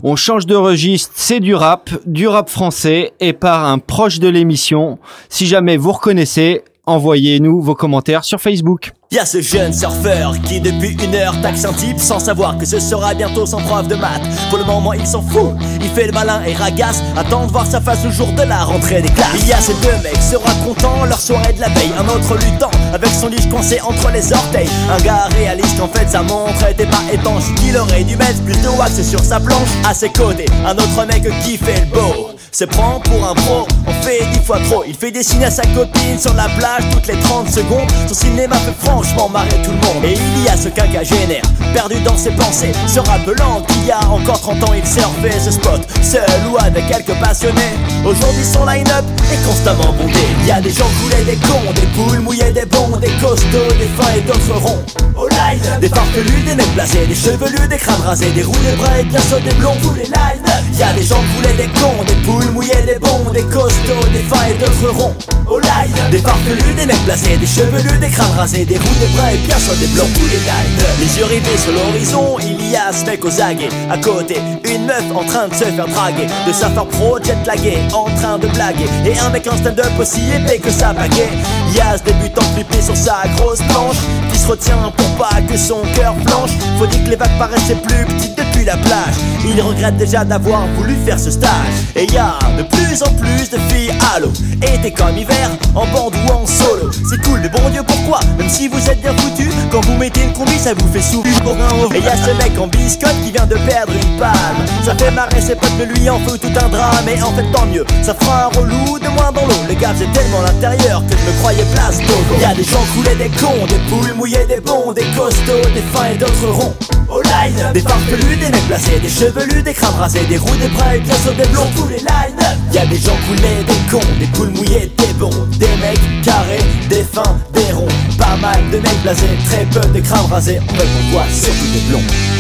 On 0.03 0.17
change 0.17 0.47
de 0.47 0.57
registre, 0.57 1.13
c'est 1.15 1.39
du 1.39 1.55
rap, 1.55 1.91
du 2.07 2.27
rap 2.27 2.49
français 2.49 3.13
et 3.21 3.33
par 3.33 3.67
un 3.67 3.79
proche 3.79 4.19
de 4.19 4.27
l'émission. 4.27 4.99
Si 5.29 5.47
jamais 5.47 5.77
vous 5.77 5.93
reconnaissez, 5.93 6.65
envoyez-nous 6.87 7.61
vos 7.61 7.75
commentaires 7.75 8.25
sur 8.25 8.41
Facebook. 8.41 8.93
Y 9.13 9.19
a 9.21 9.25
ce 9.25 9.41
jeune 9.41 9.73
surfeur 9.73 10.35
qui 10.43 10.61
depuis 10.61 10.97
une 11.01 11.15
heure 11.15 11.41
taxe 11.41 11.65
un 11.65 11.73
type 11.73 12.01
sans 12.01 12.19
savoir 12.19 12.59
que 12.59 12.67
ce 12.67 12.81
sera 12.81 13.15
bientôt 13.15 13.47
son 13.47 13.59
prof 13.59 13.87
de 13.87 13.95
maths. 13.95 14.21
Pour 14.51 14.59
le 14.59 14.65
moment 14.65 14.93
il 14.95 15.07
s'en 15.07 15.23
fout, 15.23 15.53
il 15.81 15.89
fait 15.91 16.07
le 16.07 16.13
malin 16.13 16.43
et 16.45 16.55
ragasse, 16.55 17.05
attend 17.17 17.47
de 17.47 17.53
voir 17.53 17.67
sa 17.67 17.81
face 17.81 18.03
le 18.05 18.11
jour 18.11 18.27
de 18.33 18.43
la 18.43 18.65
rentrée 18.65 19.03
des 19.03 19.09
classes. 19.11 19.29
Il 19.39 19.47
y 19.47 19.53
a 19.53 19.61
ces 19.61 19.75
deux 19.75 19.97
mecs 20.03 20.21
se 20.21 20.35
racontant 20.35 21.05
leur 21.05 21.21
soirée 21.21 21.53
de 21.53 21.61
la 21.61 21.69
veille, 21.69 21.93
un 21.97 22.09
autre 22.09 22.35
luttant 22.35 22.71
avec 22.93 23.11
son 23.11 23.29
livre 23.29 23.49
coincé 23.49 23.81
entre 23.81 24.11
les 24.11 24.33
orteils. 24.33 24.69
Un 24.91 25.01
gars 25.01 25.29
réaliste 25.37 25.81
en 25.81 25.87
fait 25.87 26.11
sa 26.11 26.23
montre 26.23 26.69
était 26.69 26.87
pas 26.87 27.05
étanche, 27.13 27.55
qu'il 27.55 27.77
aurait 27.77 28.03
dû 28.03 28.17
mettre 28.17 28.43
plus 28.43 28.61
de 28.61 28.69
wax 28.71 29.01
sur 29.03 29.21
sa 29.21 29.39
planche. 29.39 29.69
À 29.89 29.95
ses 29.95 30.09
côtés, 30.09 30.47
un 30.67 30.75
autre 30.75 31.07
mec 31.07 31.23
qui 31.45 31.57
fait 31.57 31.83
le 31.83 31.95
beau. 31.95 32.37
Se 32.57 32.65
prend 32.65 33.01
pour 33.01 33.29
un 33.29 33.35
pro, 33.35 33.67
on 33.87 33.93
fait 34.03 34.25
dix 34.33 34.41
fois 34.41 34.59
trop. 34.61 34.83
Il 34.89 34.95
fait 34.95 35.11
des 35.11 35.23
signes 35.23 35.45
à 35.45 35.51
sa 35.51 35.63
copine 35.75 36.19
sur 36.19 36.33
la 36.33 36.49
plage 36.57 36.85
toutes 36.91 37.07
les 37.07 37.21
30 37.21 37.51
secondes. 37.51 37.87
Son 38.09 38.15
cinéma 38.15 38.57
fait 38.57 38.73
franc 38.87 38.96
franchement 38.97 39.29
marrer 39.29 39.61
tout 39.63 39.73
le 39.73 39.77
monde. 39.77 40.05
Et 40.05 40.15
il 40.15 40.45
y 40.45 40.49
a 40.49 40.57
ce 40.57 40.69
quinquagénaire, 40.69 41.43
perdu 41.75 41.97
dans 42.01 42.17
ses 42.17 42.31
pensées, 42.31 42.73
se 42.87 43.01
rappelant 43.01 43.61
qu'il 43.69 43.85
y 43.87 43.91
a 43.91 44.01
encore 44.09 44.41
30 44.41 44.63
ans 44.65 44.73
il 44.75 44.87
surfait 44.87 45.39
ce 45.39 45.51
spot, 45.51 45.81
seul 46.03 46.23
ou 46.51 46.57
avec 46.59 46.87
quelques 46.89 47.19
passionnés. 47.21 47.77
Aujourd'hui 48.05 48.45
son 48.45 48.65
line-up 48.65 49.05
est 49.33 49.47
constamment 49.47 49.93
bondé. 49.93 50.25
Il 50.41 50.47
y 50.47 50.51
a 50.51 50.61
des 50.61 50.71
gens 50.71 50.89
coulés, 51.03 51.25
des 51.25 51.37
cons, 51.37 51.73
des 51.75 51.87
poules 51.95 52.21
mouillées, 52.21 52.53
des 52.53 52.65
bons, 52.65 52.97
des 52.97 53.13
costauds, 53.21 53.75
des 53.79 53.91
fins 53.99 54.13
et 54.17 54.23
d'autres 54.23 54.61
ronds. 54.61 54.83
Au 55.15 55.29
line 55.29 55.81
des 55.81 55.89
farfelus, 55.89 56.43
des 56.47 56.55
mecs 56.55 56.75
blasés, 56.75 57.07
des 57.07 57.15
chevelus, 57.15 57.69
des 57.69 57.77
crânes 57.77 58.01
rasés, 58.03 58.31
des 58.31 58.43
roues, 58.43 58.53
des 58.65 58.77
bras 58.77 58.99
et 58.99 59.05
bien 59.05 59.21
sûr 59.21 59.41
des 59.41 59.55
blonds. 59.55 59.77
Tous 59.83 59.95
les 59.95 60.05
line-up, 60.05 60.65
il 60.73 60.79
y 60.79 60.83
a 60.83 60.93
des 60.93 61.03
gens 61.03 61.23
coulés, 61.35 61.55
des 61.55 61.69
cons, 61.81 62.05
des 62.07 62.15
poules 62.25 62.51
mouillées, 62.53 62.83
des 62.87 62.99
bons, 62.99 63.31
des 63.33 63.43
costauds, 63.43 64.09
des 64.13 64.23
fins 64.23 64.47
et 64.49 64.55
d'autres 64.55 64.91
ronds. 64.95 65.15
Au 65.49 65.59
line 65.59 66.11
des 66.11 66.19
farfelus, 66.19 66.75
des 66.77 66.87
mecs 66.87 67.05
blasés, 67.05 67.37
des 67.37 67.47
chevelus, 67.47 67.99
des 67.99 68.09
crânes 68.09 68.37
rasés, 68.37 68.65
des 68.65 68.79
des 68.95 69.35
et 69.35 69.39
bien 69.47 69.59
sûr 69.59 69.75
des 69.77 69.87
blonds. 69.89 70.09
Tous 70.15 70.27
les 70.27 70.39
line 70.39 70.87
les 71.01 71.19
yeux 71.19 71.25
rivés 71.25 71.59
sur 71.59 71.73
l'horizon, 71.73 72.37
il 72.41 72.71
y 72.71 72.77
a 72.77 72.93
ce 72.93 73.05
mec 73.05 73.25
aux 73.25 73.41
aguets. 73.41 73.69
À 73.91 73.99
côté, 73.99 74.37
une 74.65 74.87
meuf 74.87 75.05
en 75.15 75.25
train 75.25 75.49
de 75.49 75.55
se 75.55 75.65
faire 75.65 75.87
draguer. 75.87 76.27
De 76.47 76.53
surfeur 76.53 76.87
pro 76.87 77.19
jet 77.23 77.37
lagué, 77.47 77.79
en 77.93 78.05
train 78.21 78.39
de 78.39 78.47
blaguer. 78.49 78.87
Et 79.05 79.19
un 79.19 79.31
mec 79.31 79.47
en 79.47 79.57
stand-up 79.57 79.93
aussi 79.99 80.21
épais 80.33 80.59
que 80.59 80.71
sa 80.71 80.93
baguette. 80.93 81.33
Il 81.69 81.77
y 81.77 81.81
a 81.81 81.99
ce 81.99 82.05
débutant 82.05 82.43
flippé 82.55 82.81
sur 82.81 82.97
sa 82.97 83.23
grosse 83.37 83.63
planche. 83.69 83.97
Qui 84.33 84.39
se 84.39 84.49
retient 84.49 84.93
pour 84.97 85.11
pas 85.17 85.41
que 85.49 85.57
son 85.57 85.83
cœur 85.95 86.15
flanche. 86.27 86.51
Faut 86.79 86.87
dire 86.87 87.05
que 87.05 87.11
les 87.11 87.17
vagues 87.17 87.39
paraissaient 87.39 87.75
plus 87.75 88.05
petites 88.07 88.37
depuis 88.37 88.46
la 88.67 88.77
plage. 88.77 89.15
Il 89.45 89.61
regrette 89.63 89.97
déjà 89.97 90.25
d'avoir 90.25 90.67
voulu 90.77 90.97
faire 91.07 91.19
ce 91.19 91.31
stage. 91.31 91.51
Et 91.95 92.05
y 92.13 92.19
a 92.19 92.37
de 92.59 92.65
plus 92.65 93.01
en 93.03 93.13
plus 93.15 93.49
de 93.49 93.59
filles 93.71 93.93
à 94.15 94.19
l'eau. 94.19 94.33
Été 94.61 94.91
comme 94.91 95.17
hiver, 95.17 95.51
en 95.75 95.87
bande 95.87 96.15
ou 96.27 96.33
en 96.33 96.47
solo. 96.47 96.91
C'est 97.09 97.23
cool, 97.23 97.41
mais 97.41 97.49
bon 97.49 97.71
Dieu, 97.71 97.83
pourquoi? 97.87 98.21
Même 98.37 98.51
si 98.51 98.67
vous 98.67 98.91
êtes 98.91 99.01
bien 99.01 99.15
foutu, 99.17 99.49
quand 99.71 99.85
vous 99.85 99.97
mettez 99.97 100.25
une 100.25 100.33
combi, 100.33 100.59
ça 100.59 100.75
vous 100.75 100.93
fait 100.93 101.01
sourire 101.01 101.41
pour 101.43 101.53
un. 101.53 101.95
Et 101.95 102.01
y 102.01 102.09
a 102.09 102.17
ce 102.17 102.31
mec 102.43 102.59
en 102.59 102.67
biscotte 102.67 103.15
qui 103.25 103.31
vient 103.31 103.47
de 103.47 103.55
perdre 103.55 103.93
une 103.93 104.19
palme. 104.19 104.67
Ça 104.85 104.95
fait 104.97 105.13
marrer 105.13 105.41
ses 105.41 105.55
potes, 105.55 105.73
mais 105.79 105.87
lui 105.87 106.11
en 106.11 106.19
fait 106.19 106.39
tout 106.39 106.59
un 106.59 106.69
drame. 106.69 107.09
Et 107.09 107.23
en 107.23 107.33
fait, 107.33 107.47
tant 107.53 107.67
mieux, 107.67 107.85
ça 108.03 108.15
fera 108.15 108.47
un 108.47 108.59
relou 108.59 108.99
de 108.99 109.09
moins 109.09 109.31
dans 109.33 109.47
l'eau. 109.47 109.63
Les 109.69 109.77
gars, 109.77 109.95
j'ai 109.97 110.07
tellement 110.09 110.43
l'intérieur 110.43 111.03
que 111.07 111.15
je 111.17 111.31
me 111.31 111.39
croyais 111.39 111.65
place 111.73 111.99
d'eau. 111.99 112.37
Y 112.41 112.45
a 112.45 112.55
des 112.55 112.65
gens 112.65 112.85
coulés, 112.95 113.15
des 113.15 113.31
cons, 113.39 113.67
des 113.69 113.81
poules 113.89 114.15
mouillées, 114.17 114.47
des 114.49 114.61
bons, 114.61 114.93
des 114.93 115.07
costauds, 115.17 115.71
des 115.73 115.85
fins 115.93 116.11
et 116.13 116.17
d'autres 116.17 116.51
ronds. 116.51 116.75
Au 117.09 117.23
line, 117.23 117.73
des 117.73 117.81
farfelus, 117.81 118.37
des 118.37 118.56
des 119.03 119.09
chevelus, 119.09 119.63
des 119.63 119.73
crânes 119.73 119.95
rasés, 119.99 120.25
des 120.29 120.39
roues, 120.39 120.57
des 120.57 120.69
bras 120.69 120.93
sûr 121.23 121.35
des 121.35 121.47
blonds. 121.49 121.71
Tous 121.77 121.89
les 121.89 121.99
line, 121.99 122.73
y 122.73 122.79
a 122.79 122.87
des 122.87 122.97
gens 122.97 123.17
coulés, 123.27 123.65
des 123.67 123.91
cons, 123.91 124.19
des 124.19 124.27
poules 124.27 124.51
mouillées, 124.51 124.93
des 124.97 125.13
bons, 125.15 125.31
des 125.59 125.67
mecs 125.81 126.23
carrés, 126.23 126.59
des 126.89 127.05
fins, 127.05 127.39
des 127.53 127.73
ronds. 127.73 127.89
Pas 128.19 128.37
mal 128.37 128.61
de 128.71 128.79
mecs 128.79 129.03
blasés, 129.03 129.39
très 129.45 129.65
peu 129.67 129.87
de 129.89 130.01
crânes 130.01 130.27
rasés. 130.31 130.61
On 130.69 131.13
voit 131.13 131.25
surtout 131.31 131.73
des 131.73 131.81
blonds. 131.89 132.36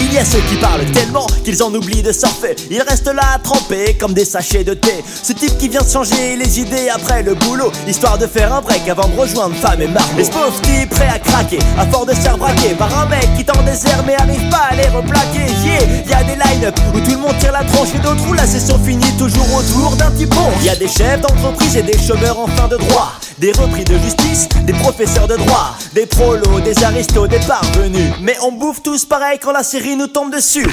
Il 0.00 0.12
y 0.14 0.18
a 0.18 0.24
ceux 0.24 0.40
qui 0.40 0.56
parlent 0.56 0.84
tellement 0.92 1.26
qu'ils 1.44 1.62
en 1.62 1.72
oublient 1.74 2.02
de 2.02 2.12
surfer. 2.12 2.56
Ils 2.70 2.82
restent 2.82 3.12
là 3.12 3.22
à 3.34 3.38
tremper 3.38 3.94
comme 3.98 4.14
des 4.14 4.24
sachets 4.24 4.64
de 4.64 4.74
thé. 4.74 5.04
Ce 5.22 5.32
type 5.32 5.56
qui 5.58 5.68
vient 5.68 5.82
de 5.82 5.88
changer 5.88 6.36
les 6.36 6.60
idées 6.60 6.88
après 6.88 7.22
le 7.22 7.34
boulot, 7.34 7.70
histoire 7.86 8.18
de 8.18 8.26
faire 8.26 8.52
un 8.52 8.60
break 8.60 8.88
avant 8.88 9.08
de 9.08 9.18
rejoindre 9.18 9.54
femme 9.56 9.80
et 9.80 9.88
marque. 9.88 10.16
Les 10.16 10.24
pauvres 10.24 10.60
types 10.62 10.90
prêts 10.90 11.08
à 11.14 11.18
craquer, 11.18 11.58
à 11.78 11.86
fort 11.86 12.06
de 12.06 12.12
se 12.12 12.20
faire 12.20 12.38
braquer 12.38 12.74
par 12.78 12.96
un 12.98 13.06
mec 13.06 13.28
qui 13.36 13.44
t'en 13.44 13.62
désert 13.62 14.02
mais 14.06 14.14
arrive 14.14 14.48
pas 14.50 14.68
à 14.70 14.74
les 14.74 14.88
replaquer. 14.88 15.46
Yeah, 15.64 15.80
y 16.08 16.12
a 16.14 16.24
des 16.24 16.36
line-up 16.36 16.78
où 16.94 17.00
tout 17.00 17.10
le 17.10 17.18
monde 17.18 17.36
tire 17.38 17.52
la 17.52 17.64
tronche 17.64 17.88
et 17.94 17.98
d'autres 17.98 18.26
où 18.28 18.32
la 18.32 18.46
session 18.46 18.78
finit 18.84 19.12
toujours 19.18 19.46
autour 19.54 19.96
d'un 19.96 20.10
petit 20.10 20.26
pont. 20.26 20.50
Y 20.62 20.70
a 20.70 20.76
des 20.76 20.88
chefs 20.88 21.20
d'entreprise 21.20 21.76
et 21.76 21.82
des 21.82 21.98
chômeurs 21.98 22.38
en 22.38 22.46
fin 22.46 22.68
de 22.68 22.76
droit. 22.76 23.12
Des 23.38 23.52
repris 23.52 23.84
de 23.84 23.96
justice, 23.98 24.48
des 24.66 24.74
professeurs 24.74 25.26
de 25.26 25.36
droit, 25.36 25.74
des 25.94 26.04
prolos, 26.04 26.60
des 26.60 26.84
aristos, 26.84 27.26
des 27.26 27.38
parvenus. 27.38 28.12
Mais 28.20 28.36
on 28.42 28.52
bouffe 28.52 28.82
tous 28.82 29.06
pareil 29.06 29.38
quand 29.40 29.52
la 29.52 29.62
série 29.62 29.89
nous 29.96 30.06
tombe 30.06 30.32
dessus. 30.32 30.66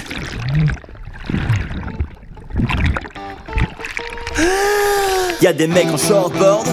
Y 5.41 5.47
a 5.47 5.53
des 5.53 5.67
mecs 5.67 5.87
en 5.93 5.97
shortboard 5.97 6.67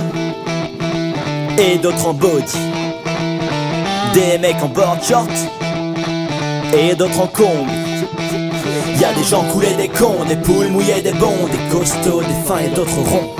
et 1.58 1.78
d'autres 1.78 2.06
en 2.08 2.14
body. 2.14 2.58
Des 4.14 4.38
mecs 4.38 4.62
en 4.62 4.68
board 4.68 5.02
short 5.04 5.30
et 6.72 6.94
d'autres 6.94 7.20
en 7.20 7.26
combi. 7.26 7.72
Y 8.98 9.04
a 9.04 9.12
des 9.12 9.24
gens 9.24 9.42
coulés, 9.52 9.74
des 9.76 9.88
cons, 9.88 10.24
des 10.26 10.36
poules 10.36 10.68
mouillées, 10.68 11.02
des 11.02 11.12
bons, 11.12 11.48
des 11.50 11.70
costauds, 11.70 12.22
des 12.22 12.48
fins 12.48 12.58
et 12.58 12.68
d'autres 12.68 13.00
ronds. 13.00 13.34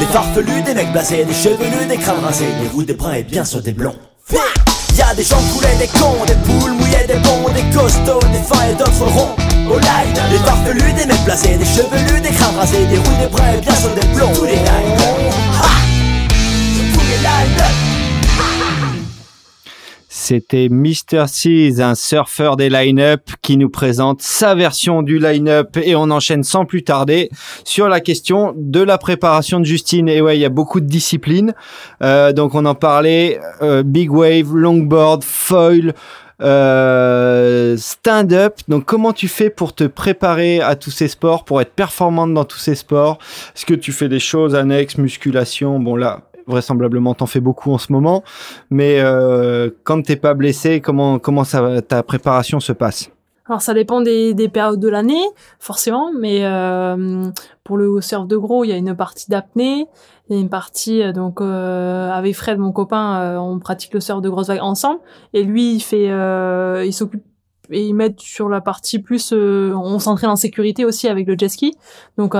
Des 0.00 0.06
farfelus, 0.06 0.62
des 0.62 0.74
mecs 0.74 0.92
blasés, 0.92 1.24
des 1.24 1.34
chevelus, 1.34 1.86
des 1.88 1.96
crânes 1.96 2.20
rasés, 2.22 2.46
des 2.60 2.68
roux, 2.68 2.84
des 2.84 2.94
bruns 2.94 3.14
et 3.14 3.22
bien 3.22 3.44
sûr 3.44 3.60
des 3.60 3.72
blonds. 3.72 3.96
Y 4.94 5.00
a 5.00 5.14
des 5.14 5.24
gens 5.24 5.40
coulés, 5.54 5.74
des 5.78 5.86
cons, 5.86 6.22
des 6.26 6.34
poules 6.34 6.72
mouillées, 6.72 7.06
des 7.06 7.14
bons, 7.14 7.48
des 7.54 7.64
costauds, 7.74 8.20
des 8.30 8.42
fins 8.42 8.68
et 8.70 8.74
d'autres 8.74 9.06
ronds. 9.06 9.34
Au 9.70 9.78
line, 9.78 10.12
des 10.30 10.38
farfelus, 10.38 10.92
des 10.92 11.06
mecs 11.06 11.24
blasés, 11.24 11.56
des 11.56 11.64
chevelus, 11.64 12.20
des 12.20 12.30
crânes 12.30 12.54
des 12.70 12.98
roux, 12.98 13.16
des 13.20 13.26
bruns 13.26 13.52
et 13.56 13.60
bien 13.60 13.72
des 13.72 14.06
blonds. 14.08 14.32
Tous 14.34 14.44
les 14.44 14.56
lines, 14.56 15.21
C'était 20.32 20.70
Mr. 20.70 21.26
Seas, 21.26 21.82
un 21.82 21.94
surfeur 21.94 22.56
des 22.56 22.70
line-up 22.70 23.20
qui 23.42 23.58
nous 23.58 23.68
présente 23.68 24.22
sa 24.22 24.54
version 24.54 25.02
du 25.02 25.18
line-up 25.18 25.76
et 25.76 25.94
on 25.94 26.04
enchaîne 26.04 26.42
sans 26.42 26.64
plus 26.64 26.84
tarder 26.84 27.28
sur 27.64 27.86
la 27.86 28.00
question 28.00 28.54
de 28.56 28.80
la 28.80 28.96
préparation 28.96 29.60
de 29.60 29.66
Justine. 29.66 30.08
Et 30.08 30.22
ouais, 30.22 30.38
il 30.38 30.40
y 30.40 30.46
a 30.46 30.48
beaucoup 30.48 30.80
de 30.80 30.86
disciplines. 30.86 31.52
Euh, 32.02 32.32
donc 32.32 32.54
on 32.54 32.64
en 32.64 32.74
parlait, 32.74 33.40
euh, 33.60 33.82
big 33.82 34.10
wave, 34.10 34.54
longboard, 34.54 35.22
foil, 35.22 35.92
euh, 36.40 37.76
stand-up. 37.76 38.54
Donc 38.68 38.86
comment 38.86 39.12
tu 39.12 39.28
fais 39.28 39.50
pour 39.50 39.74
te 39.74 39.84
préparer 39.84 40.62
à 40.62 40.76
tous 40.76 40.92
ces 40.92 41.08
sports, 41.08 41.44
pour 41.44 41.60
être 41.60 41.74
performante 41.74 42.32
dans 42.32 42.46
tous 42.46 42.56
ces 42.56 42.74
sports? 42.74 43.18
Est-ce 43.54 43.66
que 43.66 43.74
tu 43.74 43.92
fais 43.92 44.08
des 44.08 44.18
choses 44.18 44.54
annexes, 44.54 44.96
musculation? 44.96 45.78
Bon 45.78 45.94
là, 45.94 46.22
vraisemblablement 46.46 47.14
t'en 47.14 47.26
fais 47.26 47.40
beaucoup 47.40 47.72
en 47.72 47.78
ce 47.78 47.92
moment, 47.92 48.22
mais 48.70 49.00
euh, 49.00 49.70
quand 49.84 50.02
t'es 50.02 50.16
pas 50.16 50.34
blessé, 50.34 50.80
comment 50.80 51.18
comment 51.18 51.44
ça 51.44 51.82
ta 51.82 52.02
préparation 52.02 52.60
se 52.60 52.72
passe? 52.72 53.10
Alors 53.46 53.60
ça 53.60 53.74
dépend 53.74 54.00
des, 54.00 54.34
des 54.34 54.48
périodes 54.48 54.78
de 54.78 54.88
l'année, 54.88 55.24
forcément, 55.58 56.12
mais 56.18 56.44
euh, 56.44 57.28
pour 57.64 57.76
le 57.76 58.00
surf 58.00 58.26
de 58.28 58.36
gros, 58.36 58.64
il 58.64 58.68
y 58.68 58.72
a 58.72 58.76
une 58.76 58.94
partie 58.94 59.28
d'apnée, 59.28 59.86
il 60.30 60.36
y 60.36 60.38
a 60.38 60.40
une 60.40 60.48
partie 60.48 61.02
euh, 61.02 61.12
donc 61.12 61.40
euh, 61.40 62.08
avec 62.10 62.36
Fred, 62.36 62.58
mon 62.58 62.70
copain, 62.70 63.20
euh, 63.20 63.36
on 63.38 63.58
pratique 63.58 63.94
le 63.94 64.00
surf 64.00 64.22
de 64.22 64.28
grosse 64.28 64.46
vague 64.46 64.62
ensemble, 64.62 65.00
et 65.34 65.42
lui 65.42 65.74
il 65.74 65.80
fait, 65.80 66.08
euh, 66.08 66.84
il 66.86 66.92
s'occupe 66.92 67.24
et 67.70 67.84
ils 67.84 67.94
mettent 67.94 68.20
sur 68.20 68.48
la 68.48 68.60
partie 68.60 69.00
plus, 69.00 69.32
on 69.32 69.98
s'entraîne 69.98 70.30
en 70.30 70.36
sécurité 70.36 70.84
aussi 70.84 71.08
avec 71.08 71.26
le 71.26 71.36
jet 71.38 71.48
ski, 71.48 71.74
donc 72.18 72.34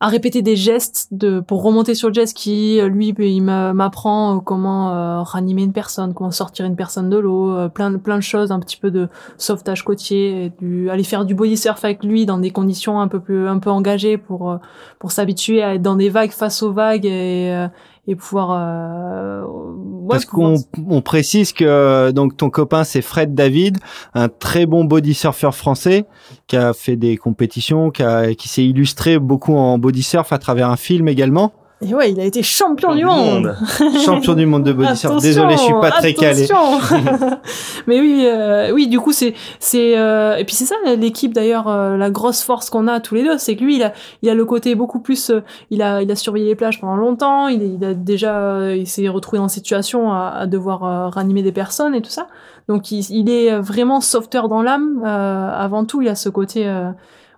à 0.00 0.06
euh, 0.06 0.10
répéter 0.10 0.42
des 0.42 0.56
gestes 0.56 1.08
de 1.12 1.40
pour 1.40 1.62
remonter 1.62 1.94
sur 1.94 2.08
le 2.08 2.14
jet 2.14 2.26
ski. 2.26 2.80
Lui, 2.88 3.14
il 3.18 3.42
m'a- 3.42 3.72
m'apprend 3.72 4.36
euh, 4.36 4.40
comment 4.40 4.90
euh, 4.94 5.22
ranimer 5.22 5.62
une 5.62 5.72
personne, 5.72 6.14
comment 6.14 6.30
sortir 6.30 6.66
une 6.66 6.76
personne 6.76 7.10
de 7.10 7.18
l'eau, 7.18 7.50
euh, 7.52 7.68
plein 7.68 7.90
de 7.90 7.96
plein 7.96 8.16
de 8.16 8.22
choses, 8.22 8.50
un 8.50 8.60
petit 8.60 8.76
peu 8.76 8.90
de 8.90 9.08
sauvetage 9.38 9.84
côtier, 9.84 10.52
du 10.60 10.90
aller 10.90 11.04
faire 11.04 11.24
du 11.24 11.34
body 11.34 11.56
surf 11.56 11.84
avec 11.84 12.02
lui 12.02 12.26
dans 12.26 12.38
des 12.38 12.50
conditions 12.50 13.00
un 13.00 13.08
peu 13.08 13.20
plus 13.20 13.46
un 13.46 13.58
peu 13.58 13.70
engagées 13.70 14.18
pour 14.18 14.50
euh, 14.50 14.56
pour 14.98 15.12
s'habituer 15.12 15.62
à 15.62 15.74
être 15.74 15.82
dans 15.82 15.96
des 15.96 16.08
vagues 16.08 16.32
face 16.32 16.62
aux 16.62 16.72
vagues 16.72 17.06
et 17.06 17.52
euh, 17.52 17.68
et 18.10 18.16
pouvoir 18.16 18.50
euh, 18.52 19.44
ouais, 19.46 20.08
Parce 20.10 20.24
pouvoir- 20.26 20.56
qu'on 20.74 20.96
on 20.96 21.00
précise 21.00 21.52
que 21.52 21.64
euh, 21.64 22.10
donc 22.12 22.36
ton 22.36 22.50
copain 22.50 22.82
c'est 22.84 23.02
Fred 23.02 23.34
David, 23.34 23.78
un 24.14 24.28
très 24.28 24.66
bon 24.66 24.84
body 24.84 25.14
surfer 25.14 25.52
français 25.52 26.06
qui 26.48 26.56
a 26.56 26.72
fait 26.72 26.96
des 26.96 27.16
compétitions, 27.16 27.90
qui, 27.90 28.02
a- 28.02 28.34
qui 28.34 28.48
s'est 28.48 28.64
illustré 28.64 29.18
beaucoup 29.18 29.54
en 29.54 29.78
body 29.78 30.02
surf 30.02 30.32
à 30.32 30.38
travers 30.38 30.68
un 30.70 30.76
film 30.76 31.06
également. 31.08 31.52
Et 31.82 31.94
ouais, 31.94 32.12
il 32.12 32.20
a 32.20 32.24
été 32.24 32.42
champion 32.42 32.94
du 32.94 33.04
monde. 33.04 33.56
Champion 34.04 34.34
du 34.34 34.44
monde 34.44 34.64
de 34.64 34.72
body 34.72 34.96
surf. 34.96 35.20
Désolé, 35.22 35.56
je 35.56 35.62
suis 35.62 35.72
pas 35.80 35.90
très 35.90 36.12
calé. 36.14 36.46
Mais 37.86 38.00
oui, 38.00 38.24
euh, 38.26 38.70
oui, 38.72 38.86
du 38.86 39.00
coup, 39.00 39.12
c'est, 39.12 39.34
c'est, 39.58 39.96
euh, 39.98 40.36
et 40.36 40.44
puis 40.44 40.54
c'est 40.54 40.66
ça 40.66 40.74
l'équipe 40.96 41.32
d'ailleurs, 41.32 41.68
euh, 41.68 41.96
la 41.96 42.10
grosse 42.10 42.42
force 42.42 42.68
qu'on 42.70 42.86
a 42.86 43.00
tous 43.00 43.14
les 43.14 43.24
deux, 43.24 43.38
c'est 43.38 43.56
que 43.56 43.64
lui, 43.64 43.76
il 43.76 43.82
a, 43.82 43.92
il 44.22 44.28
a 44.28 44.34
le 44.34 44.44
côté 44.44 44.74
beaucoup 44.74 45.00
plus, 45.00 45.30
euh, 45.30 45.42
il 45.70 45.80
a, 45.82 46.02
il 46.02 46.10
a 46.10 46.16
surveillé 46.16 46.46
les 46.46 46.54
plages 46.54 46.80
pendant 46.80 46.96
longtemps, 46.96 47.48
il, 47.48 47.62
il 47.62 47.84
a 47.84 47.94
déjà, 47.94 48.36
euh, 48.36 48.76
il 48.76 48.86
s'est 48.86 49.08
retrouvé 49.08 49.38
dans 49.38 49.48
cette 49.48 49.64
situation 49.64 50.12
à, 50.12 50.28
à 50.40 50.46
devoir 50.46 50.84
euh, 50.84 51.08
ranimer 51.08 51.42
des 51.42 51.52
personnes 51.52 51.94
et 51.94 52.02
tout 52.02 52.10
ça. 52.10 52.26
Donc 52.68 52.92
il, 52.92 53.04
il 53.10 53.30
est 53.30 53.58
vraiment 53.58 54.00
sauveteur 54.00 54.48
dans 54.48 54.62
l'âme. 54.62 55.02
euh, 55.04 55.50
avant 55.50 55.84
tout, 55.84 56.02
il 56.02 56.08
a 56.08 56.14
ce 56.14 56.28
côté. 56.28 56.70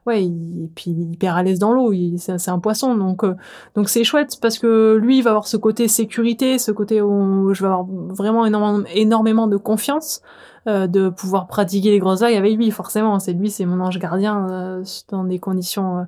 Ouais, 0.06 0.24
il, 0.24 0.64
et 0.64 0.68
puis 0.74 0.90
hyper 0.90 1.36
à 1.36 1.44
l'aise 1.44 1.60
dans 1.60 1.72
l'eau, 1.72 1.92
c'est 2.16 2.48
un 2.48 2.58
poisson, 2.58 2.96
donc 2.96 3.22
euh, 3.22 3.36
donc 3.76 3.88
c'est 3.88 4.02
chouette 4.02 4.38
parce 4.40 4.58
que 4.58 4.96
lui 5.00 5.18
il 5.18 5.22
va 5.22 5.30
avoir 5.30 5.46
ce 5.46 5.56
côté 5.56 5.86
sécurité, 5.86 6.58
ce 6.58 6.72
côté 6.72 7.00
où 7.00 7.54
je 7.54 7.62
vais 7.62 7.68
avoir 7.68 7.84
vraiment 7.84 8.44
énormément, 8.44 8.84
énormément 8.92 9.46
de 9.46 9.56
confiance 9.56 10.20
euh, 10.66 10.86
de 10.86 11.08
pouvoir 11.08 11.46
pratiquer 11.46 11.90
les 11.90 11.98
grosses 11.98 12.20
vagues 12.20 12.34
avec 12.34 12.56
lui. 12.56 12.70
Forcément, 12.70 13.18
c'est 13.18 13.32
lui, 13.32 13.50
c'est 13.50 13.64
mon 13.66 13.80
ange 13.80 13.98
gardien 13.98 14.46
euh, 14.48 14.84
dans 15.10 15.24
des 15.24 15.38
conditions 15.38 15.98
euh, 15.98 16.02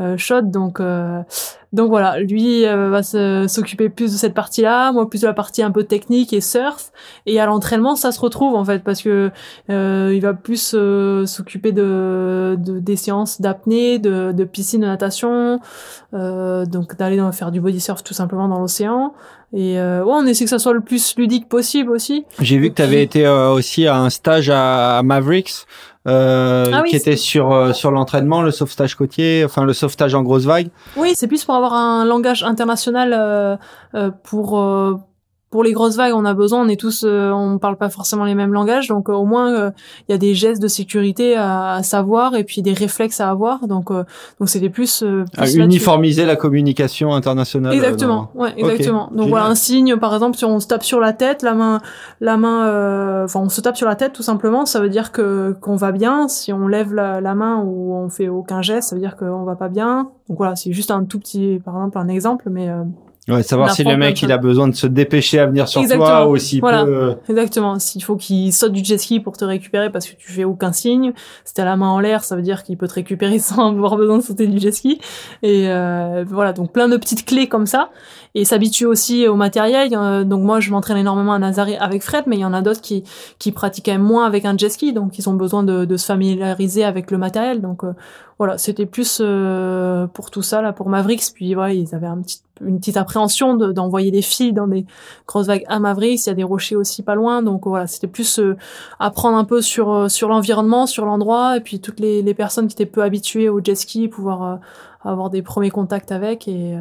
euh, 0.00 0.16
chaudes. 0.16 0.50
Donc, 0.50 0.80
euh, 0.80 1.22
donc 1.72 1.88
voilà, 1.90 2.18
lui 2.20 2.64
va 2.64 3.02
s'occuper 3.02 3.88
plus 3.90 4.12
de 4.12 4.16
cette 4.16 4.32
partie-là, 4.32 4.92
moi 4.92 5.10
plus 5.10 5.20
de 5.22 5.26
la 5.26 5.34
partie 5.34 5.62
un 5.62 5.70
peu 5.70 5.84
technique 5.84 6.32
et 6.32 6.40
surf. 6.40 6.92
Et 7.26 7.40
à 7.40 7.46
l'entraînement, 7.46 7.94
ça 7.96 8.10
se 8.10 8.20
retrouve 8.20 8.54
en 8.54 8.64
fait 8.64 8.82
parce 8.82 9.02
que 9.02 9.30
il 9.68 10.20
va 10.20 10.32
plus 10.32 10.74
s'occuper 11.26 11.72
de, 11.72 12.56
de 12.58 12.78
des 12.78 12.96
séances 12.96 13.42
d'apnée, 13.42 13.98
de, 13.98 14.32
de 14.32 14.44
piscine, 14.44 14.80
de 14.80 14.86
natation, 14.86 15.60
donc 16.12 16.96
d'aller 16.96 17.20
faire 17.32 17.50
du 17.50 17.60
body 17.60 17.80
surf 17.80 18.02
tout 18.02 18.14
simplement 18.14 18.48
dans 18.48 18.60
l'océan. 18.60 19.12
Et 19.54 19.78
euh, 19.78 20.04
ouais, 20.04 20.12
on 20.14 20.26
essaie 20.26 20.44
que 20.44 20.50
ça 20.50 20.58
soit 20.58 20.74
le 20.74 20.82
plus 20.82 21.16
ludique 21.16 21.48
possible 21.48 21.90
aussi. 21.90 22.26
J'ai 22.40 22.58
vu 22.58 22.68
que 22.70 22.74
tu 22.74 22.82
avais 22.82 23.02
été 23.02 23.24
euh, 23.26 23.50
aussi 23.50 23.86
à 23.86 23.96
un 23.96 24.10
stage 24.10 24.50
à, 24.50 24.98
à 24.98 25.02
Mavericks, 25.02 25.64
euh, 26.06 26.70
Ah 26.72 26.82
oui, 26.82 26.90
qui 26.90 26.96
était 26.96 27.16
sur 27.16 27.52
euh, 27.52 27.72
sur 27.72 27.90
l'entraînement, 27.90 28.42
le 28.42 28.50
sauvetage 28.50 28.94
côtier, 28.94 29.42
enfin 29.44 29.64
le 29.64 29.72
sauvetage 29.72 30.14
en 30.14 30.22
grosse 30.22 30.44
vague. 30.44 30.68
Oui, 30.96 31.12
c'est 31.14 31.26
plus 31.28 31.44
pour 31.44 31.54
avoir 31.54 31.72
un 31.72 32.04
langage 32.04 32.42
international 32.42 33.14
euh, 33.14 33.56
euh, 33.94 34.10
pour 34.22 34.58
euh, 34.58 34.96
pour 35.50 35.62
les 35.64 35.72
grosses 35.72 35.96
vagues. 35.96 36.12
On 36.14 36.24
a 36.24 36.34
besoin, 36.34 36.60
on 36.64 36.68
est 36.68 36.78
tous, 36.78 37.04
euh, 37.06 37.30
on 37.30 37.58
parle 37.58 37.76
pas 37.76 37.88
forcément 37.88 38.24
les 38.24 38.34
mêmes 38.34 38.52
langages, 38.52 38.88
donc 38.88 39.08
euh, 39.08 39.12
au 39.14 39.24
moins 39.24 39.52
euh, 39.54 39.70
il 40.08 40.12
y 40.12 40.14
a 40.14 40.18
des 40.18 40.34
gestes 40.34 40.60
de 40.62 40.68
sécurité 40.68 41.36
à, 41.36 41.72
à 41.74 41.82
savoir 41.82 42.34
et 42.34 42.44
puis 42.44 42.62
des 42.62 42.72
réflexes 42.74 43.20
à 43.20 43.30
avoir. 43.30 43.66
Donc 43.66 43.90
euh, 43.90 44.04
donc 44.40 44.48
c'était 44.48 44.68
plus, 44.70 45.02
euh, 45.02 45.24
plus 45.32 45.58
À 45.60 45.64
uniformiser 45.64 46.24
la 46.26 46.36
communication 46.36 47.14
internationale. 47.14 47.72
euh, 47.72 47.76
Exactement, 47.76 48.30
ouais, 48.34 48.52
exactement. 48.56 49.06
Donc 49.08 49.12
génial. 49.18 49.30
voilà 49.30 49.46
un 49.46 49.54
signe, 49.54 49.96
par 49.96 50.12
exemple, 50.14 50.36
si 50.36 50.44
on 50.44 50.60
se 50.60 50.66
tape 50.66 50.82
sur 50.84 51.00
la 51.00 51.12
tête, 51.12 51.42
la 51.42 51.54
main, 51.54 51.80
la 52.20 52.36
main, 52.36 52.66
euh, 52.66 53.24
enfin 53.24 53.40
on 53.40 53.48
se 53.48 53.60
tape 53.60 53.76
sur 53.76 53.88
la 53.88 53.96
tête 53.96 54.12
tout 54.12 54.22
simplement, 54.22 54.66
ça 54.66 54.80
veut 54.80 54.88
dire 54.90 55.12
que 55.12 55.56
qu'on 55.60 55.76
va 55.76 55.92
bien. 55.92 56.28
Si 56.28 56.52
on 56.52 56.68
lève 56.68 56.92
la, 56.94 57.20
la 57.20 57.34
main 57.34 57.62
ou 57.64 57.94
on 57.94 58.08
fait 58.10 58.28
aucun 58.28 58.60
geste, 58.62 58.90
ça 58.90 58.96
veut 58.96 59.00
dire 59.00 59.16
qu'on 59.16 59.44
va 59.44 59.56
pas 59.56 59.68
bien. 59.68 60.10
Donc 60.28 60.36
voilà, 60.38 60.56
c'est 60.56 60.72
juste 60.72 60.90
un 60.90 61.04
tout 61.04 61.18
petit, 61.18 61.58
par 61.64 61.74
exemple, 61.76 61.96
un 61.98 62.08
exemple, 62.08 62.48
mais 62.50 62.68
euh, 62.68 62.82
Ouais, 63.28 63.42
savoir 63.42 63.72
si 63.72 63.84
le 63.84 63.96
mec 63.96 64.22
il 64.22 64.32
a 64.32 64.38
besoin 64.38 64.68
de 64.68 64.74
se 64.74 64.86
dépêcher 64.86 65.38
à 65.38 65.46
venir 65.46 65.68
sur 65.68 65.80
toi 65.80 65.84
Exactement, 65.94 66.30
ou 66.30 66.36
s'il 66.38 66.60
voilà. 66.60 66.84
peut. 66.84 67.16
exactement. 67.28 67.78
S'il 67.78 68.02
faut 68.02 68.16
qu'il 68.16 68.52
saute 68.52 68.72
du 68.72 68.84
jet 68.84 68.98
ski 68.98 69.20
pour 69.20 69.36
te 69.36 69.44
récupérer 69.44 69.90
parce 69.90 70.06
que 70.06 70.16
tu 70.16 70.32
fais 70.32 70.44
aucun 70.44 70.72
signe, 70.72 71.12
si 71.44 71.54
t'as 71.54 71.64
la 71.64 71.76
main 71.76 71.88
en 71.88 72.00
l'air, 72.00 72.24
ça 72.24 72.36
veut 72.36 72.42
dire 72.42 72.62
qu'il 72.62 72.76
peut 72.76 72.88
te 72.88 72.94
récupérer 72.94 73.38
sans 73.38 73.68
avoir 73.68 73.96
besoin 73.96 74.18
de 74.18 74.22
sauter 74.22 74.46
du 74.46 74.58
jet 74.58 74.72
ski. 74.72 75.00
Et 75.42 75.68
euh, 75.68 76.24
voilà, 76.26 76.52
donc 76.52 76.72
plein 76.72 76.88
de 76.88 76.96
petites 76.96 77.24
clés 77.24 77.48
comme 77.48 77.66
ça. 77.66 77.90
Et 78.34 78.44
s'habituer 78.44 78.86
aussi 78.86 79.26
au 79.26 79.34
matériel. 79.34 79.88
Euh, 79.92 80.24
donc 80.24 80.42
moi, 80.42 80.60
je 80.60 80.70
m'entraîne 80.70 80.98
énormément 80.98 81.32
à 81.32 81.38
Nazaré 81.38 81.76
avec 81.78 82.02
Fred, 82.02 82.24
mais 82.26 82.36
il 82.36 82.40
y 82.40 82.44
en 82.44 82.52
a 82.52 82.62
d'autres 82.62 82.80
qui 82.80 83.04
qui 83.38 83.52
pratiquent 83.52 83.88
moins 83.98 84.26
avec 84.26 84.44
un 84.44 84.56
jet 84.56 84.68
ski, 84.68 84.92
donc 84.92 85.18
ils 85.18 85.28
ont 85.28 85.34
besoin 85.34 85.62
de, 85.62 85.84
de 85.84 85.96
se 85.96 86.06
familiariser 86.06 86.84
avec 86.84 87.10
le 87.10 87.18
matériel. 87.18 87.60
Donc 87.60 87.84
euh, 87.84 87.92
voilà, 88.38 88.58
c'était 88.58 88.86
plus 88.86 89.18
euh, 89.20 90.06
pour 90.08 90.30
tout 90.30 90.42
ça 90.42 90.62
là, 90.62 90.72
pour 90.72 90.88
Mavericks. 90.88 91.32
Puis 91.34 91.54
voilà, 91.54 91.72
ils 91.72 91.94
avaient 91.94 92.06
un 92.06 92.20
petit, 92.20 92.40
une 92.60 92.78
petite 92.78 92.96
appréhension 92.96 93.54
de- 93.54 93.72
d'envoyer 93.72 94.10
des 94.10 94.22
filles 94.22 94.52
dans 94.52 94.68
des 94.68 94.84
grosses 95.26 95.46
vagues 95.46 95.64
à 95.66 95.78
Mavericks. 95.80 96.26
Il 96.26 96.28
y 96.28 96.30
a 96.30 96.34
des 96.34 96.44
rochers 96.44 96.76
aussi 96.76 97.02
pas 97.02 97.14
loin, 97.14 97.42
donc 97.42 97.66
voilà, 97.66 97.86
c'était 97.86 98.06
plus 98.06 98.38
euh, 98.38 98.56
apprendre 99.00 99.38
un 99.38 99.44
peu 99.44 99.62
sur 99.62 99.90
euh, 99.90 100.08
sur 100.08 100.28
l'environnement, 100.28 100.86
sur 100.86 101.04
l'endroit, 101.06 101.56
et 101.56 101.60
puis 101.60 101.80
toutes 101.80 101.98
les, 101.98 102.22
les 102.22 102.34
personnes 102.34 102.68
qui 102.68 102.74
étaient 102.74 102.86
peu 102.86 103.02
habituées 103.02 103.48
au 103.48 103.60
jet 103.64 103.74
ski, 103.74 104.08
pouvoir 104.08 104.42
euh, 104.42 104.56
avoir 105.02 105.30
des 105.30 105.42
premiers 105.42 105.70
contacts 105.70 106.12
avec 106.12 106.46
et 106.46 106.76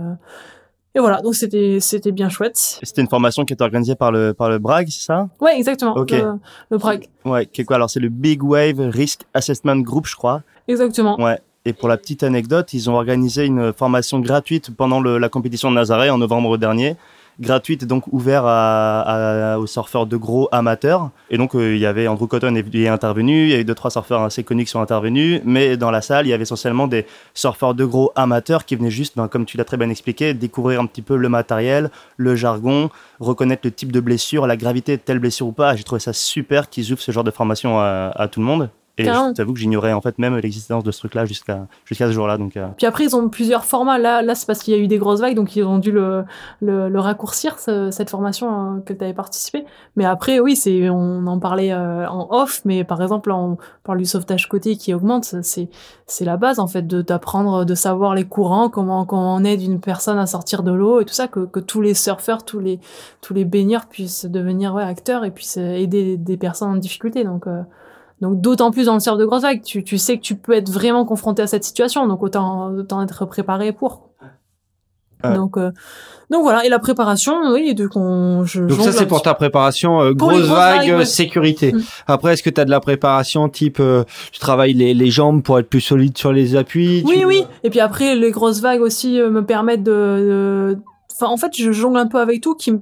et 0.95 0.99
voilà, 0.99 1.21
donc 1.21 1.35
c'était 1.35 1.79
c'était 1.79 2.11
bien 2.11 2.29
chouette. 2.29 2.57
C'était 2.57 3.01
une 3.01 3.07
formation 3.09 3.45
qui 3.45 3.53
était 3.53 3.63
organisée 3.63 3.95
par 3.95 4.11
le 4.11 4.33
par 4.33 4.49
le 4.49 4.57
BRAG, 4.59 4.87
c'est 4.89 5.05
ça? 5.05 5.27
Ouais, 5.39 5.57
exactement. 5.57 5.95
Ok. 5.95 6.11
Le, 6.11 6.33
le 6.71 6.77
Prague. 6.79 7.05
Ouais, 7.25 7.45
qui 7.45 7.61
est 7.61 7.65
quoi? 7.65 7.75
Alors 7.75 7.89
c'est 7.89 7.99
le 7.99 8.09
Big 8.09 8.43
Wave 8.43 8.79
Risk 8.79 9.21
Assessment 9.33 9.77
Group, 9.77 10.07
je 10.07 10.15
crois. 10.15 10.41
Exactement. 10.67 11.19
Ouais. 11.21 11.39
Et 11.65 11.73
pour 11.73 11.89
la 11.89 11.97
petite 11.97 12.23
anecdote, 12.23 12.73
ils 12.73 12.89
ont 12.89 12.95
organisé 12.95 13.45
une 13.45 13.73
formation 13.73 14.19
gratuite 14.21 14.75
pendant 14.75 15.01
le- 15.01 15.17
la 15.17 15.27
compétition 15.29 15.69
de 15.69 15.75
Nazaré 15.75 16.09
en 16.09 16.17
novembre 16.17 16.57
dernier. 16.57 16.95
Gratuite, 17.39 17.85
donc 17.85 18.11
ouvert 18.11 18.45
aux 19.59 19.67
surfeurs 19.67 20.07
de 20.07 20.17
gros 20.17 20.49
amateurs. 20.51 21.11
Et 21.29 21.37
donc, 21.37 21.53
euh, 21.53 21.75
il 21.75 21.79
y 21.79 21.85
avait 21.85 22.07
Andrew 22.07 22.25
Cotton 22.25 22.55
est, 22.55 22.75
est 22.75 22.87
intervenu, 22.87 23.43
il 23.43 23.49
y 23.49 23.53
a 23.53 23.59
eu 23.59 23.63
deux, 23.63 23.75
trois 23.75 23.91
surfeurs 23.91 24.23
assez 24.23 24.43
connus 24.43 24.65
qui 24.65 24.71
sont 24.71 24.81
intervenus. 24.81 25.41
Mais 25.45 25.77
dans 25.77 25.91
la 25.91 26.01
salle, 26.01 26.25
il 26.25 26.29
y 26.29 26.33
avait 26.33 26.43
essentiellement 26.43 26.87
des 26.87 27.05
surfeurs 27.35 27.75
de 27.75 27.85
gros 27.85 28.11
amateurs 28.15 28.65
qui 28.65 28.75
venaient 28.75 28.89
juste, 28.89 29.15
ben, 29.17 29.27
comme 29.27 29.45
tu 29.45 29.55
l'as 29.57 29.65
très 29.65 29.77
bien 29.77 29.89
expliqué, 29.89 30.33
découvrir 30.33 30.81
un 30.81 30.87
petit 30.87 31.03
peu 31.03 31.15
le 31.15 31.29
matériel, 31.29 31.91
le 32.17 32.35
jargon, 32.35 32.89
reconnaître 33.19 33.61
le 33.65 33.71
type 33.71 33.91
de 33.91 33.99
blessure, 33.99 34.47
la 34.47 34.57
gravité 34.57 34.97
de 34.97 35.01
telle 35.01 35.19
blessure 35.19 35.47
ou 35.47 35.51
pas. 35.51 35.75
J'ai 35.75 35.83
trouvé 35.83 35.99
ça 35.99 36.13
super 36.13 36.69
qu'ils 36.69 36.91
ouvrent 36.91 37.01
ce 37.01 37.11
genre 37.11 37.23
de 37.23 37.31
formation 37.31 37.79
à 37.79 38.27
tout 38.31 38.39
le 38.39 38.47
monde. 38.47 38.69
Et 38.99 39.03
Carrément. 39.03 39.29
je 39.29 39.33
t'avoue 39.33 39.53
que 39.53 39.59
j'ignorais 39.59 39.93
en 39.93 40.01
fait 40.01 40.17
même 40.17 40.35
l'existence 40.37 40.83
de 40.83 40.91
ce 40.91 40.99
truc-là 40.99 41.25
jusqu'à 41.25 41.67
jusqu'à 41.85 42.07
ce 42.07 42.11
jour-là. 42.13 42.37
Donc, 42.37 42.57
euh, 42.57 42.67
Puis 42.77 42.87
après, 42.87 43.03
ils 43.03 43.15
ont 43.15 43.29
plusieurs 43.29 43.63
formats. 43.63 43.99
Là, 43.99 44.21
là 44.23 44.33
c'est 44.33 44.45
parce 44.47 44.59
qu'il 44.59 44.73
y 44.73 44.77
a 44.77 44.79
eu 44.79 44.87
des 44.87 44.97
grosses 44.97 45.19
vagues, 45.21 45.35
donc 45.35 45.55
ils 45.55 45.63
ont 45.63 45.77
dû 45.77 45.91
le, 45.91 46.23
le, 46.61 46.89
le 46.89 46.99
raccourcir, 46.99 47.59
ce- 47.59 47.91
cette 47.91 48.09
formation 48.09 48.47
euh, 48.77 48.79
que 48.79 48.93
tu 48.93 49.03
avais 49.03 49.13
participé. 49.13 49.65
Mais 49.95 50.05
après, 50.05 50.39
oui, 50.39 50.55
c'est, 50.55 50.89
on 50.89 51.27
en 51.27 51.37
parlait 51.39 51.71
euh, 51.71 52.07
en 52.09 52.27
off, 52.31 52.61
mais 52.65 52.83
par 52.83 53.01
exemple, 53.01 53.31
on 53.31 53.57
parle 53.83 53.99
du 53.99 54.05
sauvetage 54.05 54.49
côté 54.49 54.77
qui 54.77 54.93
augmente. 54.93 55.25
C'est, 55.43 55.69
c'est 56.07 56.25
la 56.25 56.37
base, 56.37 56.57
en 56.59 56.67
fait, 56.67 56.87
de, 56.87 57.01
d'apprendre, 57.01 57.65
de 57.65 57.75
savoir 57.75 58.15
les 58.15 58.25
courants, 58.25 58.69
comment, 58.69 59.05
comment 59.05 59.35
on 59.35 59.43
aide 59.43 59.61
une 59.61 59.79
personne 59.79 60.17
à 60.17 60.25
sortir 60.25 60.63
de 60.63 60.71
l'eau 60.71 61.01
et 61.01 61.05
tout 61.05 61.13
ça, 61.13 61.27
que, 61.27 61.41
que 61.45 61.59
tous 61.59 61.81
les 61.81 61.93
surfeurs, 61.93 62.43
tous 62.45 62.59
les, 62.59 62.79
tous 63.21 63.33
les 63.33 63.45
baigneurs 63.45 63.85
puissent 63.85 64.25
devenir 64.25 64.73
ouais, 64.73 64.83
acteurs 64.83 65.23
et 65.23 65.31
puissent 65.31 65.57
aider 65.57 66.17
des 66.17 66.37
personnes 66.37 66.69
en 66.71 66.75
difficulté. 66.77 67.23
Donc, 67.23 67.45
euh, 67.47 67.61
donc 68.21 68.41
d'autant 68.41 68.71
plus 68.71 68.85
dans 68.85 68.93
le 68.95 68.99
surf 68.99 69.17
de 69.17 69.25
grosse 69.25 69.43
vague, 69.43 69.61
tu, 69.63 69.83
tu 69.83 69.97
sais 69.97 70.17
que 70.17 70.23
tu 70.23 70.35
peux 70.35 70.53
être 70.53 70.69
vraiment 70.69 71.05
confronté 71.05 71.41
à 71.41 71.47
cette 71.47 71.63
situation, 71.63 72.07
donc 72.07 72.23
autant, 72.23 72.71
autant 72.71 73.01
être 73.03 73.25
préparé 73.25 73.71
pour. 73.71 74.09
Donc, 75.23 75.57
euh, 75.57 75.71
donc 76.29 76.43
voilà, 76.43 76.63
et 76.63 76.69
la 76.69 76.77
préparation, 76.77 77.33
oui, 77.51 77.73
donc 77.73 77.95
on, 77.95 78.43
je 78.45 78.61
Donc 78.63 78.79
ça 78.81 78.91
c'est 78.91 79.07
pour 79.07 79.23
ta 79.23 79.33
préparation 79.33 79.99
euh, 79.99 80.13
grosse 80.13 80.41
vague 80.41 80.81
vagues, 80.81 80.89
euh, 80.91 80.97
ouais. 80.99 81.05
sécurité. 81.05 81.73
Mm. 81.73 81.81
Après 82.05 82.33
est-ce 82.33 82.43
que 82.43 82.51
tu 82.51 82.61
as 82.61 82.65
de 82.65 82.69
la 82.69 82.79
préparation 82.79 83.49
type 83.49 83.79
euh, 83.79 84.03
tu 84.31 84.39
travailles 84.39 84.73
les, 84.73 84.93
les 84.93 85.09
jambes 85.09 85.41
pour 85.41 85.57
être 85.57 85.69
plus 85.69 85.81
solide 85.81 86.15
sur 86.19 86.31
les 86.31 86.55
appuis 86.55 87.01
Oui, 87.03 87.17
tu- 87.21 87.25
oui. 87.25 87.43
Et 87.63 87.71
puis 87.71 87.79
après, 87.79 88.15
les 88.15 88.29
grosses 88.29 88.61
vagues 88.61 88.81
aussi 88.81 89.19
euh, 89.19 89.31
me 89.31 89.43
permettent 89.43 89.83
de, 89.83 89.91
de- 89.91 90.77
Enfin, 91.19 91.31
en 91.31 91.37
fait, 91.37 91.51
je 91.57 91.71
jongle 91.71 91.97
un 91.97 92.05
peu 92.07 92.19
avec 92.19 92.41
tout, 92.41 92.53
qui 92.53 92.71
me- 92.73 92.81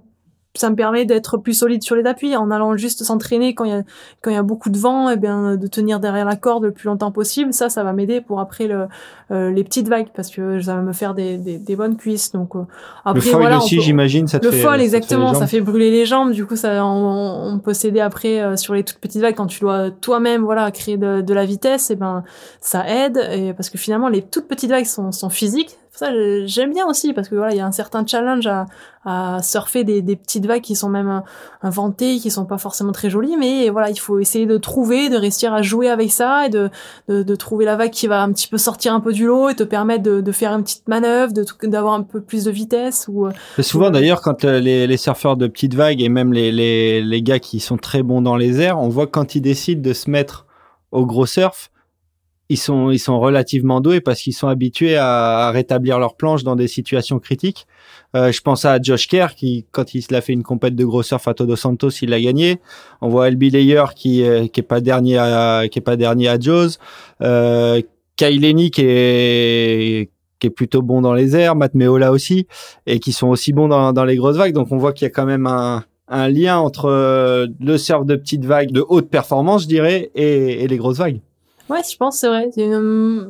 ça 0.56 0.70
me 0.70 0.76
permet 0.76 1.06
d'être 1.06 1.38
plus 1.38 1.54
solide 1.54 1.84
sur 1.84 1.96
les 1.96 2.06
appuis 2.06 2.36
en 2.36 2.50
allant 2.52 2.76
juste 2.78 3.04
s'entraîner 3.04 3.54
quand 3.54 3.66
il 3.66 3.72
y 3.72 3.74
a 3.74 3.84
quand 4.22 4.32
il 4.32 4.36
y 4.36 4.38
a 4.38 4.44
beaucoup 4.44 4.70
de 4.70 4.78
vent 4.78 5.10
et 5.10 5.18
bien 5.18 5.56
de 5.56 5.68
tenir 5.68 6.00
derrière 6.00 6.26
la 6.26 6.36
corde 6.36 6.64
le 6.64 6.72
plus 6.72 6.88
longtemps 6.88 7.12
possible 7.12 7.54
ça 7.54 7.70
ça 7.70 7.84
va 7.84 7.94
m'aider 7.94 8.22
pour 8.22 8.40
après 8.40 8.68
le 8.68 8.88
euh, 9.32 9.52
les 9.52 9.64
petites 9.64 9.88
vagues 9.88 10.08
parce 10.16 10.30
que 10.30 10.60
ça 10.62 10.76
va 10.76 10.82
me 10.82 10.94
faire 10.94 11.14
des 11.14 11.38
des, 11.38 11.58
des 11.58 11.76
bonnes 11.76 11.98
cuisses 11.98 12.32
donc 12.32 12.56
euh, 12.56 12.60
Le 12.60 12.66
après 13.12 13.20
foil 13.22 13.42
voilà 13.42 13.58
aussi 13.58 13.76
peut- 13.78 13.82
j'imagine 13.82 14.28
ça 14.28 14.40
te 14.40 14.46
le 14.46 14.52
fait 14.52 14.62
foil, 14.62 14.72
ça 14.74 14.78
fait 14.78 14.84
exactement, 14.86 15.34
ça 15.34 15.48
fait 15.48 15.62
brûler 15.62 15.92
les 15.92 16.06
jambes. 16.06 16.32
Du 16.32 16.46
coup, 16.46 16.56
ça, 16.56 16.86
on, 16.86 17.54
on 17.54 17.60
peut 17.60 17.74
s'aider 17.74 18.00
après 18.00 18.40
euh, 18.42 18.56
sur 18.56 18.74
les 18.74 18.84
toutes 18.84 19.00
petites 19.00 19.22
vagues 19.22 19.36
quand 19.36 19.48
tu 19.48 19.60
dois 19.60 19.92
toi-même, 19.92 20.44
voilà, 20.44 20.72
créer 20.72 20.98
de, 20.98 21.22
de 21.22 21.34
la 21.34 21.46
vitesse. 21.46 21.90
Et 21.92 21.96
ben, 21.96 22.24
ça 22.62 22.88
aide, 22.88 23.18
et 23.32 23.54
parce 23.54 23.70
que 23.70 23.78
finalement, 23.78 24.10
les 24.10 24.22
toutes 24.22 24.48
petites 24.48 24.70
vagues 24.70 24.86
sont, 24.86 25.12
sont 25.12 25.30
physiques. 25.30 25.78
Ça, 25.96 26.12
j'aime 26.46 26.74
bien 26.74 26.86
aussi 26.88 27.14
parce 27.14 27.30
que 27.30 27.36
voilà, 27.36 27.54
il 27.54 27.58
y 27.58 27.62
a 27.62 27.66
un 27.66 27.72
certain 27.72 28.06
challenge 28.06 28.48
à, 28.48 28.66
à 29.06 29.42
surfer 29.42 29.86
des, 29.86 30.02
des 30.02 30.18
petites 30.18 30.46
vagues 30.46 30.62
qui 30.62 30.76
sont 30.76 30.90
même 30.90 31.10
euh, 31.10 31.20
inventées, 31.62 32.18
qui 32.18 32.32
sont 32.32 32.46
pas 32.46 32.58
forcément 32.58 32.92
très 32.92 33.10
jolies, 33.10 33.38
mais 33.38 33.70
voilà, 33.70 33.90
il 33.92 34.00
faut 34.00 34.20
essayer 34.20 34.46
de 34.46 34.58
trouver, 34.58 35.10
de 35.10 35.16
réussir 35.16 35.54
à 35.54 35.62
jouer 35.62 35.90
avec 35.90 36.12
ça 36.12 36.48
et 36.48 36.50
de, 36.50 36.70
de, 37.08 37.24
de 37.24 37.36
trouver 37.36 37.64
la 37.64 37.78
vague 37.78 37.92
qui 37.92 38.08
va 38.08 38.22
un 38.22 38.34
petit 38.34 38.50
peu 38.50 38.58
sortir 38.58 38.94
un 38.94 39.00
peu 39.00 39.14
du 39.14 39.26
lot 39.28 39.48
et 39.50 39.56
te 39.56 39.64
permettre 39.64 40.04
de, 40.04 40.20
de 40.20 40.32
faire 40.34 40.52
une 40.52 40.64
petite 40.64 40.88
manœuvre, 40.90 41.32
d'avoir 41.64 41.94
un 41.94 42.04
peu 42.04 42.20
plus 42.20 42.44
de 42.44 42.52
vitesse 42.52 43.06
ou 43.08 43.28
euh, 43.28 43.32
souvent 43.62 43.90
d'ailleurs 43.90 44.22
quand 44.22 44.44
euh, 44.44 44.60
les, 44.60 44.88
les 44.88 44.98
surfeurs 44.98 45.38
de 45.38 45.48
petites 45.48 45.76
vagues 45.76 46.02
et 46.02 46.10
même 46.10 46.34
les, 46.34 46.52
les, 46.52 47.02
les 47.02 47.22
gars 47.22 47.40
qui 47.40 47.62
sont 47.62 47.78
très 47.78 48.04
bons 48.04 48.22
dans 48.22 48.36
les 48.36 48.60
airs, 48.60 48.80
on 48.80 48.90
voit 48.90 49.06
que 49.06 49.12
quand 49.12 49.36
ils 49.36 49.42
décident 49.42 49.82
de 49.82 49.94
se 49.94 50.10
mettre 50.10 50.46
au 50.92 51.06
gros 51.06 51.26
surf, 51.26 51.70
ils 52.50 52.58
sont, 52.58 52.92
ils 52.92 53.00
sont 53.00 53.20
relativement 53.20 53.82
doués 53.82 54.02
parce 54.02 54.22
qu'ils 54.22 54.34
sont 54.34 54.48
habitués 54.48 54.98
à, 54.98 55.48
à 55.48 55.52
rétablir 55.52 56.00
leur 56.00 56.16
planche 56.16 56.44
dans 56.44 56.56
des 56.56 56.68
situations 56.68 57.20
critiques. 57.20 57.66
Euh, 58.16 58.32
je 58.32 58.42
pense 58.42 58.66
à 58.66 58.80
Josh 58.82 59.08
Kerr 59.08 59.36
qui, 59.36 59.66
quand 59.72 59.96
il 59.96 60.04
l'a 60.12 60.22
fait 60.22 60.34
une 60.34 60.44
compète 60.44 60.76
de 60.76 60.86
gros 60.86 61.04
surf 61.04 61.28
à 61.28 61.34
Todos 61.34 61.56
Santos, 61.56 61.90
il 62.02 62.10
l'a 62.10 62.22
gagné. 62.22 62.60
On 63.02 63.10
voit 63.10 63.28
Elby 63.30 63.50
Layer 63.50 63.86
qui, 63.96 64.24
euh, 64.24 64.48
qui 64.48 64.60
est 64.60 64.64
pas 64.64 64.80
dernier 64.80 65.18
à, 65.18 65.64
qui 65.70 65.80
est 65.80 65.82
pas 65.82 65.98
dernier 65.98 66.28
à 66.28 66.40
Jaws. 66.40 66.78
Euh, 67.22 67.82
Kyle 68.16 68.40
Lenny 68.40 68.72
qui 68.72 68.82
est, 68.86 70.12
qui 70.40 70.48
est 70.48 70.52
plutôt 70.52 70.82
bon 70.82 71.02
dans 71.02 71.14
les 71.14 71.36
airs, 71.36 71.56
Matt 71.56 71.74
Meola 71.74 72.12
aussi, 72.12 72.48
et 72.86 73.00
qui 73.00 73.12
sont 73.12 73.28
aussi 73.28 73.54
bons 73.54 73.68
dans, 73.68 73.92
dans 73.92 74.06
les 74.06 74.16
grosses 74.16 74.38
vagues. 74.38 74.54
Donc 74.54 74.68
on 74.72 74.78
voit 74.78 74.94
qu'il 74.94 75.06
y 75.06 75.08
a 75.08 75.12
quand 75.12 75.26
même 75.26 75.48
un, 75.48 75.84
un 76.08 76.30
lien 76.30 76.58
entre 76.58 76.86
euh, 76.86 77.48
le 77.60 77.78
surf 77.78 78.06
de 78.06 78.16
petites 78.16 78.46
vagues 78.46 78.72
de 78.72 78.86
haute 78.88 79.10
performance, 79.10 79.64
je 79.64 79.68
dirais, 79.68 80.12
et, 80.16 80.64
et 80.64 80.68
les 80.68 80.78
grosses 80.78 81.00
vagues. 81.00 81.20
Ouais, 81.70 81.82
je 81.90 81.98
pense 81.98 82.18
c'est 82.20 82.28
vrai. 82.28 82.50
Il 82.56 82.64
y 82.64 82.74
a 82.74 82.78
un 82.78 83.28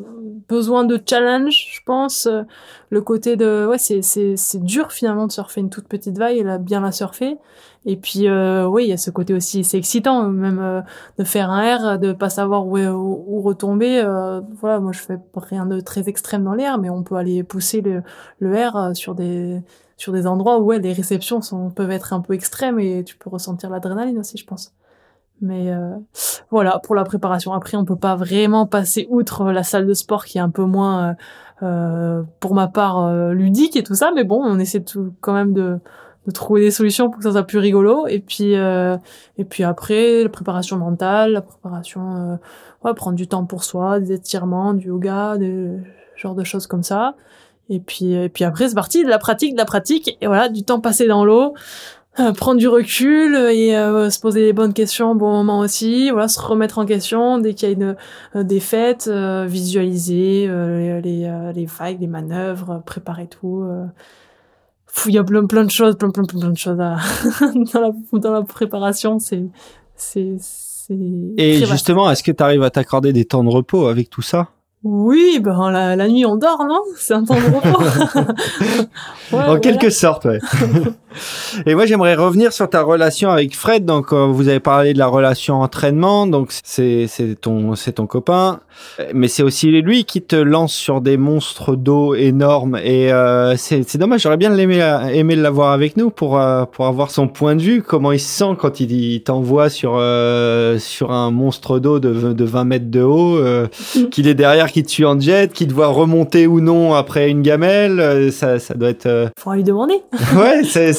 besoin 0.49 0.83
de 0.83 1.01
challenge, 1.07 1.53
je 1.73 1.79
pense. 1.85 2.25
Euh, 2.25 2.43
Le 2.89 3.01
côté 3.01 3.37
de 3.37 3.65
ouais, 3.69 3.77
c'est 3.77 4.01
c'est 4.01 4.35
c'est 4.35 4.61
dur 4.61 4.91
finalement 4.91 5.25
de 5.27 5.31
surfer 5.31 5.61
une 5.61 5.69
toute 5.69 5.87
petite 5.87 6.17
vague 6.17 6.35
et 6.35 6.43
la 6.43 6.57
bien 6.57 6.81
la 6.81 6.91
surfer. 6.91 7.37
Et 7.85 7.95
puis 7.95 8.27
euh, 8.27 8.65
oui, 8.67 8.83
il 8.85 8.89
y 8.89 8.93
a 8.93 8.97
ce 8.97 9.09
côté 9.09 9.33
aussi, 9.33 9.63
c'est 9.63 9.77
excitant 9.77 10.27
même 10.29 10.59
euh, 10.59 10.81
de 11.17 11.23
faire 11.23 11.49
un 11.49 11.95
R, 11.95 11.99
de 11.99 12.11
pas 12.11 12.29
savoir 12.29 12.67
où, 12.67 12.77
où, 12.77 13.23
où 13.27 13.41
retomber. 13.41 14.01
euh, 14.03 14.41
voilà, 14.59 14.79
moi 14.81 14.91
je 14.91 14.99
fais 14.99 15.17
rien 15.35 15.65
de 15.65 15.79
très 15.79 16.09
extrême 16.09 16.43
dans 16.43 16.53
l'air, 16.55 16.77
mais 16.77 16.89
on 16.89 17.03
peut 17.03 17.15
aller 17.15 17.43
pousser 17.43 17.79
le 17.81 18.03
le 18.39 18.53
R 18.67 18.75
euh, 18.75 18.93
sur 18.93 19.15
des 19.15 19.61
sur 19.97 20.11
des 20.11 20.27
endroits 20.27 20.59
où 20.59 20.65
ouais, 20.65 20.79
les 20.79 20.91
réceptions 20.93 21.41
sont 21.41 21.69
peuvent 21.69 21.91
être 21.91 22.11
un 22.11 22.19
peu 22.21 22.33
extrêmes 22.33 22.79
et 22.79 23.03
tu 23.05 23.15
peux 23.17 23.29
ressentir 23.29 23.69
l'adrénaline 23.69 24.19
aussi, 24.19 24.37
je 24.37 24.45
pense. 24.45 24.73
Mais 25.41 25.69
euh, 25.71 25.95
voilà 26.49 26.79
pour 26.79 26.95
la 26.95 27.03
préparation. 27.03 27.53
Après, 27.53 27.75
on 27.77 27.85
peut 27.85 27.97
pas 27.97 28.15
vraiment 28.15 28.65
passer 28.65 29.07
outre 29.09 29.51
la 29.51 29.63
salle 29.63 29.85
de 29.85 29.93
sport 29.93 30.25
qui 30.25 30.37
est 30.37 30.41
un 30.41 30.49
peu 30.49 30.63
moins, 30.63 31.09
euh, 31.09 31.13
euh, 31.63 32.23
pour 32.39 32.55
ma 32.55 32.67
part, 32.67 33.05
euh, 33.05 33.33
ludique 33.33 33.75
et 33.75 33.83
tout 33.83 33.95
ça. 33.95 34.11
Mais 34.15 34.23
bon, 34.23 34.41
on 34.43 34.59
essaie 34.59 34.81
tout 34.81 35.13
quand 35.19 35.33
même 35.33 35.53
de, 35.53 35.79
de 36.25 36.31
trouver 36.31 36.61
des 36.61 36.71
solutions 36.71 37.09
pour 37.09 37.17
que 37.17 37.23
ça 37.23 37.31
soit 37.31 37.43
plus 37.43 37.59
rigolo. 37.59 38.07
Et 38.07 38.19
puis 38.19 38.55
euh, 38.55 38.97
et 39.37 39.43
puis 39.43 39.63
après, 39.63 40.23
la 40.23 40.29
préparation 40.29 40.77
mentale, 40.77 41.33
la 41.33 41.41
préparation, 41.41 42.15
euh, 42.15 42.35
ouais, 42.83 42.93
prendre 42.93 43.17
du 43.17 43.27
temps 43.27 43.45
pour 43.45 43.63
soi, 43.65 43.99
des 43.99 44.13
étirements, 44.13 44.73
du 44.73 44.87
yoga, 44.87 45.37
des 45.37 45.69
genre 46.15 46.35
de 46.35 46.45
choses 46.45 46.65
comme 46.65 46.83
ça. 46.83 47.15
Et 47.67 47.79
puis 47.81 48.13
et 48.13 48.29
puis 48.29 48.45
après, 48.45 48.69
c'est 48.69 48.75
parti 48.75 49.03
de 49.03 49.09
la 49.09 49.17
pratique, 49.17 49.53
de 49.53 49.57
la 49.57 49.65
pratique. 49.65 50.17
Et 50.21 50.27
voilà, 50.27 50.47
du 50.47 50.63
temps 50.63 50.79
passé 50.79 51.07
dans 51.07 51.25
l'eau 51.25 51.53
euh, 52.19 52.31
prendre 52.33 52.59
du 52.59 52.67
recul 52.67 53.35
et 53.35 53.75
euh, 53.75 54.09
se 54.09 54.19
poser 54.19 54.41
les 54.41 54.53
bonnes 54.53 54.73
questions 54.73 55.11
au 55.11 55.15
bon 55.15 55.31
moment 55.31 55.59
aussi. 55.59 56.09
Voilà 56.11 56.27
se 56.27 56.39
remettre 56.39 56.77
en 56.79 56.85
question 56.85 57.37
dès 57.39 57.53
qu'il 57.53 57.67
y 57.67 57.71
a 57.71 57.73
une 57.73 57.95
euh, 58.35 58.43
des 58.43 58.59
fêtes 58.59 59.07
euh, 59.07 59.45
visualiser 59.47 60.47
euh, 60.49 61.01
les 61.01 61.21
les, 61.23 61.51
les 61.53 61.65
vagues 61.65 61.99
les 61.99 62.07
manœuvres 62.07 62.81
préparer 62.85 63.27
tout 63.27 63.63
euh. 63.63 63.85
Il 65.07 65.13
y 65.13 65.17
a 65.17 65.23
plein 65.25 65.45
plein 65.45 65.65
de 65.65 65.71
choses 65.71 65.97
plein 65.97 66.09
plein 66.09 66.23
plein, 66.23 66.39
plein 66.39 66.51
de 66.51 66.57
choses 66.57 66.79
à 66.79 66.95
dans 67.73 67.81
la 67.81 67.91
dans 68.13 68.31
la 68.31 68.43
préparation 68.43 69.19
c'est 69.19 69.43
c'est 69.95 70.37
c'est 70.39 70.93
Et 71.37 71.65
justement, 71.65 72.09
est-ce 72.11 72.21
que 72.21 72.31
tu 72.31 72.43
arrives 72.43 72.63
à 72.63 72.69
t'accorder 72.69 73.11
des 73.11 73.25
temps 73.25 73.43
de 73.43 73.49
repos 73.49 73.87
avec 73.87 74.09
tout 74.09 74.21
ça? 74.21 74.49
Oui 74.85 75.39
ben 75.41 75.71
la, 75.71 75.95
la 75.95 76.07
nuit 76.07 76.25
on 76.25 76.35
dort 76.37 76.63
non? 76.69 76.81
C'est 76.95 77.13
un 77.13 77.25
temps 77.25 77.35
de 77.35 77.55
repos 77.55 77.83
Ouais, 79.31 79.39
En 79.39 79.45
voilà. 79.45 79.59
quelque 79.59 79.89
sorte, 79.89 80.25
ouais. 80.25 80.39
Et 81.65 81.73
moi, 81.75 81.85
j'aimerais 81.85 82.13
revenir 82.13 82.51
sur 82.53 82.69
ta 82.69 82.81
relation 82.83 83.31
avec 83.31 83.55
Fred. 83.55 83.85
Donc, 83.85 84.11
euh, 84.13 84.25
vous 84.27 84.49
avez 84.49 84.59
parlé 84.59 84.93
de 84.93 84.99
la 84.99 85.07
relation 85.07 85.61
entraînement. 85.61 86.27
Donc, 86.27 86.49
c'est 86.63 87.07
c'est 87.07 87.33
ton 87.39 87.73
c'est 87.73 87.93
ton 87.93 88.05
copain, 88.05 88.59
mais 89.13 89.27
c'est 89.27 89.41
aussi 89.41 89.71
lui 89.71 90.03
qui 90.03 90.21
te 90.21 90.35
lance 90.35 90.73
sur 90.73 91.01
des 91.01 91.17
monstres 91.17 91.75
d'eau 91.75 92.13
énormes. 92.13 92.77
Et 92.83 93.11
euh, 93.11 93.55
c'est 93.57 93.87
c'est 93.87 93.97
dommage. 93.97 94.21
J'aurais 94.21 94.37
bien 94.37 94.55
aimé 94.57 94.79
aimé 95.13 95.35
l'avoir 95.35 95.71
avec 95.71 95.97
nous 95.97 96.11
pour 96.11 96.37
euh, 96.37 96.65
pour 96.65 96.85
avoir 96.85 97.09
son 97.09 97.27
point 97.27 97.55
de 97.55 97.61
vue, 97.61 97.81
comment 97.81 98.11
il 98.11 98.19
se 98.19 98.27
sent 98.27 98.55
quand 98.59 98.79
il, 98.79 98.91
il 98.91 99.23
t'envoie 99.23 99.69
sur 99.69 99.95
euh, 99.97 100.77
sur 100.77 101.11
un 101.11 101.31
monstre 101.31 101.79
d'eau 101.79 101.99
de 101.99 102.33
de 102.33 102.45
20 102.45 102.63
mètres 102.65 102.91
de 102.91 103.01
haut, 103.01 103.37
euh, 103.37 103.67
qu'il 104.11 104.27
est 104.27 104.35
derrière, 104.35 104.71
qui 104.75 104.83
te 104.83 104.91
suit 104.91 105.05
en 105.05 105.17
jet, 105.17 105.53
qui 105.53 105.65
te 105.65 105.73
voit 105.73 105.87
remonter 105.87 106.47
ou 106.47 106.59
non 106.59 106.93
après 106.95 107.29
une 107.29 107.41
gamelle. 107.41 108.01
euh, 108.01 108.29
Ça 108.29 108.59
ça 108.59 108.73
doit 108.73 108.89
être 108.89 109.05
euh, 109.05 109.29
faudra 109.39 109.55
lui 109.55 109.63
demander. 109.63 110.01
Ouais, 110.35 110.65
c'est 110.65 110.91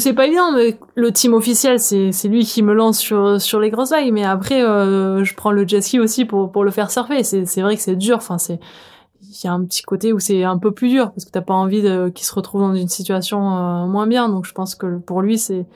c'est 0.00 0.12
pas 0.14 0.26
évident 0.26 0.52
mais 0.54 0.78
le 0.94 1.12
team 1.12 1.34
officiel 1.34 1.78
c'est 1.78 2.12
c'est 2.12 2.28
lui 2.28 2.46
qui 2.46 2.62
me 2.62 2.72
lance 2.72 2.98
sur 2.98 3.38
sur 3.38 3.60
les 3.60 3.68
grosses 3.68 3.90
vagues. 3.90 4.10
Mais 4.10 4.24
après 4.24 4.62
euh, 4.64 5.22
je 5.22 5.34
prends 5.34 5.50
le 5.50 5.68
jet 5.68 5.82
ski 5.82 6.00
aussi 6.00 6.24
pour 6.24 6.50
pour 6.50 6.64
le 6.64 6.70
faire 6.70 6.90
surfer. 6.90 7.22
C'est 7.24 7.44
c'est 7.44 7.60
vrai 7.60 7.76
que 7.76 7.82
c'est 7.82 7.94
dur. 7.96 8.16
Enfin 8.16 8.38
c'est 8.38 8.58
il 9.20 9.44
y 9.44 9.48
a 9.48 9.52
un 9.52 9.62
petit 9.66 9.82
côté 9.82 10.14
où 10.14 10.18
c'est 10.18 10.44
un 10.44 10.56
peu 10.56 10.70
plus 10.72 10.88
dur 10.88 11.10
parce 11.12 11.26
que 11.26 11.30
t'as 11.30 11.42
pas 11.42 11.52
envie 11.52 11.82
qu'il 12.14 12.24
se 12.24 12.34
retrouve 12.34 12.62
dans 12.62 12.74
une 12.74 12.88
situation 12.88 13.38
euh, 13.54 13.86
moins 13.86 14.06
bien. 14.06 14.30
Donc 14.30 14.46
je 14.46 14.52
pense 14.54 14.74
que 14.74 14.96
pour 14.98 15.20
lui 15.20 15.36
c'est 15.36 15.66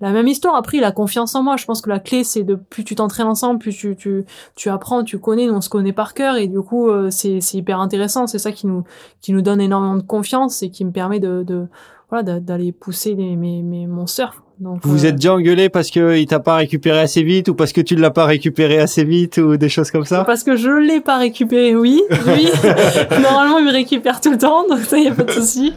la 0.00 0.10
même 0.12 0.26
histoire. 0.28 0.54
Après, 0.56 0.76
il 0.78 0.84
a 0.84 0.92
confiance 0.92 1.34
en 1.34 1.42
moi. 1.42 1.56
Je 1.56 1.64
pense 1.64 1.80
que 1.80 1.88
la 1.88 1.98
clé, 2.00 2.24
c'est 2.24 2.42
de 2.44 2.54
plus 2.56 2.84
tu 2.84 2.94
t'entraînes 2.94 3.26
ensemble, 3.26 3.58
plus 3.58 3.74
tu, 3.74 3.96
tu, 3.96 4.24
tu 4.54 4.68
apprends, 4.68 5.02
tu 5.04 5.18
connais, 5.18 5.46
nous 5.46 5.54
on 5.54 5.60
se 5.60 5.68
connaît 5.70 5.92
par 5.92 6.14
cœur 6.14 6.36
et 6.36 6.46
du 6.48 6.60
coup, 6.60 6.88
euh, 6.88 7.10
c'est, 7.10 7.40
c'est 7.40 7.58
hyper 7.58 7.80
intéressant. 7.80 8.26
C'est 8.26 8.38
ça 8.38 8.52
qui 8.52 8.66
nous, 8.66 8.84
qui 9.20 9.32
nous 9.32 9.42
donne 9.42 9.60
énormément 9.60 9.96
de 9.96 10.02
confiance 10.02 10.62
et 10.62 10.70
qui 10.70 10.84
me 10.84 10.92
permet 10.92 11.20
de, 11.20 11.68
voilà, 12.10 12.22
d'a- 12.22 12.40
d'aller 12.40 12.70
pousser 12.72 13.14
mes, 13.14 13.34
mes, 13.36 13.86
mon 13.86 14.06
surf. 14.06 14.42
Donc, 14.60 14.80
Vous 14.84 15.04
euh, 15.04 15.08
êtes 15.08 15.16
déjà 15.16 15.34
engueulé 15.34 15.68
parce 15.68 15.90
que 15.90 16.16
il 16.16 16.26
t'a 16.26 16.38
pas 16.38 16.56
récupéré 16.56 17.00
assez 17.00 17.24
vite 17.24 17.48
ou 17.48 17.54
parce 17.54 17.72
que 17.72 17.80
tu 17.80 17.96
ne 17.96 18.00
l'as 18.00 18.12
pas 18.12 18.24
récupéré 18.24 18.78
assez 18.78 19.04
vite 19.04 19.38
ou 19.38 19.56
des 19.56 19.68
choses 19.68 19.90
comme 19.90 20.04
ça? 20.04 20.24
Parce 20.24 20.44
que 20.44 20.54
je 20.54 20.70
l'ai 20.70 21.00
pas 21.00 21.18
récupéré, 21.18 21.74
oui. 21.74 22.02
Lui, 22.10 22.48
normalement, 23.22 23.58
il 23.58 23.66
me 23.66 23.72
récupère 23.72 24.20
tout 24.20 24.30
le 24.30 24.38
temps, 24.38 24.66
donc 24.68 24.80
ça, 24.80 24.96
y 24.98 25.08
a 25.08 25.14
pas 25.14 25.24
de 25.24 25.30
souci. 25.32 25.72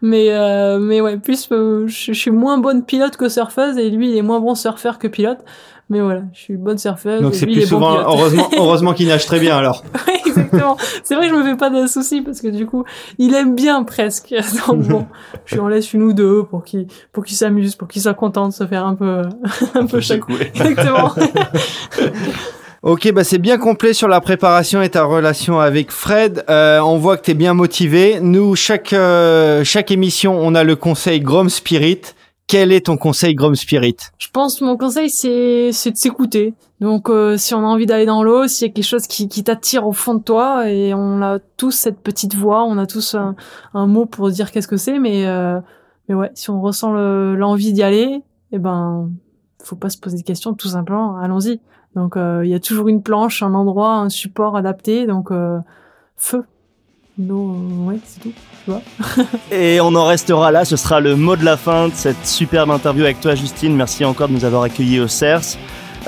Mais, 0.00 0.26
euh, 0.30 0.78
mais 0.78 1.00
ouais, 1.00 1.16
plus, 1.16 1.48
euh, 1.50 1.88
je, 1.88 2.12
je 2.12 2.18
suis 2.18 2.30
moins 2.30 2.58
bonne 2.58 2.84
pilote 2.84 3.16
que 3.16 3.28
surfeuse 3.28 3.76
et 3.78 3.90
lui, 3.90 4.10
il 4.10 4.16
est 4.16 4.22
moins 4.22 4.40
bon 4.40 4.54
surfeur 4.54 4.98
que 4.98 5.08
pilote. 5.08 5.40
Mais 5.90 6.00
voilà, 6.00 6.22
je 6.32 6.38
suis 6.38 6.56
bonne 6.56 6.78
surfeuse. 6.78 7.20
Donc 7.20 7.34
c'est 7.34 7.46
plus 7.46 7.66
souvent 7.66 7.98
heureusement 7.98 8.48
heureusement 8.56 8.94
qu'il 8.94 9.08
nage 9.08 9.26
très 9.26 9.40
bien 9.40 9.56
alors. 9.56 9.84
Ouais, 10.06 10.20
exactement. 10.24 10.76
C'est 11.02 11.16
vrai 11.16 11.28
que 11.28 11.34
je 11.34 11.38
me 11.38 11.44
fais 11.44 11.56
pas 11.56 11.70
de 11.70 11.86
soucis 11.88 12.22
parce 12.22 12.40
que 12.40 12.46
du 12.46 12.64
coup, 12.64 12.84
il 13.18 13.34
aime 13.34 13.56
bien 13.56 13.82
presque. 13.82 14.32
Donc 14.68 14.86
bon, 14.86 15.06
je 15.44 15.56
lui 15.56 15.60
en 15.60 15.68
laisse 15.68 15.92
une 15.92 16.02
ou 16.02 16.12
deux 16.12 16.44
pour 16.44 16.62
qu'il 16.62 16.86
pour 17.12 17.24
qu'il 17.24 17.36
s'amuse, 17.36 17.74
pour 17.74 17.88
qu'il 17.88 18.00
soit 18.00 18.14
content 18.14 18.48
de 18.48 18.52
se 18.52 18.64
faire 18.66 18.86
un 18.86 18.94
peu 18.94 19.22
un 19.74 19.86
peu 19.86 20.00
chaque 20.00 20.22
Exactement. 20.54 21.12
Ok, 22.82 23.12
bah 23.12 23.24
c'est 23.24 23.38
bien 23.38 23.58
complet 23.58 23.92
sur 23.92 24.08
la 24.08 24.22
préparation 24.22 24.80
et 24.80 24.88
ta 24.88 25.04
relation 25.04 25.60
avec 25.60 25.90
Fred. 25.90 26.44
Euh, 26.48 26.78
on 26.80 26.96
voit 26.96 27.18
que 27.18 27.24
tu 27.24 27.32
es 27.32 27.34
bien 27.34 27.52
motivé. 27.52 28.20
Nous, 28.22 28.56
chaque, 28.56 28.94
euh, 28.94 29.64
chaque 29.64 29.90
émission, 29.90 30.38
on 30.40 30.54
a 30.54 30.64
le 30.64 30.76
conseil 30.76 31.20
Grom 31.20 31.50
Spirit. 31.50 32.00
Quel 32.50 32.72
est 32.72 32.86
ton 32.86 32.96
conseil 32.96 33.36
Grom 33.36 33.54
Spirit? 33.54 33.94
Je 34.18 34.26
pense 34.28 34.60
mon 34.60 34.76
conseil 34.76 35.08
c'est 35.08 35.70
c'est 35.70 35.92
de 35.92 35.96
s'écouter. 35.96 36.54
Donc 36.80 37.08
euh, 37.08 37.36
si 37.36 37.54
on 37.54 37.60
a 37.60 37.68
envie 37.68 37.86
d'aller 37.86 38.06
dans 38.06 38.24
l'eau, 38.24 38.48
s'il 38.48 38.66
y 38.66 38.70
a 38.70 38.74
quelque 38.74 38.84
chose 38.84 39.06
qui, 39.06 39.28
qui 39.28 39.44
t'attire 39.44 39.86
au 39.86 39.92
fond 39.92 40.14
de 40.14 40.22
toi 40.24 40.68
et 40.68 40.92
on 40.92 41.22
a 41.22 41.38
tous 41.56 41.70
cette 41.70 42.00
petite 42.00 42.34
voix, 42.34 42.64
on 42.64 42.76
a 42.76 42.88
tous 42.88 43.14
un, 43.14 43.36
mot 43.86 44.04
pour 44.04 44.30
dire 44.30 44.50
qu'est-ce 44.50 44.66
que 44.66 44.76
c'est, 44.76 44.98
mais 44.98 45.28
euh, 45.28 45.60
mais 46.08 46.16
ouais, 46.16 46.32
si 46.34 46.50
on 46.50 46.60
ressent 46.60 46.92
le- 46.92 47.36
l'envie 47.36 47.72
d'y 47.72 47.84
aller, 47.84 48.20
eh 48.50 48.58
ben 48.58 49.12
faut 49.62 49.76
pas 49.76 49.88
se 49.88 49.98
poser 49.98 50.16
de 50.18 50.24
questions, 50.24 50.52
tout 50.52 50.70
simplement, 50.70 51.18
allons-y. 51.18 51.60
Donc 51.94 52.16
euh, 52.16 52.44
il 52.44 52.50
y 52.50 52.54
a 52.54 52.60
toujours 52.60 52.88
une 52.88 53.04
planche, 53.04 53.44
un 53.44 53.54
endroit, 53.54 53.94
un 53.94 54.08
support 54.08 54.56
adapté, 54.56 55.06
donc 55.06 55.30
euh, 55.30 55.60
feu. 56.16 56.42
Non, 57.20 57.86
ouais, 57.86 57.98
c'est 58.04 58.20
tout. 58.20 58.32
Tu 58.64 58.70
vois. 58.70 58.80
Et 59.52 59.80
on 59.80 59.94
en 59.94 60.06
restera 60.06 60.50
là, 60.50 60.64
ce 60.64 60.76
sera 60.76 61.00
le 61.00 61.16
mot 61.16 61.36
de 61.36 61.44
la 61.44 61.58
fin 61.58 61.88
de 61.88 61.94
cette 61.94 62.26
superbe 62.26 62.70
interview 62.70 63.04
avec 63.04 63.20
toi 63.20 63.34
Justine. 63.34 63.76
Merci 63.76 64.04
encore 64.04 64.28
de 64.28 64.32
nous 64.32 64.44
avoir 64.44 64.62
accueillis 64.62 65.00
au 65.00 65.08
CERS. 65.08 65.58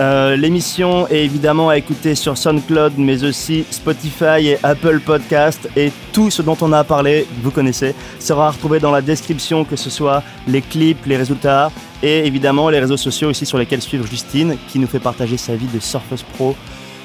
Euh, 0.00 0.36
L'émission 0.36 1.06
est 1.08 1.22
évidemment 1.22 1.68
à 1.68 1.76
écouter 1.76 2.14
sur 2.14 2.38
SoundCloud, 2.38 2.94
mais 2.96 3.24
aussi 3.24 3.66
Spotify 3.70 4.48
et 4.48 4.58
Apple 4.62 5.00
Podcast. 5.00 5.68
Et 5.76 5.92
tout 6.14 6.30
ce 6.30 6.40
dont 6.40 6.56
on 6.62 6.72
a 6.72 6.82
parlé, 6.82 7.26
vous 7.42 7.50
connaissez, 7.50 7.94
sera 8.18 8.50
retrouvé 8.50 8.80
dans 8.80 8.90
la 8.90 9.02
description, 9.02 9.66
que 9.66 9.76
ce 9.76 9.90
soit 9.90 10.22
les 10.48 10.62
clips, 10.62 11.04
les 11.04 11.18
résultats 11.18 11.70
et 12.02 12.26
évidemment 12.26 12.70
les 12.70 12.80
réseaux 12.80 12.96
sociaux 12.96 13.28
aussi 13.28 13.44
sur 13.44 13.58
lesquels 13.58 13.82
suivre 13.82 14.06
Justine, 14.06 14.56
qui 14.68 14.78
nous 14.78 14.86
fait 14.86 14.98
partager 14.98 15.36
sa 15.36 15.54
vie 15.56 15.68
de 15.72 15.78
surfeuse 15.78 16.24
pro 16.34 16.56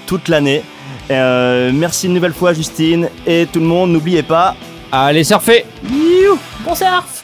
toute 0.07 0.29
l'année. 0.29 0.63
Euh, 1.11 1.71
merci 1.73 2.07
une 2.07 2.13
nouvelle 2.13 2.33
fois 2.33 2.53
Justine. 2.53 3.09
Et 3.27 3.45
tout 3.51 3.59
le 3.59 3.65
monde, 3.65 3.91
n'oubliez 3.91 4.23
pas, 4.23 4.55
Allez 4.91 5.23
surfer. 5.23 5.65
Youhou 5.83 6.39
Bon 6.63 6.73
surf 6.73 7.16